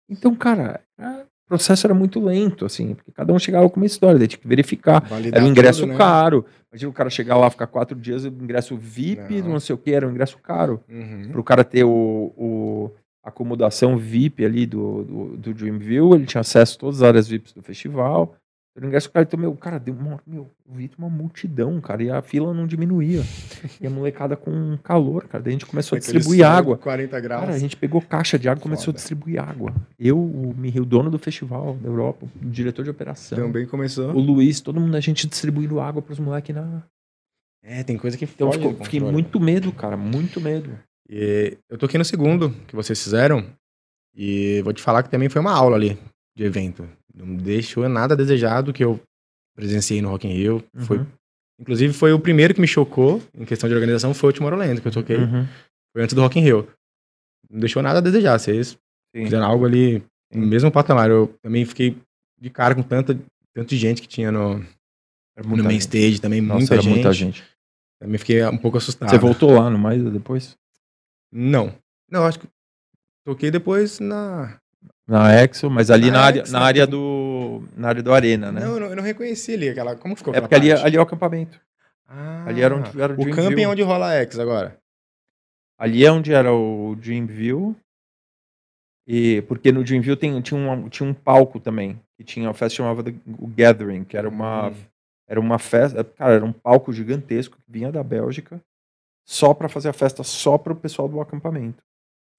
Então, 0.09 0.35
cara, 0.35 0.81
o 0.99 1.49
processo 1.49 1.87
era 1.87 1.95
muito 1.95 2.21
lento, 2.21 2.65
assim, 2.67 2.95
porque 2.95 3.11
cada 3.13 3.33
um 3.33 3.39
chegava 3.39 3.69
com 3.71 3.79
uma 3.81 3.87
história, 3.87 4.19
daí 4.19 4.29
tinha 4.29 4.41
que 4.41 4.49
verificar. 4.49 5.03
Validar 5.09 5.39
Era 5.41 5.45
um 5.47 5.51
ingresso 5.51 5.81
tudo, 5.81 5.93
né? 5.93 5.99
caro. 5.99 6.45
Imagina 6.71 6.91
o 6.91 6.95
cara 6.95 7.11
chegar 7.11 7.37
lá, 7.37 7.51
ficar 7.51 7.67
quatro 7.67 7.99
dias, 7.99 8.25
o 8.25 8.29
ingresso 8.29 8.77
VIP, 8.77 9.41
não, 9.43 9.51
Não. 9.53 9.61
sei 9.61 9.75
o 9.75 9.79
que, 9.79 9.91
era 9.93 10.07
um 10.07 10.11
ingresso 10.11 10.39
caro. 10.39 10.83
Uhum. 10.89 11.29
Para 11.31 11.41
o 11.41 11.45
cara 11.45 11.65
ter 11.65 11.85
o, 11.85 12.33
o- 12.37 12.91
a 13.25 13.29
acomodação 13.29 13.97
VIP 13.97 14.45
ali 14.45 14.67
do, 14.67 15.05
do, 15.05 15.37
do 15.37 15.55
Dreamview, 15.55 16.15
ele 16.15 16.27
tinha 16.27 16.41
acesso 16.41 16.77
a 16.77 16.81
todas 16.81 17.03
as 17.03 17.09
áreas 17.09 17.29
VIPs 17.29 17.53
do 17.53 17.63
festival. 17.63 18.35
Um 18.81 18.87
ingresso 18.87 19.11
caro, 19.11 19.27
então, 19.27 19.39
meu, 19.39 19.55
cara, 19.55 19.79
deu 19.79 19.95
uma, 19.95 20.19
meu, 20.27 20.51
eu 20.67 20.75
vi 20.75 20.91
uma 20.97 21.11
multidão, 21.11 21.79
cara, 21.79 22.03
e 22.03 22.11
a 22.11 22.23
fila 22.23 22.55
não 22.55 22.67
diminuía. 22.67 23.23
e 23.79 23.87
a 23.87 23.91
molecada 23.91 24.35
com 24.35 24.79
calor, 24.79 25.29
cara, 25.29 25.45
daí 25.45 25.51
a 25.51 25.53
gente 25.53 25.67
começou 25.67 25.97
a 25.97 25.99
distribuir 25.99 26.47
água. 26.47 26.79
40 26.79 27.21
graus. 27.21 27.43
Cara, 27.43 27.55
a 27.55 27.59
gente 27.59 27.77
pegou 27.77 28.01
caixa 28.01 28.39
de 28.39 28.49
água 28.49 28.61
e 28.61 28.63
começou 28.63 28.93
a 28.93 28.95
distribuir 28.95 29.39
água. 29.39 29.75
Eu, 29.99 30.19
o 30.19 30.55
Mirio, 30.57 30.87
dono 30.87 31.11
do 31.11 31.19
festival 31.19 31.77
da 31.77 31.89
Europa, 31.89 32.25
o 32.25 32.49
diretor 32.49 32.83
de 32.83 32.91
operação, 32.91 33.37
Também 33.37 33.67
começou. 33.67 34.11
o 34.11 34.19
Luiz, 34.19 34.61
todo 34.63 34.81
mundo, 34.81 34.97
a 34.97 35.01
gente 35.01 35.27
distribuindo 35.27 35.79
água 35.79 36.01
pros 36.01 36.19
moleques 36.19 36.55
na. 36.55 36.83
É, 37.63 37.85
tem 37.85 37.99
coisa 37.99 38.17
que 38.17 38.25
Então 38.25 38.51
foge 38.51 38.59
ficou, 38.59 38.85
fiquei 38.85 39.01
muito 39.01 39.39
medo, 39.39 39.71
cara, 39.71 39.97
muito 39.99 40.41
medo. 40.41 40.71
E 41.09 41.59
eu 41.69 41.77
toquei 41.77 41.99
no 41.99 42.05
segundo 42.05 42.51
que 42.67 42.75
vocês 42.75 43.01
fizeram. 43.03 43.45
E 44.15 44.61
vou 44.63 44.73
te 44.73 44.83
falar 44.83 45.03
que 45.03 45.11
também 45.11 45.29
foi 45.29 45.41
uma 45.41 45.53
aula 45.53 45.77
ali 45.77 45.99
de 46.35 46.45
evento. 46.45 46.89
Não 47.15 47.35
deixou 47.37 47.89
nada 47.89 48.17
desejado 48.17 48.73
que 48.73 48.83
eu 48.85 49.01
presenciei 49.55 50.01
no 50.01 50.09
Rock 50.09 50.27
in 50.27 50.33
Rio. 50.33 50.65
Foi, 50.87 50.99
Uhum. 50.99 51.07
inclusive 51.61 51.93
foi 51.93 52.13
o 52.13 52.19
primeiro 52.21 52.55
que 52.55 52.61
me 52.61 52.67
chocou 52.67 53.23
em 53.35 53.45
questão 53.45 53.69
de 53.69 53.75
organização 53.75 54.15
foi 54.15 54.31
o 54.31 54.33
Tomorrowland 54.33 54.81
que 54.81 54.89
eu 54.89 54.93
toquei. 54.93 55.17
Uhum. 55.19 55.47
Foi 55.93 56.03
antes 56.03 56.15
do 56.15 56.21
Rock 56.23 56.39
in 56.39 56.43
Rio. 56.43 56.69
Não 57.51 57.61
deixou 57.61 57.83
nada 57.83 57.99
a 57.99 58.03
desejar. 58.03 58.39
Vocês 58.39 58.69
Sim. 59.15 59.25
fizeram 59.25 59.45
algo 59.45 59.67
ali 59.67 60.01
Sim. 60.33 60.41
no 60.41 60.47
mesmo 60.47 60.71
patamar. 60.71 61.11
Eu 61.11 61.35
também 61.43 61.65
fiquei 61.67 61.97
de 62.41 62.49
cara 62.51 62.75
com 62.75 62.83
tanta, 62.83 63.19
tanta 63.55 63.77
gente 63.77 64.01
que 64.01 64.09
tinha 64.09 64.33
no, 64.33 64.59
no 65.45 65.65
main 65.65 65.77
stage 65.77 66.19
também. 66.21 66.41
Nossa, 66.41 66.59
muita, 66.61 66.77
gente. 66.81 66.89
muita 66.95 67.13
gente. 67.13 67.45
Também 68.01 68.19
fiquei 68.19 68.43
um 68.47 68.57
pouco 68.59 68.79
assustado. 68.79 69.11
Você 69.11 69.19
voltou 69.19 69.53
lá 69.53 69.69
no 69.69 69.79
mais 69.79 70.03
depois? 70.03 70.57
Não. 71.31 71.75
Não, 72.11 72.25
acho 72.25 72.41
que 72.41 72.49
toquei 73.25 73.51
depois 73.51 74.01
na, 74.01 74.59
Na 75.07 75.35
Exo, 75.43 75.69
mas 75.69 75.91
ali 75.91 76.07
Na 76.11 76.19
na, 76.19 76.25
área, 76.25 76.41
Exo, 76.43 76.53
na 76.53 76.61
né? 76.61 76.65
área 76.67 76.87
do. 76.87 77.65
Na 77.77 77.89
área 77.89 78.03
do 78.03 78.13
Arena, 78.13 78.53
né? 78.53 78.61
Não, 78.61 78.77
eu 78.79 78.97
não, 78.97 79.03
reconheci 79.03 79.55
ali 79.55 79.69
aquela. 79.69 79.97
Como 79.97 80.15
ficou 80.17 80.35
é 80.35 80.41
porque 80.41 80.55
ali, 80.55 80.69
parte? 80.71 80.87
ali 80.87 80.97
é 80.97 80.99
o 81.01 81.03
acampamento. 81.03 81.61
Ah, 82.09 82.45
ali 82.47 82.63
era 82.63 82.77
onde 82.77 83.01
era 83.01 83.13
o 83.15 83.23
o 83.23 83.31
camping 83.31 83.63
é 83.63 83.69
onde 83.69 83.83
rola 83.83 84.09
a 84.09 84.15
X 84.15 84.39
agora. 84.39 84.77
Ali 85.79 86.05
é 86.05 86.13
onde 86.13 86.33
era 86.33 86.53
o 86.53 86.95
Dreamview. 86.97 87.75
E, 89.07 89.43
porque 89.43 89.73
no 89.73 89.83
Dreamville 89.83 90.17
tem, 90.17 90.41
tinha, 90.41 90.59
um, 90.61 90.89
tinha 90.89 91.09
um 91.09 91.13
palco 91.13 91.59
também, 91.59 91.99
que 92.17 92.23
tinha 92.23 92.49
a 92.49 92.55
festa 92.55 92.77
chamava 92.77 93.03
The, 93.03 93.13
o 93.39 93.49
Gathering, 93.49 94.05
que 94.05 94.17
era 94.17 94.29
uma, 94.29 94.69
Hum. 94.69 94.75
era 95.27 95.41
uma 95.41 95.59
festa, 95.59 96.05
cara, 96.05 96.35
era 96.35 96.45
um 96.45 96.53
palco 96.53 96.93
gigantesco 96.93 97.57
que 97.57 97.65
vinha 97.67 97.91
da 97.91 98.03
Bélgica, 98.05 98.61
só 99.27 99.53
pra 99.55 99.69
fazer 99.69 99.89
a 99.89 99.93
festa 99.93 100.23
só 100.23 100.57
pro 100.57 100.77
pessoal 100.77 101.09
do 101.09 101.21
acampamento. 101.21 101.83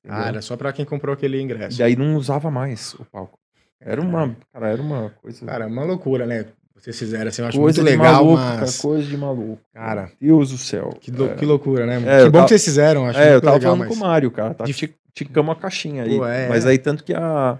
Ah, 0.06 0.12
entendeu? 0.14 0.28
era 0.28 0.42
só 0.42 0.58
pra 0.58 0.74
quem 0.74 0.86
comprou 0.86 1.14
aquele 1.14 1.38
E 1.38 1.42
ingresso. 1.42 1.78
daí 1.78 1.96
não 1.96 2.16
usava 2.16 2.50
mais 2.52 2.94
o 2.96 3.06
palco. 3.06 3.38
Era 3.82 4.02
uma, 4.02 4.36
cara, 4.54 4.70
era 4.70 4.82
uma 4.82 5.12
coisa, 5.22 5.46
Cara, 5.46 5.66
é 5.66 5.68
uma 5.68 5.84
loucura, 5.84 6.26
né? 6.26 6.46
Vocês 6.76 6.98
fizeram 7.00 7.28
assim, 7.30 7.42
eu 7.42 7.48
acho 7.48 7.58
coisa 7.60 7.82
muito 7.82 7.92
legal, 7.92 8.14
maluco, 8.26 8.42
mas... 8.44 8.78
cara, 8.78 8.82
coisa 8.82 9.08
de 9.08 9.18
maluco. 9.18 9.60
Cara, 9.74 10.12
Deus 10.20 10.52
do 10.52 10.58
céu. 10.58 10.90
Que, 11.00 11.12
lou- 11.12 11.30
É. 11.32 11.36
que 11.36 11.46
loucura, 11.46 11.86
né? 11.86 11.96
É, 11.96 12.24
que 12.24 12.26
bom 12.26 12.32
tava- 12.32 12.44
que 12.46 12.50
vocês 12.50 12.64
fizeram, 12.66 13.06
acho 13.08 13.20
É, 13.20 13.34
eu 13.36 13.42
tava 13.42 13.56
legal, 13.56 13.72
falando 13.76 13.80
mas... 13.80 13.88
com 13.88 13.94
o 14.04 14.08
Mário, 14.08 14.32
cara. 14.32 14.54
Tá, 14.54 14.66
De- 14.66 14.74
ti- 14.74 14.94
ticamos 15.14 15.56
a 15.56 15.60
caixinha 15.60 16.04
aí. 16.04 16.18
Pô, 16.18 16.26
é. 16.26 16.50
Mas 16.50 16.66
aí, 16.66 16.78
tanto 16.78 17.04
que 17.06 17.14
a, 17.14 17.58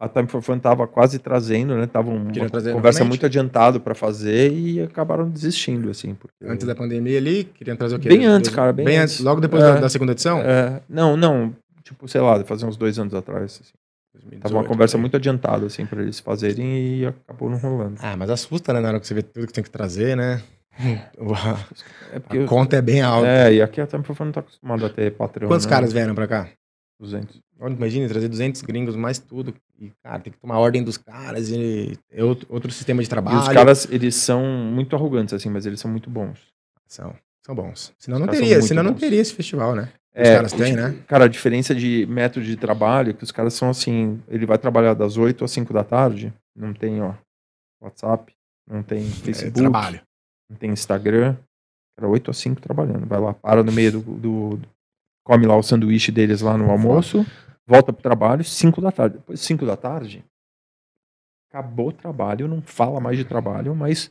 a 0.00 0.08
Time 0.08 0.28
for 0.28 0.40
Fun 0.40 0.58
tava 0.58 0.86
quase 0.86 1.18
trazendo, 1.18 1.74
né? 1.74 1.86
Tava 1.86 2.08
uma 2.10 2.24
conversa 2.32 2.70
novamente? 2.72 3.02
muito 3.08 3.26
adiantada 3.26 3.78
pra 3.80 3.94
fazer 3.94 4.52
e 4.52 4.80
acabaram 4.82 5.28
desistindo, 5.28 5.90
assim. 5.90 6.14
Porque... 6.14 6.34
Antes 6.44 6.66
da 6.66 6.74
pandemia 6.74 7.18
ali, 7.18 7.44
queriam 7.44 7.76
trazer 7.76 7.96
o 7.96 7.98
quê? 7.98 8.08
Bem 8.08 8.24
antes, 8.24 8.50
cara, 8.50 8.72
bem 8.72 8.96
antes. 8.98 9.20
Logo 9.20 9.40
depois 9.40 9.62
É. 9.62 9.74
da, 9.74 9.80
da 9.80 9.88
segunda 9.90 10.12
edição? 10.12 10.40
É, 10.40 10.80
não, 10.88 11.14
não. 11.16 11.52
Tipo, 11.86 12.08
sei 12.08 12.20
lá, 12.20 12.42
fazer 12.44 12.66
uns 12.66 12.76
dois 12.76 12.98
anos 12.98 13.14
atrás. 13.14 13.60
Assim. 13.62 13.72
Tava 14.40 14.54
uma 14.56 14.62
2018, 14.64 14.68
conversa 14.68 14.96
aí. 14.96 15.00
muito 15.00 15.16
adiantada, 15.16 15.66
assim, 15.66 15.86
pra 15.86 16.02
eles 16.02 16.18
fazerem 16.18 16.98
e 16.98 17.06
acabou 17.06 17.48
não 17.48 17.58
rolando. 17.58 17.94
Ah, 18.02 18.16
mas 18.16 18.28
assusta, 18.28 18.72
né? 18.72 18.80
Na 18.80 18.88
hora 18.88 19.00
que 19.00 19.06
você 19.06 19.14
vê 19.14 19.22
tudo 19.22 19.46
que 19.46 19.52
tem 19.52 19.62
que 19.62 19.70
trazer, 19.70 20.16
né? 20.16 20.42
É 22.12 22.16
A 22.16 22.20
porque. 22.20 22.44
conta 22.44 22.76
é 22.76 22.82
bem 22.82 23.00
alta. 23.02 23.26
É, 23.26 23.54
e 23.54 23.62
aqui 23.62 23.80
a 23.80 23.86
for 23.86 24.14
Fun 24.14 24.26
não 24.26 24.32
tá 24.32 24.40
acostumada 24.40 24.86
a 24.86 24.90
ter 24.90 25.12
patrão. 25.12 25.48
Quantos 25.48 25.64
né? 25.64 25.70
caras 25.70 25.92
vieram 25.92 26.14
pra 26.14 26.26
cá? 26.26 26.50
200. 27.00 27.40
Olha, 27.60 27.72
Imagina, 27.72 28.08
trazer 28.08 28.28
200 28.28 28.60
gringos, 28.62 28.94
mais 28.96 29.18
tudo. 29.18 29.54
E, 29.78 29.90
cara, 30.02 30.20
tem 30.20 30.32
que 30.32 30.38
tomar 30.38 30.58
ordem 30.58 30.82
dos 30.82 30.98
caras. 30.98 31.48
E 31.48 31.98
é 32.10 32.22
outro, 32.22 32.46
outro 32.50 32.70
sistema 32.70 33.00
de 33.00 33.06
E 33.06 33.10
trabalho. 33.10 33.38
os 33.38 33.48
caras, 33.48 33.88
eles 33.90 34.14
são 34.16 34.42
muito 34.44 34.94
arrogantes, 34.96 35.32
assim, 35.32 35.48
mas 35.48 35.64
eles 35.66 35.80
são 35.80 35.90
muito 35.90 36.10
bons. 36.10 36.38
São, 36.86 37.14
são 37.44 37.54
bons. 37.54 37.92
Senão 37.98 38.18
não 38.18 38.28
teria, 38.28 38.60
senão 38.60 38.82
não 38.82 38.94
teria 38.94 39.20
esse 39.20 39.32
festival, 39.32 39.74
né? 39.74 39.88
Os 40.16 40.28
É, 40.28 40.34
caras 40.36 40.52
têm, 40.52 40.74
né? 40.74 41.04
Cara, 41.06 41.24
a 41.26 41.28
diferença 41.28 41.74
de 41.74 42.06
método 42.06 42.46
de 42.46 42.56
trabalho 42.56 43.10
é 43.10 43.12
que 43.12 43.22
os 43.24 43.30
caras 43.30 43.52
são 43.54 43.68
assim, 43.68 44.20
ele 44.28 44.46
vai 44.46 44.56
trabalhar 44.56 44.94
das 44.94 45.16
8 45.18 45.44
às 45.44 45.50
5 45.50 45.72
da 45.74 45.84
tarde, 45.84 46.32
não 46.56 46.72
tem, 46.72 47.02
ó, 47.02 47.12
WhatsApp, 47.82 48.32
não 48.66 48.82
tem 48.82 49.00
É, 49.00 49.10
Facebook, 49.10 49.60
trabalho. 49.60 50.00
não 50.50 50.56
tem 50.56 50.70
Instagram. 50.70 51.36
Era 51.98 52.08
8 52.08 52.30
às 52.30 52.38
5 52.38 52.60
trabalhando. 52.60 53.06
Vai 53.06 53.20
lá, 53.20 53.32
para 53.34 53.62
no 53.62 53.72
meio 53.72 53.92
do, 53.92 54.00
do- 54.00 54.60
come 55.24 55.46
lá 55.46 55.56
o 55.56 55.62
sanduíche 55.62 56.10
deles 56.12 56.40
lá 56.40 56.56
no 56.56 56.70
almoço, 56.70 57.24
volta 57.66 57.92
pro 57.92 58.02
trabalho, 58.02 58.42
5 58.44 58.80
da 58.80 58.90
tarde. 58.92 59.16
Depois 59.18 59.40
5 59.40 59.66
da 59.66 59.76
tarde, 59.76 60.24
acabou 61.50 61.88
o 61.88 61.92
trabalho, 61.92 62.48
não 62.48 62.62
fala 62.62 63.00
mais 63.00 63.16
de 63.18 63.24
trabalho, 63.24 63.74
mas 63.74 64.10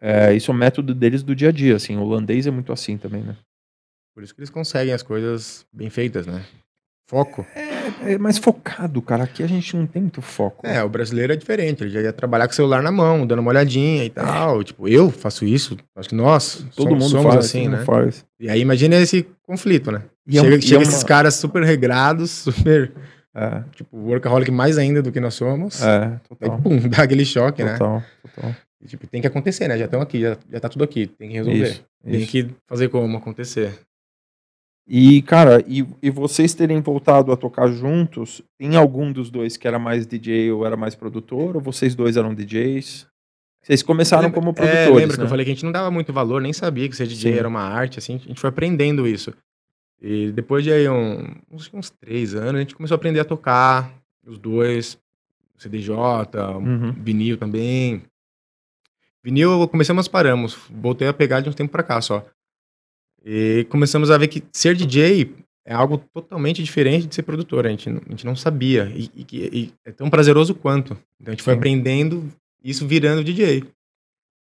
é, 0.00 0.32
isso 0.34 0.50
é 0.50 0.54
o 0.54 0.56
método 0.56 0.94
deles 0.94 1.22
do 1.22 1.34
dia 1.36 1.48
a 1.50 1.52
dia, 1.52 1.76
assim. 1.76 1.96
O 1.96 2.02
holandês 2.02 2.46
é 2.46 2.50
muito 2.50 2.72
assim 2.72 2.96
também, 2.96 3.22
né? 3.22 3.36
Por 4.20 4.24
isso 4.24 4.34
que 4.34 4.40
eles 4.40 4.50
conseguem 4.50 4.92
as 4.92 5.02
coisas 5.02 5.64
bem 5.72 5.88
feitas, 5.88 6.26
né? 6.26 6.44
Foco. 7.08 7.46
É 8.04 8.18
mais 8.18 8.36
focado, 8.36 9.00
cara. 9.00 9.24
Aqui 9.24 9.42
a 9.42 9.46
gente 9.46 9.74
não 9.74 9.86
tem 9.86 10.02
muito 10.02 10.20
foco. 10.20 10.66
É, 10.66 10.84
o 10.84 10.90
brasileiro 10.90 11.32
é 11.32 11.36
diferente. 11.36 11.82
Ele 11.82 11.88
já 11.90 12.02
ia 12.02 12.12
trabalhar 12.12 12.46
com 12.46 12.52
o 12.52 12.54
celular 12.54 12.82
na 12.82 12.92
mão, 12.92 13.26
dando 13.26 13.38
uma 13.38 13.50
olhadinha 13.50 14.04
e 14.04 14.10
tal. 14.10 14.62
Tipo, 14.62 14.86
eu 14.86 15.10
faço 15.10 15.46
isso. 15.46 15.74
Acho 15.96 16.10
que 16.10 16.14
nós 16.14 16.66
Todo 16.76 16.88
somos, 16.90 17.04
mundo 17.04 17.10
somos 17.10 17.34
faz, 17.34 17.46
assim, 17.46 17.66
né? 17.68 17.78
faz. 17.84 18.26
E 18.38 18.50
aí 18.50 18.60
imagina 18.60 18.94
esse 18.96 19.26
conflito, 19.42 19.90
né? 19.90 20.02
E 20.26 20.38
é 20.38 20.42
chega 20.42 20.60
chega 20.60 20.74
é 20.74 20.76
uma- 20.76 20.82
esses 20.82 21.02
caras 21.02 21.34
super 21.36 21.62
regrados, 21.64 22.30
super, 22.44 22.92
É, 23.34 23.62
tipo, 23.74 23.96
workaholic 23.96 24.50
mais 24.50 24.76
ainda 24.76 25.00
do 25.02 25.10
que 25.10 25.18
nós 25.18 25.32
somos. 25.32 25.82
é, 25.82 26.04
Aí, 26.04 26.12
total. 26.28 26.60
pum, 26.60 26.78
dá 26.88 27.04
aquele 27.04 27.24
choque, 27.24 27.64
né? 27.64 27.72
Total, 27.72 28.02
total. 28.34 28.54
E, 28.82 28.86
tipo, 28.86 29.06
tem 29.06 29.20
que 29.22 29.26
acontecer, 29.26 29.66
né? 29.66 29.78
Já 29.78 29.86
estão 29.86 30.00
aqui, 30.02 30.20
já, 30.20 30.36
já 30.52 30.60
tá 30.60 30.68
tudo 30.68 30.84
aqui. 30.84 31.06
Tem 31.06 31.28
que 31.30 31.34
resolver. 31.34 31.70
Isso, 31.70 31.84
Tem 32.04 32.20
isso. 32.20 32.30
que 32.30 32.48
fazer 32.68 32.88
como 32.88 33.16
acontecer. 33.16 33.72
E, 34.86 35.22
cara, 35.22 35.62
e, 35.68 35.86
e 36.02 36.10
vocês 36.10 36.52
terem 36.52 36.80
voltado 36.80 37.30
a 37.30 37.36
tocar 37.36 37.68
juntos, 37.68 38.42
tem 38.58 38.76
algum 38.76 39.12
dos 39.12 39.30
dois 39.30 39.56
que 39.56 39.68
era 39.68 39.78
mais 39.78 40.06
DJ 40.06 40.50
ou 40.50 40.66
era 40.66 40.76
mais 40.76 40.94
produtor? 40.96 41.56
Ou 41.56 41.62
vocês 41.62 41.94
dois 41.94 42.16
eram 42.16 42.34
DJs? 42.34 43.06
Vocês 43.62 43.82
começaram 43.82 44.24
Lembra- 44.24 44.40
como 44.40 44.50
É, 44.50 44.54
produtores, 44.54 44.96
lembra 44.96 45.14
que 45.14 45.18
né? 45.18 45.24
eu 45.26 45.28
falei 45.28 45.44
que 45.44 45.50
a 45.52 45.54
gente 45.54 45.64
não 45.64 45.70
dava 45.72 45.90
muito 45.90 46.12
valor, 46.12 46.40
nem 46.40 46.52
sabia 46.52 46.88
que 46.88 46.96
ser 46.96 47.06
DJ 47.06 47.32
Sim. 47.32 47.38
era 47.38 47.46
uma 47.48 47.60
arte, 47.60 47.98
assim, 47.98 48.14
a 48.16 48.18
gente 48.28 48.40
foi 48.40 48.48
aprendendo 48.48 49.06
isso. 49.06 49.32
E 50.02 50.32
depois 50.32 50.64
de 50.64 50.72
aí 50.72 50.88
um, 50.88 51.34
uns, 51.52 51.70
uns 51.72 51.90
três 51.90 52.34
anos, 52.34 52.54
a 52.56 52.60
gente 52.60 52.74
começou 52.74 52.94
a 52.94 52.96
aprender 52.96 53.20
a 53.20 53.24
tocar, 53.24 53.92
os 54.26 54.38
dois, 54.38 54.98
CDJ, 55.58 55.92
Uhum. 56.56 56.92
vinil 56.92 57.36
também. 57.36 58.02
Vinil, 59.22 59.68
começamos, 59.68 60.08
paramos, 60.08 60.56
voltei 60.70 61.06
a 61.06 61.12
pegar 61.12 61.40
de 61.40 61.50
um 61.50 61.52
tempo 61.52 61.70
pra 61.70 61.82
cá 61.82 62.00
só. 62.00 62.24
E 63.24 63.66
começamos 63.68 64.10
a 64.10 64.18
ver 64.18 64.28
que 64.28 64.42
ser 64.52 64.74
DJ 64.74 65.34
é 65.66 65.74
algo 65.74 65.98
totalmente 66.12 66.62
diferente 66.62 67.06
de 67.06 67.14
ser 67.14 67.22
produtor, 67.22 67.66
a 67.66 67.70
gente, 67.70 67.88
não- 67.90 68.00
a 68.06 68.10
gente 68.10 68.24
não 68.26 68.34
sabia, 68.34 68.90
e, 68.94 69.10
e 69.14 69.26
e 69.60 69.72
é 69.84 69.92
tão 69.92 70.08
prazeroso 70.08 70.54
quanto. 70.54 70.94
Então 71.20 71.28
a 71.28 71.30
gente 71.32 71.42
foi 71.42 71.52
Sim. 71.54 71.58
aprendendo 71.58 72.32
isso 72.64 72.86
virando 72.86 73.22
DJ. 73.22 73.64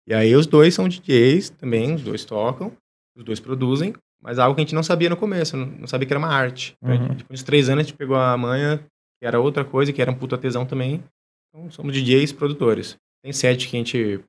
E 0.08 0.14
aí 0.14 0.36
os 0.36 0.46
dois 0.46 0.74
são 0.74 0.88
DJs 0.88 1.50
também, 1.52 1.96
os 1.96 2.04
dois 2.04 2.26
tocam, 2.26 2.72
os 3.16 3.24
dois 3.24 3.40
produzem, 3.40 3.94
mas 4.22 4.38
algo 4.40 4.56
que 4.56 4.62
a 4.62 4.64
gente 4.66 4.76
não 4.76 4.84
sabia 4.84 5.10
no 5.10 5.18
começo, 5.18 5.56
não, 5.58 5.66
não 5.66 5.88
sabia 5.88 6.06
que 6.06 6.14
era 6.14 6.20
uma 6.20 6.28
arte. 6.30 6.76
Então, 6.84 6.96
Uhum. 7.08 7.16
Depois 7.16 7.40
de 7.40 7.46
três 7.46 7.70
anos 7.70 7.86
a 7.86 7.88
gente 7.88 7.98
pegou 7.98 8.16
a 8.18 8.38
manha, 8.38 8.78
que 9.20 9.26
era 9.26 9.40
outra 9.40 9.64
coisa, 9.66 9.92
que 9.94 10.02
era 10.02 10.12
um 10.12 10.16
puta 10.16 10.38
tesão 10.38 10.66
também. 10.66 11.02
Então 11.50 11.72
somos 11.72 11.94
DJs 11.96 12.34
produtores. 12.34 12.98
Tem 13.24 13.32
set 13.34 13.68
que 13.70 13.76
a 13.76 13.80
gente 13.80 14.20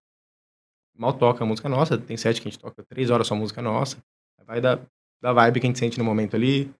mal 0.96 1.12
toca 1.12 1.44
a 1.44 1.46
música 1.46 1.68
nossa, 1.68 1.98
tem 1.98 2.16
set 2.16 2.40
que 2.40 2.48
a 2.48 2.50
gente 2.50 2.60
toca 2.60 2.82
três 2.88 3.10
horas 3.10 3.26
só 3.26 3.34
música 3.34 3.60
nossa. 3.60 3.98
Vai 4.46 4.60
da, 4.60 4.78
da 5.22 5.32
vibe 5.32 5.60
que 5.60 5.66
a 5.66 5.68
gente 5.70 5.78
sente 5.78 5.98
no 5.98 6.04
momento 6.04 6.36
ali. 6.36 6.70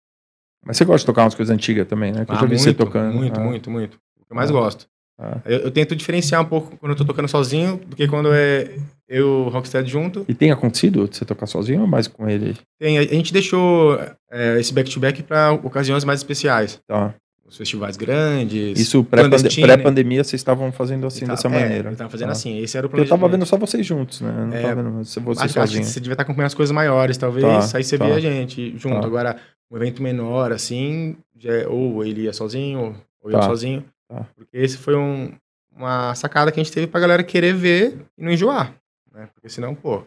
Mas 0.64 0.76
você 0.76 0.84
gosta 0.84 1.00
de 1.00 1.06
tocar 1.06 1.22
umas 1.24 1.34
coisas 1.34 1.54
antigas 1.54 1.86
também, 1.86 2.12
né? 2.12 2.24
Que 2.24 2.30
eu 2.32 2.36
Ah, 2.36 2.40
já 2.40 2.46
vi 2.46 2.54
muito, 2.54 2.62
você 2.62 2.74
tocando. 2.74 3.14
muito, 3.14 3.40
Ah, 3.40 3.42
muito, 3.44 3.70
muito. 3.70 3.94
O 4.20 4.24
que 4.26 4.32
eu 4.32 4.36
mais 4.36 4.50
Ah. 4.50 4.52
gosto. 4.52 4.86
ah. 5.18 5.40
Eu, 5.44 5.58
eu 5.60 5.70
tento 5.70 5.94
diferenciar 5.94 6.40
um 6.42 6.44
pouco 6.44 6.76
quando 6.76 6.92
eu 6.92 6.96
tô 6.96 7.04
tocando 7.04 7.28
sozinho, 7.28 7.76
do 7.78 7.94
que 7.96 8.06
quando 8.08 8.32
é 8.32 8.76
eu 9.08 9.18
e 9.18 9.20
o 9.22 9.48
Rocksteady 9.48 9.88
junto. 9.90 10.24
E 10.28 10.34
tem 10.34 10.50
acontecido 10.50 11.06
você 11.06 11.24
tocar 11.24 11.46
sozinho 11.46 11.82
ou 11.82 11.86
mais 11.86 12.08
com 12.08 12.28
ele? 12.28 12.56
Tem, 12.80 12.98
a, 12.98 13.02
a 13.02 13.04
gente 13.04 13.32
deixou 13.32 13.98
é, 14.30 14.58
esse 14.58 14.72
back-to-back 14.74 15.22
para 15.22 15.52
ocasiões 15.52 16.04
mais 16.04 16.20
especiais. 16.20 16.80
Tá. 16.86 17.14
Os 17.48 17.56
festivais 17.56 17.96
grandes. 17.96 18.78
Isso 18.78 19.04
pré-pandemia 19.04 20.24
vocês 20.24 20.40
estavam 20.40 20.72
fazendo 20.72 21.06
assim, 21.06 21.20
Ele 21.24 21.30
dessa 21.30 21.44
tava- 21.44 21.56
é, 21.56 21.60
maneira. 21.62 21.88
ele 21.90 21.96
tava 21.96 22.10
fazendo 22.10 22.26
Tá. 22.28 22.32
assim, 22.32 22.58
esse 22.58 22.76
era 22.76 22.86
o 22.86 22.90
Porque 22.90 23.04
eu 23.04 23.08
tava 23.08 23.28
vendo 23.28 23.46
só 23.46 23.56
vocês 23.56 23.86
juntos, 23.86 24.20
né? 24.20 24.30
Eu 24.30 24.46
Não 24.46 24.52
É, 24.56 24.62
tava 24.62 24.82
vendo 24.82 25.04
você, 25.04 25.20
você 25.20 25.30
Acho, 25.44 25.44
acho 25.44 25.54
que 25.54 25.60
sozinho. 25.60 25.84
você 25.84 26.00
devia 26.00 26.14
estar 26.14 26.22
acompanhando 26.24 26.46
as 26.48 26.54
coisas 26.54 26.74
maiores, 26.74 27.16
talvez. 27.16 27.44
Tá, 27.70 27.78
aí 27.78 27.84
você 27.84 27.96
tá. 27.96 28.04
vê 28.06 28.12
a 28.12 28.20
gente 28.20 28.76
junto. 28.76 29.00
Tá. 29.00 29.06
Agora, 29.06 29.36
um 29.70 29.76
evento 29.76 30.02
menor, 30.02 30.50
assim, 30.50 31.16
já 31.38 31.52
é- 31.52 31.68
ou 31.68 32.04
ele 32.04 32.22
ia 32.22 32.32
sozinho, 32.32 32.96
ou 33.22 33.30
eu 33.30 33.38
Tá, 33.38 33.46
sozinho. 33.46 33.84
tá. 34.08 34.26
Porque 34.34 34.56
esse 34.56 34.76
foi 34.76 34.96
um- 34.96 35.32
uma 35.74 36.14
sacada 36.16 36.50
que 36.50 36.58
a 36.58 36.62
gente 36.64 36.72
teve 36.72 36.88
pra 36.88 36.98
galera 37.00 37.22
querer 37.22 37.54
ver 37.54 37.96
e 38.18 38.24
não 38.24 38.32
enjoar. 38.32 38.74
Né? 39.14 39.28
Porque 39.34 39.48
senão, 39.48 39.72
pô. 39.74 40.02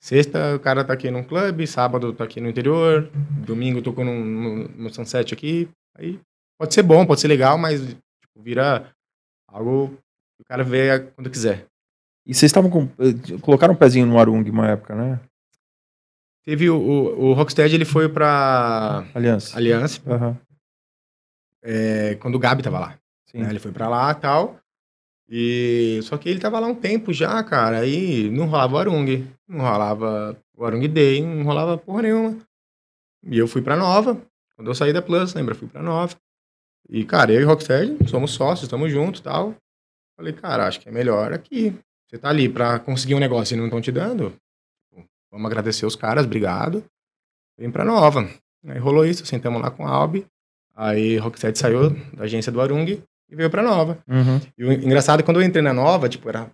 Sexta 0.00 0.54
o 0.54 0.60
cara 0.60 0.84
tá 0.84 0.92
aqui 0.92 1.10
num 1.10 1.24
clube, 1.24 1.66
sábado 1.66 2.12
tá 2.12 2.22
aqui 2.24 2.40
no 2.40 2.48
interior, 2.48 3.10
domingo 3.44 3.82
tocou 3.82 4.04
num, 4.04 4.24
no, 4.24 4.68
no 4.68 4.94
sunset 4.94 5.34
aqui. 5.34 5.68
Aí 5.98 6.20
pode 6.58 6.74
ser 6.74 6.82
bom, 6.82 7.06
pode 7.06 7.20
ser 7.20 7.28
legal, 7.28 7.56
mas 7.56 7.80
tipo, 7.80 8.42
vira 8.42 8.90
algo 9.46 9.88
que 10.36 10.42
o 10.42 10.44
cara 10.44 10.62
vê 10.64 11.00
quando 11.14 11.30
quiser. 11.30 11.66
E 12.26 12.34
vocês 12.34 12.50
estavam 12.50 12.70
com. 12.70 12.82
eh, 12.98 13.38
Colocaram 13.40 13.72
um 13.74 13.76
pezinho 13.76 14.04
no 14.06 14.18
Arung 14.18 14.42
uma 14.50 14.68
época, 14.68 14.94
né? 14.94 15.20
Teve 16.44 16.68
o, 16.70 16.76
o, 16.78 17.24
o 17.30 17.32
Rocksteady, 17.34 17.74
ele 17.74 17.84
foi 17.84 18.08
pra 18.08 19.06
Aliança. 19.14 19.56
Aliança, 19.56 20.00
Aham. 20.06 20.36
é, 21.62 22.14
quando 22.16 22.34
o 22.34 22.38
Gabi 22.38 22.62
tava 22.62 22.78
lá. 22.78 22.98
Né? 23.34 23.48
Ele 23.50 23.58
foi 23.58 23.72
pra 23.72 23.88
lá 23.88 24.10
e 24.12 24.14
tal. 24.16 24.56
E 25.30 26.00
só 26.04 26.16
que 26.16 26.28
ele 26.28 26.40
tava 26.40 26.58
lá 26.58 26.66
um 26.66 26.74
tempo 26.74 27.12
já, 27.12 27.42
cara. 27.44 27.80
Aí 27.80 28.30
não 28.30 28.46
rolava 28.46 28.74
o 28.74 28.78
Arung. 28.78 29.26
Não 29.46 29.60
rolava 29.60 30.38
o 30.56 30.64
Arung 30.64 30.88
Day, 30.88 31.22
não 31.22 31.44
rolava 31.44 31.76
porra 31.76 32.02
nenhuma. 32.02 32.38
E 33.24 33.36
eu 33.36 33.46
fui 33.46 33.60
pra 33.60 33.76
Nova. 33.76 34.18
Quando 34.56 34.68
eu 34.68 34.74
saí 34.74 34.92
da 34.92 35.02
Plus, 35.02 35.34
lembra? 35.34 35.54
Eu 35.54 35.58
fui 35.58 35.68
pra 35.68 35.82
Nova. 35.82 36.14
E, 36.88 37.04
cara, 37.04 37.32
eu 37.32 37.40
e 37.40 37.44
Rocksteady 37.44 38.08
somos 38.08 38.32
sócios, 38.32 38.64
estamos 38.64 38.90
juntos 38.90 39.20
e 39.20 39.24
tal. 39.24 39.54
Falei, 40.16 40.32
cara, 40.32 40.66
acho 40.66 40.80
que 40.80 40.88
é 40.88 40.92
melhor 40.92 41.32
aqui. 41.32 41.74
Você 42.06 42.18
tá 42.18 42.30
ali 42.30 42.48
pra 42.48 42.78
conseguir 42.78 43.14
um 43.14 43.20
negócio 43.20 43.54
e 43.54 43.56
não 43.56 43.66
estão 43.66 43.80
te 43.80 43.92
dando. 43.92 44.34
Vamos 45.30 45.46
agradecer 45.46 45.84
os 45.84 45.94
caras, 45.94 46.24
obrigado. 46.24 46.82
Vem 47.58 47.70
pra 47.70 47.84
Nova. 47.84 48.28
Aí 48.66 48.78
rolou 48.78 49.04
isso, 49.04 49.26
sentamos 49.26 49.60
lá 49.60 49.70
com 49.70 49.86
a 49.86 49.90
Albi. 49.90 50.26
Aí 50.74 51.18
Rocksteady 51.18 51.58
saiu 51.58 51.90
da 52.14 52.24
agência 52.24 52.50
do 52.50 52.60
Arung 52.60 52.86
e 52.86 53.36
veio 53.36 53.50
pra 53.50 53.62
Nova. 53.62 53.98
Uhum. 54.08 54.40
E 54.56 54.64
o 54.64 54.72
engraçado, 54.72 55.20
é 55.20 55.22
quando 55.22 55.40
eu 55.40 55.46
entrei 55.46 55.62
na 55.62 55.74
Nova, 55.74 56.08
tipo, 56.08 56.28
era 56.28 56.50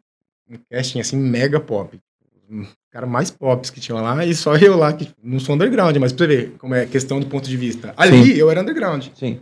um 0.48 0.58
casting, 0.70 1.00
assim, 1.00 1.16
mega 1.16 1.60
pop. 1.60 1.98
Um 2.50 2.66
cara 2.90 3.06
mais 3.06 3.30
pops 3.30 3.70
que 3.70 3.80
tinha 3.80 3.98
lá, 4.00 4.24
e 4.24 4.34
só 4.34 4.56
eu 4.56 4.76
lá, 4.76 4.92
que 4.92 5.10
não 5.22 5.40
sou 5.40 5.54
underground, 5.54 5.96
mas 5.96 6.12
pra 6.12 6.26
você 6.26 6.36
ver 6.36 6.50
como 6.58 6.74
é 6.74 6.84
questão 6.84 7.20
do 7.20 7.26
ponto 7.26 7.48
de 7.48 7.56
vista. 7.56 7.94
Ali, 7.96 8.38
eu 8.38 8.50
era 8.50 8.60
underground. 8.60 9.06
Sim. 9.14 9.40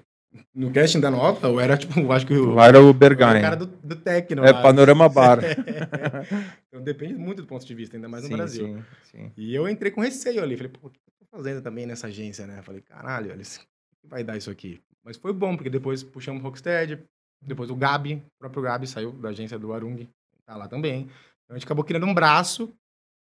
No 0.54 0.72
casting 0.72 1.00
da 1.00 1.10
nova, 1.10 1.46
eu 1.48 1.60
era 1.60 1.76
tipo, 1.76 1.98
eu 2.00 2.12
acho 2.12 2.26
que 2.26 2.34
o. 2.34 2.58
Era 2.60 2.80
o 2.80 2.92
Berghain. 2.92 3.38
o 3.38 3.42
cara 3.42 3.56
do, 3.56 3.66
do 3.66 3.96
Tecno. 3.96 4.44
É, 4.44 4.52
lá. 4.52 4.62
Panorama 4.62 5.08
Bar. 5.08 5.38
então 6.68 6.82
depende 6.82 7.14
muito 7.14 7.42
do 7.42 7.48
ponto 7.48 7.64
de 7.66 7.74
vista, 7.74 7.96
ainda 7.96 8.08
mais 8.08 8.22
no 8.24 8.28
Sim, 8.28 8.36
Brasil. 8.36 8.66
sim, 8.66 8.84
sim. 9.10 9.32
E 9.36 9.54
eu 9.54 9.68
entrei 9.68 9.90
com 9.90 10.00
receio 10.00 10.42
ali. 10.42 10.56
Falei, 10.56 10.72
pô, 10.72 10.86
o 10.86 10.90
que 10.90 10.98
eu 10.98 11.26
tô 11.26 11.36
fazendo 11.36 11.60
também 11.62 11.86
nessa 11.86 12.06
agência, 12.06 12.46
né? 12.46 12.62
Falei, 12.62 12.80
caralho, 12.80 13.30
olha, 13.30 13.42
isso- 13.42 13.60
o 13.60 14.00
que 14.02 14.08
vai 14.08 14.24
dar 14.24 14.36
isso 14.36 14.50
aqui? 14.50 14.80
Mas 15.04 15.16
foi 15.16 15.32
bom, 15.32 15.56
porque 15.56 15.70
depois 15.70 16.02
puxamos 16.02 16.40
o 16.40 16.44
Rocksteady, 16.44 16.98
depois 17.40 17.70
o 17.70 17.76
Gabi, 17.76 18.14
o 18.14 18.38
próprio 18.38 18.62
Gabi 18.62 18.86
saiu 18.86 19.12
da 19.12 19.30
agência 19.30 19.58
do 19.58 19.72
Arung, 19.72 20.06
tá 20.46 20.56
lá 20.56 20.68
também. 20.68 21.02
Então 21.44 21.50
a 21.50 21.54
gente 21.54 21.64
acabou 21.64 21.84
criando 21.84 22.06
um 22.06 22.14
braço 22.14 22.72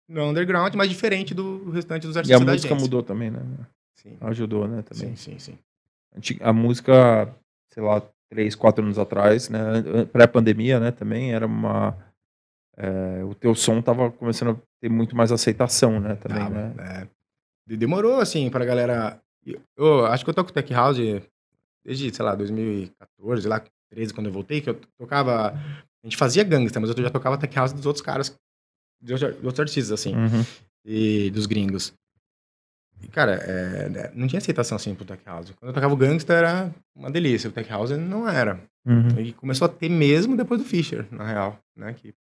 no 0.09 0.25
underground, 0.29 0.75
mas 0.75 0.89
diferente 0.91 1.33
do 1.35 1.71
restante 1.71 2.07
dos 2.07 2.17
E 2.17 2.19
a 2.19 2.23
artistas 2.23 2.47
música 2.47 2.75
mudou 2.75 3.03
também, 3.03 3.31
né? 3.31 3.41
Sim, 3.95 4.17
Ajudou, 4.21 4.67
né? 4.67 4.83
Também. 4.83 5.15
sim, 5.15 5.33
sim, 5.33 5.39
sim. 5.39 5.59
A 6.41 6.53
música, 6.53 7.35
sei 7.73 7.83
lá, 7.83 8.03
três, 8.31 8.55
quatro 8.55 8.85
anos 8.85 8.99
atrás, 8.99 9.49
né? 9.49 9.59
an- 9.61 10.07
Pré-pandemia, 10.07 10.79
né? 10.79 10.91
Também 10.91 11.33
era 11.33 11.47
uma. 11.47 11.97
é, 12.77 13.25
o 13.25 13.35
teu 13.35 13.55
som 13.55 13.81
tava 13.83 14.11
começando 14.11 14.51
a 14.53 14.57
ter 14.81 14.89
muito 14.89 15.17
mais 15.17 15.31
aceitação, 15.33 15.99
né? 16.01 16.17
Também, 16.17 16.39
Tava, 16.43 16.55
né? 16.55 16.75
é. 16.79 17.09
De- 17.67 17.77
Demorou, 17.77 18.21
assim, 18.21 18.51
pra 18.51 18.65
galera. 18.65 19.21
Eu, 19.77 20.07
acho 20.07 20.25
que 20.25 20.31
eu 20.31 20.35
toco 20.35 20.53
Tech 20.53 20.73
House 20.73 20.99
desde, 21.85 22.15
sei 22.15 22.25
lá, 22.25 22.35
2014, 22.35 23.49
lá, 23.49 23.63
13, 23.91 24.15
quando 24.15 24.27
eu 24.29 24.33
voltei, 24.33 24.61
que 24.61 24.71
eu 24.71 24.79
tocava. 24.99 25.49
A 25.53 26.07
gente 26.07 26.17
fazia 26.17 26.43
gangsta, 26.45 26.79
mas 26.81 26.91
eu 26.91 26.97
já 27.03 27.11
tocava 27.11 27.39
Tech 27.39 27.55
House 27.57 27.73
dos 27.73 27.87
outros 27.87 28.05
caras, 28.05 28.35
dos 29.01 29.13
outros 29.23 29.37
dos 29.37 29.45
outros 29.47 29.61
artistas, 29.61 29.93
assim, 29.93 30.15
Uhum. 30.15 30.45
e 30.85 31.31
dos 31.31 31.47
gringos. 31.47 31.93
E, 33.03 33.09
cara, 33.09 33.33
é, 33.35 33.89
né, 33.89 34.11
não 34.15 34.27
tinha 34.27 34.39
aceitação 34.39 34.77
assim 34.77 34.95
pro 34.95 35.05
Tech 35.05 35.23
House. 35.27 35.51
Quando 35.59 35.71
eu 35.71 35.75
tocava 35.75 35.93
o 35.93 35.97
gangsta 35.97 36.33
era 36.35 36.71
uma 36.95 37.11
delícia, 37.11 37.49
o 37.51 37.53
Tech 37.53 37.69
House 37.71 37.91
não 37.91 38.29
era. 38.29 38.61
Uhum. 38.87 39.19
E 39.21 39.33
começou 39.33 39.67
a 39.67 39.69
ter 39.69 39.89
mesmo 39.89 40.37
depois 40.37 40.61
do 40.61 40.67
Fischer, 40.67 41.07
na 41.11 41.25
real, 41.27 41.59
né? 41.77 41.93
Que, 41.95 42.15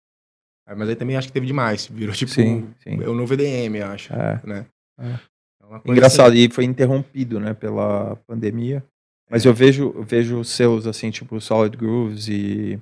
é, 0.69 0.75
mas 0.75 0.89
aí 0.89 0.97
também 0.97 1.17
acho 1.17 1.29
que 1.29 1.33
teve 1.33 1.47
demais, 1.47 1.87
virou 1.87 2.15
tipo 2.15 2.31
Sim, 2.31 2.69
sim. 2.83 2.99
o 3.03 3.15
novo 3.15 3.33
EDM, 3.35 3.83
acho, 3.83 4.13
É. 4.13 4.41
né? 4.45 4.67
É. 4.99 5.15
É 5.73 5.91
Engraçado, 5.91 6.33
assim. 6.33 6.39
e 6.47 6.51
foi 6.51 6.65
interrompido, 6.65 7.39
né, 7.39 7.55
pela 7.55 8.17
pandemia. 8.27 8.85
Mas 9.31 9.47
É. 9.47 9.49
eu 9.49 9.55
vejo, 9.55 9.93
eu 9.95 10.03
vejo 10.03 10.43
selos 10.45 10.85
assim, 10.87 11.11
tipo 11.13 11.41
Solid 11.41 11.77
Grooves 11.77 12.27
e 12.29 12.77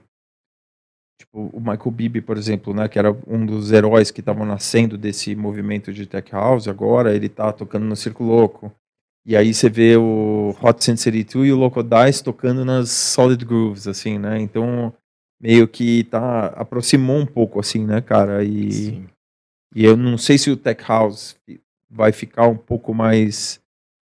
tipo 1.18 1.50
o 1.52 1.60
Michael 1.60 1.90
Bibi, 1.90 2.20
por 2.20 2.36
exemplo, 2.36 2.72
né, 2.72 2.88
que 2.88 2.98
era 2.98 3.16
um 3.26 3.44
dos 3.44 3.72
heróis 3.72 4.10
que 4.10 4.20
estavam 4.20 4.46
nascendo 4.46 4.96
desse 4.96 5.34
movimento 5.34 5.92
de 5.92 6.06
tech 6.06 6.32
house. 6.32 6.68
Agora 6.68 7.14
ele 7.14 7.28
tá 7.28 7.52
tocando 7.52 7.84
no 7.84 7.96
Circo 7.96 8.24
Louco. 8.24 8.72
E 9.26 9.36
aí 9.36 9.52
você 9.52 9.68
vê 9.68 9.96
o 9.96 10.56
Hot 10.62 10.82
172 10.82 11.48
e 11.48 11.52
o 11.52 11.56
Loco 11.56 11.82
Dice 11.82 12.24
tocando 12.24 12.64
nas 12.64 12.90
Solid 12.90 13.44
Grooves, 13.44 13.86
assim, 13.86 14.18
né? 14.18 14.40
Então 14.40 14.94
meio 15.40 15.68
que 15.68 16.04
tá 16.04 16.46
aproximou 16.46 17.18
um 17.18 17.26
pouco, 17.26 17.60
assim, 17.60 17.84
né, 17.84 18.00
cara? 18.00 18.42
E 18.42 18.72
Sim. 18.72 19.08
e 19.74 19.84
eu 19.84 19.96
não 19.96 20.16
sei 20.16 20.38
se 20.38 20.50
o 20.50 20.56
Tech 20.56 20.82
House 20.86 21.36
vai 21.90 22.12
ficar 22.12 22.46
um 22.46 22.56
pouco 22.56 22.94
mais 22.94 23.60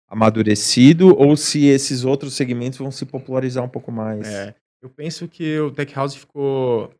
amadurecido 0.09 1.17
ou 1.19 1.37
se 1.37 1.67
esses 1.67 2.05
outros 2.05 2.35
segmentos 2.35 2.79
vão 2.79 2.91
se 2.91 3.05
popularizar 3.05 3.65
um 3.65 3.69
pouco 3.69 3.91
mais. 3.91 4.27
É, 4.27 4.55
eu 4.83 4.89
penso 4.89 5.27
que 5.29 5.59
o 5.59 5.71
Tech 5.71 5.93
House 5.95 6.15
ficou, 6.15 6.91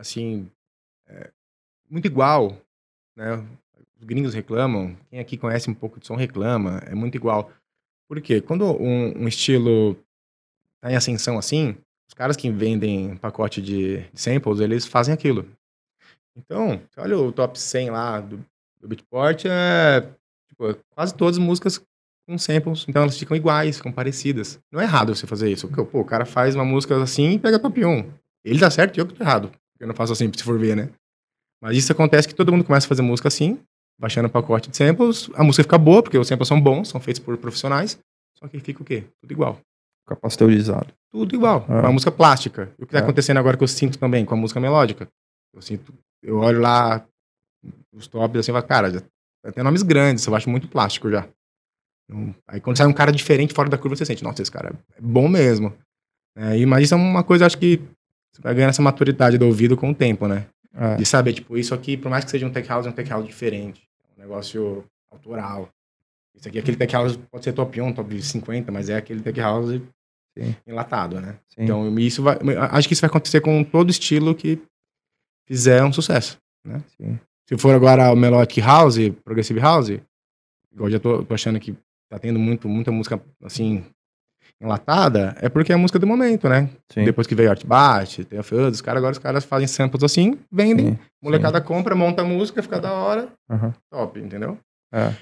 assim, 0.00 0.50
é, 1.06 1.30
muito 1.88 2.06
igual, 2.06 2.56
né? 3.16 3.46
Os 3.98 4.04
gringos 4.04 4.32
reclamam, 4.32 4.96
quem 5.10 5.20
aqui 5.20 5.36
conhece 5.36 5.68
um 5.68 5.74
pouco 5.74 6.00
de 6.00 6.06
som 6.06 6.16
reclama, 6.16 6.78
é 6.86 6.94
muito 6.94 7.16
igual. 7.16 7.52
Por 8.08 8.20
quê? 8.20 8.40
Quando 8.40 8.64
um, 8.64 9.24
um 9.24 9.28
estilo 9.28 9.94
tá 10.80 10.90
em 10.90 10.96
ascensão 10.96 11.38
assim, 11.38 11.76
os 12.08 12.14
caras 12.14 12.36
que 12.36 12.50
vendem 12.50 13.16
pacote 13.16 13.60
de, 13.60 14.04
samples, 14.14 14.60
eles 14.60 14.86
fazem 14.86 15.12
aquilo. 15.12 15.46
Então, 16.34 16.80
olha 16.96 17.18
o 17.18 17.30
top 17.30 17.58
100 17.58 17.90
lá 17.90 18.20
do, 18.20 18.44
do 18.80 18.88
Beatport, 18.88 19.44
é 19.44 20.00
tipo, 20.48 20.74
quase 20.94 21.14
todas 21.14 21.38
as 21.38 21.44
músicas 21.44 21.84
com 22.26 22.38
samples, 22.38 22.86
então 22.88 23.02
elas 23.02 23.18
ficam 23.18 23.36
iguais, 23.36 23.76
ficam 23.76 23.92
parecidas. 23.92 24.58
Não 24.72 24.80
é 24.80 24.84
errado 24.84 25.14
você 25.14 25.26
fazer 25.26 25.50
isso, 25.50 25.68
porque 25.68 25.84
pô, 25.84 26.00
o 26.00 26.04
cara 26.04 26.24
faz 26.24 26.54
uma 26.54 26.64
música 26.64 27.00
assim 27.02 27.32
e 27.32 27.38
pega 27.38 27.58
top 27.58 27.84
1. 27.84 28.10
Ele 28.44 28.58
dá 28.58 28.70
certo 28.70 28.96
e 28.96 29.00
eu 29.00 29.06
que 29.06 29.14
tô 29.14 29.22
errado. 29.22 29.52
Eu 29.80 29.86
não 29.88 29.94
faço 29.94 30.12
assim, 30.12 30.30
se 30.36 30.44
for 30.44 30.58
ver, 30.58 30.76
né? 30.76 30.90
Mas 31.62 31.76
isso 31.76 31.90
acontece 31.92 32.28
que 32.28 32.34
todo 32.34 32.52
mundo 32.52 32.64
começa 32.64 32.86
a 32.86 32.88
fazer 32.88 33.02
música 33.02 33.28
assim, 33.28 33.58
baixando 33.98 34.28
o 34.28 34.30
pacote 34.30 34.70
de 34.70 34.76
samples, 34.76 35.28
a 35.34 35.42
música 35.44 35.62
fica 35.62 35.78
boa, 35.78 36.02
porque 36.02 36.16
os 36.18 36.26
samples 36.28 36.48
são 36.48 36.60
bons, 36.60 36.88
são 36.88 37.00
feitos 37.00 37.20
por 37.22 37.36
profissionais, 37.36 37.98
só 38.38 38.46
que 38.48 38.58
fica 38.60 38.82
o 38.82 38.84
quê? 38.84 39.04
Tudo 39.20 39.32
igual. 39.32 39.58
Fica 40.04 40.16
pasteurizado. 40.16 40.92
Tudo 41.12 41.34
igual. 41.34 41.64
Ah. 41.68 41.80
Uma 41.80 41.92
música 41.92 42.10
plástica. 42.10 42.72
E 42.78 42.84
o 42.84 42.86
que 42.86 42.92
tá 42.92 42.98
É. 42.98 43.02
acontecendo 43.02 43.38
agora 43.38 43.56
que 43.56 43.62
eu 43.64 43.68
sinto 43.68 43.98
também 43.98 44.24
com 44.24 44.34
a 44.34 44.36
música 44.36 44.58
melódica? 44.60 45.08
Eu 45.54 45.60
sinto, 45.60 45.92
eu 46.22 46.38
olho 46.38 46.60
lá 46.60 47.04
os 47.92 48.06
tops 48.06 48.38
assim, 48.40 48.52
e 48.52 48.54
falo, 48.54 48.66
cara, 48.66 48.90
já 48.90 49.52
tem 49.52 49.62
nomes 49.64 49.82
grandes, 49.82 50.24
eu 50.26 50.34
acho 50.34 50.48
muito 50.48 50.68
plástico 50.68 51.10
já. 51.10 51.28
Então, 52.08 52.34
aí 52.48 52.60
quando 52.60 52.76
sai 52.78 52.86
um 52.86 52.92
cara 52.92 53.12
diferente 53.12 53.52
fora 53.52 53.68
da 53.68 53.76
curva, 53.78 53.96
você 53.96 54.04
sente, 54.06 54.24
nossa, 54.24 54.40
esse 54.40 54.50
cara 54.50 54.72
é 54.96 55.00
bom 55.00 55.28
mesmo. 55.28 55.72
É, 56.36 56.64
mas 56.64 56.84
isso 56.84 56.94
é 56.94 56.96
uma 56.96 57.22
coisa, 57.24 57.44
acho 57.44 57.58
que 57.58 57.82
você 58.32 58.42
vai 58.42 58.54
ganhando 58.54 58.70
essa 58.70 58.82
maturidade 58.82 59.38
do 59.38 59.46
ouvido 59.46 59.76
com 59.76 59.90
o 59.90 59.94
tempo, 59.94 60.26
né? 60.26 60.46
É. 60.74 60.96
De 60.96 61.04
saber, 61.04 61.32
tipo, 61.32 61.56
isso 61.58 61.74
aqui, 61.74 61.96
por 61.96 62.10
mais 62.10 62.24
que 62.24 62.30
seja 62.30 62.46
um 62.46 62.50
tech 62.50 62.68
house, 62.68 62.86
é 62.86 62.90
um 62.90 62.92
tech 62.92 63.08
house 63.10 63.26
diferente. 63.26 63.82
É 64.08 64.20
um 64.20 64.22
negócio 64.22 64.84
autoral. 65.10 65.68
Isso 66.34 66.48
aqui, 66.48 66.58
aquele 66.58 66.76
tech 66.76 66.92
house 66.92 67.16
pode 67.30 67.44
ser 67.44 67.52
top 67.52 67.80
1, 67.80 67.92
top 67.92 68.22
50, 68.22 68.70
mas 68.70 68.88
é 68.88 68.96
aquele 68.96 69.20
tech 69.20 69.38
house 69.40 69.80
Sim. 70.38 70.54
enlatado, 70.66 71.20
né? 71.20 71.36
Sim. 71.48 71.64
Então, 71.64 71.98
isso 71.98 72.22
vai, 72.22 72.38
acho 72.70 72.86
que 72.86 72.94
isso 72.94 73.02
vai 73.02 73.10
acontecer 73.10 73.40
com 73.40 73.62
todo 73.64 73.90
estilo 73.90 74.34
que 74.34 74.60
fizer 75.46 75.82
um 75.84 75.92
sucesso, 75.92 76.38
né? 76.64 76.82
Sim. 76.96 77.18
Se 77.48 77.58
for 77.58 77.74
agora 77.74 78.12
o 78.12 78.16
Melodic 78.16 78.60
House, 78.60 78.96
Progressive 79.24 79.58
House, 79.58 79.98
igual 80.72 80.88
já 80.88 81.00
tô, 81.00 81.24
tô 81.24 81.34
achando 81.34 81.58
que 81.58 81.74
tá 82.08 82.16
tendo 82.18 82.38
muito, 82.38 82.68
muita 82.68 82.92
música, 82.92 83.20
assim, 83.42 83.84
enlatada, 84.60 85.34
é 85.40 85.48
porque 85.48 85.72
é 85.72 85.74
a 85.74 85.78
música 85.78 85.98
do 85.98 86.06
momento, 86.06 86.48
né? 86.48 86.68
Sim. 86.92 87.04
Depois 87.04 87.26
que 87.26 87.34
veio 87.34 87.50
Art 87.50 87.64
Bat, 87.64 88.24
tem 88.24 88.38
a 88.38 88.42
Fuzz, 88.42 88.74
os 88.74 88.80
caras 88.80 88.98
agora 88.98 89.12
os 89.12 89.18
caras 89.18 89.44
fazem 89.44 89.66
samples 89.66 90.02
assim, 90.04 90.38
vendem, 90.52 90.90
Sim. 90.94 90.98
molecada 91.22 91.60
compra, 91.60 91.94
monta 91.94 92.22
a 92.22 92.24
música, 92.24 92.62
fica 92.62 92.78
da 92.80 92.92
hora, 92.92 93.28
Aham. 93.48 93.72
top, 93.90 94.20
entendeu? 94.20 94.58
É. 94.92 95.12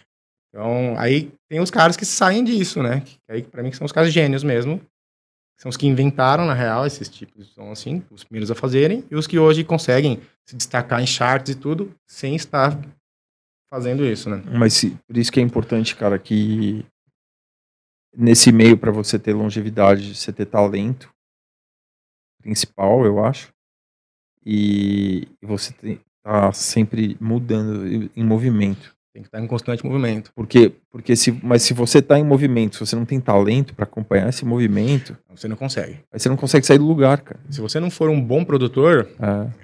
Então, 0.48 0.94
aí 0.98 1.30
tem 1.48 1.60
os 1.60 1.70
caras 1.70 1.96
que 1.96 2.04
saem 2.06 2.42
disso, 2.42 2.82
né? 2.82 3.00
Que 3.04 3.18
aí, 3.32 3.42
pra 3.42 3.62
mim, 3.62 3.70
que 3.70 3.76
são 3.76 3.84
os 3.84 3.92
caras 3.92 4.12
gênios 4.12 4.42
mesmo. 4.42 4.80
São 5.60 5.68
os 5.68 5.76
que 5.76 5.86
inventaram, 5.86 6.46
na 6.46 6.54
real, 6.54 6.86
esses 6.86 7.08
tipos 7.08 7.46
de 7.48 7.52
som 7.52 7.70
assim, 7.72 8.02
os 8.10 8.22
primeiros 8.24 8.50
a 8.50 8.54
fazerem, 8.54 9.04
e 9.10 9.16
os 9.16 9.26
que 9.26 9.38
hoje 9.38 9.64
conseguem 9.64 10.20
se 10.46 10.56
destacar 10.56 11.02
em 11.02 11.06
charts 11.06 11.52
e 11.52 11.58
tudo, 11.58 11.92
sem 12.08 12.34
estar 12.36 12.78
fazendo 13.72 14.04
isso, 14.06 14.30
né? 14.30 14.42
Mas 14.46 14.72
se- 14.74 14.96
por 15.06 15.16
isso 15.16 15.30
que 15.32 15.40
é 15.40 15.42
importante, 15.42 15.94
cara, 15.96 16.18
que 16.18 16.84
nesse 18.18 18.50
meio 18.50 18.76
para 18.76 18.90
você 18.90 19.18
ter 19.18 19.32
longevidade, 19.32 20.14
você 20.14 20.32
ter 20.32 20.46
talento 20.46 21.08
principal, 22.42 23.04
eu 23.04 23.24
acho. 23.24 23.52
E 24.44 25.28
você 25.42 25.72
tem, 25.72 26.00
tá 26.22 26.50
sempre 26.52 27.16
mudando 27.20 27.86
em- 28.16 28.24
movimento. 28.24 28.96
Tem 29.12 29.22
que 29.22 29.28
estar 29.28 29.40
em 29.40 29.46
constante 29.48 29.84
movimento. 29.84 30.30
Porque, 30.34 30.72
porque 30.90 31.16
se, 31.16 31.32
mas 31.42 31.62
se 31.62 31.74
você 31.74 32.00
tá 32.00 32.18
em 32.18 32.24
movimento, 32.24 32.74
se 32.74 32.80
você 32.80 32.94
não 32.94 33.04
tem 33.04 33.20
talento 33.20 33.74
para 33.74 33.82
acompanhar 33.84 34.28
esse 34.28 34.44
movimento, 34.44 35.16
Você 35.34 35.48
não 35.48 35.56
consegue. 35.56 35.98
aí 36.12 36.20
você 36.20 36.28
não 36.28 36.36
consegue 36.36 36.64
sair 36.64 36.78
do 36.78 36.86
lugar, 36.86 37.20
cara. 37.22 37.40
Se 37.50 37.60
você 37.60 37.80
não 37.80 37.90
for 37.90 38.08
um 38.10 38.20
bom 38.20 38.44
produtor, 38.44 39.08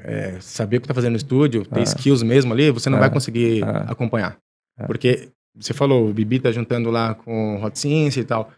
É, 0.02 0.34
é, 0.36 0.40
saber 0.40 0.78
o 0.78 0.80
que 0.80 0.88
tá 0.88 0.94
fazendo 0.94 1.12
no 1.12 1.16
estúdio, 1.18 1.64
ter 1.66 1.80
É. 1.80 1.82
skills 1.84 2.22
mesmo 2.22 2.52
ali, 2.52 2.70
você 2.70 2.90
não 2.90 2.96
É. 2.98 3.00
vai 3.02 3.10
conseguir 3.10 3.62
É. 3.62 3.66
acompanhar. 3.90 4.36
É. 4.78 4.86
Porque 4.86 5.28
você 5.54 5.72
falou, 5.72 6.08
o 6.08 6.12
Bibi 6.12 6.40
tá 6.40 6.50
juntando 6.50 6.90
lá 6.90 7.14
com 7.14 7.56
o 7.56 7.64
Hot 7.64 7.78
Synth 7.78 8.16
e 8.16 8.24
tal. 8.24 8.52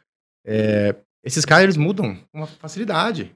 É, 0.45 0.95
esses 1.23 1.45
caras, 1.45 1.65
eles 1.65 1.77
mudam 1.77 2.17
com 2.33 2.39
uma 2.39 2.47
facilidade. 2.47 3.35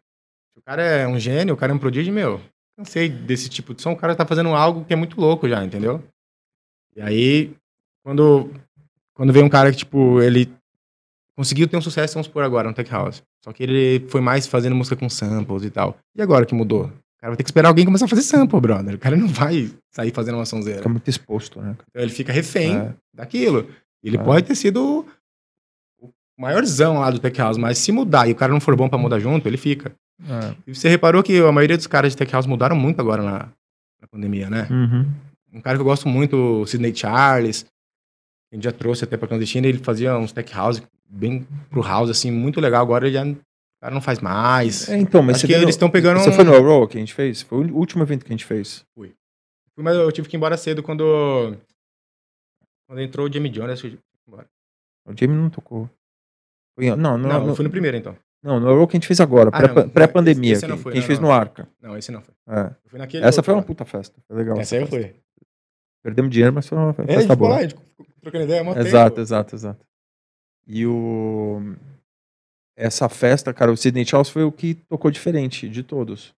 O 0.56 0.62
cara 0.62 0.82
é 0.82 1.06
um 1.06 1.18
gênio, 1.18 1.54
o 1.54 1.56
cara 1.56 1.72
é 1.72 1.74
um 1.74 1.78
prodígio, 1.78 2.12
meu, 2.12 2.40
cansei 2.76 3.08
desse 3.08 3.48
tipo 3.48 3.74
de 3.74 3.82
som, 3.82 3.92
o 3.92 3.96
cara 3.96 4.14
tá 4.14 4.26
fazendo 4.26 4.50
algo 4.50 4.84
que 4.84 4.92
é 4.92 4.96
muito 4.96 5.20
louco 5.20 5.48
já, 5.48 5.64
entendeu? 5.64 6.02
E 6.96 7.00
aí, 7.00 7.54
quando, 8.02 8.50
quando 9.14 9.32
vem 9.32 9.42
um 9.42 9.48
cara 9.48 9.70
que, 9.70 9.78
tipo, 9.78 10.20
ele 10.20 10.52
conseguiu 11.36 11.68
ter 11.68 11.76
um 11.76 11.82
sucesso, 11.82 12.14
vamos 12.14 12.26
supor 12.26 12.42
agora, 12.42 12.68
no 12.68 12.74
Tech 12.74 12.90
House. 12.90 13.22
Só 13.44 13.52
que 13.52 13.62
ele 13.62 14.06
foi 14.08 14.20
mais 14.20 14.46
fazendo 14.46 14.76
música 14.76 14.96
com 14.96 15.08
samples 15.08 15.64
e 15.64 15.70
tal. 15.70 15.96
E 16.14 16.22
agora 16.22 16.44
que 16.44 16.54
mudou? 16.54 16.92
O 17.20 17.22
cara 17.22 17.30
vai 17.32 17.36
ter 17.36 17.42
que 17.42 17.48
esperar 17.50 17.68
alguém 17.68 17.84
começar 17.84 18.06
a 18.06 18.08
fazer 18.08 18.22
sample, 18.22 18.58
brother. 18.60 18.94
O 18.94 18.98
cara 18.98 19.14
não 19.14 19.28
vai 19.28 19.70
sair 19.90 20.10
fazendo 20.10 20.36
uma 20.36 20.46
sonzeira. 20.46 20.78
fica 20.78 20.88
muito 20.88 21.06
exposto, 21.08 21.60
né? 21.60 21.76
Então 21.90 22.02
ele 22.02 22.10
fica 22.12 22.32
refém 22.32 22.76
É. 22.78 22.94
daquilo. 23.12 23.68
Ele 24.02 24.16
É. 24.16 24.22
pode 24.22 24.46
ter 24.46 24.54
sido 24.54 25.04
o 26.00 26.08
maiorzão 26.38 26.98
lá 26.98 27.10
do 27.10 27.18
Tech 27.18 27.38
House, 27.38 27.58
mas 27.58 27.76
se 27.76 27.92
mudar 27.92 28.26
e 28.26 28.32
o 28.32 28.34
cara 28.36 28.52
não 28.52 28.60
for 28.60 28.74
bom 28.74 28.88
pra 28.88 28.98
mudar 28.98 29.18
junto, 29.20 29.46
ele 29.46 29.58
fica. 29.58 29.92
É. 30.26 30.54
E 30.66 30.74
você 30.74 30.88
reparou 30.88 31.22
que 31.22 31.38
a 31.38 31.52
maioria 31.52 31.76
dos 31.76 31.86
caras 31.86 32.12
de 32.12 32.16
Tech 32.16 32.32
House 32.32 32.46
mudaram 32.46 32.74
muito 32.76 33.00
agora 33.00 33.22
na, 33.22 33.38
na 34.00 34.08
pandemia, 34.10 34.48
né? 34.48 34.66
Uhum. 34.70 35.06
Um 35.52 35.60
cara 35.60 35.76
que 35.76 35.80
eu 35.82 35.84
gosto 35.86 36.08
muito, 36.08 36.62
o 36.62 36.66
Sidney 36.66 36.94
Charles, 36.94 37.66
A 38.52 38.56
gente 38.56 38.64
já 38.64 38.72
trouxe 38.72 39.04
até 39.04 39.16
pra 39.16 39.28
clandestina, 39.28 39.66
ele 39.68 39.78
fazia 39.78 40.16
uns 40.18 40.32
tech 40.32 40.52
house, 40.52 40.82
bem 41.08 41.46
pro 41.70 41.82
house, 41.82 42.10
assim, 42.10 42.30
muito 42.32 42.60
legal. 42.60 42.82
Agora 42.82 43.06
ele 43.06 43.14
já 43.14 43.24
cara 43.80 43.94
não 43.94 44.00
faz 44.00 44.18
mais. 44.20 44.88
É, 44.88 44.96
então, 44.98 45.22
mas 45.22 45.36
Acho 45.36 45.46
você 45.46 45.52
que 45.52 45.52
eles 45.58 45.70
estão 45.74 45.90
pegando 45.90 46.20
Você 46.20 46.30
um- 46.30 46.32
foi 46.34 46.44
no 46.44 46.52
Raw 46.52 46.86
que 46.86 46.96
a 46.96 47.00
gente 47.00 47.14
fez? 47.14 47.42
Foi 47.42 47.64
o 47.66 47.76
último 47.76 48.02
evento 48.02 48.24
que 48.24 48.30
a 48.32 48.36
gente 48.36 48.44
fez. 48.44 48.84
Mas 49.76 49.96
eu 49.96 50.12
tive 50.12 50.28
que 50.28 50.36
ir 50.36 50.38
embora 50.38 50.56
cedo 50.58 50.82
quando. 50.82 51.56
Quando 52.86 53.00
entrou 53.00 53.26
o 53.26 53.32
Jamie 53.32 53.50
Jones. 53.50 53.72
acho 53.72 53.82
que 53.82 53.86
eu 53.88 53.90
tive 53.92 54.02
que 54.02 54.08
ir 54.18 54.28
embora. 54.28 54.46
O 55.06 55.12
Jamie 55.18 55.36
não 55.36 55.48
tocou. 55.50 55.88
Foi- 56.76 56.90
Não, 56.90 56.96
não, 56.96 57.18
Não, 57.18 57.46
não, 57.46 57.54
fui 57.56 57.64
no 57.64 57.70
primeiro 57.70 57.96
então. 57.96 58.16
não, 58.42 58.60
no 58.60 58.66
Raw 58.76 58.86
que 58.86 58.96
a 58.96 58.98
gente 58.98 59.06
fez 59.06 59.20
agora, 59.20 59.48
Ah, 59.52 59.68
pré- 59.68 59.88
pré-pandemia, 59.88 60.58
não 60.68 60.76
que 60.76 60.82
fui, 60.82 60.92
a 60.92 60.96
gente 60.96 61.06
fez 61.06 61.18
no 61.18 61.30
Arca. 61.32 61.66
Não, 61.80 61.96
esse 61.96 62.12
não 62.12 62.20
foi. 62.20 62.34
É. 62.48 62.70
Fui. 62.86 63.00
Essa 63.00 63.26
outro 63.26 63.42
foi 63.44 63.54
uma 63.54 63.62
puta 63.62 63.84
festa. 63.86 64.20
Foi 64.26 64.36
legal. 64.36 64.58
Essa 64.58 64.76
aí 64.76 64.82
eu 64.82 64.86
fui. 64.86 65.14
Perdemos 66.02 66.30
dinheiro, 66.30 66.52
mas 66.54 66.66
foi 66.66 66.76
uma 66.78 66.90
É, 66.90 66.94
festa 66.94 67.20
ficou 67.22 67.36
boa. 67.36 67.50
lá, 67.50 67.56
a 67.58 67.62
gente 67.62 67.76
trocando 68.22 68.44
ideia, 68.44 68.64
mó 68.64 68.74
Exato, 68.74 69.10
tempo. 69.10 69.20
exato, 69.20 69.54
exato. 69.54 69.86
E 70.66 70.86
o. 70.86 71.74
Essa 72.80 73.08
festa, 73.08 73.52
cara, 73.52 73.70
o 73.70 73.76
Sidney 73.76 74.04
Charles 74.06 74.30
foi 74.30 74.42
o 74.42 74.50
que 74.52 74.74
tocou 74.88 75.10
diferente 75.10 75.68
de 75.68 75.82
todos. 75.82 76.32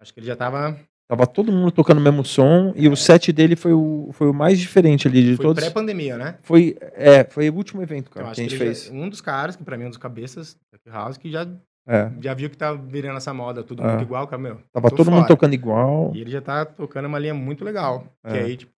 Acho 0.00 0.12
que 0.12 0.20
ele 0.20 0.26
já 0.26 0.34
tava. 0.36 0.76
Tava 1.08 1.26
todo 1.26 1.52
mundo 1.52 1.70
tocando 1.70 1.98
o 1.98 2.00
mesmo 2.00 2.24
som 2.24 2.72
e 2.74 2.88
o 2.88 2.96
set 2.96 3.30
dele 3.30 3.54
foi 3.56 3.72
o, 3.74 4.08
foi 4.12 4.26
o 4.28 4.32
mais 4.34 4.58
diferente 4.58 5.06
ali 5.06 5.22
de 5.22 5.36
Foi 5.36 5.44
todos. 5.44 5.62
pré-pandemia, 5.62 6.16
né? 6.16 6.38
Foi, 6.42 6.76
é, 6.94 7.24
foi 7.24 7.50
o 7.50 7.54
último 7.54 7.82
evento, 7.82 8.08
Então, 8.10 8.14
cara, 8.22 8.26
acho 8.28 8.36
que 8.36 8.40
a 8.40 8.44
gente 8.44 8.54
ele 8.54 8.64
fez. 8.64 8.90
um 8.90 9.08
dos 9.10 9.20
caras, 9.20 9.54
que 9.54 9.62
pra 9.62 9.76
mim 9.76 9.84
é 9.84 9.86
um 9.86 9.90
dos 9.90 9.98
cabeças 9.98 10.54
da 10.72 10.78
Tech 10.78 10.96
House, 10.96 11.18
que 11.18 11.30
já, 11.30 11.46
É, 11.86 12.10
já 12.22 12.32
viu 12.32 12.48
que 12.48 12.56
tá 12.56 12.72
virando 12.72 13.18
essa 13.18 13.34
moda, 13.34 13.62
tudo 13.62 13.82
É. 13.82 13.88
muito 13.88 14.02
igual, 14.02 14.26
cara, 14.26 14.40
meu. 14.40 14.58
tava 14.72 14.90
todo 14.90 15.10
mundo 15.10 15.20
fora. 15.20 15.28
tocando 15.28 15.52
igual. 15.54 16.10
E 16.14 16.20
ele 16.22 16.30
já 16.30 16.40
tá 16.40 16.64
tocando 16.64 17.04
uma 17.06 17.18
linha 17.18 17.34
muito 17.34 17.62
legal. 17.64 18.06
Que 18.26 18.36
É. 18.38 18.42
aí, 18.42 18.56
tipo. 18.56 18.72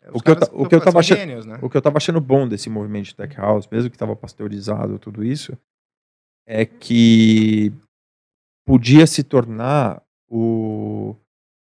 é, 0.00 0.10
O 0.12 0.16
os 0.16 0.22
que 0.22 0.30
eu 0.30 0.34
caras 0.36 0.48
ta- 0.48 0.54
o 0.56 0.68
que 0.68 0.74
eu 0.76 0.80
tava 0.80 1.00
achando- 1.00 1.18
gênios, 1.18 1.44
né? 1.44 1.58
O 1.60 1.68
que 1.68 1.76
eu 1.76 1.82
tava 1.82 1.96
achando 1.98 2.20
bom 2.20 2.46
desse 2.46 2.70
movimento 2.70 3.06
de 3.06 3.16
tech 3.16 3.36
house, 3.36 3.66
mesmo 3.70 3.90
que 3.90 3.98
tava 3.98 4.14
pasteurizado 4.14 4.96
tudo 5.00 5.24
isso, 5.24 5.58
é 6.46 6.64
que 6.66 7.72
podia 8.64 9.06
se 9.06 9.22
tornar 9.22 10.02
o 10.28 11.14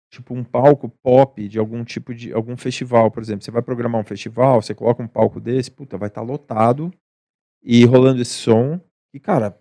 tipo 0.10 0.34
um 0.34 0.43
palco 0.43 0.88
pop 1.03 1.47
de 1.47 1.60
algum 1.60 1.84
tipo 1.84 2.14
de 2.14 2.31
algum 2.31 2.56
festival, 2.56 3.11
por 3.11 3.22
exemplo, 3.22 3.43
você 3.43 3.52
vai 3.52 3.61
programar 3.61 3.99
um 4.02 4.06
festival, 4.06 4.61
você 4.61 4.73
coloca 4.73 5.03
um 5.03 5.07
palco 5.07 5.39
desse, 5.39 5.69
puta, 5.69 5.97
vai 5.97 6.07
estar 6.07 6.22
lotado 6.22 6.91
e 7.61 7.84
rolando 7.85 8.22
esse 8.22 8.34
som 8.34 8.80
e 9.14 9.19
cara, 9.19 9.57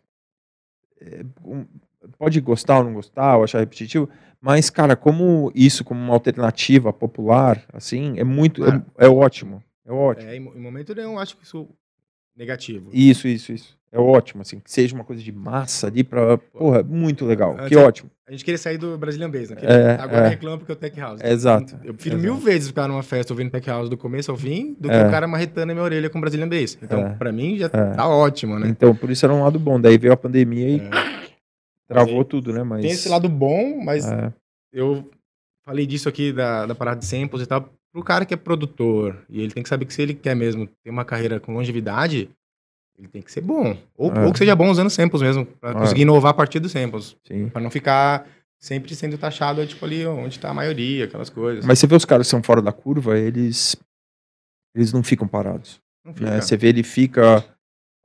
é, 1.01 1.25
um- 1.45 1.67
pode 2.19 2.41
gostar 2.41 2.79
ou 2.79 2.85
não 2.85 2.95
gostar, 2.95 3.37
ou 3.37 3.45
achar 3.45 3.59
repetitivo, 3.61 4.09
mas 4.41 4.71
cara, 4.71 4.95
como 4.95 5.51
isso 5.55 5.83
como 5.85 6.01
uma 6.01 6.15
alternativa 6.15 6.93
popular, 6.93 7.65
assim, 7.73 8.19
é 8.19 8.25
muito 8.25 8.65
é, 8.65 8.71
Ah. 8.77 8.85
é 8.99 9.09
ótimo. 9.09 9.63
É 9.85 9.93
ótimo. 9.93 10.31
É, 10.31 10.37
em, 10.37 10.41
mo- 10.41 10.55
em 10.55 10.61
momento 10.61 10.95
nenhum, 10.95 11.19
acho 11.19 11.37
que 11.37 11.45
isso 11.45 11.69
negativo. 12.37 12.91
Isso, 12.93 13.27
isso, 13.27 13.53
isso. 13.53 13.79
É 13.95 13.99
ótimo, 14.01 14.43
assim, 14.43 14.59
que 14.59 14.71
seja 14.73 14.93
uma 14.95 15.05
coisa 15.05 15.23
de 15.23 15.31
massa 15.31 15.87
ali 15.87 16.03
pra. 16.03 16.37
Porra, 16.37 16.83
muito 16.83 17.25
legal. 17.25 17.53
Antes 17.53 17.69
Que 17.69 17.75
é- 17.77 17.79
ótimo. 17.79 18.11
A 18.27 18.33
gente 18.33 18.45
queria 18.45 18.59
sair 18.59 18.77
do 18.79 18.97
Brazilian 18.99 19.31
Bass, 19.31 19.51
né? 19.51 19.57
É, 19.63 19.91
agora 20.03 20.27
é. 20.27 20.29
reclama 20.31 20.57
porque 20.59 20.73
eu 20.73 20.77
Tech 20.77 20.99
House. 20.99 21.21
É, 21.21 21.31
exato, 21.31 21.79
Eu 21.85 21.93
prefiro 21.95 22.19
mil 22.19 22.35
vezes 22.37 22.69
ficar 22.69 22.89
numa 22.89 23.03
festa 23.03 23.33
ouvindo 23.35 23.51
Tech 23.51 23.69
House 23.69 23.89
do 23.91 23.97
começo 23.99 24.31
ao 24.31 24.37
fim 24.37 24.75
do 24.81 24.89
que 24.89 24.95
É. 24.95 25.07
o 25.07 25.11
cara 25.11 25.29
marretando 25.29 25.71
a 25.71 25.75
minha 25.75 25.85
orelha 25.85 26.09
com 26.11 26.21
Brazilian 26.21 26.49
Bass. 26.49 26.77
Então, 26.83 27.07
É. 27.07 27.11
pra 27.15 27.31
mim, 27.31 27.57
já 27.59 27.67
É. 27.67 27.69
tá 27.69 28.09
ótimo, 28.09 28.59
né? 28.59 28.67
Então, 28.69 28.97
por 28.97 29.11
isso 29.11 29.25
era 29.27 29.33
um 29.35 29.43
lado 29.45 29.59
bom. 29.59 29.79
Daí 29.81 29.97
veio 29.99 30.13
a 30.13 30.17
pandemia 30.17 30.69
e 30.71 30.81
É. 30.81 30.91
travou 31.87 32.19
aí 32.19 32.25
tudo, 32.25 32.53
né? 32.53 32.63
Mas. 32.63 32.81
Tem 32.83 32.91
esse 32.91 33.09
lado 33.09 33.29
bom, 33.29 33.81
mas 33.85 34.11
é, 34.11 34.33
eu 34.73 35.09
falei 35.65 35.87
disso 35.87 36.09
aqui 36.09 36.33
da, 36.33 36.67
da 36.67 36.75
parada 36.75 36.99
de 37.01 37.07
samples 37.07 37.43
e 37.43 37.47
tal. 37.47 37.69
Pro 37.93 38.03
cara 38.03 38.25
que 38.25 38.35
é 38.35 38.37
produtor, 38.37 39.19
e 39.29 39.41
ele 39.41 39.53
tem 39.53 39.63
que 39.63 39.69
saber 39.69 39.85
que 39.85 39.95
se 39.95 40.03
ele 40.03 40.15
quer 40.15 40.35
mesmo 40.35 40.67
ter 40.83 40.91
uma 40.91 41.05
carreira 41.05 41.39
com 41.39 41.53
longevidade, 41.55 42.29
ele 42.99 43.09
tem 43.09 43.23
que 43.23 43.31
ser 43.33 43.41
bom. 43.41 43.77
Ou, 43.97 44.13
É. 44.13 44.25
ou 44.27 44.33
que 44.33 44.39
seja 44.39 44.55
bom 44.55 44.71
usando 44.71 44.91
samples 44.91 45.21
mesmo, 45.23 45.45
pra 45.47 45.71
É. 45.71 45.75
conseguir 45.75 46.03
inovar 46.03 46.31
a 46.31 46.35
partir 46.35 46.61
dos 46.61 46.73
samples. 46.73 47.17
Pra 47.53 47.61
não 47.61 47.71
ficar 47.71 48.27
sempre 48.59 48.95
sendo 48.95 49.19
taxado, 49.19 49.67
tipo, 49.67 49.85
ali 49.85 50.07
onde 50.07 50.39
tá 50.39 50.51
a 50.51 50.55
maioria, 50.55 51.05
aquelas 51.05 51.29
coisas. 51.29 51.65
Mas 51.67 51.79
você 51.79 51.87
vê 51.87 51.95
os 51.97 52.05
caras 52.05 52.27
que 52.27 52.31
são 52.31 52.43
fora 52.43 52.63
da 52.63 52.73
curva, 52.73 53.19
eles. 53.19 53.77
Eles 54.75 54.93
não 54.93 55.03
ficam 55.03 55.27
parados. 55.29 55.81
não 56.05 56.13
né? 56.13 56.19
fica. 56.19 56.43
Você 56.43 56.57
vê 56.57 56.69
ele 56.69 56.83
fica. 56.83 57.45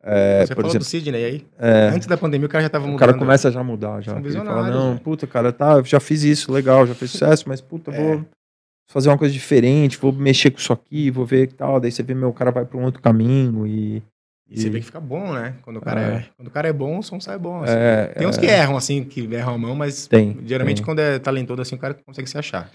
é, 0.02 0.46
Você 0.46 0.56
por 0.56 0.62
falou 0.62 0.70
exemplo, 0.72 0.86
do 0.86 0.90
Sidney 0.90 1.26
aí. 1.26 1.46
é, 1.58 1.90
Antes 1.94 2.08
da 2.08 2.16
pandemia, 2.18 2.46
o 2.48 2.50
cara 2.50 2.64
já 2.64 2.70
tava 2.70 2.86
o 2.86 2.88
mudando. 2.88 3.00
cara 3.00 3.18
começa 3.18 3.52
já 3.52 3.60
a 3.60 3.64
mudar. 3.64 4.02
Já. 4.02 4.18
Ele 4.18 4.32
fala, 4.32 4.70
não, 4.72 4.94
né? 4.94 5.00
puta, 5.04 5.28
cara, 5.28 5.52
tá, 5.52 5.82
já 5.84 6.00
fiz 6.00 6.24
isso, 6.24 6.52
legal, 6.52 6.88
já 6.88 6.96
fiz 6.96 7.12
sucesso, 7.12 7.44
mas 7.50 7.60
puta, 7.60 7.92
É. 7.92 7.98
vou 8.16 8.26
fazer 8.90 9.10
uma 9.10 9.18
coisa 9.18 9.34
diferente, 9.34 9.98
vou 9.98 10.14
mexer 10.14 10.52
com 10.52 10.58
isso 10.58 10.72
aqui, 10.72 11.12
vou 11.12 11.26
ver 11.26 11.48
que 11.48 11.54
tal. 11.56 11.80
Daí 11.82 11.92
você 11.92 12.02
vê, 12.02 12.14
meu, 12.14 12.30
o 12.30 12.34
cara 12.34 12.50
vai 12.52 12.64
pra 12.66 12.78
um 12.78 12.84
outro 12.84 13.02
caminho 13.02 13.68
e. 13.68 14.02
E 14.50 14.60
você 14.60 14.70
vê 14.70 14.80
que 14.80 14.86
fica 14.86 15.00
bom, 15.00 15.32
né? 15.34 15.56
Quando 15.62 15.78
o 15.78 15.82
cara 15.82 16.02
É. 16.02 16.06
é, 16.16 16.26
quando 16.36 16.48
o 16.48 16.52
cara 16.52 16.68
é 16.68 16.74
bom, 16.74 16.98
o 17.00 17.04
som 17.04 17.20
sai 17.20 17.38
bom. 17.38 17.64
assim. 17.64 17.74
É, 17.78 18.06
Tem 18.18 18.28
uns 18.28 18.38
é, 18.38 18.42
que 18.42 18.48
erram, 18.48 18.76
assim, 18.78 19.04
que 19.04 19.22
erram 19.34 19.54
a 19.54 19.58
mão, 19.58 19.76
mas 19.76 20.08
Tem. 20.08 20.38
geralmente 20.46 20.78
tem. 20.78 20.86
quando 20.86 21.00
é 21.00 21.20
talentoso 21.20 21.62
assim, 21.62 21.76
o 21.76 21.80
cara 21.80 21.94
consegue 21.94 22.30
se 22.30 22.38
achar. 22.38 22.70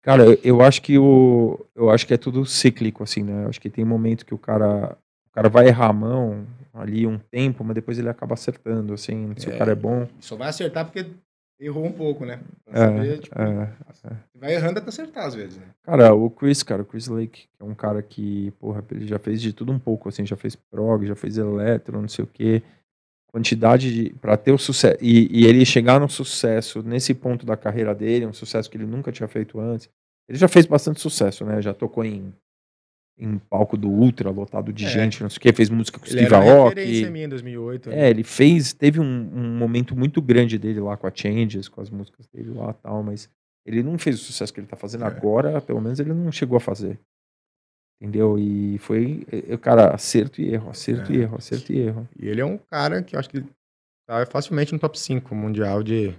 Cara, 0.00 0.24
eu, 0.24 0.38
eu 0.42 0.62
acho 0.62 0.80
que 0.82 0.96
o. 0.98 1.64
Eu 1.76 1.90
acho 1.90 2.06
que 2.06 2.14
é 2.14 2.16
tudo 2.16 2.44
cíclico, 2.46 3.02
assim, 3.02 3.22
né? 3.22 3.44
Eu 3.44 3.48
acho 3.48 3.60
que 3.60 3.68
tem 3.70 3.84
momento 3.84 4.24
que 4.24 4.34
o 4.34 4.38
cara. 4.38 4.96
O 5.30 5.34
cara 5.34 5.48
vai 5.48 5.66
errar 5.68 5.88
a 5.88 5.92
mão 5.92 6.46
ali 6.74 7.06
um 7.06 7.18
tempo, 7.18 7.62
mas 7.64 7.74
depois 7.74 7.98
ele 7.98 8.08
acaba 8.08 8.34
acertando, 8.34 8.92
assim, 8.94 9.32
se 9.36 9.50
É. 9.50 9.54
o 9.54 9.58
cara 9.58 9.72
é 9.72 9.74
bom. 9.74 10.06
Só 10.20 10.36
vai 10.36 10.48
acertar 10.48 10.84
porque 10.84 11.06
errou 11.64 11.84
um 11.86 11.92
pouco, 11.92 12.24
né? 12.24 12.40
Pra 12.64 12.74
É, 12.82 12.86
saber, 12.86 13.18
tipo, 13.20 13.40
é. 13.40 13.68
vai 14.34 14.54
errando 14.54 14.78
até 14.78 14.88
acertar 14.88 15.26
às 15.26 15.34
vezes, 15.34 15.56
né? 15.58 15.66
Cara, 15.82 16.14
o 16.14 16.28
Chris, 16.30 16.62
cara, 16.62 16.82
o 16.82 16.84
Chris 16.84 17.06
Lake, 17.08 17.48
que 17.56 17.62
é 17.62 17.64
um 17.64 17.74
cara 17.74 18.02
que, 18.02 18.50
porra, 18.58 18.84
ele 18.90 19.06
já 19.06 19.18
fez 19.18 19.40
de 19.40 19.52
tudo 19.52 19.72
um 19.72 19.78
pouco, 19.78 20.08
assim, 20.08 20.26
já 20.26 20.36
fez 20.36 20.56
prog, 20.56 21.06
já 21.06 21.14
fez 21.14 21.38
eletro, 21.38 22.00
não 22.00 22.08
sei 22.08 22.24
o 22.24 22.28
quê. 22.28 22.62
Quantidade 23.32 23.92
de. 23.94 24.10
Pra 24.14 24.36
ter 24.36 24.52
o 24.52 24.58
sucesso. 24.58 24.98
E, 25.00 25.28
e 25.40 25.46
ele 25.46 25.64
chegar 25.64 25.98
no 25.98 26.08
sucesso 26.08 26.82
nesse 26.82 27.14
ponto 27.14 27.46
da 27.46 27.56
carreira 27.56 27.94
dele, 27.94 28.26
um 28.26 28.32
sucesso 28.32 28.68
que 28.70 28.76
ele 28.76 28.84
nunca 28.86 29.10
tinha 29.10 29.26
feito 29.26 29.58
antes. 29.58 29.88
Ele 30.28 30.36
já 30.38 30.48
fez 30.48 30.66
bastante 30.66 31.00
sucesso, 31.00 31.44
né? 31.44 31.62
Já 31.62 31.72
tocou 31.72 32.04
em, 32.04 32.32
em 33.18 33.38
palco 33.38 33.76
do 33.76 33.88
Ultra, 33.88 34.30
lotado 34.30 34.72
de 34.72 34.84
É. 34.84 34.88
gente, 34.88 35.22
não 35.22 35.30
sei 35.30 35.38
o 35.38 35.40
quê, 35.40 35.52
fez 35.52 35.68
música 35.70 35.98
com 35.98 36.06
Ele 36.06 36.26
Steve 36.26 36.34
Aoki. 36.34 37.10
minha 37.10 37.26
em 37.26 37.28
2008. 37.28 37.90
É, 37.90 38.10
ele 38.10 38.24
fez, 38.24 38.72
teve 38.72 38.98
um, 39.00 39.04
um 39.04 39.56
momento 39.56 39.94
muito 39.96 40.20
grande 40.20 40.58
dele 40.58 40.80
lá 40.80 40.96
com 40.96 41.06
a 41.06 41.12
Changes, 41.14 41.68
com 41.68 41.80
as 41.80 41.90
músicas 41.90 42.26
dele 42.26 42.50
lá 42.50 42.70
e 42.70 42.82
tal, 42.82 43.02
mas 43.02 43.28
ele 43.64 43.82
não 43.82 43.96
fez 43.98 44.16
o 44.16 44.24
sucesso 44.24 44.52
que 44.52 44.58
ele 44.60 44.66
tá 44.66 44.76
fazendo 44.76 45.04
É. 45.04 45.06
agora, 45.06 45.60
pelo 45.60 45.80
menos 45.80 46.00
ele 46.00 46.12
não 46.12 46.32
chegou 46.32 46.56
a 46.56 46.60
fazer. 46.60 46.98
Entendeu? 48.00 48.36
E 48.38 48.78
foi, 48.78 49.24
eh, 49.30 49.56
cara, 49.58 49.94
acerto 49.94 50.40
e 50.42 50.52
erro, 50.52 50.70
acerto 50.70 51.12
É. 51.12 51.14
e 51.14 51.20
erro, 51.20 51.36
acerto 51.36 51.72
e 51.72 51.78
erro. 51.78 52.08
E 52.18 52.26
ele 52.28 52.40
é 52.40 52.44
um 52.44 52.58
cara 52.58 53.00
que 53.02 53.14
eu 53.14 53.20
acho 53.20 53.30
que 53.30 53.44
tá 54.08 54.26
facilmente 54.26 54.72
no 54.72 54.78
top 54.80 54.98
5 54.98 55.32
mundial 55.36 55.82
de 55.84 56.12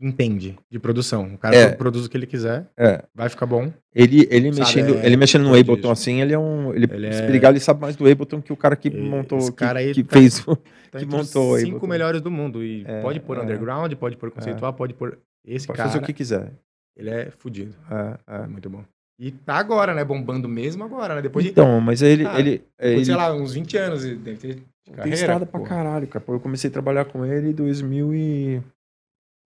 entende 0.00 0.56
de 0.70 0.78
produção. 0.78 1.34
O 1.34 1.38
cara 1.38 1.54
É. 1.56 1.68
produz 1.72 2.04
o 2.06 2.10
que 2.10 2.16
ele 2.16 2.26
quiser, 2.26 2.66
É, 2.76 3.02
vai 3.14 3.28
ficar 3.28 3.46
bom. 3.46 3.72
ele, 3.94 4.26
ele 4.30 4.52
Sabe, 4.52 4.60
mexendo, 4.60 4.94
é, 4.98 5.06
ele 5.06 5.16
mexendo 5.16 5.42
no 5.44 5.54
Ableton 5.58 5.90
assim, 5.90 6.20
ele 6.20 6.32
é 6.34 6.38
um, 6.38 6.74
ele, 6.74 6.86
Ele 6.92 7.12
se 7.12 7.22
é- 7.22 7.26
brigar, 7.26 7.50
ele 7.52 7.60
sabe 7.60 7.80
mais 7.80 7.96
do 7.96 8.08
Ableton 8.08 8.42
que 8.42 8.52
o 8.52 8.56
cara 8.56 8.76
que 8.76 8.90
montou, 8.90 9.38
esse 9.38 9.50
que, 9.50 9.56
cara 9.58 9.78
aí 9.78 9.94
que 9.94 10.02
tá- 10.04 10.18
fez 10.18 10.44
Tá 10.90 10.98
Que 11.00 11.06
os 11.06 11.10
montou 11.12 11.56
aí, 11.56 11.62
cinco 11.62 11.86
melhores 11.88 12.20
do 12.20 12.30
mundo. 12.30 12.62
E 12.62 12.84
É, 12.86 13.00
pode 13.02 13.18
pôr 13.18 13.36
é. 13.38 13.42
underground, 13.42 13.92
pode 13.94 14.16
pôr 14.16 14.30
conceitual, 14.30 14.72
pode 14.72 14.94
pôr. 14.94 15.18
Esse 15.44 15.66
pode 15.66 15.76
cara, 15.78 15.88
fazer 15.88 16.00
o 16.02 16.06
que 16.06 16.12
quiser. 16.12 16.52
ele 16.96 17.10
é 17.10 17.30
fudido. 17.36 17.74
É, 17.90 18.36
é. 18.36 18.44
É 18.44 18.46
muito 18.46 18.70
bom. 18.70 18.84
E 19.18 19.30
tá 19.32 19.54
agora, 19.56 19.92
né? 19.94 20.04
Bombando 20.04 20.48
mesmo 20.48 20.84
agora, 20.84 21.16
né? 21.16 21.22
Depois 21.22 21.44
de, 21.44 21.50
Então, 21.50 21.80
mas 21.80 22.00
ele, 22.02 22.24
Ah, 22.26 22.38
ele, 22.38 22.62
depois 22.78 22.78
de, 22.78 22.86
ele 22.96 23.04
sei 23.06 23.14
lá, 23.16 23.32
uns 23.34 23.54
20 23.54 23.76
anos. 23.76 24.02
Deve 24.04 24.36
ter 24.36 24.54
de 24.54 24.62
Tem 24.84 24.94
carreira. 24.94 25.16
estrada 25.18 25.46
pra 25.46 25.60
caralho, 25.60 26.06
cara. 26.06 26.24
Eu 26.28 26.38
comecei 26.40 26.68
a 26.68 26.72
trabalhar 26.72 27.04
com 27.06 27.24
ele 27.24 27.48
em 27.50 27.52
2000 27.52 28.14
e... 28.14 28.60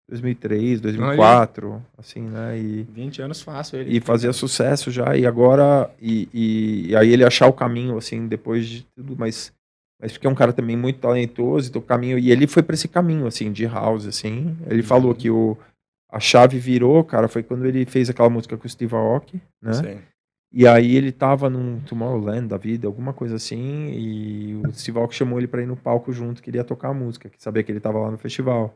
2003, 0.09 0.81
2004, 0.81 1.83
assim, 1.99 2.23
né? 2.23 2.59
E, 2.59 2.83
20 2.85 3.23
anos 3.23 3.43
fácil 3.43 3.79
ele. 3.81 3.97
e 3.97 4.01
fazia 4.01 4.33
sucesso 4.33 4.91
já. 4.91 5.17
E 5.17 5.27
agora... 5.27 5.91
E, 6.01 6.29
e, 6.33 6.87
e 6.91 6.97
aí 6.97 7.13
ele 7.13 7.25
achar 7.25 7.47
o 7.47 7.53
caminho, 7.53 7.97
assim, 7.97 8.27
depois 8.27 8.67
de 8.67 8.83
tudo, 8.97 9.15
mas... 9.19 9.53
Mas 10.01 10.13
porque 10.13 10.27
é 10.29 10.31
um 10.31 10.35
cara 10.35 10.53
também 10.53 10.77
muito 10.77 11.01
talentoso, 11.01 11.69
então 11.69 11.83
o 11.83 11.85
caminho... 11.85 12.19
E 12.19 12.31
ele 12.31 12.47
foi 12.47 12.63
pra 12.63 12.75
esse 12.75 12.87
caminho, 12.89 13.27
assim, 13.27 13.51
de 13.53 13.67
house, 13.67 14.07
assim. 14.07 14.57
Ele 14.67 14.81
Uhum. 14.81 14.87
falou 14.87 15.15
que 15.15 15.29
o... 15.31 15.57
A 16.11 16.19
chave 16.21 16.59
virou, 16.59 17.05
cara, 17.05 17.29
foi 17.29 17.43
quando 17.43 17.67
ele 17.67 17.85
fez 17.85 18.09
aquela 18.09 18.31
música 18.31 18.57
com 18.57 18.67
o 18.67 18.71
Steve 18.71 18.95
Aoki, 18.95 19.39
né? 19.61 19.73
Sim. 19.75 19.99
E 20.51 20.67
aí 20.67 20.97
ele 20.97 21.13
tava 21.13 21.51
num 21.51 21.81
Tomorrowland 21.81 22.49
da 22.49 22.57
vida, 22.57 22.87
alguma 22.87 23.13
coisa 23.13 23.37
assim, 23.37 23.91
e 23.91 24.55
o 24.67 24.73
Steve 24.73 24.99
Aoki 24.99 25.15
chamou 25.15 25.39
ele 25.39 25.47
pra 25.47 25.61
ir 25.61 25.67
no 25.67 25.77
palco 25.77 26.11
junto, 26.11 26.43
queria 26.43 26.65
tocar 26.65 26.89
a 26.89 26.95
música, 26.95 27.29
que 27.29 27.43
sabia 27.43 27.63
que 27.63 27.71
ele 27.71 27.79
tava 27.81 27.99
lá 27.99 28.11
no 28.11 28.17
festival. 28.17 28.75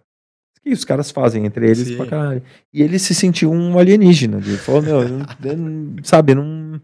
Que 0.63 0.71
os 0.73 0.85
caras 0.85 1.11
fazem 1.11 1.45
entre 1.45 1.67
eles 1.67 1.89
Sim. 1.89 1.97
pra 1.97 2.07
caralho. 2.07 2.43
E 2.73 2.83
ele 2.83 2.99
se 2.99 3.15
sentiu 3.15 3.51
um 3.51 3.79
alienígena. 3.79 4.39
Ele 4.39 4.57
falou, 4.57 4.83
meu, 4.83 5.01
eu 5.45 5.57
não- 5.57 6.05
sabe, 6.05 6.35
não... 6.35 6.81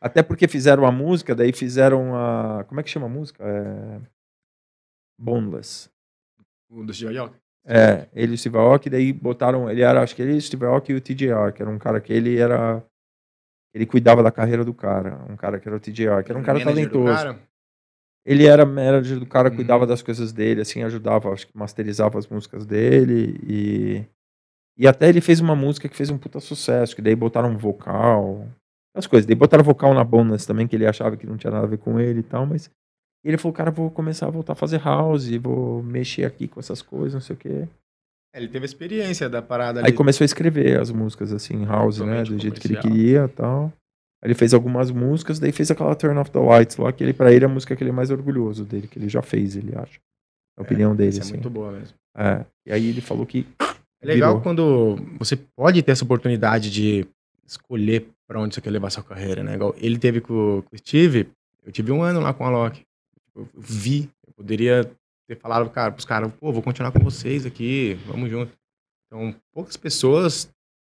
Até 0.00 0.22
porque 0.22 0.48
fizeram 0.48 0.86
a 0.86 0.90
música, 0.90 1.34
daí 1.34 1.52
fizeram 1.52 2.14
a... 2.16 2.64
Como 2.66 2.80
é 2.80 2.82
que 2.82 2.88
chama 2.88 3.06
a 3.06 3.10
música? 3.10 3.44
É... 3.44 4.00
Boneless. 5.18 5.90
O 6.70 6.82
do 6.82 6.94
Steve 6.94 7.18
Aoki. 7.18 7.36
É, 7.66 8.08
ele 8.14 8.32
e 8.32 8.34
o 8.34 8.38
Steve 8.38 8.56
Aoki, 8.56 8.88
daí 8.88 9.12
botaram, 9.12 9.70
ele 9.70 9.82
era, 9.82 10.02
acho 10.02 10.16
que 10.16 10.22
ele, 10.22 10.32
o 10.36 10.40
Steve 10.40 10.64
Aoki 10.64 10.92
e 10.92 10.94
o 10.96 11.00
TJR, 11.00 11.52
que 11.54 11.60
era 11.60 11.70
um 11.70 11.78
cara 11.78 12.00
que 12.00 12.10
ele 12.10 12.38
era 12.38 12.82
Ele 13.74 13.84
cuidava 13.84 14.22
da 14.22 14.30
carreira 14.32 14.64
do 14.64 14.72
cara, 14.72 15.22
um 15.28 15.36
cara 15.36 15.60
que 15.60 15.68
era 15.68 15.76
o 15.76 15.80
TJR, 15.80 16.24
que 16.24 16.32
era 16.32 16.38
um 16.38 16.42
cara 16.42 16.64
talentoso. 16.64 17.12
cara? 17.12 17.38
Ele 18.24 18.46
era 18.46 18.66
manager 18.66 19.18
do 19.18 19.26
cara, 19.26 19.48
Uhum. 19.48 19.56
cuidava 19.56 19.86
das 19.86 20.02
coisas 20.02 20.32
dele, 20.32 20.60
assim, 20.60 20.82
ajudava, 20.82 21.32
acho 21.32 21.46
que 21.46 21.56
masterizava 21.56 22.18
as 22.18 22.26
músicas 22.28 22.66
dele 22.66 23.38
e 23.46 24.04
e 24.78 24.86
até 24.88 25.08
ele 25.10 25.20
fez 25.20 25.40
uma 25.40 25.54
música 25.54 25.88
que 25.90 25.96
fez 25.96 26.08
um 26.08 26.16
puta 26.16 26.40
sucesso, 26.40 26.96
que 26.96 27.02
daí 27.02 27.14
botaram 27.14 27.50
um 27.50 27.56
vocal, 27.58 28.46
as 28.96 29.06
coisas, 29.06 29.26
daí 29.26 29.34
botaram 29.34 29.62
vocal 29.62 29.92
na 29.92 30.02
Bonus 30.02 30.46
também, 30.46 30.66
que 30.66 30.74
ele 30.74 30.86
achava 30.86 31.18
que 31.18 31.26
não 31.26 31.36
tinha 31.36 31.50
nada 31.50 31.66
a 31.66 31.68
ver 31.68 31.76
com 31.78 32.00
ele 32.00 32.20
e 32.20 32.22
tal, 32.22 32.46
mas 32.46 32.70
ele 33.22 33.36
falou, 33.36 33.52
cara, 33.52 33.70
vou 33.70 33.90
começar 33.90 34.26
a 34.26 34.30
voltar 34.30 34.52
a 34.54 34.56
fazer 34.56 34.80
house, 34.82 35.28
vou 35.36 35.82
mexer 35.82 36.24
aqui 36.24 36.48
com 36.48 36.58
essas 36.60 36.80
coisas, 36.80 37.12
não 37.12 37.20
sei 37.20 37.36
o 37.36 37.38
quê. 37.38 37.68
É, 38.34 38.38
Ele 38.38 38.48
teve 38.48 38.64
experiência 38.64 39.28
da 39.28 39.42
parada 39.42 39.80
ali. 39.80 39.88
Aí 39.88 39.92
começou 39.92 40.24
a 40.24 40.26
escrever 40.26 40.80
as 40.80 40.90
músicas 40.90 41.30
assim, 41.32 41.64
house, 41.66 41.98
né, 41.98 42.22
do 42.22 42.38
jeito 42.38 42.58
que 42.58 42.68
ele 42.68 42.76
comercial. 42.76 42.82
queria 42.82 43.24
e 43.24 43.28
tal. 43.28 43.72
Ele 44.22 44.34
fez 44.34 44.52
algumas 44.52 44.90
músicas, 44.90 45.38
daí 45.38 45.50
fez 45.50 45.70
aquela 45.70 45.94
Turn 45.94 46.18
Off 46.18 46.30
the 46.30 46.38
Lights 46.38 46.76
lá, 46.76 46.92
que 46.92 47.02
ele, 47.02 47.12
pra 47.12 47.32
ele 47.32 47.44
é 47.44 47.48
a 47.48 47.50
música 47.50 47.74
que 47.74 47.82
ele 47.82 47.90
é 47.90 47.92
mais 47.92 48.10
orgulhoso 48.10 48.64
dele, 48.64 48.86
que 48.86 48.98
ele 48.98 49.08
já 49.08 49.22
fez, 49.22 49.56
ele 49.56 49.74
acha. 49.74 49.98
A 50.58 50.62
opinião 50.62 50.94
dele, 50.94 51.10
Isso 51.10 51.20
é 51.20 51.22
assim. 51.22 51.32
muito 51.32 51.48
boa 51.48 51.72
mesmo. 51.72 51.94
É. 52.14 52.44
E 52.66 52.72
aí 52.72 52.88
ele 52.88 53.00
falou 53.00 53.24
que. 53.24 53.46
É 54.02 54.06
legal 54.06 54.30
Virou. 54.30 54.42
quando 54.42 54.96
você 55.18 55.36
pode 55.36 55.82
ter 55.82 55.92
essa 55.92 56.04
oportunidade 56.04 56.70
de 56.70 57.06
escolher 57.46 58.08
pra 58.26 58.40
onde 58.40 58.54
você 58.54 58.60
quer 58.60 58.70
levar 58.70 58.90
sua 58.90 59.02
carreira, 59.02 59.42
né? 59.42 59.54
Igual 59.54 59.74
ele 59.78 59.98
teve 59.98 60.20
com, 60.20 60.62
com 60.62 60.76
o 60.76 60.78
Steve, 60.78 61.28
eu 61.64 61.72
tive 61.72 61.90
um 61.92 62.02
ano 62.02 62.20
lá 62.20 62.32
com 62.32 62.44
a 62.44 62.50
Loki. 62.50 62.82
Eu 63.34 63.48
vi, 63.56 64.08
eu 64.26 64.32
poderia 64.34 64.90
ter 65.26 65.36
falado 65.36 65.68
cara, 65.70 65.92
pros 65.92 66.04
caras, 66.04 66.32
pô, 66.32 66.52
vou 66.52 66.62
continuar 66.62 66.92
com 66.92 66.98
vocês 67.00 67.46
aqui, 67.46 67.98
vamos 68.06 68.30
junto. 68.30 68.52
Então, 69.06 69.34
poucas 69.52 69.76
pessoas 69.76 70.50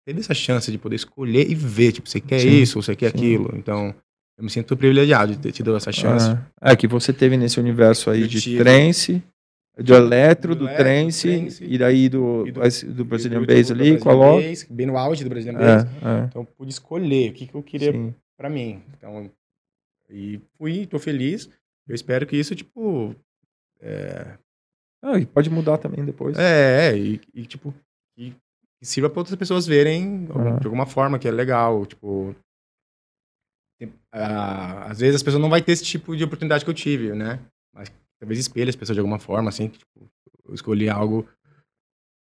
teve 0.04 0.20
essa 0.20 0.34
chance 0.34 0.70
de 0.70 0.78
poder 0.78 0.96
escolher 0.96 1.48
e 1.50 1.54
ver, 1.54 1.92
tipo, 1.92 2.08
você 2.08 2.20
quer 2.20 2.40
Sim, 2.40 2.60
isso, 2.62 2.80
você 2.82 2.94
quer 2.96 3.10
sim. 3.10 3.16
aquilo. 3.16 3.50
Então, 3.56 3.94
eu 4.38 4.44
me 4.44 4.50
sinto 4.50 4.76
privilegiado 4.76 5.32
de 5.32 5.38
ter 5.38 5.52
te 5.52 5.62
dado 5.62 5.76
essa 5.76 5.92
chance. 5.92 6.30
É, 6.60 6.72
é, 6.72 6.76
que 6.76 6.86
você 6.86 7.12
teve 7.12 7.36
nesse 7.36 7.60
universo 7.60 8.10
aí 8.10 8.22
Eu 8.22 8.26
de 8.28 8.40
tive. 8.40 8.58
trance, 8.62 9.22
do 9.78 9.94
eletro, 9.94 10.54
Do 10.54 10.66
do, 10.66 10.74
trance, 10.76 11.28
trance, 11.28 11.64
e 11.64 11.78
daí 11.78 12.08
do, 12.08 12.46
e 12.46 12.52
do- 12.52 12.60
do, 12.94 13.04
Brazilian 13.04 13.42
E 13.42 13.46
Bass 13.46 13.70
ali, 13.70 13.98
com 13.98 14.10
a 14.10 14.14
Brazilian 14.14 14.34
Loki. 14.36 14.48
Bass, 14.48 14.66
Bem 14.70 14.86
no 14.86 14.98
auge 14.98 15.24
do 15.24 15.30
Brazilian 15.30 15.58
Bass. 15.58 15.84
É, 15.84 16.24
Então, 16.28 16.42
eu 16.42 16.46
pude 16.46 16.70
escolher 16.72 17.30
o 17.30 17.32
que, 17.34 17.46
que 17.46 17.54
eu 17.54 17.60
é, 17.60 17.62
queria 17.62 17.92
sim. 17.92 18.14
pra 18.36 18.50
mim. 18.50 18.82
Então, 18.96 19.30
e 20.10 20.40
fui, 20.58 20.86
tô 20.86 20.98
feliz. 20.98 21.48
Eu 21.88 21.94
espero 21.94 22.26
que 22.26 22.36
isso, 22.36 22.54
tipo. 22.54 23.14
É, 23.80 24.36
Ah, 25.02 25.18
e 25.18 25.26
pode 25.26 25.48
mudar 25.50 25.78
também 25.78 26.04
depois. 26.04 26.36
é, 26.38 26.90
é, 26.92 26.98
e, 26.98 27.20
e, 27.34 27.46
tipo, 27.46 27.74
que, 28.14 28.34
que 28.82 28.88
sirva 28.88 29.08
pra 29.08 29.20
outras 29.20 29.36
pessoas 29.36 29.64
verem 29.64 30.26
Aham. 30.34 30.58
de 30.58 30.66
alguma 30.66 30.86
forma 30.86 31.16
que 31.18 31.28
é 31.28 31.30
legal. 31.30 31.86
Tipo. 31.86 32.34
tem- 33.78 33.92
ah, 34.12 34.86
às 34.90 34.98
vezes 34.98 35.14
as 35.16 35.22
pessoas 35.22 35.40
não 35.40 35.48
vão 35.48 35.60
ter 35.60 35.70
esse 35.72 35.84
tipo 35.84 36.16
de 36.16 36.24
oportunidade 36.24 36.64
que 36.64 36.70
eu 36.70 36.74
tive, 36.74 37.12
né? 37.14 37.38
Mas 37.74 37.90
talvez 38.20 38.40
espelhe 38.40 38.70
as 38.70 38.76
pessoas 38.76 38.96
de 38.96 39.00
alguma 39.00 39.18
forma, 39.20 39.48
assim, 39.48 39.68
que, 39.68 39.78
tipo, 39.78 40.08
eu 40.48 40.54
escolhi 40.54 40.88
algo 40.88 41.26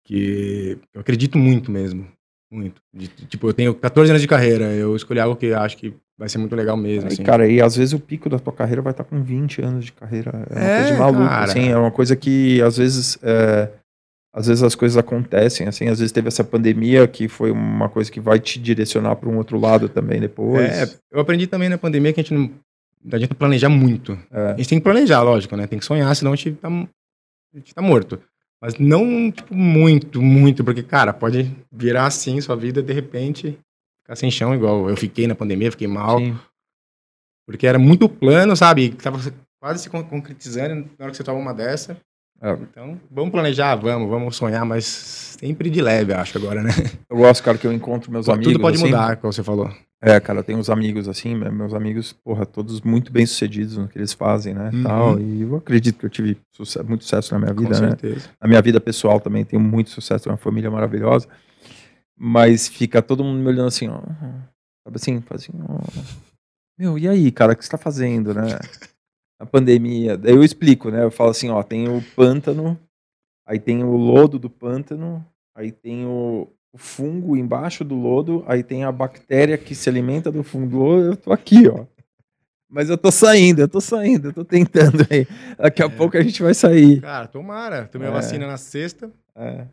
que 0.04 0.78
eu 0.92 1.00
acredito 1.00 1.38
muito 1.38 1.70
mesmo. 1.70 2.06
Muito. 2.52 2.82
De- 2.92 3.08
tipo, 3.08 3.48
eu 3.48 3.54
tenho 3.54 3.74
14 3.74 4.10
anos 4.10 4.20
de 4.20 4.28
carreira, 4.28 4.72
eu 4.74 4.94
escolhi 4.94 5.20
algo 5.20 5.36
que 5.36 5.52
acho 5.54 5.76
que 5.76 5.94
vai 6.18 6.28
ser 6.28 6.38
muito 6.38 6.54
legal 6.54 6.76
mesmo. 6.76 7.08
Aí, 7.08 7.14
assim. 7.14 7.22
cara, 7.22 7.48
e 7.48 7.62
às 7.62 7.76
vezes 7.76 7.94
o 7.94 8.00
pico 8.00 8.28
da 8.28 8.38
tua 8.38 8.52
carreira 8.52 8.82
vai 8.82 8.90
estar 8.92 9.04
com 9.04 9.22
20 9.22 9.62
anos 9.62 9.84
de 9.86 9.92
carreira. 9.92 10.30
É 10.50 10.54
uma 10.54 10.60
É, 10.64 10.76
coisa 10.80 10.92
de 10.92 10.98
maluco, 10.98 11.24
cara. 11.28 11.44
assim. 11.44 11.68
É 11.68 11.76
uma 11.76 11.90
coisa 11.90 12.14
que 12.16 12.60
às 12.60 12.76
vezes. 12.76 13.18
é, 13.22 13.72
às 14.34 14.46
vezes 14.46 14.62
as 14.62 14.74
coisas 14.74 14.96
acontecem, 14.96 15.68
assim. 15.68 15.88
Às 15.88 15.98
vezes 15.98 16.10
teve 16.12 16.28
essa 16.28 16.42
pandemia 16.42 17.06
que 17.06 17.28
foi 17.28 17.50
uma 17.50 17.88
coisa 17.88 18.10
que 18.10 18.18
vai 18.20 18.40
te 18.40 18.58
direcionar 18.58 19.16
para 19.16 19.28
um 19.28 19.36
outro 19.36 19.58
lado 19.60 19.88
também 19.88 20.20
depois. 20.20 20.70
É, 20.70 20.98
eu 21.10 21.20
aprendi 21.20 21.46
também 21.46 21.68
na 21.68 21.76
pandemia 21.76 22.12
que 22.12 22.20
a 22.20 22.22
gente 22.22 22.32
não, 22.32 22.50
não 23.04 23.14
adianta 23.14 23.34
planejar 23.34 23.68
muito. 23.68 24.18
É. 24.30 24.52
A 24.52 24.56
gente 24.56 24.68
tem 24.68 24.78
que 24.78 24.84
planejar, 24.84 25.22
lógico, 25.22 25.54
né? 25.56 25.66
Tem 25.66 25.78
que 25.78 25.84
sonhar, 25.84 26.14
senão 26.16 26.32
a 26.32 26.36
gente 26.36 26.52
tá, 26.52 26.68
a 26.68 27.56
gente 27.58 27.74
tá 27.74 27.82
morto. 27.82 28.20
Mas 28.60 28.78
não, 28.78 29.30
tipo, 29.30 29.54
muito, 29.54 30.22
muito, 30.22 30.62
porque, 30.64 30.82
cara, 30.82 31.12
pode 31.12 31.50
virar 31.70 32.06
assim 32.06 32.40
sua 32.40 32.54
vida, 32.56 32.80
de 32.80 32.92
repente, 32.92 33.58
ficar 34.02 34.16
sem 34.16 34.30
chão, 34.30 34.54
igual 34.54 34.88
eu 34.88 34.96
fiquei 34.96 35.26
na 35.26 35.34
pandemia, 35.34 35.72
fiquei 35.72 35.88
mal, 35.88 36.20
Sim. 36.20 36.38
porque 37.44 37.66
era 37.66 37.78
muito 37.78 38.08
plano, 38.08 38.56
sabe? 38.56 38.90
Tava 38.90 39.18
quase 39.60 39.82
se 39.82 39.90
con- 39.90 40.04
concretizando 40.04 40.88
na 40.96 41.04
hora 41.04 41.10
que 41.10 41.16
você 41.16 41.24
toma 41.24 41.40
uma 41.40 41.52
dessa. 41.52 41.96
É. 42.42 42.52
Então, 42.54 43.00
vamos 43.10 43.30
planejar, 43.30 43.76
vamos, 43.76 44.08
vamos 44.10 44.34
sonhar, 44.36 44.64
mas 44.64 44.84
sempre 44.84 45.70
de 45.70 45.80
leve, 45.80 46.12
acho, 46.12 46.36
agora, 46.36 46.60
né? 46.62 46.70
Eu 47.08 47.16
gosto, 47.18 47.42
cara, 47.42 47.56
que 47.56 47.66
eu 47.66 47.72
encontro 47.72 48.10
meus 48.10 48.28
amigos. 48.28 48.52
Tudo 48.52 48.60
pode 48.60 48.76
assim. 48.76 48.86
mudar, 48.86 49.16
como 49.16 49.32
você 49.32 49.42
falou. 49.44 49.70
É, 50.04 50.18
cara, 50.18 50.40
eu 50.40 50.42
tenho 50.44 50.58
uns 50.58 50.68
amigos 50.68 51.06
assim, 51.08 51.36
me- 51.36 51.48
meus 51.52 51.72
amigos, 51.72 52.12
porra, 52.12 52.44
todos 52.44 52.80
muito 52.80 53.12
bem 53.12 53.24
sucedidos 53.24 53.76
no 53.78 53.86
que 53.86 53.96
eles 53.96 54.12
fazem, 54.12 54.52
né, 54.52 54.70
Uhum. 54.74 54.82
tal, 54.82 55.20
e 55.20 55.42
eu 55.42 55.54
acredito 55.54 55.96
que 56.00 56.06
eu 56.06 56.10
tive 56.10 56.36
suce- 56.50 56.82
muito 56.82 57.04
sucesso 57.04 57.32
na 57.34 57.38
minha 57.38 57.54
Com 57.54 57.60
vida, 57.62 57.80
né, 57.80 57.88
certeza. 57.90 58.28
na 58.40 58.48
minha 58.48 58.60
vida 58.60 58.80
pessoal 58.80 59.20
também 59.20 59.44
tenho 59.44 59.62
muito 59.62 59.90
sucesso, 59.90 60.24
tenho 60.24 60.32
uma 60.32 60.38
família 60.42 60.68
maravilhosa, 60.68 61.28
mas 62.18 62.66
fica 62.66 63.00
todo 63.00 63.22
mundo 63.22 63.38
me 63.40 63.46
olhando 63.46 63.68
assim, 63.68 63.86
ó, 63.88 64.00
sabe 64.84 64.96
assim, 64.96 65.20
faz 65.20 65.42
assim, 65.42 65.52
ó, 65.68 65.78
meu, 66.76 66.98
e 66.98 67.06
aí, 67.08 67.30
cara, 67.30 67.52
o 67.52 67.56
que 67.56 67.64
você 67.64 67.70
tá 67.70 67.78
fazendo, 67.78 68.34
né, 68.34 68.42
a 69.42 69.46
pandemia, 69.46 70.16
daí 70.16 70.32
eu 70.34 70.42
explico, 70.44 70.90
né, 70.90 71.02
eu 71.04 71.10
falo 71.10 71.30
assim, 71.30 71.50
ó, 71.50 71.62
tem 71.62 71.88
o 71.88 72.00
pântano, 72.14 72.78
aí 73.46 73.58
tem 73.58 73.82
o 73.82 73.96
lodo 73.96 74.38
do 74.38 74.48
pântano, 74.48 75.24
aí 75.54 75.72
tem 75.72 76.06
o, 76.06 76.48
o 76.72 76.78
fungo 76.78 77.36
embaixo 77.36 77.84
do 77.84 77.94
lodo, 77.96 78.44
aí 78.46 78.62
tem 78.62 78.84
a 78.84 78.92
bactéria 78.92 79.58
que 79.58 79.74
se 79.74 79.88
alimenta 79.88 80.30
do 80.30 80.42
fungo 80.44 80.66
do 80.70 80.76
lodo, 80.78 81.06
eu 81.08 81.16
tô 81.16 81.32
aqui, 81.32 81.66
ó. 81.68 81.84
Mas 82.70 82.88
eu 82.88 82.96
tô 82.96 83.10
saindo, 83.10 83.60
eu 83.60 83.68
tô 83.68 83.80
saindo, 83.82 84.28
eu 84.28 84.32
tô 84.32 84.44
tentando 84.46 85.06
aí. 85.10 85.26
Daqui 85.58 85.82
a 85.82 85.86
É. 85.86 85.88
pouco 85.90 86.16
a 86.16 86.22
gente 86.22 86.42
vai 86.42 86.54
sair. 86.54 87.02
Cara, 87.02 87.26
tomara. 87.28 87.86
Tomei 87.88 88.08
a 88.08 88.10
É. 88.10 88.14
vacina 88.14 88.46
na 88.46 88.56
sexta. 88.56 89.10
É. 89.36 89.66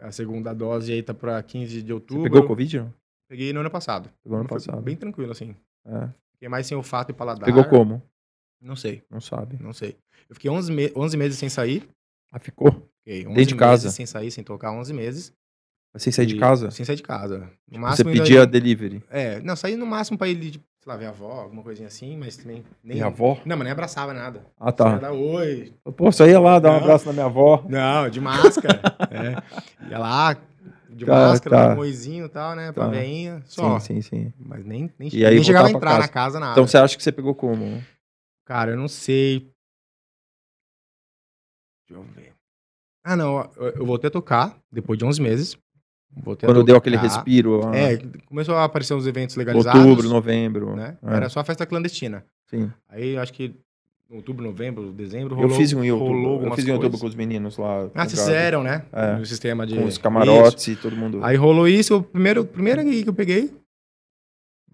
A 0.00 0.10
segunda 0.10 0.52
dose 0.52 0.92
aí 0.92 1.00
tá 1.00 1.14
pra 1.14 1.40
15 1.44 1.80
de 1.80 1.86
Você 1.86 1.92
outubro. 1.92 2.24
pegou 2.24 2.42
Covid? 2.48 2.78
Não? 2.80 2.92
Peguei 3.28 3.52
no 3.52 3.60
ano 3.60 3.70
passado. 3.70 4.10
Pegou 4.24 4.36
ano 4.38 4.48
Foi 4.48 4.58
passado. 4.58 4.82
Bem 4.82 4.96
tranquilo, 4.96 5.30
assim. 5.30 5.54
É. 5.86 6.08
Fiquei 6.32 6.48
mais 6.48 6.66
sem 6.66 6.76
olfato 6.76 7.12
e 7.12 7.14
paladar. 7.14 7.44
Pegou 7.44 7.64
como? 7.66 8.02
Não 8.60 8.76
sei, 8.76 9.02
Não 9.10 9.20
sabe. 9.20 9.56
não 9.60 9.72
sei. 9.72 9.96
Eu 10.28 10.34
fiquei 10.34 10.50
11, 10.50 10.70
me 10.72 10.92
11 10.94 11.16
meses 11.16 11.38
sem 11.38 11.48
sair. 11.48 11.88
Ah, 12.32 12.38
ficou? 12.38 12.88
Fiquei 13.02 13.26
11 13.26 13.34
Dentro 13.34 13.48
de 13.54 13.56
casa? 13.56 13.82
meses 13.84 13.94
sem 13.96 14.06
sair, 14.06 14.30
sem 14.30 14.44
tocar 14.44 14.70
11 14.72 14.92
meses. 14.92 15.32
Mas 15.92 16.02
sem 16.04 16.12
sair 16.12 16.26
de 16.26 16.36
casa? 16.36 16.70
Sem 16.70 16.84
sair 16.84 16.96
de 16.96 17.02
casa. 17.02 17.50
No 17.68 17.80
Você 17.88 18.04
pedia 18.04 18.46
delivery. 18.46 19.02
É, 19.10 19.40
não, 19.40 19.56
saí 19.56 19.74
no 19.76 19.86
máximo 19.86 20.16
pra 20.16 20.28
ir, 20.28 20.52
tipo, 20.52 20.64
sei 20.78 20.92
lá, 20.92 20.96
ver 20.96 21.06
a 21.06 21.08
avó, 21.08 21.32
alguma 21.40 21.62
coisinha 21.64 21.88
assim, 21.88 22.16
mas 22.16 22.36
também... 22.36 22.62
Nem... 22.84 22.96
Minha 22.98 23.06
avó? 23.06 23.36
Não, 23.44 23.56
mas 23.56 23.64
nem 23.64 23.72
abraçava 23.72 24.14
nada. 24.14 24.44
Ah, 24.58 24.66
Só 24.66 24.68
ia 24.68 24.72
tá. 24.72 24.98
dar 24.98 25.12
oi. 25.12 25.74
Pô, 25.96 26.12
só 26.12 26.26
ia 26.26 26.38
lá 26.38 26.60
dar 26.60 26.70
um 26.70 26.74
Não. 26.74 26.80
abraço 26.80 27.06
na 27.06 27.12
minha 27.12 27.24
avó. 27.26 27.64
Não, 27.68 28.08
de 28.08 28.20
máscara. 28.20 28.80
é. 29.10 29.88
Ia 29.90 29.98
lá, 29.98 30.36
de 30.88 31.04
Tá, 31.04 31.12
máscara, 31.12 31.56
tá. 31.56 31.72
um 31.72 31.76
moizinho 31.76 32.26
e 32.26 32.28
tal, 32.28 32.54
né, 32.54 32.70
pra 32.70 32.84
Tá. 32.84 32.90
veinha, 32.92 33.42
só. 33.46 33.80
Sim, 33.80 34.00
sim, 34.00 34.02
sim. 34.02 34.32
Mas 34.38 34.64
nem, 34.64 34.92
nem, 34.96 35.08
E 35.12 35.26
aí 35.26 35.34
nem 35.36 35.42
chegava 35.44 35.66
a 35.66 35.70
pra 35.70 35.76
entrar 35.78 35.90
casa. 35.90 36.02
na 36.02 36.08
casa, 36.08 36.40
nada. 36.40 36.52
Então 36.52 36.66
você 36.68 36.76
acha 36.78 36.96
que 36.96 37.02
você 37.02 37.10
pegou 37.10 37.34
como? 37.34 37.82
Cara, 38.50 38.72
eu 38.72 38.76
não 38.76 38.88
sei. 38.88 39.48
Deixa 41.88 42.02
eu 42.02 42.02
ver. 42.02 42.32
Ah, 43.04 43.14
não. 43.14 43.48
Eu, 43.56 43.68
eu 43.76 43.86
voltei 43.86 44.08
a 44.08 44.10
tocar 44.10 44.58
depois 44.72 44.98
de 44.98 45.04
11 45.04 45.22
meses. 45.22 45.56
Voltei 46.10 46.48
Quando 46.48 46.64
deu 46.64 46.74
aquele 46.74 46.96
respiro? 46.96 47.60
ah, 47.68 47.76
É, 47.76 47.98
começou 48.26 48.56
a 48.56 48.64
aparecer 48.64 48.92
os 48.94 49.06
eventos 49.06 49.36
legalizados. 49.36 49.80
outubro, 49.80 50.08
novembro. 50.08 50.74
Né? 50.74 50.98
É, 51.00 51.14
Era 51.14 51.28
só 51.28 51.44
festa 51.44 51.64
clandestina. 51.64 52.26
sim. 52.48 52.68
Aí 52.88 53.16
acho 53.16 53.32
que 53.32 53.54
outubro, 54.10 54.44
novembro, 54.44 54.90
dezembro, 54.90 55.36
Eu 55.36 55.42
rolou, 55.42 55.56
fiz 55.56 55.72
um 55.72 55.88
outubro. 55.88 56.46
Eu 56.48 56.56
fiz 56.56 56.66
em 56.66 56.72
outubro 56.72 56.98
com 56.98 57.06
os 57.06 57.14
meninos 57.14 57.56
lá. 57.56 57.88
Ah, 57.94 58.04
vocês 58.04 58.18
fizeram, 58.20 58.64
né? 58.64 58.84
É. 58.90 59.14
No 59.14 59.26
sistema 59.26 59.64
de. 59.64 59.76
Com 59.76 59.84
os 59.84 59.96
camarotes 59.96 60.66
e 60.66 60.74
todo 60.74 60.96
mundo. 60.96 61.18
Isso. 61.18 61.26
Aí 61.26 61.36
rolou 61.36 61.68
isso, 61.68 61.98
o 61.98 62.02
primeiro, 62.02 62.44
primeiro 62.44 62.82
que 62.82 63.08
eu 63.08 63.14
peguei. 63.14 63.56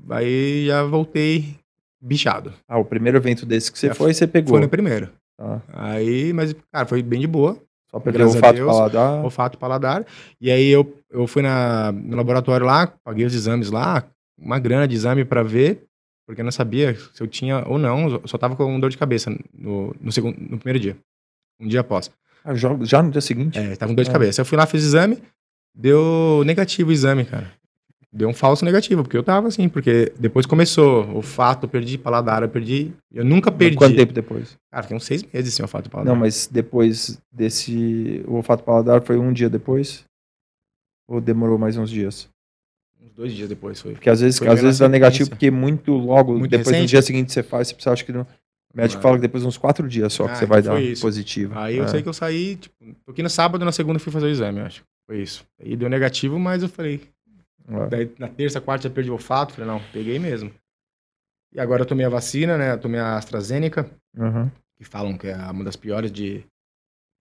Aí 0.09 0.65
já 0.65 0.83
voltei 0.85 1.59
bichado. 2.01 2.53
Ah, 2.69 2.79
o 2.79 2.85
primeiro 2.85 3.19
evento 3.19 3.45
desse 3.47 3.71
que 3.73 3.79
você 3.79 3.89
É, 3.89 3.95
foi, 3.95 4.13
você 4.15 4.27
pegou. 4.27 4.51
Foi 4.51 4.61
no 4.61 4.69
primeiro. 4.69 5.11
Tá. 5.39 5.61
Aí, 5.73 6.33
mas, 6.33 6.55
cara, 6.73 6.87
foi 6.87 7.03
bem 7.03 7.21
de 7.21 7.27
boa. 7.27 7.59
Só 7.91 7.99
Graças 8.01 8.35
o 8.35 8.39
fato 8.39 8.55
Deus. 8.57 8.67
paladar. 8.67 9.25
olfato 9.25 9.57
e 9.57 9.61
paladar. 9.61 10.07
E 10.41 10.51
aí 10.51 10.69
eu, 10.69 10.95
eu 11.11 11.27
fui 11.27 11.43
na, 11.43 11.93
no 11.93 12.17
laboratório 12.17 12.67
lá, 12.67 12.87
paguei 13.05 13.25
os 13.25 13.35
exames 13.35 13.71
lá, 13.71 14.05
uma 14.39 14.59
grana 14.59 14.89
de 14.89 14.95
exame 14.95 15.25
pra 15.25 15.43
ver, 15.43 15.85
porque 16.27 16.41
eu 16.41 16.45
não 16.45 16.51
sabia 16.53 16.95
se 17.15 17.23
eu 17.23 17.27
tinha 17.29 17.65
ou 17.67 17.79
não, 17.79 18.09
eu 18.11 18.23
só 18.27 18.37
tava 18.37 18.57
com 18.57 18.81
dor 18.81 18.91
de 18.91 18.99
cabeça 18.99 19.31
no, 19.55 19.95
no, 20.01 20.11
segundo, 20.11 20.37
no 20.39 20.59
primeiro 20.59 20.81
dia. 20.81 20.97
Um 21.61 21.69
dia 21.69 21.81
após. 21.81 22.11
Ah, 22.45 22.55
já, 22.55 22.77
já 22.83 23.03
no 23.03 23.11
dia 23.11 23.21
seguinte? 23.21 23.59
É, 23.59 23.77
tava 23.77 23.91
com 23.93 23.97
dor 23.97 24.05
de 24.05 24.11
É. 24.11 24.13
cabeça. 24.13 24.41
Eu 24.41 24.45
fui 24.45 24.59
lá, 24.59 24.67
fiz 24.67 24.83
o 24.83 24.87
exame, 24.87 25.23
deu 25.75 26.43
negativo 26.45 26.91
o 26.91 26.93
exame, 26.93 27.25
cara. 27.25 27.53
Deu 28.17 28.29
um 28.31 28.33
falso 28.33 28.65
negativo, 28.65 29.03
porque 29.03 29.17
eu 29.17 29.23
tava 29.23 29.49
assim, 29.49 29.69
porque 29.69 30.11
depois 30.19 30.47
começou 30.47 31.07
olfato, 31.15 31.67
eu 31.67 31.69
perdi 31.69 31.99
paladar, 31.99 32.43
eu 32.43 32.49
perdi. 32.49 32.93
Eu 33.13 33.25
nunca 33.25 33.53
perdi. 33.53 33.77
Quanto 33.77 33.95
tempo 33.95 34.13
depois? 34.13 34.57
Cara, 34.71 34.83
fiquei 34.85 34.97
uns 34.97 35.05
seis 35.05 35.23
meses 35.23 35.53
sem 35.53 35.63
olfato 35.63 35.91
paladar. 35.91 36.15
Não, 36.15 36.19
mas 36.19 36.47
depois 36.47 37.19
desse. 37.31 38.25
O 38.27 38.37
olfato 38.37 38.63
paladar 38.63 39.03
foi 39.03 39.19
um 39.19 39.33
dia 39.33 39.51
depois? 39.51 40.05
Ou 41.09 41.21
demorou 41.21 41.59
mais 41.59 41.77
uns 41.77 41.91
dias? 41.91 42.29
Uns 43.03 43.13
dois 43.13 43.33
dias 43.35 43.49
depois 43.51 43.81
foi. 43.83 43.93
Porque 43.93 44.09
às 44.09 44.21
vezes, 44.21 44.39
Foi 44.39 44.49
às 44.49 44.63
vezes 44.63 44.79
dá 44.79 44.89
negativo, 44.89 45.29
porque 45.29 45.51
muito 45.51 45.93
logo, 45.93 46.39
Muito 46.39 46.51
depois 46.51 46.69
no 46.69 46.73
recente? 46.73 46.89
dia 46.91 47.03
seguinte 47.03 47.33
você 47.33 47.43
faz, 47.43 47.69
você 47.69 47.75
precisa, 47.75 47.93
acho 47.93 48.05
que 48.07 48.13
no, 48.13 48.23
o 48.23 48.27
médico 48.75 48.99
Ah. 49.01 49.03
fala 49.03 49.17
que 49.17 49.23
depois 49.23 49.43
de 49.43 49.49
uns 49.49 49.59
quatro 49.59 49.87
dias 49.87 50.13
só 50.15 50.25
que 50.25 50.31
Ah, 50.33 50.35
você 50.37 50.47
vai 50.47 50.61
então 50.61 50.73
dar 50.75 50.81
isso. 50.81 51.03
positivo. 51.03 51.53
Aí 51.59 51.77
eu 51.77 51.85
É. 51.85 51.89
sei 51.89 52.03
que 52.03 52.09
eu 52.09 52.13
saí, 52.15 52.57
tipo, 52.57 52.75
toquei 53.05 53.23
no 53.23 53.29
sábado, 53.31 53.63
na 53.65 53.73
segunda 53.73 53.97
eu 53.97 54.01
fui 54.01 54.13
fazer 54.13 54.27
o 54.27 54.31
exame, 54.31 54.59
eu 54.61 54.65
acho. 54.67 54.83
Foi 55.07 55.21
isso. 55.23 55.45
Aí 55.61 55.77
deu 55.77 55.89
negativo, 55.91 56.39
mas 56.39 56.63
eu 56.63 56.69
falei. 56.69 57.03
É. 57.69 57.87
Daí 57.89 58.13
na 58.19 58.29
terça, 58.29 58.61
quarta 58.61 58.89
já 58.89 58.95
perdi 58.95 59.11
o 59.11 59.15
olfato, 59.15 59.53
falei, 59.55 59.69
não, 59.71 59.81
peguei 59.93 60.19
mesmo. 60.19 60.51
E 61.55 61.61
agora 61.61 61.83
eu 61.83 61.87
tomei 61.87 62.05
a 62.05 62.09
vacina, 62.11 62.57
né? 62.59 62.73
Eu 62.73 62.79
tomei 62.79 63.01
a 63.01 63.17
AstraZeneca, 63.17 63.89
Uhum. 64.17 64.51
que 64.77 64.85
falam 64.85 65.17
que 65.17 65.27
é 65.29 65.37
uma 65.37 65.65
das 65.65 65.77
piores 65.77 66.13
de 66.13 66.45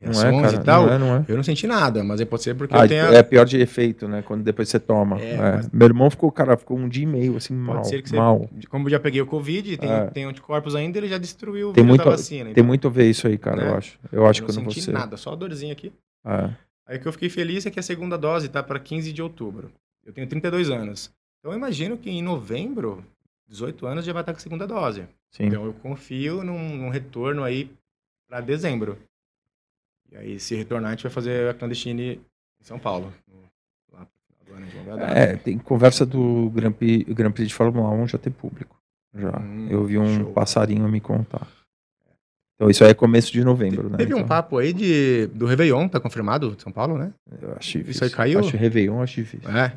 Não 0.01 0.11
reações 0.11 0.53
é, 0.53 0.55
e 0.57 0.63
tal. 0.63 0.85
Não 0.87 0.93
é, 0.93 0.97
não 0.97 1.15
é. 1.15 1.25
Eu 1.27 1.37
não 1.37 1.43
senti 1.43 1.65
nada, 1.65 2.03
mas 2.03 2.21
pode 2.25 2.43
ser 2.43 2.53
porque 2.53 2.75
Ah, 2.75 2.83
eu 2.83 2.87
tenho. 2.89 3.05
a- 3.07 3.13
é 3.13 3.23
pior 3.23 3.45
de 3.45 3.57
efeito, 3.57 4.07
né? 4.09 4.21
Quando 4.21 4.43
depois 4.43 4.67
você 4.67 4.77
toma. 4.79 5.19
É, 5.21 5.31
É. 5.33 5.37
mas- 5.37 5.69
Meu 5.69 5.87
irmão 5.87 6.09
ficou, 6.09 6.29
cara, 6.31 6.57
ficou 6.57 6.77
um 6.77 6.89
dia 6.89 7.03
e 7.03 7.05
meio, 7.07 7.37
assim, 7.37 7.53
mal. 7.53 7.77
Pode 7.77 7.87
ser 7.87 8.01
que 8.01 8.09
você. 8.09 8.15
mal. 8.17 8.49
Como 8.69 8.87
eu 8.87 8.91
já 8.91 8.99
peguei 8.99 9.21
o 9.21 9.25
Covid 9.25 9.71
e 9.73 9.77
tem, 9.77 9.89
É. 9.89 10.07
tem 10.07 10.25
anticorpos 10.25 10.75
ainda, 10.75 10.97
ele 10.97 11.07
já 11.07 11.17
destruiu 11.17 11.71
Tem 11.71 11.83
muito- 11.83 12.03
vacina. 12.03 12.45
Tem 12.45 12.51
então 12.51 12.63
muito 12.65 12.87
a 12.87 12.91
ver 12.91 13.09
isso 13.09 13.25
aí, 13.25 13.37
cara, 13.37 13.63
Né? 13.63 13.69
eu 13.71 13.75
acho. 13.77 13.97
Eu 14.11 14.25
acho 14.27 14.41
eu 14.41 14.47
que 14.47 14.51
não 14.53 14.63
quando 14.63 14.73
senti 14.73 14.85
você. 14.85 14.91
nada, 14.91 15.15
só 15.17 15.31
a 15.31 15.35
dorzinha 15.35 15.71
aqui. 15.71 15.93
É. 16.25 16.49
Aí 16.87 16.97
o 16.97 16.99
que 17.01 17.07
eu 17.07 17.13
fiquei 17.13 17.29
feliz 17.29 17.65
é 17.65 17.71
que 17.71 17.79
a 17.79 17.83
segunda 17.83 18.17
dose 18.17 18.49
tá 18.49 18.61
para 18.61 18.79
15 18.79 19.13
de 19.13 19.21
outubro. 19.21 19.71
Eu 20.05 20.13
tenho 20.13 20.27
32 20.27 20.69
anos. 20.69 21.11
Então 21.39 21.51
eu 21.51 21.57
imagino 21.57 21.97
que 21.97 22.09
em 22.09 22.21
novembro, 22.21 23.03
18 23.47 23.85
anos, 23.87 24.05
já 24.05 24.13
vai 24.13 24.21
estar 24.21 24.33
com 24.33 24.37
a 24.37 24.41
segunda 24.41 24.67
dose. 24.67 25.03
Sim. 25.31 25.45
Então 25.45 25.65
eu 25.65 25.73
confio 25.73 26.43
num, 26.43 26.77
num 26.77 26.89
retorno 26.89 27.43
aí 27.43 27.69
para 28.27 28.41
dezembro. 28.41 28.97
E 30.11 30.17
aí, 30.17 30.39
se 30.39 30.55
retornar, 30.55 30.89
a 30.91 30.95
gente 30.95 31.03
vai 31.03 31.11
fazer 31.11 31.49
a 31.49 31.53
clandestine 31.53 32.21
em 32.61 32.63
São 32.63 32.77
Paulo. 32.79 33.11
Lá 33.91 34.05
pro 34.45 34.55
final 34.55 34.83
do 34.85 34.91
ano. 34.91 35.03
É, 35.03 35.35
tem 35.35 35.57
conversa 35.57 36.05
do 36.05 36.49
Grand 36.51 36.71
Prix, 36.71 37.11
Grand 37.13 37.31
Prix 37.31 37.49
de 37.49 37.53
Fórmula 37.55 37.89
1 37.89 38.07
já 38.09 38.17
tem 38.17 38.31
público. 38.31 38.77
Já. 39.13 39.37
Hum, 39.39 39.67
eu 39.69 39.83
vi 39.85 39.97
um 39.97 40.17
show. 40.23 40.33
passarinho 40.33 40.87
me 40.87 41.01
contar. 41.01 41.47
Então 42.55 42.69
isso 42.69 42.83
aí 42.85 42.91
é 42.91 42.93
começo 42.93 43.33
de 43.33 43.43
novembro, 43.43 43.89
né? 43.89 43.97
Teve 43.97 44.13
um 44.13 44.17
Então, 44.17 44.27
papo 44.27 44.57
aí 44.57 44.71
de, 44.71 45.27
do 45.27 45.45
Réveillon, 45.45 45.89
tá 45.89 45.99
confirmado, 45.99 46.55
São 46.59 46.71
Paulo, 46.71 46.97
né? 46.97 47.11
Eu 47.41 47.53
acho 47.57 47.79
difícil. 47.79 47.91
Isso 47.91 48.03
aí 48.05 48.09
caiu? 48.09 48.39
Acho 48.39 48.55
Réveillon, 48.55 49.01
acho 49.01 49.15
difícil. 49.15 49.49
É. 49.49 49.75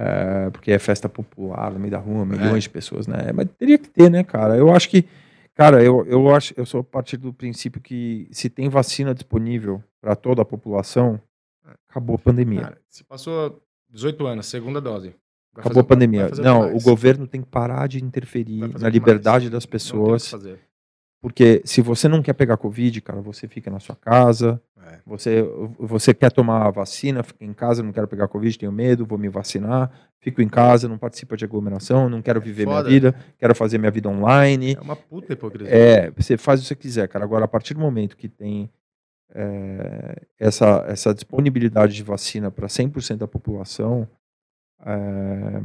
É, 0.00 0.48
porque 0.50 0.70
é 0.70 0.78
festa 0.78 1.08
popular 1.08 1.72
no 1.72 1.78
meio 1.80 1.90
da 1.90 1.98
rua, 1.98 2.24
milhões 2.24 2.56
É. 2.56 2.58
de 2.60 2.70
pessoas, 2.70 3.08
né? 3.08 3.32
Mas 3.34 3.48
teria 3.58 3.76
que 3.76 3.88
ter, 3.88 4.08
né, 4.08 4.22
cara? 4.22 4.56
Eu 4.56 4.70
acho 4.72 4.88
que, 4.88 5.04
cara, 5.56 5.82
eu, 5.82 6.06
eu 6.06 6.32
acho, 6.32 6.54
eu 6.56 6.64
sou 6.64 6.82
a 6.82 6.84
partir 6.84 7.16
do 7.16 7.32
princípio 7.32 7.80
que 7.80 8.28
se 8.30 8.48
tem 8.48 8.68
vacina 8.68 9.12
disponível 9.12 9.82
para 10.00 10.14
toda 10.14 10.40
a 10.42 10.44
população, 10.44 11.20
acabou 11.90 12.14
a 12.14 12.18
pandemia. 12.18 12.60
Cara, 12.60 12.78
se 12.88 13.02
passou 13.02 13.60
18 13.90 14.24
anos, 14.26 14.46
segunda 14.46 14.80
dose. 14.80 15.14
acabou 15.52 15.70
fazer- 15.72 15.80
a 15.80 15.84
pandemia. 15.84 16.28
Não, 16.40 16.76
o 16.76 16.80
governo 16.80 17.26
tem 17.26 17.40
que 17.42 17.48
parar 17.48 17.88
de 17.88 18.00
interferir 18.04 18.58
na 18.60 18.68
mais. 18.68 18.82
liberdade 18.94 19.50
das 19.50 19.66
pessoas, 19.66 20.32
porque 21.20 21.60
se 21.64 21.80
você 21.82 22.06
não 22.06 22.22
quer 22.22 22.34
pegar 22.34 22.56
covid, 22.56 23.00
cara, 23.00 23.20
você 23.20 23.48
fica 23.48 23.68
na 23.68 23.80
sua 23.80 23.96
casa. 23.96 24.62
É. 24.88 25.00
Você, 25.06 25.42
você 25.78 26.14
quer 26.14 26.30
tomar 26.32 26.66
a 26.66 26.70
vacina, 26.70 27.22
fica 27.22 27.44
em 27.44 27.52
casa, 27.52 27.82
não 27.82 27.92
quero 27.92 28.08
pegar 28.08 28.28
Covid, 28.28 28.58
tenho 28.58 28.72
medo, 28.72 29.06
vou 29.06 29.18
me 29.18 29.28
vacinar, 29.28 29.90
fico 30.20 30.42
em 30.42 30.48
casa, 30.48 30.88
não 30.88 30.98
participo 30.98 31.36
de 31.36 31.44
aglomeração, 31.44 32.08
não 32.08 32.22
quero 32.22 32.40
viver 32.40 32.66
minha 32.66 32.78
foda. 32.78 32.88
vida, 32.88 33.14
quero 33.38 33.54
fazer 33.54 33.78
minha 33.78 33.90
vida 33.90 34.08
online. 34.08 34.74
É 34.74 34.80
uma 34.80 34.96
puta 34.96 35.32
hipocrisia. 35.32 35.74
É, 35.74 36.10
você 36.10 36.36
faz 36.36 36.60
o 36.60 36.62
que 36.62 36.68
você 36.68 36.74
quiser, 36.74 37.08
cara. 37.08 37.24
Agora, 37.24 37.44
a 37.44 37.48
partir 37.48 37.74
do 37.74 37.80
momento 37.80 38.16
que 38.16 38.28
tem 38.28 38.70
é, 39.34 40.22
essa, 40.38 40.84
essa 40.88 41.14
disponibilidade 41.14 41.94
de 41.94 42.02
vacina 42.02 42.50
para 42.50 42.66
100% 42.66 43.16
da 43.16 43.28
população, 43.28 44.08
é, 44.84 45.60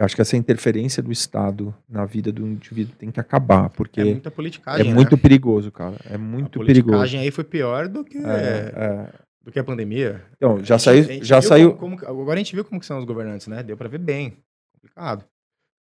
eu 0.00 0.04
acho 0.06 0.14
que 0.16 0.22
essa 0.22 0.36
interferência 0.36 1.02
do 1.02 1.12
Estado 1.12 1.74
na 1.88 2.06
vida 2.06 2.32
do 2.32 2.46
indivíduo 2.46 2.94
tem 2.96 3.10
que 3.10 3.20
acabar, 3.20 3.68
porque 3.70 4.00
É 4.00 4.04
é, 4.08 4.12
muita 4.12 4.30
politicagem. 4.30 4.94
muito 4.94 5.14
né? 5.16 5.20
perigoso, 5.22 5.70
cara. 5.70 5.96
É 6.06 6.16
muito 6.16 6.60
a 6.60 6.64
perigoso. 6.64 6.92
politicagem 6.92 7.20
aí 7.20 7.30
foi 7.30 7.44
pior 7.44 7.86
do 7.86 8.02
que, 8.04 8.16
É, 8.16 8.72
é. 8.74 9.12
do 9.42 9.52
que 9.52 9.58
a 9.58 9.64
pandemia. 9.64 10.24
Então, 10.36 10.64
já 10.64 10.76
A 10.76 10.78
saiu, 10.78 11.04
a 11.04 11.22
já 11.24 11.42
saiu, 11.42 11.74
como- 11.74 11.98
como- 11.98 12.10
agora 12.22 12.36
a 12.40 12.42
gente 12.42 12.54
viu 12.54 12.64
como 12.64 12.80
que 12.80 12.86
são 12.86 12.98
os 12.98 13.04
governantes, 13.04 13.46
né? 13.46 13.62
Deu 13.62 13.76
pra 13.76 13.88
ver 13.88 13.98
bem. 13.98 14.36
Complicado. 14.74 15.24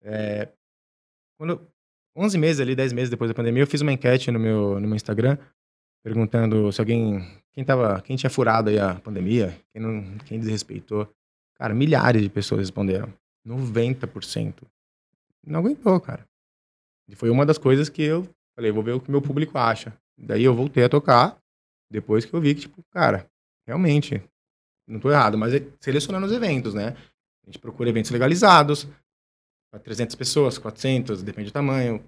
É, 0.05 0.49
quando, 1.37 1.61
11 2.17 2.39
meses 2.39 2.61
ali, 2.61 2.77
10 2.77 2.93
meses 2.93 3.11
depois 3.11 3.29
da 3.29 3.35
pandemia, 3.35 3.63
eu 3.63 3.67
fiz 3.67 3.81
uma 3.81 3.93
enquete 3.93 4.31
no 4.31 4.39
meu, 4.39 4.79
no 4.81 4.87
meu 4.87 4.95
Instagram 4.97 5.37
perguntando 6.05 6.71
se 6.71 6.81
alguém, 6.81 7.27
quem 7.53 7.65
tava, 7.65 8.01
quem 8.03 8.15
tinha 8.17 8.31
furado 8.31 8.71
aí 8.71 8.79
a 8.79 8.95
pandemia, 8.95 9.57
quem, 9.73 9.83
não, 9.83 10.17
quem 10.19 10.39
desrespeitou. 10.39 11.09
Cara, 11.59 11.75
milhares 11.75 12.23
de 12.23 12.29
pessoas 12.29 12.61
responderam. 12.61 13.13
90%. 13.47 14.63
Não 15.47 15.61
aguentou, 15.61 16.01
cara. 16.01 16.27
E 17.09 17.15
foi 17.15 17.31
uma 17.31 17.47
das 17.47 17.59
coisas 17.59 17.89
que 17.89 18.03
eu 18.03 18.29
falei, 18.57 18.73
vou 18.73 18.83
ver 18.83 18.93
o 18.93 19.01
que 19.01 19.11
meu 19.11 19.23
público 19.23 19.57
acha. 19.57 19.97
Daí 20.19 20.43
eu 20.43 20.55
voltei 20.55 20.85
a 20.85 20.89
tocar, 20.89 21.39
depois 21.91 22.25
que 22.25 22.35
eu 22.35 22.41
vi 22.41 22.55
que, 22.55 22.63
tipo, 22.63 22.83
cara, 22.91 23.27
realmente, 23.67 24.23
não 24.89 24.99
tô 24.99 25.11
errado, 25.11 25.39
mas 25.39 25.55
é 25.55 25.65
selecionando 25.81 26.27
os 26.27 26.33
eventos, 26.33 26.75
né? 26.75 26.97
A 27.45 27.47
gente 27.47 27.59
procura 27.59 27.91
eventos 27.91 28.11
legalizados, 28.11 28.89
para 29.71 29.81
300 29.81 30.17
pessoas, 30.17 30.59
400, 30.59 31.23
depende 31.23 31.51
do 31.51 31.53
tamanho, 31.53 32.03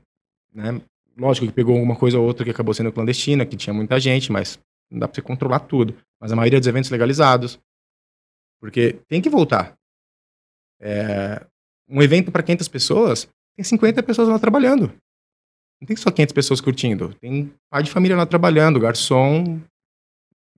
né? 0.52 0.80
Lógico 1.16 1.46
que 1.46 1.52
pegou 1.52 1.74
alguma 1.74 1.96
coisa 1.96 2.18
ou 2.18 2.24
outra 2.24 2.44
que 2.44 2.50
acabou 2.50 2.72
sendo 2.72 2.92
clandestina, 2.92 3.44
que 3.44 3.56
tinha 3.56 3.74
muita 3.74 3.98
gente, 3.98 4.30
mas 4.30 4.58
não 4.90 5.00
dá 5.00 5.08
para 5.08 5.16
você 5.16 5.22
controlar 5.22 5.60
tudo. 5.60 5.96
Mas 6.20 6.32
a 6.32 6.36
maioria 6.36 6.60
dos 6.60 6.68
eventos 6.68 6.90
legalizados, 6.90 7.58
porque 8.60 9.00
tem 9.08 9.20
que 9.20 9.28
voltar. 9.28 9.77
É, 10.80 11.44
um 11.88 12.02
evento 12.02 12.30
para 12.30 12.42
500 12.42 12.68
pessoas, 12.68 13.28
tem 13.56 13.64
50 13.64 14.02
pessoas 14.02 14.28
lá 14.28 14.38
trabalhando. 14.38 14.92
Não 15.80 15.86
tem 15.86 15.96
só 15.96 16.10
500 16.10 16.32
pessoas 16.32 16.60
curtindo. 16.60 17.14
Tem 17.20 17.52
pai 17.70 17.82
de 17.82 17.90
família 17.90 18.16
lá 18.16 18.26
trabalhando, 18.26 18.80
garçom, 18.80 19.60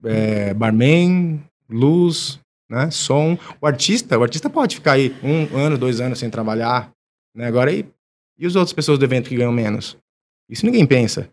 é, 0.04 0.54
barman, 0.54 1.42
luz, 1.68 2.40
né, 2.68 2.90
som. 2.90 3.38
O 3.60 3.66
artista, 3.66 4.18
o 4.18 4.22
artista 4.22 4.48
pode 4.48 4.76
ficar 4.76 4.92
aí 4.92 5.14
um 5.22 5.56
ano, 5.56 5.76
dois 5.76 6.00
anos 6.00 6.18
sem 6.18 6.30
trabalhar, 6.30 6.90
né? 7.34 7.46
Agora 7.46 7.72
e, 7.72 7.86
e 8.38 8.46
as 8.46 8.56
outras 8.56 8.72
pessoas 8.72 8.98
do 8.98 9.04
evento 9.04 9.28
que 9.28 9.36
ganham 9.36 9.52
menos? 9.52 9.96
Isso 10.48 10.64
ninguém 10.64 10.86
pensa. 10.86 11.28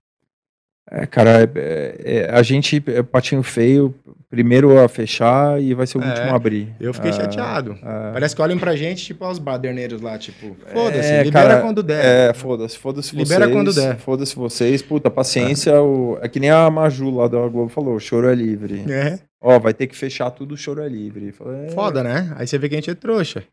É, 0.89 1.05
cara, 1.05 1.41
é- 1.41 1.49
é- 1.55 2.15
é- 2.17 2.29
a 2.31 2.41
gente 2.41 2.81
é 2.87 3.03
patinho 3.03 3.43
feio, 3.43 3.93
primeiro 4.29 4.79
a 4.79 4.87
fechar 4.87 5.61
e 5.61 5.73
vai 5.73 5.85
ser 5.85 5.97
o 5.97 6.01
É, 6.01 6.07
último 6.07 6.29
a 6.31 6.35
abrir. 6.35 6.73
Eu 6.79 6.93
fiquei 6.93 7.09
Ah, 7.11 7.13
chateado. 7.13 7.77
ah. 7.83 8.11
Parece 8.13 8.33
que 8.35 8.41
olham 8.41 8.57
pra 8.57 8.73
gente, 8.75 9.03
tipo, 9.03 9.25
aos 9.25 9.37
baderneiros 9.37 10.01
lá, 10.01 10.17
tipo, 10.17 10.55
foda-se, 10.71 11.09
É, 11.11 11.23
libera 11.23 11.47
cara, 11.49 11.61
quando 11.61 11.83
der. 11.83 12.29
É, 12.29 12.33
foda-se, 12.33 12.77
foda-se 12.77 13.09
vocês. 13.13 13.29
Libera 13.29 13.49
quando 13.51 13.73
der. 13.73 13.97
Foda-se 13.97 14.33
vocês, 14.35 14.81
puta, 14.81 15.09
paciência. 15.11 15.81
O, 15.81 16.17
é 16.21 16.29
que 16.29 16.39
nem 16.39 16.49
a 16.51 16.69
Maju 16.69 17.09
lá 17.09 17.27
da 17.27 17.37
Globo 17.47 17.67
falou, 17.69 17.99
choro 17.99 18.29
é 18.29 18.35
livre. 18.35 18.85
É. 18.89 19.19
Ó, 19.41 19.59
vai 19.59 19.73
ter 19.73 19.87
que 19.87 19.95
fechar 19.95 20.31
tudo, 20.31 20.55
choro 20.55 20.81
é 20.81 20.87
livre. 20.87 21.31
Falei, 21.33 21.69
Foda, 21.69 22.01
né? 22.01 22.33
Aí 22.37 22.47
você 22.47 22.57
vê 22.57 22.69
que 22.69 22.75
a 22.75 22.77
gente 22.77 22.89
é 22.89 22.95
trouxa. 22.95 23.43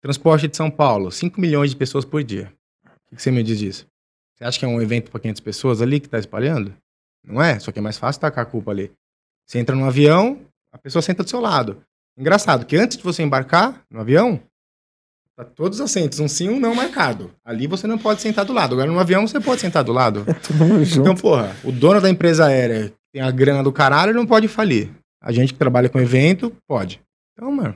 Transporte 0.00 0.46
de 0.48 0.56
São 0.56 0.70
Paulo, 0.70 1.10
5 1.10 1.40
milhões 1.40 1.70
de 1.70 1.76
pessoas 1.76 2.04
por 2.04 2.22
dia. 2.22 2.52
O 3.10 3.16
que 3.16 3.22
você 3.22 3.30
me 3.30 3.42
diz 3.42 3.58
disso? 3.58 3.86
Você 4.36 4.44
acha 4.44 4.58
que 4.58 4.64
é 4.64 4.68
um 4.68 4.82
evento 4.82 5.10
para 5.10 5.20
500 5.20 5.40
pessoas 5.40 5.80
ali 5.80 5.98
que 5.98 6.08
tá 6.08 6.18
espalhando? 6.18 6.74
Não 7.24 7.42
é? 7.42 7.58
Só 7.58 7.72
que 7.72 7.78
é 7.78 7.82
mais 7.82 7.96
fácil 7.96 8.20
tacar 8.20 8.44
a 8.44 8.48
culpa 8.48 8.70
ali. 8.70 8.92
Você 9.46 9.58
entra 9.58 9.74
num 9.74 9.86
avião, 9.86 10.40
a 10.70 10.76
pessoa 10.76 11.00
senta 11.00 11.24
do 11.24 11.30
seu 11.30 11.40
lado. 11.40 11.82
Engraçado 12.18 12.66
que 12.66 12.76
antes 12.76 12.98
de 12.98 13.02
você 13.02 13.22
embarcar 13.22 13.82
no 13.90 14.00
avião, 14.00 14.40
tá 15.34 15.44
todos 15.44 15.80
os 15.80 15.84
assentos, 15.84 16.20
um 16.20 16.28
sim, 16.28 16.50
um 16.50 16.60
não 16.60 16.74
marcado. 16.74 17.32
Ali 17.44 17.66
você 17.66 17.86
não 17.86 17.98
pode 17.98 18.20
sentar 18.20 18.44
do 18.44 18.52
lado. 18.52 18.74
Agora 18.74 18.90
no 18.90 18.98
avião 18.98 19.26
você 19.26 19.40
pode 19.40 19.60
sentar 19.60 19.82
do 19.82 19.92
lado. 19.92 20.24
Todo 20.46 20.64
mundo 20.64 20.84
junto. 20.84 21.00
Então, 21.00 21.14
porra, 21.14 21.56
o 21.64 21.72
dono 21.72 22.00
da 22.00 22.10
empresa 22.10 22.46
aérea 22.46 22.92
tem 23.12 23.22
a 23.22 23.30
grana 23.30 23.62
do 23.62 23.72
caralho 23.72 24.12
não 24.12 24.26
pode 24.26 24.48
falir. 24.48 24.90
A 25.22 25.32
gente 25.32 25.54
que 25.54 25.58
trabalha 25.58 25.88
com 25.88 25.98
evento, 25.98 26.54
pode. 26.68 27.00
Então, 27.32 27.50
mano, 27.50 27.74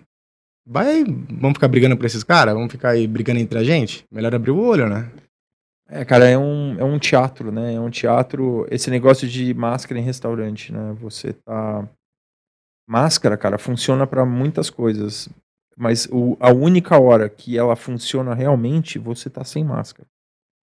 vai. 0.66 1.05
Vamos 1.05 1.55
ficar 1.55 1.69
brigando 1.69 1.97
por 1.97 2.05
esses 2.05 2.23
caras? 2.23 2.55
Vamos 2.55 2.70
ficar 2.70 2.91
aí 2.91 3.07
brigando 3.07 3.41
entre 3.41 3.59
a 3.59 3.65
gente? 3.65 4.05
Melhor 4.11 4.35
abrir 4.35 4.51
o 4.51 4.59
olho, 4.59 4.89
né? 4.89 5.11
É, 5.93 6.05
cara, 6.05 6.29
é 6.29 6.39
um, 6.39 6.79
é 6.79 6.85
um 6.85 6.99
teatro, 6.99 7.51
né? 7.51 7.75
É 7.75 7.81
um 7.81 7.91
teatro. 7.91 8.65
Esse 8.71 8.91
negócio 8.91 9.29
de 9.29 9.53
máscara 9.53 9.99
em 9.99 10.05
restaurante, 10.05 10.73
né? 10.73 10.93
Você 11.01 11.33
tá. 11.33 11.89
Máscara, 12.89 13.37
cara, 13.37 13.59
funciona 13.59 14.07
para 14.07 14.25
muitas 14.25 14.71
coisas. 14.71 15.29
Mas 15.77 16.07
o- 16.11 16.37
a 16.41 16.53
única 16.53 16.99
hora 17.01 17.29
que 17.29 17.57
ela 17.59 17.75
funciona 17.77 18.35
realmente, 18.35 18.99
você 18.99 19.31
tá 19.31 19.45
sem 19.45 19.65
máscara. 19.65 20.07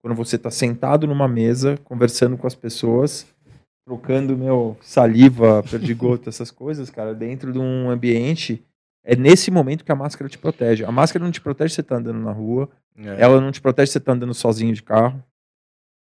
Quando 0.04 0.16
você 0.16 0.38
tá 0.38 0.52
sentado 0.52 1.08
numa 1.08 1.28
mesa, 1.28 1.78
conversando 1.84 2.38
com 2.38 2.48
as 2.48 2.56
pessoas, 2.56 3.26
trocando, 3.88 4.38
meu, 4.38 4.78
saliva, 4.82 5.64
perdigoto, 5.64 6.30
essas 6.30 6.52
coisas, 6.52 6.90
cara, 6.90 7.14
dentro 7.14 7.54
de 7.54 7.60
um 7.60 7.90
ambiente. 7.90 8.64
É 9.06 9.16
nesse 9.16 9.52
momento 9.52 9.86
que 9.86 9.92
a 9.92 9.96
máscara 9.96 10.30
te 10.30 10.38
protege. 10.38 10.86
A 10.86 10.92
máscara 10.92 11.24
não 11.24 11.32
te 11.32 11.42
protege 11.42 11.70
se 11.72 11.76
você 11.78 11.84
tá 11.84 11.98
andando 11.98 12.20
na 12.20 12.32
rua. 12.32 12.70
É. 12.98 13.22
Ela 13.22 13.42
não 13.42 13.52
te 13.52 13.60
protege 13.62 13.88
se 13.88 13.94
você 13.94 14.00
tá 14.00 14.12
andando 14.14 14.34
sozinho 14.34 14.74
de 14.74 14.84
carro. 14.84 15.24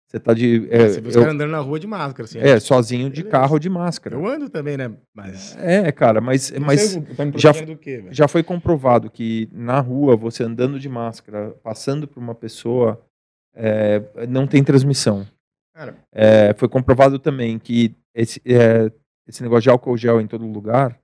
Você 0.09 0.21
tá 0.21 0.33
de. 0.33 0.69
É, 0.71 0.89
Você 0.89 1.01
vê 1.01 1.09
os 1.09 1.17
eu- 1.17 1.25
andando 1.25 1.51
na 1.51 1.59
rua 1.59 1.81
de 1.81 1.87
máscara, 1.87 2.25
assim. 2.25 2.39
é, 2.39 2.61
sozinho 2.61 3.11
de 3.11 3.23
Beleza. 3.23 3.31
carro 3.31 3.59
de 3.59 3.69
máscara. 3.69 4.15
Eu 4.15 4.25
ando 4.27 4.49
também, 4.49 4.77
né? 4.77 4.93
Mas. 5.13 5.57
É, 5.59 5.91
cara, 5.91 6.21
mas, 6.21 6.51
não 6.53 6.61
mas 6.67 6.81
sei, 6.81 7.03
tá 7.03 7.25
me 7.25 7.33
já- 7.37 7.51
protegendo 7.53 7.75
do 7.75 7.79
quê, 7.81 8.05
já 8.13 8.29
foi 8.29 8.43
comprovado 8.45 9.11
que 9.11 9.49
na 9.53 9.81
rua, 9.81 10.17
você 10.17 10.45
andando 10.45 10.79
de 10.79 10.89
máscara, 10.89 11.51
passando 11.63 12.07
por 12.07 12.21
uma 12.21 12.37
pessoa, 12.37 13.05
é, 13.53 14.01
não 14.29 14.47
tem 14.47 14.63
transmissão. 14.63 15.27
Cara, 15.75 15.97
É, 16.13 16.55
foi 16.55 16.69
comprovado 16.69 17.19
também 17.19 17.59
que 17.59 17.93
esse, 18.15 18.41
é, 18.47 18.91
esse 19.27 19.43
negócio 19.43 19.63
de 19.63 19.71
álcool 19.71 19.97
gel 19.97 20.21
em 20.21 20.27
todo 20.29 20.47
lugar, 20.47 20.99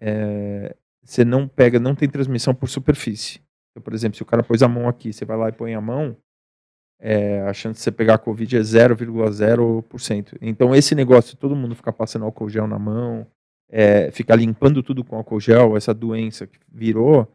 é, 0.00 0.74
você 1.02 1.24
não 1.24 1.46
pega, 1.46 1.78
não 1.78 1.94
tem 1.94 2.08
transmissão 2.08 2.52
por 2.54 2.68
superfície. 2.68 3.40
Então, 3.76 3.82
por 3.82 3.92
exemplo, 3.92 4.16
se 4.16 4.22
o 4.22 4.26
cara 4.26 4.42
pôs 4.42 4.62
a 4.62 4.68
mão 4.68 4.88
aqui, 4.88 5.12
você 5.12 5.26
vai 5.26 5.36
lá 5.36 5.50
e 5.50 5.52
põe 5.52 5.74
a 5.74 5.80
mão, 5.82 6.16
é, 6.98 7.42
a 7.42 7.52
chance 7.52 7.76
de 7.78 7.82
você 7.84 7.92
pegar 7.92 8.14
a 8.14 8.18
Covid 8.18 8.56
é 8.56 8.60
0,0%. 8.60 10.38
Então, 10.40 10.74
esse 10.74 10.94
negócio 10.94 11.32
de 11.32 11.36
todo 11.36 11.54
mundo 11.54 11.74
ficar 11.74 11.92
passando 11.92 12.24
álcool 12.24 12.48
gel 12.48 12.66
na 12.66 12.78
mão, 12.78 13.26
é, 13.70 14.10
ficar 14.12 14.36
limpando 14.36 14.82
tudo 14.82 15.04
com 15.04 15.14
álcool 15.16 15.38
gel, 15.40 15.76
essa 15.76 15.92
doença 15.92 16.46
que 16.46 16.58
virou, 16.72 17.30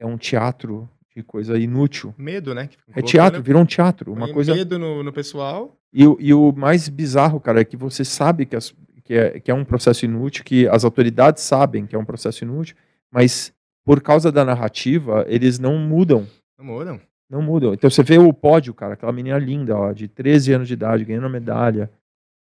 é 0.00 0.06
um 0.06 0.16
teatro 0.16 0.88
de 1.14 1.22
coisa 1.22 1.58
inútil. 1.58 2.14
medo, 2.16 2.54
né? 2.54 2.70
É 2.96 3.02
teatro, 3.02 3.42
virou 3.42 3.60
um 3.60 3.66
teatro. 3.66 4.10
Uma 4.12 4.32
coisa 4.32 4.54
medo 4.54 4.78
no, 4.78 5.02
no 5.02 5.12
pessoal. 5.12 5.76
e, 5.92 6.06
o- 6.06 6.16
e 6.18 6.32
o 6.32 6.50
mais 6.52 6.88
bizarro, 6.88 7.38
cara, 7.40 7.60
é 7.60 7.64
que 7.64 7.76
você 7.76 8.04
sabe 8.06 8.46
que, 8.46 8.56
as- 8.56 8.74
que 9.04 9.12
é, 9.12 9.38
que 9.40 9.50
é 9.50 9.54
um 9.54 9.64
processo 9.66 10.06
inútil, 10.06 10.44
que 10.44 10.66
as 10.68 10.82
autoridades 10.84 11.42
sabem 11.42 11.84
que 11.86 11.94
é 11.94 11.98
um 11.98 12.04
processo 12.06 12.42
inútil, 12.44 12.74
mas 13.12 13.52
por 13.88 14.02
causa 14.02 14.30
da 14.30 14.44
narrativa, 14.44 15.24
eles 15.28 15.58
não 15.58 15.78
mudam. 15.78 16.26
Não 16.58 16.64
mudam. 16.66 17.00
Não 17.30 17.40
mudam. 17.40 17.72
Então 17.72 17.88
você 17.88 18.02
vê 18.02 18.18
o 18.18 18.34
pódio, 18.34 18.74
cara, 18.74 18.92
aquela 18.92 19.10
menina 19.12 19.38
linda, 19.38 19.74
ó, 19.74 19.92
de 19.94 20.06
13 20.06 20.52
anos 20.52 20.68
de 20.68 20.74
idade, 20.74 21.06
ganhando 21.06 21.24
a 21.24 21.30
medalha. 21.30 21.90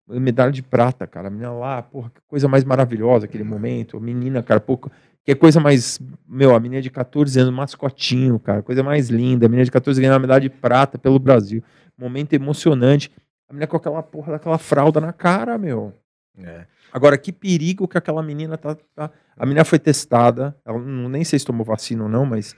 Medalha 0.09 0.51
de 0.51 0.63
prata, 0.63 1.05
cara. 1.05 1.27
A 1.27 1.29
menina 1.29 1.51
lá, 1.51 1.83
porra, 1.83 2.09
que 2.09 2.19
coisa 2.27 2.47
mais 2.47 2.63
maravilhosa 2.63 3.25
aquele 3.25 3.43
momento. 3.43 3.95
A 3.95 3.99
menina, 3.99 4.41
cara, 4.41 4.59
pouco. 4.59 4.91
Que 5.23 5.35
coisa 5.35 5.59
mais. 5.59 5.99
Meu, 6.27 6.55
a 6.55 6.59
menina 6.59 6.81
de 6.81 6.89
14 6.89 7.39
anos, 7.39 7.53
mascotinho, 7.53 8.39
cara. 8.39 8.63
Coisa 8.63 8.81
mais 8.81 9.09
linda. 9.09 9.45
A 9.45 9.49
menina 9.49 9.65
de 9.65 9.71
14 9.71 10.01
ganhando 10.01 10.15
a 10.15 10.19
medalha 10.19 10.41
de 10.41 10.49
prata 10.49 10.97
pelo 10.97 11.19
Brasil. 11.19 11.63
Momento 11.95 12.33
emocionante. 12.33 13.11
A 13.47 13.53
menina 13.53 13.67
com 13.67 13.77
aquela 13.77 14.01
porra 14.01 14.31
daquela 14.31 14.57
fralda 14.57 14.99
na 14.99 15.13
cara, 15.13 15.59
meu. 15.59 15.93
É. 16.39 16.65
Agora, 16.93 17.17
que 17.17 17.31
perigo 17.31 17.87
que 17.87 17.97
aquela 17.97 18.23
menina 18.23 18.57
tá. 18.57 18.75
tá- 18.95 19.11
A 19.37 19.45
menina 19.45 19.65
foi 19.65 19.79
testada. 19.79 20.55
Ela 20.65 20.79
não, 20.79 21.09
nem 21.09 21.23
sei 21.23 21.37
se 21.39 21.45
tomou 21.45 21.65
vacina 21.65 22.03
ou 22.03 22.09
não, 22.09 22.25
mas. 22.25 22.55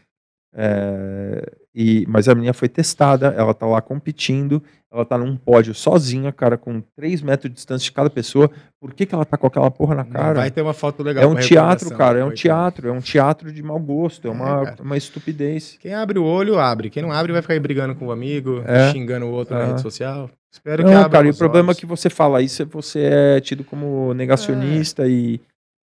é, 0.53 1.43
e, 1.75 2.05
mas 2.07 2.27
a 2.27 2.33
menina 2.33 2.53
foi 2.53 2.67
testada, 2.67 3.27
ela 3.37 3.53
tá 3.53 3.65
lá 3.67 3.79
competindo, 3.81 4.63
ela 4.91 5.05
tá 5.05 5.15
num 5.17 5.35
pódio 5.37 5.73
sozinha, 5.75 6.31
cara, 6.31 6.57
com 6.57 6.81
3 6.95 7.21
metros 7.21 7.49
de 7.51 7.55
distância 7.55 7.83
de 7.85 7.91
cada 7.91 8.09
pessoa. 8.09 8.49
Por 8.79 8.93
que, 8.93 9.05
que 9.05 9.13
ela 9.13 9.25
tá 9.25 9.37
com 9.37 9.45
aquela 9.45 9.69
porra 9.69 9.93
na 9.95 10.03
Não 10.03 10.11
cara? 10.11 10.39
vai 10.39 10.49
ter 10.49 10.61
uma 10.63 10.73
foto 10.73 11.03
legal. 11.03 11.23
É 11.23 11.27
um 11.27 11.35
teatro, 11.35 11.95
cara, 11.95 12.19
é 12.19 12.25
um 12.25 12.33
teatro, 12.33 12.87
é 12.87 12.91
um 12.91 12.99
teatro 13.01 13.51
de 13.51 13.61
mau 13.61 13.79
gosto, 13.79 14.27
é 14.27 14.31
É, 14.31 14.33
uma, 14.33 14.65
cara. 14.65 14.81
uma 14.81 14.97
estupidez. 14.97 15.77
Quem 15.79 15.93
abre 15.93 16.17
o 16.17 16.23
olho, 16.23 16.57
abre. 16.57 16.89
Quem 16.89 17.03
não 17.03 17.11
abre, 17.11 17.31
vai 17.31 17.41
ficar 17.43 17.53
aí 17.53 17.59
brigando 17.59 17.93
com 17.95 18.07
o 18.07 18.11
amigo, 18.11 18.63
É. 18.65 18.91
xingando 18.91 19.27
o 19.27 19.31
outro 19.31 19.53
na 19.55 19.61
É. 19.61 19.67
rede 19.67 19.81
social. 19.81 20.29
Espero 20.57 20.83
que 20.83 20.89
Não, 20.91 20.97
abra 21.01 21.09
cara, 21.09 21.27
e 21.27 21.31
o 21.31 21.37
problema 21.37 21.67
é 21.67 21.69
olhos. 21.69 21.79
que 21.79 21.85
você 21.85 22.09
fala 22.09 22.41
isso, 22.41 22.61
é 22.61 22.65
você 22.65 22.99
é 23.01 23.39
tido 23.41 23.63
como 23.63 24.13
negacionista 24.13 25.07
e, 25.07 25.39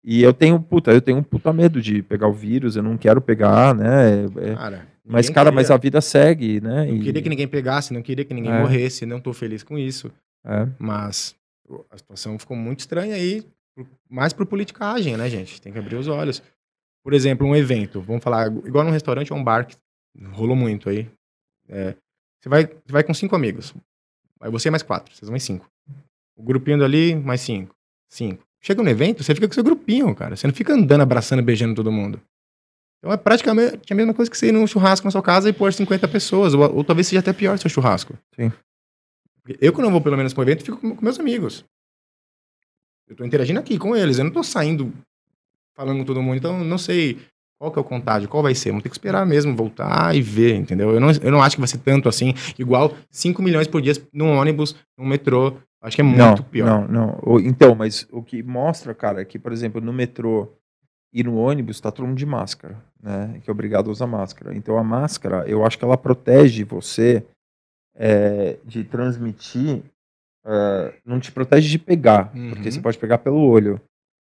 e 0.04 0.22
eu 0.22 0.34
tenho, 0.34 0.60
puta, 0.60 0.92
eu 0.92 1.02
tenho 1.02 1.18
um 1.18 1.24
puta 1.24 1.54
medo 1.54 1.82
de 1.82 2.02
pegar 2.04 2.28
o 2.28 2.34
vírus, 2.34 2.76
eu 2.76 2.84
não 2.84 2.98
quero 2.98 3.22
pegar, 3.22 3.74
né? 3.74 4.26
é- 4.26 4.56
Cara, 4.56 4.88
mas, 5.06 5.30
cara, 5.30 5.46
queria. 5.50 5.56
mas 5.56 5.72
a 5.72 5.78
vida 5.78 6.02
segue, 6.02 6.60
né? 6.60 6.86
Não 6.86 6.96
e- 6.98 7.00
queria 7.02 7.22
que 7.22 7.30
ninguém 7.30 7.48
pegasse, 7.48 7.94
não 7.94 8.02
queria 8.02 8.26
que 8.26 8.34
ninguém 8.34 8.52
É. 8.52 8.60
morresse, 8.60 9.06
não 9.06 9.20
tô 9.22 9.34
feliz 9.34 9.64
com 9.64 9.78
isso. 9.78 10.12
é. 10.46 10.68
Mas 10.78 11.36
a 11.92 11.98
situação 11.98 12.38
ficou 12.40 12.56
muito 12.56 12.80
estranha 12.82 13.16
aí, 13.16 13.44
mais 14.10 14.32
por 14.34 14.46
politicagem, 14.46 15.16
né, 15.18 15.30
gente? 15.30 15.62
Tem 15.62 15.72
que 15.74 15.80
abrir 15.80 15.96
os 15.96 16.08
olhos. 16.08 16.42
Por 17.04 17.14
exemplo, 17.14 17.46
um 17.48 17.56
evento, 17.56 18.02
vamos 18.02 18.24
falar, 18.24 18.48
igual 18.66 18.84
num 18.84 18.92
restaurante 18.92 19.32
ou 19.34 19.40
um 19.40 19.44
bar, 19.44 19.66
que 19.66 19.76
rolou 20.32 20.56
muito 20.56 20.90
aí. 20.90 21.08
É, 21.70 21.94
você, 22.42 22.50
vai, 22.50 22.66
você 22.66 22.92
vai 22.92 23.04
com 23.04 23.14
cinco 23.14 23.36
amigos. 23.36 23.74
Vai 24.40 24.50
você 24.50 24.68
e 24.68 24.72
mais 24.72 24.84
quatro, 24.84 25.16
vocês 25.16 25.28
vão 25.28 25.36
em 25.36 25.40
cinco. 25.40 25.70
O 26.36 26.44
grupinho 26.44 26.78
dali, 26.78 27.16
mais 27.16 27.42
cinco. 27.42 27.76
Cinco. 28.10 28.44
Chega 28.62 28.82
no 28.84 28.90
evento, 28.90 29.24
você 29.24 29.34
fica 29.34 29.48
com 29.48 29.54
seu 29.54 29.64
grupinho, 29.64 30.14
cara. 30.16 30.36
Você 30.36 30.48
não 30.48 30.54
fica 30.54 30.74
andando, 30.74 31.02
abraçando, 31.02 31.42
beijando 31.42 31.76
todo 31.76 31.92
mundo. 31.92 32.22
Então 33.00 33.12
é 33.12 33.18
praticamente 33.18 33.92
a 33.92 33.96
mesma 33.96 34.14
coisa 34.14 34.30
que 34.30 34.38
você 34.38 34.48
ir 34.48 34.52
num 34.52 34.66
churrasco 34.66 35.06
na 35.06 35.12
sua 35.12 35.22
casa 35.22 35.50
e 35.50 35.54
pôr 35.54 35.72
50 35.72 36.08
pessoas. 36.08 36.54
Ou, 36.54 36.78
ou 36.78 36.84
talvez 36.84 37.08
seja 37.08 37.20
até 37.20 37.34
pior 37.34 37.58
seu 37.58 37.70
churrasco. 37.70 38.18
Sim. 38.36 38.52
Eu, 39.62 39.72
quando 39.72 39.86
eu 39.86 39.92
vou 39.92 40.02
pelo 40.02 40.18
menos 40.18 40.34
para 40.34 40.42
um 40.42 40.44
evento, 40.44 40.64
fico 40.64 40.78
com 40.78 40.96
com 40.96 41.04
meus 41.04 41.20
amigos. 41.20 41.64
Eu 43.08 43.16
tô 43.16 43.24
interagindo 43.24 43.60
aqui 43.60 43.78
com 43.78 43.96
eles. 43.96 44.18
Eu 44.18 44.26
não 44.26 44.32
tô 44.32 44.44
saindo 44.44 44.94
falando 45.76 46.00
com 46.00 46.06
todo 46.06 46.22
mundo. 46.22 46.38
Então, 46.38 46.64
não 46.64 46.78
sei 46.78 47.18
qual 47.60 47.72
que 47.72 47.80
é 47.80 47.82
o 47.82 47.86
contágio, 47.86 48.30
qual 48.30 48.44
vai 48.44 48.54
ser. 48.54 48.70
Vamos 48.70 48.84
ter 48.84 48.90
que 48.90 48.96
esperar 48.96 49.26
mesmo, 49.26 49.56
voltar 49.56 50.16
e 50.16 50.22
ver, 50.22 50.56
entendeu? 50.56 50.92
Eu 50.92 51.00
não, 51.00 51.10
eu 51.12 51.32
não 51.32 51.42
acho 51.42 51.56
que 51.56 51.62
vai 51.62 51.68
ser 51.68 51.80
tanto 51.80 52.08
assim, 52.08 52.34
igual 52.58 52.94
5 53.10 53.42
milhões 53.42 53.68
por 53.68 53.82
dia 53.82 53.94
num 54.14 54.38
ônibus, 54.38 54.76
num 54.98 55.06
metrô. 55.08 55.54
Acho 55.82 55.96
que 55.96 56.02
é 56.02 56.06
muito 56.06 56.18
não, 56.20 56.36
pior. 56.38 56.88
Não, 56.90 57.18
não. 57.24 57.40
Então, 57.40 57.74
mas 57.76 58.08
o 58.12 58.22
que 58.22 58.42
mostra, 58.44 58.94
cara, 58.94 59.22
é 59.22 59.26
que, 59.26 59.40
por 59.40 59.52
exemplo, 59.52 59.80
no 59.82 59.94
metrô 59.94 60.52
e 61.14 61.24
no 61.24 61.36
ônibus 61.38 61.80
tá 61.80 61.92
todo 61.92 62.06
mundo 62.06 62.18
de 62.18 62.26
máscara, 62.26 62.78
né? 63.02 63.40
Que 63.44 63.50
é 63.50 63.54
obrigado 63.54 63.90
a 63.90 63.92
usar 63.92 64.08
máscara. 64.08 64.56
Então 64.56 64.78
a 64.78 64.84
máscara, 64.84 65.44
eu 65.48 65.66
acho 65.66 65.78
que 65.78 65.86
ela 65.86 65.98
protege 65.98 66.64
você 66.64 67.24
é, 67.96 68.58
de 68.66 68.84
transmitir, 68.84 69.82
é, 70.46 70.94
não 71.06 71.20
te 71.20 71.32
protege 71.32 71.70
de 71.70 71.80
pegar, 71.80 72.32
Uhum. 72.36 72.50
porque 72.50 72.72
você 72.72 72.80
pode 72.80 72.98
pegar 72.98 73.18
pelo 73.20 73.40
olho. 73.40 73.80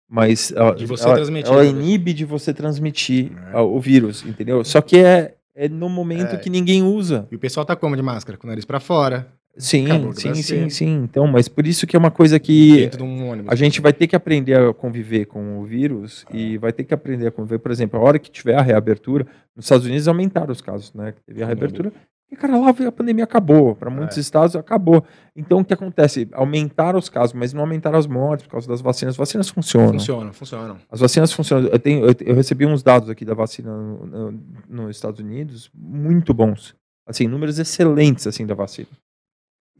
Mas 0.10 0.52
ela, 0.52 0.76
ela, 0.78 1.40
ela 1.46 1.64
né? 1.64 1.70
inibe 1.70 2.14
de 2.14 2.26
você 2.26 2.54
transmitir 2.54 3.32
É. 3.48 3.58
ah, 3.58 3.64
o 3.64 3.80
vírus, 3.80 4.24
entendeu? 4.26 4.64
Só 4.64 4.82
que 4.82 4.98
é, 4.98 5.36
é 5.56 5.68
no 5.68 5.90
momento 5.90 6.36
É. 6.36 6.38
que 6.38 6.50
ninguém 6.50 6.84
usa. 6.84 7.28
E 7.32 7.36
o 7.36 7.40
pessoal 7.40 7.66
tá 7.66 7.76
como 7.76 7.96
de 7.96 8.02
máscara? 8.02 8.38
Com 8.38 8.46
o 8.48 8.50
nariz 8.50 8.66
pra 8.66 8.80
fora, 8.80 9.28
Sim, 9.58 9.88
sim, 10.14 10.34
sim, 10.36 10.70
sim. 10.70 11.04
Então, 11.04 11.28
mas 11.28 11.48
por 11.48 11.66
isso 11.66 11.88
que 11.88 11.96
é 11.96 12.00
uma 12.00 12.12
coisa 12.12 12.38
que 12.40 12.90
um 13.00 13.30
ônibus. 13.30 13.52
a 13.52 13.56
gente 13.56 13.80
vai 13.80 13.94
ter 13.94 14.06
que 14.06 14.16
aprender 14.16 14.54
a 14.54 14.74
conviver 14.74 15.26
com 15.28 15.60
o 15.60 15.66
vírus 15.66 16.26
e 16.34 16.58
vai 16.58 16.74
ter 16.74 16.84
que 16.84 16.94
aprender 16.94 17.28
a 17.28 17.32
conviver, 17.32 17.60
por 17.60 17.72
exemplo, 17.72 17.98
a 17.98 18.04
hora 18.04 18.20
que 18.20 18.30
tiver 18.30 18.56
a 18.56 18.62
reabertura, 18.62 19.26
nos 19.56 19.66
Estados 19.66 19.86
Unidos 19.86 20.08
aumentaram 20.10 20.52
os 20.52 20.60
casos, 20.60 20.94
né? 20.94 21.14
que 21.14 21.22
Teve 21.24 21.42
a 21.42 21.46
reabertura. 21.46 21.94
E, 22.32 22.36
cara, 22.36 22.58
lá 22.58 22.70
a 22.70 22.92
pandemia 22.92 23.24
acabou. 23.24 23.76
Para 23.76 23.90
muitos 23.90 24.18
É. 24.18 24.20
estados 24.20 24.56
acabou. 24.56 25.06
Então, 25.36 25.60
o 25.60 25.66
que 25.66 25.74
acontece? 25.74 26.28
Aumentaram 26.34 26.98
os 26.98 27.08
casos, 27.08 27.34
mas 27.34 27.54
não 27.54 27.62
aumentaram 27.62 27.98
as 28.00 28.08
mortes 28.08 28.46
por 28.48 28.54
causa 28.54 28.68
das 28.68 28.82
vacinas. 28.82 29.14
As 29.14 29.18
vacinas 29.18 29.48
funcionam. 29.50 29.94
Funcionam, 29.94 30.34
funcionam. 30.34 30.78
As 30.90 31.00
vacinas 31.00 31.32
funcionam. 31.32 31.70
Eu, 31.70 31.80
tenho, 31.80 32.06
eu, 32.06 32.16
eu 32.22 32.36
recebi 32.36 32.66
uns 32.66 32.82
dados 32.82 33.10
aqui 33.10 33.24
da 33.24 33.36
vacina 33.36 33.72
no- 33.78 34.06
no- 34.08 34.44
nos 34.68 34.96
Estados 34.96 35.20
Unidos 35.20 35.70
muito 35.74 36.34
bons. 36.34 36.76
Assim, 37.08 37.28
números 37.28 37.60
excelentes 37.60 38.26
assim 38.26 38.46
da 38.46 38.56
vacina. 38.56 38.88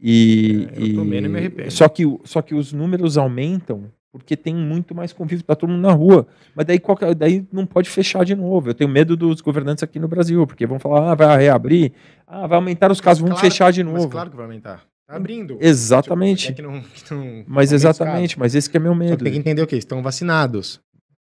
E, 0.00 0.68
É, 0.72 0.82
eu 0.90 0.94
tomei, 0.94 1.18
e- 1.18 1.22
não 1.22 1.30
me 1.30 1.38
arrependo. 1.38 1.70
só 1.70 1.88
que 1.88 2.04
só 2.24 2.42
que 2.42 2.54
os 2.54 2.72
números 2.72 3.16
aumentam 3.18 3.90
porque 4.18 4.36
tem 4.36 4.54
muito 4.54 4.94
mais 4.94 5.12
convívio, 5.12 5.44
tá 5.44 5.54
todo 5.54 5.70
mundo 5.70 5.82
na 5.82 5.92
rua. 5.92 6.26
Mas 6.54 6.66
daí, 6.66 6.78
que 6.78 7.04
é- 7.04 7.14
daí 7.14 7.46
não 7.52 7.66
pode 7.66 7.88
fechar 7.90 8.24
de 8.24 8.34
novo. 8.34 8.70
Eu 8.70 8.74
tenho 8.74 8.90
medo 8.90 9.16
dos 9.16 9.40
governantes 9.40 9.82
aqui 9.82 9.98
no 9.98 10.08
Brasil, 10.08 10.46
porque 10.46 10.66
vão 10.66 10.78
falar, 10.78 11.12
ah, 11.12 11.14
vai 11.14 11.38
reabrir, 11.38 11.92
ah, 12.26 12.46
vai 12.46 12.56
aumentar 12.56 12.90
os 12.90 13.00
casos, 13.00 13.20
vamos 13.20 13.38
Claro- 13.40 13.50
fechar 13.50 13.72
de 13.72 13.82
Mas 13.84 13.92
novo. 13.94 14.08
claro 14.08 14.30
que 14.30 14.36
vai 14.36 14.44
aumentar. 14.46 14.84
Tá 15.08 15.14
abrindo. 15.16 15.56
Exatamente. 15.60 16.50
É 16.50 16.52
que 16.52 16.62
não- 16.62 16.80
que 16.80 17.14
não- 17.14 17.44
Mas 17.46 17.72
exatamente, 17.72 18.38
mas 18.38 18.54
esse 18.54 18.68
que 18.68 18.76
é 18.76 18.80
meu 18.80 18.94
medo. 18.94 19.16
que 19.18 19.24
tem 19.24 19.32
que 19.32 19.38
entender 19.38 19.62
o 19.62 19.66
quê? 19.66 19.76
Estão 19.76 20.02
vacinados. 20.02 20.80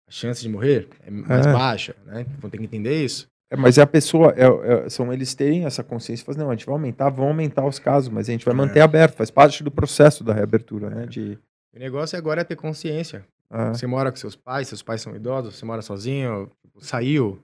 A 0.08 0.10
chance 0.12 0.42
de 0.42 0.48
morrer 0.48 0.88
é 1.06 1.10
mais 1.10 1.46
É. 1.46 1.52
baixa, 1.52 1.94
né? 2.04 2.26
Vão 2.40 2.50
ter 2.50 2.58
que 2.58 2.64
entender 2.64 3.04
isso. 3.04 3.28
É, 3.52 3.56
mas 3.56 3.78
é 3.78 3.82
a 3.82 3.86
pessoa, 3.86 4.32
é- 4.36 4.84
é- 4.86 4.88
são 4.88 5.12
eles 5.12 5.34
terem 5.34 5.64
essa 5.66 5.82
consciência, 5.84 6.24
fazer, 6.24 6.38
não, 6.40 6.50
a 6.50 6.54
gente 6.54 6.66
vai 6.66 6.72
aumentar, 6.72 7.10
vão 7.10 7.28
aumentar 7.28 7.64
os 7.66 7.78
casos, 7.78 8.08
mas 8.08 8.28
a 8.28 8.32
gente 8.32 8.44
vai 8.44 8.54
manter 8.54 8.80
aberto, 8.80 9.14
faz 9.16 9.30
parte 9.30 9.62
do 9.64 9.70
processo 9.70 10.22
da 10.24 10.32
reabertura, 10.32 10.88
né? 10.90 11.06
De, 11.06 11.36
O 11.74 11.78
negócio 11.78 12.18
agora 12.18 12.40
é 12.40 12.44
ter 12.44 12.56
consciência. 12.56 13.24
ah, 13.50 13.72
Você 13.72 13.86
mora 13.86 14.10
com 14.10 14.16
seus 14.16 14.34
pais, 14.36 14.68
seus 14.68 14.82
pais 14.82 15.00
são 15.02 15.14
idosos, 15.14 15.54
você 15.56 15.64
mora 15.64 15.82
sozinho, 15.82 16.50
saiu, 16.80 17.38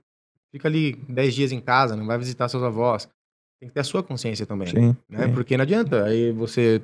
fica 0.51 0.69
ali 0.69 0.95
10 1.09 1.35
dias 1.35 1.53
em 1.53 1.61
casa, 1.61 1.95
não 1.97 2.07
vai 2.07 2.19
visitar 2.19 2.49
seus 2.49 2.63
avós. 2.63 3.09
Tem 3.61 3.69
que 3.69 3.75
ter 3.75 3.81
a 3.81 3.85
sua 3.85 4.03
consciência 4.03 4.45
também. 4.45 4.69
sim, 4.69 4.97
né? 5.09 5.27
sim. 5.27 5.33
Porque 5.33 5.57
não 5.57 5.63
adianta. 5.63 6.05
Aí 6.05 6.31
você 6.33 6.83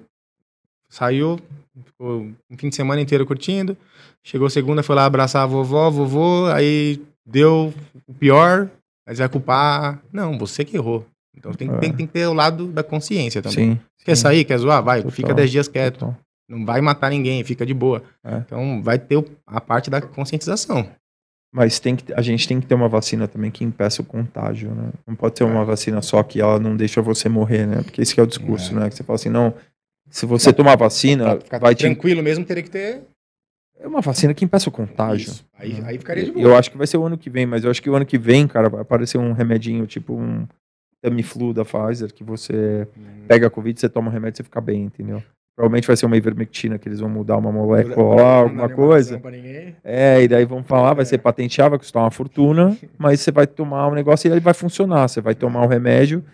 saiu, 0.89 1.39
ficou 1.85 2.21
um 2.51 2.57
fim 2.57 2.69
de 2.69 2.77
semana 2.77 3.01
inteiro 3.01 3.27
curtindo, 3.27 3.77
chegou 4.23 4.49
segunda, 4.49 4.83
foi 4.83 4.95
lá 4.97 5.05
abraçar 5.05 5.43
a 5.43 5.47
vovó, 5.47 5.91
vovô, 5.91 6.47
aí 6.47 7.01
deu 7.27 7.75
o 8.09 8.15
pior, 8.15 8.71
aí 9.07 9.15
você 9.15 9.23
vai 9.23 9.29
culpar. 9.29 10.03
Não, 10.13 10.39
você 10.39 10.65
que 10.65 10.77
errou. 10.77 11.05
Então 11.37 11.53
tem, 11.53 11.69
É. 11.71 11.79
tem, 11.79 11.93
tem 11.93 12.07
que 12.07 12.13
ter 12.13 12.27
o 12.27 12.33
lado 12.35 12.67
da 12.69 12.83
consciência 12.83 13.43
também. 13.43 13.75
sim. 13.75 13.81
Quer 14.05 14.17
sair, 14.17 14.45
quer 14.45 14.59
zoar? 14.59 14.83
Vai, 14.83 14.99
Total. 14.99 15.11
fica 15.13 15.35
10 15.35 15.51
dias 15.51 15.69
quieto. 15.69 15.99
total. 16.01 16.17
Não 16.53 16.67
vai 16.67 16.83
matar 16.83 17.11
ninguém, 17.11 17.43
fica 17.45 17.65
de 17.65 17.73
boa. 17.73 18.03
É. 18.23 18.37
Então 18.37 18.83
vai 18.83 18.99
ter 18.99 19.17
o- 19.17 19.25
a 19.47 19.59
parte 19.61 19.89
da 19.89 20.03
conscientização. 20.03 20.87
Mas 21.55 21.79
tem 21.79 21.97
que, 21.97 22.13
a 22.13 22.21
gente 22.21 22.47
tem 22.47 22.61
que 22.61 22.67
ter 22.67 22.75
uma 22.75 22.89
vacina 22.89 23.27
também 23.27 23.51
que 23.51 23.65
impeça 23.65 24.03
o 24.03 24.05
contágio, 24.05 24.75
né? 24.75 24.91
Não 25.07 25.15
pode 25.15 25.37
ser 25.39 25.45
uma 25.45 25.65
vacina 25.65 26.01
só 26.03 26.23
que 26.23 26.41
ela 26.41 26.59
não 26.59 26.77
deixa 26.77 27.01
você 27.01 27.29
morrer, 27.29 27.67
né? 27.67 27.83
Porque 27.83 28.01
esse 28.03 28.15
que 28.15 28.21
é 28.21 28.23
o 28.23 28.27
discurso, 28.27 28.73
É. 28.73 28.81
né? 28.81 28.89
Que 28.91 28.95
você 28.97 29.03
fala 29.03 29.15
assim, 29.17 29.29
não, 29.31 29.55
se 30.11 30.27
você 30.27 30.53
tomar 30.53 30.77
vacina, 30.77 31.37
Pra 31.37 31.59
vai 31.59 31.75
te... 31.75 31.81
tranquilo 31.81 32.23
mesmo, 32.23 32.45
teria 32.45 32.63
que 32.63 32.71
ter. 32.71 33.03
É 33.81 33.87
uma 33.89 34.01
vacina 34.03 34.33
que 34.35 34.45
impeça 34.45 34.69
o 34.69 34.73
contágio. 34.73 35.29
Isso. 35.31 35.45
Aí, 35.59 35.73
né? 35.75 35.89
aí 35.89 35.99
ficaria 35.99 36.25
de 36.25 36.33
boa. 36.33 36.43
Eu 36.45 36.57
acho 36.57 36.71
que 36.71 36.77
vai 36.79 36.87
ser 36.87 36.97
o 36.99 37.05
ano 37.05 37.17
que 37.19 37.29
vem, 37.31 37.47
mas 37.47 37.65
eu 37.65 37.71
acho 37.71 37.83
que 37.83 37.89
o 37.91 37.95
ano 37.95 38.07
que 38.07 38.17
vem, 38.19 38.47
cara, 38.47 38.69
vai 38.69 38.81
aparecer 38.83 39.17
um 39.19 39.33
remedinho, 39.33 39.87
tipo 39.87 40.15
um 40.15 40.47
Tamiflu 41.03 41.53
da 41.53 41.65
Pfizer, 41.65 42.13
que 42.15 42.23
você 42.23 42.87
Hum. 42.97 43.25
pega 43.27 43.47
a 43.47 43.51
Covid, 43.51 43.79
você 43.79 43.89
toma 43.89 44.09
um 44.09 44.13
remédio 44.13 44.35
e 44.35 44.39
você 44.39 44.43
fica 44.45 44.61
bem, 44.61 44.85
entendeu? 44.85 45.23
Provavelmente 45.55 45.87
vai 45.87 45.97
ser 45.97 46.07
uma 46.07 46.17
ivermectina, 46.17 46.79
que 46.79 46.89
eles 46.89 47.01
vão 47.01 47.11
mudar 47.11 47.37
uma 47.37 47.53
molécula 47.53 48.15
lá, 48.17 48.37
alguma 48.39 48.69
coisa. 48.71 49.21
É, 49.85 50.23
e 50.23 50.27
daí 50.29 50.45
vão 50.47 50.65
falar, 50.65 50.95
vai 50.95 51.03
É. 51.03 51.05
ser 51.05 51.19
patentear, 51.19 51.69
vai 51.69 51.79
custar 51.79 52.03
uma 52.03 52.11
fortuna, 52.11 52.77
mas 52.99 53.21
você 53.21 53.31
vai 53.31 53.47
tomar 53.47 53.89
um 53.89 53.95
negócio 53.95 54.27
e 54.29 54.33
ele 54.33 54.41
vai 54.41 54.55
funcionar. 54.55 55.09
Você 55.09 55.21
vai 55.21 55.35
tomar 55.35 55.63
o 55.63 55.69
remédio 55.69 56.25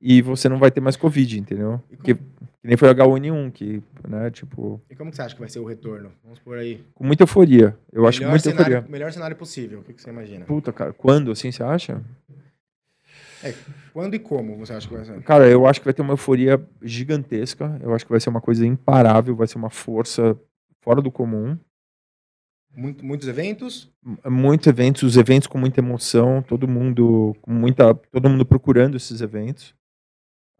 e 0.00 0.20
você 0.20 0.48
não 0.50 0.58
vai 0.58 0.70
ter 0.70 0.80
mais 0.80 0.96
Covid, 0.96 1.40
entendeu? 1.40 1.80
Que, 2.04 2.14
que 2.14 2.20
nem 2.62 2.76
foi 2.76 2.92
H1N1, 2.94 3.50
que, 3.52 3.82
né, 4.06 4.30
tipo, 4.30 4.78
E 4.90 4.94
como 4.94 5.10
que 5.10 5.16
você 5.16 5.22
acha 5.22 5.34
que 5.34 5.40
vai 5.40 5.48
ser 5.48 5.60
o 5.60 5.64
retorno? 5.64 6.10
Vamos 6.22 6.38
por 6.38 6.58
aí. 6.58 6.84
com 6.94 7.04
muita 7.04 7.22
euforia. 7.22 7.74
Eu 7.90 8.06
acho 8.06 8.20
que 8.20 8.26
muita 8.26 8.50
cenário, 8.50 8.74
euforia. 8.74 8.92
melhor 8.92 9.10
cenário 9.12 9.34
possível. 9.36 9.78
O 9.78 9.82
que, 9.82 9.94
que 9.94 10.02
você 10.02 10.10
imagina? 10.10 10.44
Puta, 10.44 10.72
cara, 10.74 10.92
quando 10.92 11.30
assim 11.30 11.50
você 11.50 11.62
acha? 11.62 12.02
Quando 13.98 14.14
e 14.14 14.20
como 14.20 14.56
você 14.56 14.74
acha 14.74 14.86
que 14.86 14.94
vai 14.94 15.04
ser? 15.04 15.20
Cara, 15.24 15.48
eu 15.48 15.66
acho 15.66 15.80
que 15.80 15.84
vai 15.84 15.92
ter 15.92 16.02
uma 16.02 16.12
euforia 16.12 16.64
gigantesca. 16.80 17.80
Eu 17.82 17.92
acho 17.92 18.04
que 18.04 18.12
vai 18.12 18.20
ser 18.20 18.28
uma 18.28 18.40
coisa 18.40 18.64
imparável, 18.64 19.34
vai 19.34 19.48
ser 19.48 19.58
uma 19.58 19.70
força 19.70 20.38
fora 20.80 21.02
do 21.02 21.10
comum. 21.10 21.58
Muito- 22.76 23.04
muitos 23.04 23.26
eventos? 23.26 23.90
Muitos 24.24 24.68
eventos, 24.68 25.02
os 25.02 25.16
eventos 25.16 25.48
com 25.48 25.58
muita 25.58 25.80
emoção, 25.80 26.40
todo 26.42 26.68
mundo 26.68 27.34
muita, 27.44 27.92
todo 27.92 28.30
mundo 28.30 28.46
procurando 28.46 28.96
esses 28.96 29.20
eventos. 29.20 29.74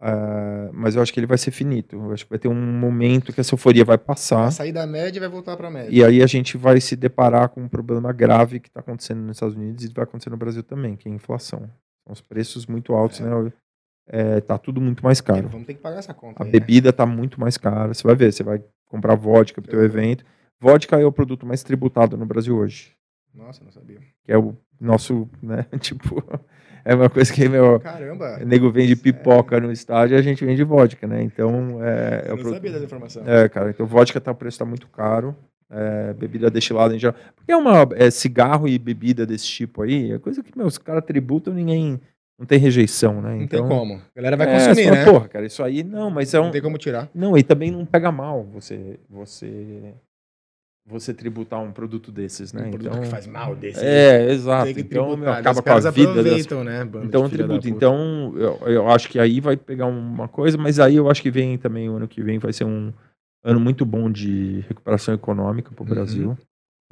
Ah, 0.01 0.71
mas 0.73 0.97
eu 0.97 1.03
acho 1.03 1.13
que 1.13 1.21
ele 1.21 1.27
vai 1.29 1.39
ser 1.39 1.53
finito. 1.53 1.95
Eu 1.95 2.13
acho 2.13 2.25
que 2.25 2.31
vai 2.31 2.41
ter 2.41 2.49
um 2.49 2.55
momento 2.81 3.33
que 3.33 3.41
essa 3.41 3.55
euforia 3.55 3.85
vai 3.85 3.99
passar. 3.99 4.43
Vai 4.43 4.51
sair 4.51 4.73
da 4.73 4.85
média 4.85 5.17
e 5.17 5.21
vai 5.21 5.29
voltar 5.29 5.57
pra 5.57 5.71
média. 5.71 5.91
E 5.93 6.03
aí 6.05 6.25
a 6.25 6.27
gente 6.27 6.57
vai 6.57 6.81
se 6.81 6.97
deparar 6.97 7.51
com 7.51 7.61
um 7.63 7.69
problema 7.69 8.13
grave 8.13 8.59
que 8.59 8.67
está 8.69 8.81
acontecendo 8.81 9.21
nos 9.21 9.37
Estados 9.37 9.55
Unidos 9.55 9.85
e 9.85 9.93
vai 9.93 10.03
acontecer 10.03 10.29
no 10.31 10.37
Brasil 10.37 10.65
também, 10.65 10.97
que 10.97 11.09
é 11.09 11.13
a 11.13 11.15
inflação. 11.15 11.71
Os 12.09 12.21
preços 12.21 12.67
muito 12.67 12.95
altos, 12.95 13.21
né? 13.21 13.31
É, 14.07 14.41
tá 14.41 14.57
tudo 14.57 14.81
muito 14.81 15.05
mais 15.05 15.21
caro. 15.21 15.49
Vamos 15.49 15.67
ter 15.67 15.75
que 15.75 15.81
pagar 15.81 15.99
essa 15.99 16.15
conta. 16.15 16.43
A 16.43 16.47
aí, 16.47 16.53
né? 16.53 16.59
bebida 16.59 16.93
tá 16.93 17.05
muito 17.05 17.39
mais 17.39 17.59
cara. 17.59 17.93
Você 17.93 18.03
vai 18.03 18.17
ver, 18.17 18.33
você 18.33 18.43
vai 18.43 18.63
comprar 18.87 19.15
vodka 19.15 19.61
pro 19.61 19.71
teu 19.71 19.85
evento. 19.85 20.25
Vodka 20.61 20.99
é 20.99 21.05
o 21.05 21.13
produto 21.13 21.47
mais 21.47 21.63
tributado 21.63 22.17
no 22.17 22.25
Brasil 22.25 22.57
hoje. 22.57 22.93
Nossa, 23.35 23.63
não 23.63 23.71
sabia. 23.71 23.99
Que 24.25 24.33
é 24.33 24.39
o 24.39 24.57
nosso, 24.81 25.29
né? 25.43 25.67
Tipo, 25.79 26.25
é 26.85 26.95
uma 26.95 27.11
coisa 27.11 27.33
que, 27.33 27.49
meu, 27.49 27.79
Caramba! 27.79 28.39
o 28.43 28.47
nego 28.47 28.71
vende 28.71 28.97
pipoca 28.97 29.61
no 29.61 29.71
estádio 29.71 30.17
e 30.17 30.19
a 30.19 30.23
gente 30.23 30.45
vende 30.45 30.65
vodka, 30.65 31.07
né? 31.07 31.23
Então, 31.23 31.85
é, 31.85 32.25
é 32.25 32.31
eu 32.31 32.33
o 32.33 32.37
não 32.37 32.37
produto. 32.37 32.55
sabia 32.55 32.73
dessa 32.73 32.85
informação. 32.85 33.29
É, 33.29 33.49
cara, 33.49 33.71
então 33.71 33.87
vodka 33.87 34.21
tá, 34.21 34.33
o 34.33 34.35
preço 34.35 34.59
tá 34.59 34.65
muito 34.65 34.89
caro. 34.89 35.37
É, 35.71 36.15
bebida 36.15 36.51
destilada 36.51 36.95
em 36.95 36.99
geral. 36.99 37.15
Porque 37.37 37.53
é 37.53 37.57
uma 37.57 37.87
é, 37.95 38.11
cigarro 38.11 38.67
e 38.67 38.79
bebida 38.79 39.27
desse 39.27 39.47
tipo 39.47 39.83
aí, 39.83 40.13
é 40.13 40.19
coisa 40.19 40.43
que, 40.43 40.57
meu, 40.57 40.67
os 40.67 40.79
caras 40.79 41.05
tributam, 41.05 41.53
ninguém. 41.53 42.01
Não 42.39 42.47
tem 42.47 42.59
rejeição, 42.59 43.21
né? 43.21 43.35
Não 43.35 43.43
então, 43.43 43.69
tem 43.69 43.77
como. 43.77 43.95
A 43.95 44.17
galera 44.17 44.37
vai 44.37 44.49
é, 44.49 44.55
consumir, 44.55 44.85
fala, 44.85 44.97
né? 44.97 45.05
Porra, 45.05 45.29
cara, 45.29 45.47
isso 45.47 45.63
aí 45.63 45.83
não, 45.83 46.09
mas 46.09 46.33
é 46.33 46.41
um. 46.41 46.45
Não 46.45 46.51
tem 46.53 46.63
como 46.63 46.79
tirar. 46.79 47.11
Não, 47.13 47.37
e 47.37 47.43
também 47.43 47.71
não 47.71 47.85
pega 47.85 48.13
mal 48.13 48.45
você 48.45 48.99
você 49.11 49.93
você 50.89 51.13
tributar 51.13 51.61
um 51.61 51.71
produto 51.71 52.11
desses, 52.11 52.53
né? 52.53 52.67
um 52.67 52.71
produto 52.71 52.89
então, 52.89 53.03
que 53.03 53.09
faz 53.09 53.27
mal 53.27 53.55
desse. 53.55 53.85
É, 53.85 54.31
exato. 54.31 54.71
Então, 54.71 55.17
meu, 55.17 55.31
acaba 55.31 55.63
com 55.63 55.71
a 55.71 55.91
vida 55.91 56.23
das 56.23 56.47
né? 56.47 56.89
Então, 57.05 57.29
puta. 57.29 57.69
Então, 57.69 58.33
eu, 58.37 58.59
eu 58.67 58.89
acho 58.89 59.09
que 59.09 59.19
aí 59.19 59.39
vai 59.41 59.57
pegar 59.57 59.87
uma 59.87 60.27
coisa, 60.27 60.57
mas 60.57 60.81
aí 60.81 60.97
eu 60.97 61.11
acho 61.11 61.21
que 61.21 61.31
vem 61.31 61.59
também, 61.59 61.91
o 61.91 61.97
ano 61.97 62.09
que 62.09 62.23
vem 62.23 62.39
vai 62.39 62.53
ser 62.53 62.65
um 62.65 62.93
ano 63.51 63.61
muito 63.61 63.85
bom 63.85 64.11
de 64.11 64.61
recuperação 64.69 65.15
econômica 65.15 65.71
para 65.73 65.83
o 65.83 65.87
Uhum. 65.87 65.95
Brasil. 65.95 66.39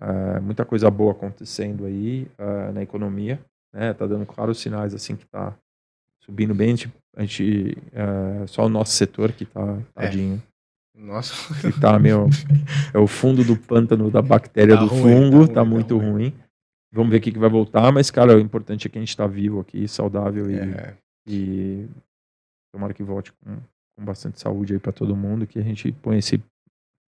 Ah, 0.01 0.41
muita 0.41 0.65
coisa 0.65 0.91
boa 0.91 1.13
acontecendo 1.13 1.85
aí 1.87 2.27
ah, 2.39 2.73
na 2.73 2.83
economia. 2.83 3.41
Né? 3.73 3.93
Tá 3.95 4.07
dando 4.07 4.25
claros 4.27 4.59
sinais 4.61 4.95
assim 4.95 5.17
que 5.17 5.27
tá 5.27 5.55
subindo 6.21 6.55
bem. 6.55 6.69
A 6.69 6.71
gente, 6.77 6.93
a 7.17 7.21
gente, 7.23 7.77
ah, 7.95 8.47
só 8.47 8.67
o 8.67 8.69
nosso 8.69 8.93
setor 8.93 9.33
que 9.33 9.45
tá 9.45 9.79
É. 9.97 10.03
tadinho. 10.03 10.43
Nossa, 10.99 11.33
Que 11.61 11.79
tá, 11.79 11.99
meu. 11.99 12.27
É 12.95 12.99
o 12.99 13.07
fundo 13.07 13.45
do 13.45 13.55
pântano 13.57 14.11
da 14.11 14.23
bactéria 14.23 14.77
Tá 14.77 14.81
do 14.83 14.87
ruim, 14.89 15.03
fungo, 15.03 15.41
tá 15.43 15.47
tá, 15.49 15.55
tá 15.61 15.65
muito 15.65 15.99
ruim. 15.99 16.11
ruim. 16.11 16.35
Vamos 16.91 17.11
ver 17.11 17.19
o 17.19 17.21
que, 17.21 17.33
que 17.33 17.39
vai 17.39 17.51
voltar, 17.51 17.93
mas, 17.93 18.11
cara, 18.11 18.35
o 18.35 18.41
importante 18.41 18.87
é 18.87 18.91
que 18.91 18.97
a 18.97 19.01
gente 19.03 19.15
tá 19.15 19.27
vivo 19.27 19.61
aqui, 19.61 19.87
saudável 19.87 20.51
e, 20.51 20.55
é, 20.59 20.95
e 21.27 21.87
tomara 22.73 22.95
que 22.95 23.03
volte 23.03 23.31
com, 23.35 23.59
com 23.97 24.05
bastante 24.05 24.41
saúde 24.41 24.75
aí 24.75 24.79
pra 24.79 24.93
todo 24.93 25.17
mundo, 25.17 25.47
que 25.47 25.59
a 25.59 25.63
gente 25.63 25.91
põe 25.93 26.19
esse 26.19 26.43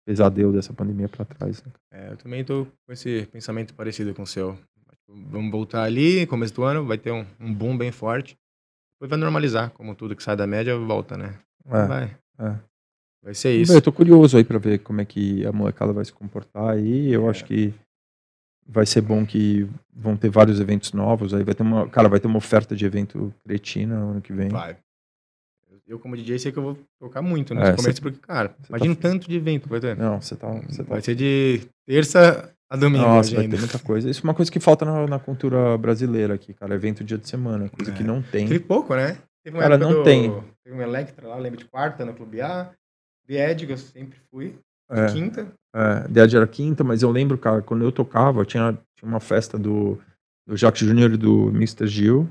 pesadelo 0.06 0.52
dessa 0.52 0.73
pandemia 0.73 1.09
pra 1.09 1.24
trás. 1.24 1.62
né? 1.65 1.73
é, 1.93 2.12
eu 2.12 2.16
também 2.16 2.44
tô 2.44 2.66
com 2.86 2.93
esse 2.93 3.27
pensamento 3.32 3.74
parecido 3.74 4.15
com 4.15 4.23
o 4.23 4.27
seu. 4.27 4.59
Vamos 5.09 5.51
voltar 5.51 5.82
ali, 5.82 6.27
começo 6.27 6.55
do 6.55 6.62
ano, 6.65 6.85
vai 6.86 6.98
ter 6.98 7.11
um, 7.12 7.24
um 7.40 7.52
boom 7.52 7.77
bem 7.77 7.90
forte. 7.93 8.36
Depois 8.97 9.11
vai 9.11 9.19
normalizar, 9.19 9.70
como 9.70 9.94
tudo 9.94 10.15
que 10.16 10.23
sai 10.23 10.36
da 10.36 10.47
média 10.47 10.77
volta, 10.78 11.16
né? 11.16 11.39
É, 11.66 11.86
vai. 11.86 12.16
é. 12.39 12.59
Vai 13.23 13.35
ser 13.35 13.52
isso. 13.59 13.73
Eu 13.73 13.81
tô 13.82 13.90
curioso 13.93 14.36
aí 14.36 14.44
pra 14.44 14.59
ver 14.59 14.78
como 14.81 15.01
é 15.01 15.05
que 15.05 15.44
a 15.47 15.52
molecada 15.52 15.93
vai 15.93 16.05
se 16.05 16.12
comportar 16.12 16.70
aí. 16.70 17.11
Eu 17.11 17.27
É. 17.27 17.31
acho 17.31 17.44
que 17.47 17.73
vai 18.66 18.85
ser 18.86 19.01
bom 19.01 19.24
que 19.27 19.66
vão 19.94 20.16
ter 20.16 20.28
vários 20.31 20.61
eventos 20.61 20.93
novos. 20.93 21.32
Aí 21.32 21.43
vai 21.43 21.55
ter 21.55 21.62
uma, 21.62 21.89
cara, 21.89 22.09
vai 22.09 22.20
ter 22.20 22.27
uma 22.27 22.36
oferta 22.39 22.77
de 22.77 22.85
evento 22.85 23.32
cretina 23.43 23.94
ano 23.97 24.20
que 24.20 24.32
vem. 24.32 24.48
Vai. 24.51 24.77
Eu, 25.86 25.98
como 25.98 26.16
DJ, 26.16 26.39
sei 26.39 26.51
que 26.52 26.59
eu 26.59 26.62
vou 26.62 26.78
tocar 26.98 27.20
muito 27.20 27.52
É, 27.52 27.56
nesse 27.56 27.73
começo, 27.77 27.97
cê- 27.97 28.01
porque, 28.02 28.19
cara, 28.19 28.48
cê 28.62 28.66
imagina 28.70 28.94
tá- 28.94 29.02
tanto 29.02 29.28
de 29.28 29.36
evento 29.36 29.69
vai 29.69 29.81
ter. 29.81 29.97
Não, 29.97 30.20
você 30.20 30.35
tá, 30.35 30.48
você 30.66 30.82
tá 30.82 30.89
Vai 30.94 31.02
ser 31.02 31.15
de 31.15 31.61
terça 31.86 32.51
a 32.70 32.77
domingo. 32.77 33.05
Nossa, 33.05 33.35
vai 33.36 33.47
ter 33.47 33.59
muita 33.59 33.78
coisa. 33.78 34.09
Isso 34.09 34.20
é 34.20 34.24
uma 34.24 34.35
coisa 34.35 34.51
que 34.51 34.59
falta 34.59 34.85
na, 34.85 35.06
na 35.06 35.19
cultura 35.19 35.77
brasileira 35.77 36.35
aqui, 36.35 36.55
cara. 36.55 36.74
Evento 36.74 37.05
dia 37.05 37.19
de 37.19 37.28
semana, 37.28 37.69
coisa 37.69 37.93
É. 37.93 37.94
que 37.94 38.02
não 38.02 38.23
tem. 38.23 38.48
Teve 38.48 38.61
pouco, 38.65 38.94
né? 38.94 39.19
Teve 39.44 39.56
uma 39.56 39.62
Cara, 39.62 39.77
não 39.77 39.93
do- 39.93 40.02
tem. 40.05 40.31
Teve 40.65 40.74
um 40.77 40.81
Electra 40.81 41.28
lá, 41.28 41.36
lembro 41.36 41.59
de 41.59 41.66
quarta 41.66 42.05
no 42.05 42.15
Clube 42.15 42.40
A. 42.40 42.70
The 43.28 43.51
Edge, 43.51 43.69
eu 43.70 43.77
sempre 43.77 44.19
fui. 44.31 44.55
De 44.90 45.01
É. 45.01 45.06
quinta. 45.12 45.47
É, 45.74 46.09
Dead 46.09 46.35
era 46.35 46.47
quinta, 46.47 46.82
mas 46.85 47.02
eu 47.02 47.11
lembro, 47.11 47.36
cara, 47.36 47.61
quando 47.61 47.82
eu 47.85 47.90
tocava, 47.93 48.44
tinha, 48.44 48.73
tinha 48.97 49.09
uma 49.09 49.19
festa 49.20 49.59
do, 49.59 49.98
do 50.47 50.56
Jacques 50.56 50.86
Júnior 50.86 51.12
e 51.12 51.16
do 51.16 51.48
Mr. 51.48 51.86
Gil, 51.86 52.28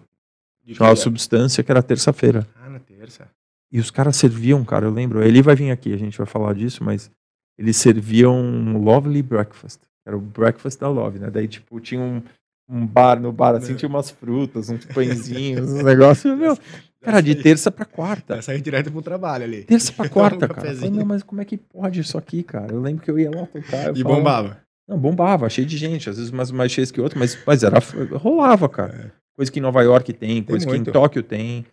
De 0.63 0.73
chamava 0.75 0.95
Substância, 0.95 1.63
que 1.63 1.69
era 1.71 1.83
terça-feira. 1.83 2.47
Ah, 2.55 2.69
na 2.69 2.79
terça. 2.79 3.27
E 3.73 3.79
os 3.79 3.89
caras 3.89 4.15
serviam, 4.15 4.63
cara, 4.63 4.85
eu 4.85 4.91
lembro. 4.91 5.23
Ele 5.23 5.41
vai 5.41 5.55
vir 5.55 5.71
aqui, 5.71 5.91
a 5.91 5.97
gente 5.97 6.15
vai 6.17 6.27
falar 6.27 6.53
disso, 6.53 6.83
mas 6.83 7.09
eles 7.57 7.75
serviam 7.75 8.39
um 8.39 8.77
Lovely 8.77 9.23
Breakfast. 9.23 9.79
Era 10.07 10.15
o 10.15 10.21
breakfast 10.21 10.79
da 10.79 10.87
Love, 10.87 11.17
né? 11.17 11.29
Daí, 11.31 11.47
tipo, 11.47 11.79
tinha 11.79 11.99
um, 11.99 12.21
um 12.69 12.85
bar 12.85 13.19
no 13.19 13.31
bar, 13.31 13.55
assim, 13.55 13.73
É. 13.73 13.75
tinha 13.75 13.89
umas 13.89 14.11
frutas, 14.11 14.69
uns 14.69 14.85
pãezinhos, 14.93 15.71
uns 15.71 15.83
negócios, 15.83 16.37
meu. 16.37 16.55
Cara, 17.01 17.19
de 17.19 17.35
terça 17.35 17.71
pra 17.71 17.83
quarta. 17.85 18.41
Sair 18.41 18.61
direto 18.61 18.91
pro 18.91 19.01
trabalho 19.01 19.43
ali. 19.43 19.63
Terça 19.63 19.91
pra 19.91 20.07
quarta, 20.09 20.45
Um 20.45 20.49
cara. 20.49 20.75
Falei. 20.75 20.91
"Meu, 20.91 21.05
mas 21.05 21.23
como 21.23 21.41
é 21.41 21.45
que 21.45 21.57
pode 21.57 21.99
isso 21.99 22.17
aqui, 22.17 22.43
cara? 22.43 22.73
Eu 22.73 22.79
lembro 22.81 23.01
que 23.03 23.09
eu 23.09 23.17
ia 23.17 23.29
lá 23.31 23.45
tocar. 23.47 23.95
E 23.97 24.01
falava- 24.01 24.03
bombava. 24.03 24.57
Não, 24.87 24.97
bombava, 24.99 25.49
cheio 25.49 25.65
de 25.65 25.77
gente, 25.77 26.09
às 26.09 26.17
vezes 26.17 26.31
umas 26.31 26.51
mais 26.51 26.71
cheias 26.71 26.91
que 26.91 26.99
outras, 27.01 27.17
mas, 27.19 27.37
mas 27.47 27.63
era, 27.63 27.79
rolava, 28.17 28.67
cara. 28.69 28.93
É. 29.17 29.23
Coisa 29.35 29.51
que 29.51 29.57
em 29.59 29.61
Nova 29.61 29.81
York 29.81 30.11
tem, 30.13 30.43
coisa 30.43 30.67
que 30.67 30.75
em 30.75 30.83
Tóquio 30.83 31.23
tem. 31.23 31.65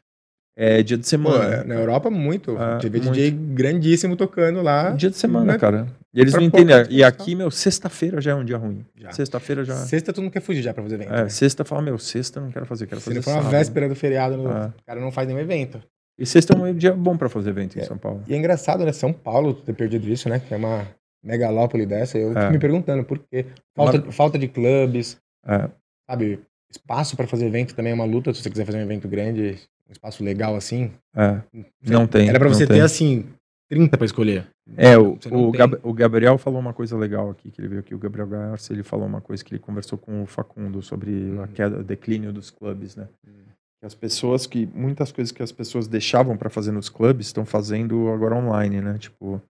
É 0.63 0.83
dia 0.83 0.99
de 0.99 1.05
Pô, 1.05 1.09
semana. 1.09 1.55
é, 1.55 1.65
na 1.65 1.75
Europa, 1.75 2.11
muito. 2.11 2.55
É, 2.61 2.79
Tive 2.79 3.01
DJ 3.01 3.31
grandíssimo 3.31 4.15
tocando 4.15 4.61
lá. 4.61 4.91
Dia 4.91 5.09
de 5.09 5.17
semana, 5.17 5.53
né? 5.55 5.59
cara. 5.59 5.87
E 6.13 6.21
eles 6.21 6.33
Pra 6.33 6.41
não 6.41 6.49
entendem. 6.49 6.77
E 6.91 7.03
aqui, 7.03 7.35
meu, 7.35 7.51
sexta-feira 7.51 8.21
já 8.21 8.33
é 8.33 8.35
um 8.35 8.45
dia 8.45 8.59
ruim. 8.59 8.85
Sexta-feira 9.11 9.65
já. 9.65 9.75
Sexta 9.77 10.13
todo 10.13 10.23
mundo 10.25 10.33
quer 10.33 10.43
fugir 10.43 10.61
já 10.61 10.75
pra 10.75 10.83
fazer 10.83 10.97
evento. 10.97 11.15
É, 11.15 11.23
né? 11.23 11.29
sexta 11.31 11.65
fala, 11.65 11.81
meu, 11.81 11.97
sexta 11.99 12.41
não 12.41 12.51
quero 12.51 12.67
fazer, 12.67 12.87
quero 12.87 13.01
Se 13.01 13.07
fazer 13.07 13.17
não 13.17 13.23
for 13.23 13.33
uma 13.41 13.49
véspera 13.51 13.89
do 13.89 13.95
feriado, 13.95 14.37
no- 14.37 14.51
É. 14.51 14.67
o 14.67 14.73
cara 14.87 15.01
não 15.01 15.11
faz 15.11 15.27
nenhum 15.27 15.41
evento. 15.41 15.81
E 16.19 16.27
sexta 16.27 16.53
é 16.53 16.57
um 16.59 16.75
dia 16.75 16.93
bom 16.93 17.17
pra 17.17 17.31
fazer 17.31 17.49
evento 17.51 17.79
em 17.79 17.81
É. 17.81 17.85
São 17.85 17.97
Paulo. 17.97 18.23
E 18.29 18.35
é 18.35 18.37
engraçado, 18.37 18.85
né? 18.85 18.93
São 18.93 19.13
Paulo 19.15 19.55
ter 19.55 19.73
perdido 19.73 20.07
isso, 20.11 20.29
né? 20.29 20.41
Que 20.47 20.53
é 20.53 20.57
uma 20.59 20.87
megalópole 21.25 21.87
dessa. 21.87 22.19
Eu 22.19 22.37
É. 22.37 22.51
me 22.51 22.59
perguntando 22.59 23.03
por 23.05 23.19
quê. 23.19 23.47
Falta, 23.75 24.13
falta 24.13 24.39
de 24.39 24.47
clubes, 24.49 25.17
É, 25.47 25.71
sabe? 26.11 26.41
Espaço 26.71 27.17
pra 27.17 27.27
fazer 27.27 27.47
evento 27.47 27.75
também 27.75 27.93
é 27.93 27.95
uma 27.95 28.05
luta. 28.05 28.35
Se 28.35 28.43
você 28.43 28.51
quiser 28.51 28.65
fazer 28.67 28.79
um 28.79 28.83
evento 28.83 29.09
grande, 29.09 29.59
um 29.91 29.93
espaço 29.93 30.23
legal 30.25 30.55
assim. 30.57 30.93
é. 31.17 31.41
Não 31.83 32.07
tem. 32.07 32.29
Era 32.29 32.39
pra 32.39 32.49
não 32.49 32.55
você 32.55 32.67
tem. 32.67 32.77
ter, 32.77 32.83
assim, 32.83 33.27
30 33.69 33.97
pra 33.99 34.07
escolher. 34.07 34.47
É, 34.77 34.97
o, 34.97 35.17
Você 35.17 35.29
o. 35.35 35.51
Gab- 35.51 35.81
o 35.83 35.93
Gabriel 35.93 36.39
falou 36.39 36.61
uma 36.61 36.73
coisa 36.73 36.97
legal 36.97 37.29
aqui, 37.31 37.51
que 37.51 37.61
ele 37.61 37.69
veio 37.69 37.81
aqui, 37.81 37.95
o 37.95 37.99
Gabriel 37.99 38.27
Garcia, 38.29 38.73
ele 38.75 38.85
falou 38.85 39.07
uma 39.07 39.21
coisa 39.21 39.45
que 39.45 39.53
ele 39.55 39.59
conversou 39.61 39.99
com 39.99 40.23
o 40.23 40.27
Facundo 40.27 40.81
sobre 40.81 41.37
a 41.43 41.49
queda, 41.49 41.81
o 41.81 41.85
declínio 41.85 42.33
dos 42.33 42.51
clubes, 42.51 42.95
né? 42.95 43.09
Que 43.81 43.87
as 43.87 43.95
pessoas 43.95 44.47
que, 44.47 44.69
muitas 44.75 45.11
coisas 45.11 45.33
que 45.33 45.43
as 45.43 45.51
pessoas 45.51 45.89
deixavam 45.89 46.37
para 46.37 46.49
fazer 46.51 46.71
nos 46.71 46.89
clubes 46.89 47.27
estão 47.27 47.45
fazendo 47.45 48.09
agora 48.11 48.37
online, 48.37 48.81
né? 48.81 48.97
Tipo, 48.99 49.43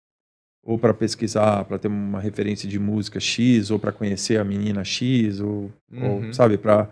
ou 0.65 0.79
para 0.79 0.95
pesquisar, 0.95 1.65
para 1.65 1.79
ter 1.79 1.89
uma 1.89 2.21
referência 2.21 2.69
de 2.69 2.79
música 2.79 3.19
X, 3.21 3.71
ou 3.71 3.79
para 3.79 3.93
conhecer 3.93 4.39
a 4.39 4.45
menina 4.45 4.85
X, 4.85 5.41
ou, 5.41 5.71
Uhum. 5.93 6.27
ou, 6.29 6.33
sabe, 6.33 6.57
para 6.57 6.89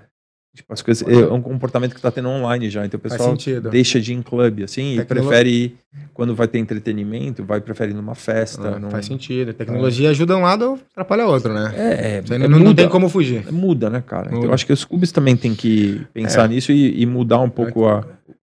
tipo 0.54 0.72
as 0.72 0.82
coisas, 0.82 1.06
é 1.06 1.32
um 1.32 1.40
comportamento 1.40 1.92
que 1.92 1.98
está 1.98 2.10
tendo 2.10 2.28
online 2.28 2.68
já, 2.68 2.84
então 2.84 2.98
o 2.98 3.00
pessoal 3.00 3.36
deixa 3.70 4.00
de 4.00 4.12
ir 4.12 4.16
em 4.16 4.22
clube 4.22 4.64
assim 4.64 4.94
e 4.94 4.96
Tecnolo- 4.96 5.28
prefere 5.28 5.50
ir 5.50 5.76
quando 6.12 6.34
vai 6.34 6.48
ter 6.48 6.58
entretenimento, 6.58 7.44
vai 7.44 7.60
preferir 7.60 7.94
numa 7.94 8.14
festa, 8.14 8.74
Ah, 8.74 8.78
num- 8.78 8.90
Faz 8.90 9.06
sentido. 9.06 9.50
A 9.50 9.54
tecnologia 9.54 10.10
ajuda 10.10 10.36
um 10.36 10.42
lado, 10.42 10.78
atrapalha 10.92 11.26
outro, 11.26 11.52
né? 11.54 11.72
É, 11.76 11.82
é, 12.18 12.22
é, 12.34 12.38
não, 12.38 12.48
não 12.48 12.58
muda, 12.60 12.82
tem 12.82 12.88
como 12.88 13.08
fugir. 13.08 13.52
muda, 13.52 13.88
né, 13.88 14.02
cara? 14.04 14.26
Então, 14.26 14.38
Muda. 14.38 14.48
eu 14.50 14.54
acho 14.54 14.66
que 14.66 14.72
os 14.72 14.84
clubes 14.84 15.12
também 15.12 15.36
têm 15.36 15.54
que 15.54 16.04
pensar 16.12 16.44
É. 16.46 16.48
nisso 16.48 16.72
e, 16.72 17.00
e 17.02 17.06
mudar 17.06 17.38
um 17.40 17.50
pouco 17.50 17.86
a 17.86 18.04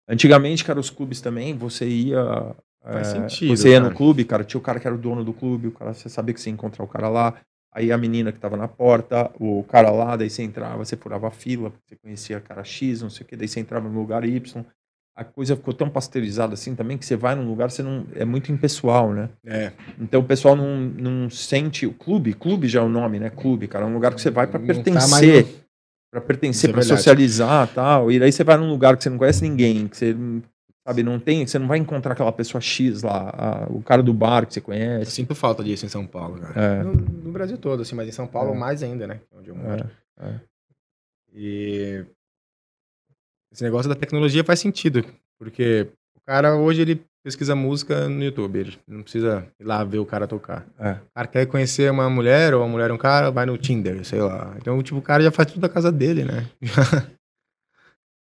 Antigamente, 0.08 0.64
cara, 0.64 0.78
os 0.80 0.90
clubes 0.90 1.20
também, 1.20 1.56
você 1.56 1.86
ia. 1.86 2.54
Faz 2.84 3.08
é, 3.08 3.20
sentido, 3.28 3.56
você 3.56 3.70
ia 3.70 3.78
no 3.78 3.86
cara. 3.86 3.96
clube, 3.96 4.24
cara, 4.24 4.44
tinha 4.44 4.58
o 4.58 4.62
cara 4.62 4.80
que 4.80 4.86
era 4.86 4.94
o 4.94 4.98
dono 4.98 5.24
do 5.24 5.32
clube, 5.32 5.68
o 5.68 5.70
cara, 5.70 5.94
você 5.94 6.08
sabia 6.08 6.34
que 6.34 6.40
você 6.40 6.50
ia 6.50 6.52
encontrar 6.52 6.84
o 6.84 6.88
cara 6.88 7.08
lá. 7.08 7.34
Aí 7.74 7.90
a 7.90 7.97
menina 7.97 8.31
que 8.32 8.39
tava 8.39 8.57
na 8.57 8.69
porta, 8.69 9.31
o 9.40 9.65
cara 9.65 9.90
lá, 9.90 10.15
daí 10.16 10.28
você 10.28 10.43
entrava, 10.43 10.85
você 10.85 10.97
furava 10.97 11.28
a 11.28 11.31
fila, 11.31 11.70
porque 11.70 11.94
você 11.94 11.97
conhecia 11.97 12.40
cara 12.40 12.62
X, 12.62 13.01
não 13.01 13.09
sei 13.09 13.24
o 13.24 13.28
que, 13.28 13.35
daí 13.36 13.49
você 13.49 13.61
entrava 13.61 13.89
no 13.89 13.99
lugar 13.99 14.24
Y. 14.24 14.65
A 15.16 15.24
coisa 15.24 15.55
ficou 15.57 15.74
tão 15.74 15.90
pasteurizada 15.90 16.55
assim 16.55 16.74
também 16.74 16.97
que 16.97 17.05
você 17.05 17.16
vai 17.16 17.35
num 17.35 17.47
lugar, 17.47 17.70
você 17.70 17.82
não. 17.82 18.07
É 18.15 18.24
muito 18.24 18.51
impessoal, 18.51 19.12
né? 19.12 19.28
É. 19.44 19.73
Então 20.01 20.20
o 20.20 20.24
pessoal 20.24 20.57
não, 20.57 20.78
não 20.81 21.28
sente. 21.31 21.86
O 21.86 21.93
clube, 21.93 22.32
clube 22.32 22.66
já 22.66 22.81
é 22.81 22.82
o 22.82 22.89
nome, 22.89 23.19
né? 23.19 23.28
Clube, 23.28 23.69
cara. 23.69 23.85
É 23.85 23.89
um 23.89 23.93
lugar 23.93 24.15
que 24.15 24.20
você 24.23 24.31
vai 24.31 24.47
pra 24.47 24.59
Não 24.59 24.66
tá 24.66 24.74
pertencer. 24.74 25.44
no- 25.47 25.62
Pra 26.11 26.20
pertencer, 26.20 26.69
é 26.69 26.73
pra 26.73 26.81
verdade. 26.82 26.99
socializar 27.01 27.69
tal. 27.74 28.11
E 28.12 28.19
daí 28.19 28.31
você 28.32 28.44
vai 28.44 28.57
num 28.59 28.69
lugar 28.70 28.97
que 28.99 29.03
você 29.03 29.09
não 29.11 29.16
conhece 29.19 29.43
ninguém, 29.43 29.86
que 29.89 29.97
você, 29.97 30.15
sabe, 30.86 31.02
não 31.02 31.18
tem. 31.18 31.46
Você 31.46 31.59
não 31.59 31.66
vai 31.68 31.78
encontrar 31.78 32.12
aquela 32.12 32.32
pessoa 32.32 32.60
X 32.60 33.02
lá, 33.02 33.30
a- 33.36 33.66
o 33.70 33.82
cara 33.82 34.02
do 34.02 34.12
bar 34.12 34.46
que 34.46 34.52
você 34.54 34.60
Eu 34.60 34.64
conhece. 34.64 35.10
sinto 35.10 35.34
falta 35.34 35.62
disso 35.62 35.86
em 35.86 35.88
São 35.88 36.06
Paulo, 36.06 36.40
cara. 36.40 36.60
É. 36.60 36.82
No, 36.82 36.92
no 36.94 37.32
Brasil 37.32 37.56
todo, 37.59 37.82
assim, 37.82 37.94
mas 37.94 38.09
em 38.09 38.12
São 38.12 38.26
Paulo 38.26 38.54
É. 38.54 38.59
mais 38.59 38.82
ainda, 38.82 39.06
né? 39.06 39.20
Onde 39.32 39.48
eu 39.48 39.54
moro. 39.56 39.88
É, 40.20 40.26
é. 40.28 40.40
E 41.34 42.04
esse 43.52 43.62
negócio 43.62 43.88
da 43.88 43.94
tecnologia 43.94 44.44
faz 44.44 44.60
sentido, 44.60 45.04
porque 45.38 45.88
o 46.16 46.20
cara 46.20 46.54
hoje 46.56 46.82
ele 46.82 47.02
pesquisa 47.24 47.54
música 47.54 48.09
no 48.09 48.22
YouTube, 48.24 48.59
ele 48.59 48.78
não 48.88 49.02
precisa 49.02 49.46
ir 49.60 49.64
lá 49.64 49.84
ver 49.84 49.98
o 50.00 50.04
cara 50.06 50.26
tocar. 50.26 50.66
É. 50.78 50.92
O 50.94 51.14
cara 51.14 51.28
quer 51.28 51.46
conhecer 51.46 51.88
uma 51.90 52.10
mulher 52.10 52.52
ou 52.52 52.64
a 52.64 52.66
mulher 52.66 52.90
um 52.90 52.98
cara, 52.98 53.30
vai 53.30 53.46
no 53.46 53.56
Tinder, 53.56 54.04
sei 54.04 54.20
lá. 54.20 54.54
Então, 54.59 54.82
tipo, 54.82 54.98
o 54.98 55.02
cara 55.02 55.22
já 55.22 55.30
faz 55.30 55.46
tudo 55.52 55.60
da 55.60 55.68
casa 55.68 55.92
dele, 55.92 56.24
né? 56.24 56.48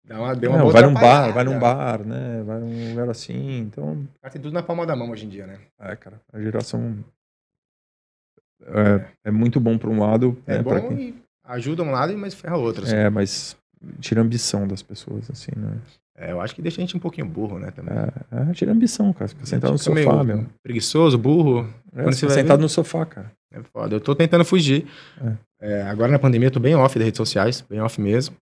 Dá 0.10 0.20
uma, 0.20 0.36
deu 0.36 0.50
uma 0.50 0.58
Não, 0.58 0.72
vai 0.72 0.82
num 0.82 0.94
bar, 0.96 1.32
vai 1.32 1.44
num 1.44 1.60
bar, 1.60 2.04
né? 2.04 2.42
Vai 2.44 2.60
num 2.60 2.90
lugar 2.90 3.10
assim. 3.12 3.60
Então, 3.60 4.08
cara 4.20 4.34
tem 4.34 4.42
tudo 4.42 4.52
na 4.54 4.64
palma 4.64 4.84
da 4.84 4.96
mão 4.96 5.12
hoje 5.12 5.28
em 5.28 5.30
dia, 5.30 5.46
né? 5.46 5.60
é, 5.80 5.96
cara, 5.96 6.20
a 6.34 6.42
geração. 6.42 6.98
É, 8.66 9.06
é 9.26 9.32
muito 9.32 9.60
bom 9.60 9.78
pra 9.78 9.88
um 9.88 10.00
lado. 10.00 10.36
É 10.48 10.58
né, 10.58 10.64
bom 10.64 10.88
quem- 10.88 10.98
e 10.98 11.16
ajuda 11.44 11.84
um 11.84 11.92
lado, 11.92 12.18
mas 12.18 12.34
ferra 12.34 12.58
outro. 12.58 12.86
assim. 12.86 12.96
É, 12.96 13.08
mas 13.08 13.56
tira 14.00 14.20
a 14.20 14.24
ambição 14.24 14.68
das 14.68 14.82
pessoas, 14.82 15.30
assim, 15.30 15.52
né? 15.56 15.78
É, 16.18 16.32
eu 16.32 16.42
acho 16.42 16.56
que 16.56 16.62
deixa 16.62 16.82
a 16.82 16.84
gente 16.84 16.98
um 16.98 17.00
pouquinho 17.00 17.28
burro, 17.28 17.60
né? 17.60 17.70
Também. 17.70 17.94
É, 17.96 18.50
é, 18.50 18.54
tira 18.54 18.72
a 18.72 18.74
ambição, 18.74 19.14
cara. 19.14 19.28
Fica 19.30 19.46
sentado 19.46 19.72
no 19.74 19.78
sofá, 19.78 20.24
meu. 20.24 20.44
Preguiçoso, 20.64 21.20
burro. 21.20 21.72
É, 21.94 22.02
Quando 22.04 22.14
você 22.16 22.22
fica 22.22 22.34
sentado 22.34 22.58
ver- 22.58 22.64
no 22.64 22.70
sofá, 22.70 23.06
cara. 23.06 23.32
É 23.54 23.62
foda. 23.62 23.96
Eu 23.96 24.02
tô 24.02 24.16
tentando 24.16 24.44
fugir. 24.44 24.88
É, 25.62 25.84
agora 25.84 26.12
na 26.12 26.20
pandemia 26.20 26.48
eu 26.48 26.52
tô 26.52 26.60
bem 26.60 26.76
off 26.76 26.98
das 26.98 27.06
redes 27.06 27.18
sociais, 27.18 27.62
bem 27.62 27.80
off 27.80 28.02
mesmo. 28.02 28.36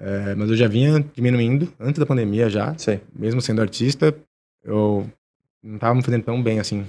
É, 0.00 0.34
mas 0.34 0.48
eu 0.50 0.56
já 0.56 0.66
vinha 0.66 1.04
diminuindo 1.14 1.70
antes 1.78 1.98
da 1.98 2.06
pandemia 2.06 2.48
já. 2.48 2.74
Sei. 2.78 3.00
Mesmo 3.14 3.40
sendo 3.42 3.60
artista, 3.60 4.14
eu 4.64 5.06
não 5.62 5.78
tava 5.78 5.94
me 5.94 6.02
fazendo 6.02 6.22
tão 6.24 6.42
bem 6.42 6.58
assim. 6.58 6.86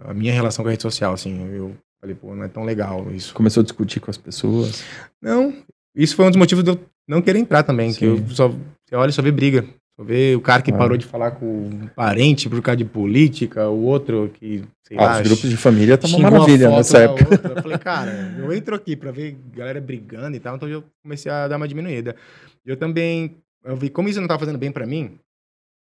A 0.00 0.14
minha 0.14 0.32
relação 0.32 0.62
com 0.64 0.68
a 0.68 0.70
rede 0.70 0.82
social, 0.82 1.12
assim, 1.12 1.44
eu 1.52 1.74
falei, 2.00 2.14
pô, 2.14 2.34
não 2.34 2.44
é 2.44 2.48
tão 2.48 2.62
legal 2.64 3.10
isso. 3.12 3.34
Começou 3.34 3.60
a 3.62 3.64
discutir 3.64 3.98
com 4.00 4.10
as 4.10 4.16
pessoas. 4.16 4.84
Não, 5.20 5.52
isso 5.94 6.14
foi 6.14 6.24
um 6.26 6.30
dos 6.30 6.36
motivos 6.38 6.62
de 6.62 6.70
eu 6.70 6.80
não 7.08 7.20
querer 7.20 7.40
entrar 7.40 7.64
também, 7.64 7.90
que 7.92 7.98
Sim. 7.98 8.06
eu 8.06 8.28
só, 8.28 8.48
você 8.48 8.94
olha 8.94 9.10
e 9.10 9.12
só 9.12 9.22
vê 9.22 9.32
briga. 9.32 9.64
Só 9.98 10.04
vê 10.04 10.34
o 10.34 10.40
cara 10.40 10.62
que 10.62 10.70
Ah. 10.70 10.76
parou 10.78 10.96
de 10.96 11.04
falar 11.04 11.32
com 11.32 11.44
um 11.66 11.86
parente 11.94 12.48
por 12.48 12.62
causa 12.62 12.76
de 12.78 12.84
política, 12.84 13.68
o 13.68 13.82
outro 13.82 14.30
que, 14.34 14.62
sei 14.86 14.96
Ah, 14.96 15.02
lá, 15.04 15.16
os 15.20 15.28
grupos 15.28 15.50
de 15.50 15.56
família 15.56 15.98
tá 15.98 16.06
uma 16.08 16.18
maravilha 16.30 16.68
foto 16.68 16.76
nessa 16.78 16.98
época. 16.98 17.28
outra. 17.30 17.52
Eu 17.58 17.62
falei, 17.62 17.78
cara, 17.78 18.34
eu 18.38 18.52
entro 18.52 18.74
aqui 18.74 18.96
pra 18.96 19.10
ver 19.10 19.36
galera 19.54 19.80
brigando 19.80 20.34
e 20.36 20.40
tal, 20.40 20.56
então 20.56 20.68
eu 20.68 20.82
comecei 21.02 21.30
a 21.30 21.46
dar 21.48 21.56
uma 21.56 21.68
diminuída. 21.68 22.16
Eu 22.64 22.76
também, 22.76 23.36
eu 23.64 23.76
vi 23.76 23.90
como 23.90 24.08
isso 24.08 24.20
não 24.20 24.28
tá 24.28 24.38
fazendo 24.38 24.58
bem 24.58 24.70
pra 24.70 24.86
mim, 24.86 25.18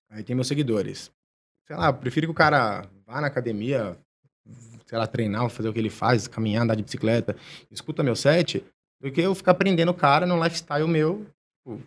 aí 0.10 0.24
tem 0.24 0.36
meus 0.36 0.48
seguidores. 0.48 1.12
Sei 1.68 1.76
lá, 1.76 1.88
eu 1.88 1.94
prefiro 1.94 2.28
que 2.28 2.32
o 2.32 2.36
cara 2.36 2.88
vá 3.06 3.22
na 3.22 3.28
academia, 3.28 3.98
sei 4.86 4.98
lá, 4.98 5.06
treinar, 5.06 5.50
fazer 5.50 5.70
o 5.70 5.74
que 5.74 5.80
ele 5.80 5.90
faz, 5.90 6.28
caminhar, 6.28 6.64
andar 6.64 6.76
de 6.76 6.84
bicicleta, 6.84 7.36
escuta 7.70 8.02
meu 8.02 8.16
set, 8.16 8.64
do 9.02 9.12
que 9.12 9.22
eu 9.22 9.36
ficar 9.36 9.54
prendendo 9.54 9.90
o 9.90 9.94
cara 9.94 10.26
num 10.26 10.42
lifestyle 10.42 10.88
meu, 10.88 11.26
tipo, 11.58 11.82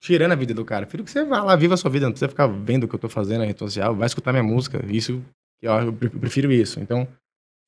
tirando 0.00 0.32
a 0.32 0.36
vida 0.36 0.54
do 0.54 0.64
cara. 0.64 0.86
Prefiro 0.86 1.04
que 1.04 1.10
você 1.10 1.24
vá 1.24 1.42
lá, 1.42 1.56
viva 1.56 1.74
a 1.74 1.76
sua 1.76 1.90
vida, 1.90 2.06
não 2.06 2.12
precisa 2.12 2.28
ficar 2.28 2.46
vendo 2.46 2.84
o 2.84 2.88
que 2.88 2.94
eu 2.94 2.98
tô 2.98 3.08
fazendo 3.08 3.40
na 3.40 3.46
rede 3.46 3.58
social, 3.58 3.94
vai 3.94 4.06
escutar 4.06 4.32
minha 4.32 4.42
música, 4.42 4.84
isso, 4.86 5.22
eu, 5.60 5.92
prefiro 5.92 6.52
isso. 6.52 6.80
Então, 6.80 7.06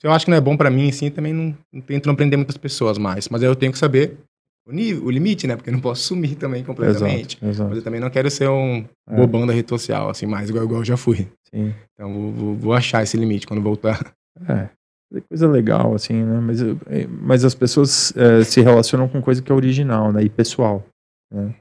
se 0.01 0.07
eu 0.07 0.13
acho 0.13 0.27
que 0.27 0.31
não 0.31 0.39
é 0.39 0.41
bom 0.41 0.57
pra 0.57 0.71
mim, 0.71 0.93
sim, 0.93 1.11
também 1.11 1.33
não, 1.33 1.57
não 1.73 1.81
tento 1.81 2.07
não 2.07 2.15
prender 2.15 2.39
muitas 2.39 2.57
pessoas 2.57 2.99
mais. 2.99 3.29
Mas 3.29 3.43
eu 3.43 3.57
tenho 3.57 3.73
que 3.73 3.79
saber 3.79 4.19
o, 4.67 4.73
nível, 4.73 5.05
o 5.05 5.11
limite, 5.11 5.47
né? 5.47 5.55
Porque 5.57 5.71
eu 5.71 5.75
não 5.75 5.81
posso 5.81 6.03
sumir 6.03 6.35
também 6.37 6.65
completamente. 6.65 7.37
Exato, 7.37 7.47
exato. 7.47 7.69
Mas 7.69 7.79
eu 7.79 7.85
também 7.85 8.01
não 8.01 8.11
quero 8.11 8.31
ser 8.31 8.49
um 8.49 8.85
É. 9.09 9.17
bobão 9.17 9.47
da 9.47 9.53
rede 9.53 9.69
social, 9.69 10.11
assim, 10.11 10.27
mais 10.27 10.51
igual, 10.51 10.65
igual 10.65 10.81
eu 10.81 10.85
já 10.85 10.97
fui. 10.97 11.29
Sim. 11.55 11.73
Então 11.95 12.13
vou, 12.13 12.33
vou, 12.33 12.55
vou 12.57 12.73
achar 12.73 13.03
esse 13.03 13.17
limite 13.17 13.47
quando 13.47 13.63
voltar. 13.63 14.13
É. 14.49 14.69
É 15.15 15.21
coisa 15.21 15.49
legal, 15.49 15.95
assim, 15.95 16.15
né? 16.25 16.41
Mas, 16.41 16.61
é, 16.61 17.07
mas 17.07 17.45
as 17.45 17.55
pessoas 17.55 18.13
é, 18.17 18.43
se 18.43 18.61
relacionam 18.61 19.07
com 19.09 19.23
coisa 19.23 19.41
que 19.41 19.53
é 19.53 19.55
original, 19.55 20.13
né? 20.13 20.25
E 20.25 20.29
pessoal. 20.29 20.85
Né? 21.33 21.55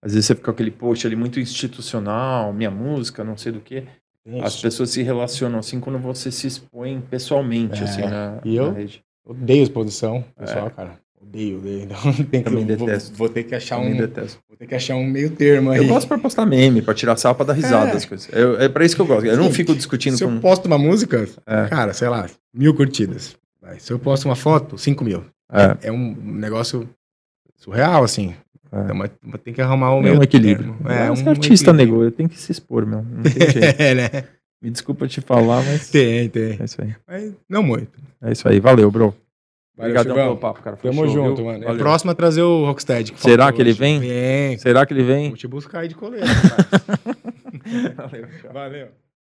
Às 0.00 0.12
vezes 0.14 0.26
você 0.26 0.34
fica 0.36 0.44
com 0.46 0.50
aquele 0.52 0.70
post 0.70 1.04
ali 1.06 1.16
muito 1.16 1.38
institucional, 1.40 2.52
minha 2.52 2.70
música, 2.70 3.24
não 3.24 3.36
sei 3.36 3.52
do 3.52 3.60
que. 3.60 3.84
As 4.40 4.60
pessoas 4.60 4.90
se 4.90 5.02
relacionam 5.02 5.58
assim 5.58 5.80
quando 5.80 5.98
você 5.98 6.30
se 6.30 6.46
expõe 6.46 7.00
pessoalmente, 7.10 7.80
É. 7.80 7.84
assim, 7.84 8.02
na, 8.02 8.38
E 8.44 8.54
eu? 8.54 8.68
na 8.70 8.78
rede. 8.78 9.02
Odeio 9.26 9.62
exposição, 9.64 10.24
pessoal, 10.38 10.70
cara. 10.70 10.98
Odeio, 11.22 11.58
odeio. 11.58 11.82
Então 11.84 12.12
tem 12.30 12.42
que, 12.42 12.50
Também 12.50 12.66
vou, 12.76 12.86
detesto. 12.86 13.16
vou 13.16 13.28
ter 13.28 13.42
que 13.44 13.54
achar 13.54 13.76
Também 13.76 13.94
um. 13.94 13.96
detesto. 13.96 14.38
Vou 14.48 14.56
ter 14.56 14.66
que 14.66 14.74
achar 14.74 14.96
um 14.96 15.04
meio 15.06 15.30
termo 15.30 15.70
aí. 15.70 15.78
Eu 15.78 15.86
gosto 15.86 16.06
pra 16.08 16.18
postar 16.18 16.44
meme, 16.46 16.82
pra 16.82 16.92
tirar 16.94 17.16
sarro, 17.16 17.34
pra 17.36 17.46
dar 17.46 17.52
risada 17.54 17.90
É. 17.90 17.94
das 17.94 18.04
coisas. 18.04 18.28
Eu- 18.32 18.60
é 18.60 18.68
pra 18.68 18.84
isso 18.84 18.94
que 18.96 19.02
eu 19.02 19.06
gosto. 19.06 19.24
Eu 19.26 19.36
não 19.36 19.44
Sim. 19.46 19.52
fico 19.52 19.74
discutindo 19.74 20.16
Se 20.16 20.24
com. 20.24 20.34
eu 20.34 20.40
posto 20.40 20.66
uma 20.66 20.78
música, 20.78 21.26
É. 21.46 21.66
cara, 21.68 21.92
sei 21.94 22.08
lá, 22.08 22.28
mil 22.54 22.74
curtidas. 22.74 23.36
Se 23.78 23.92
eu 23.92 23.98
posto 23.98 24.24
uma 24.26 24.36
foto, 24.36 24.76
cinco 24.76 25.04
mil. 25.04 25.24
É, 25.50 25.88
É 25.88 25.92
um 25.92 26.14
negócio 26.14 26.88
surreal, 27.56 28.02
assim. 28.04 28.34
É. 28.72 28.80
Então, 28.84 28.96
mas, 28.96 29.10
mas 29.22 29.40
tem 29.42 29.52
que 29.54 29.60
arrumar 29.60 29.94
o 29.94 30.06
é 30.06 30.12
um 30.12 30.22
equilíbrio. 30.22 30.74
termo. 30.82 30.90
É, 30.90 31.10
um 31.10 31.28
artista, 31.28 31.70
equilíbrio. 31.70 31.74
nego. 31.74 32.02
Eu 32.04 32.10
tenho 32.10 32.28
que 32.28 32.38
se 32.38 32.50
expor, 32.52 32.86
meu. 32.86 33.02
Não 33.02 33.22
tem 33.22 33.32
jeito. 33.50 33.80
É, 33.80 33.94
né? 33.94 34.10
Me 34.62 34.70
desculpa 34.70 35.06
te 35.06 35.20
falar, 35.20 35.62
mas. 35.62 35.90
Tem, 35.90 36.28
tem. 36.28 36.56
É 36.58 36.64
isso 36.64 36.80
aí. 36.80 36.94
Mas 37.06 37.32
não 37.48 37.62
muito. 37.62 37.90
É 38.22 38.32
isso 38.32 38.48
aí. 38.48 38.60
Valeu, 38.60 38.90
bro. 38.90 39.14
Obrigadão 39.82 40.14
pelo 40.14 40.36
papo, 40.36 40.62
cara. 40.62 40.76
Tamo 40.76 40.94
Fechou, 41.02 41.08
junto, 41.08 41.36
viu? 41.36 41.44
mano. 41.46 41.62
É 41.64 41.66
Valeu. 41.66 41.80
próximo 41.80 42.10
a 42.10 42.14
trazer 42.14 42.42
o 42.42 42.64
Rockstead. 42.64 43.12
Será 43.16 43.44
faltou 43.44 43.56
que 43.56 43.62
ele 43.62 43.72
vem? 43.72 44.00
Vem. 44.00 44.58
Será 44.58 44.86
que 44.86 44.92
ele 44.94 45.02
vem? 45.02 45.28
Vou 45.28 45.36
te 45.36 45.46
buscar 45.48 45.80
aí 45.80 45.88
de 45.88 45.94
coleira. 45.94 46.26
Valeu, 47.96 48.26
tchau. 48.40 48.52
Valeu. 48.52 48.88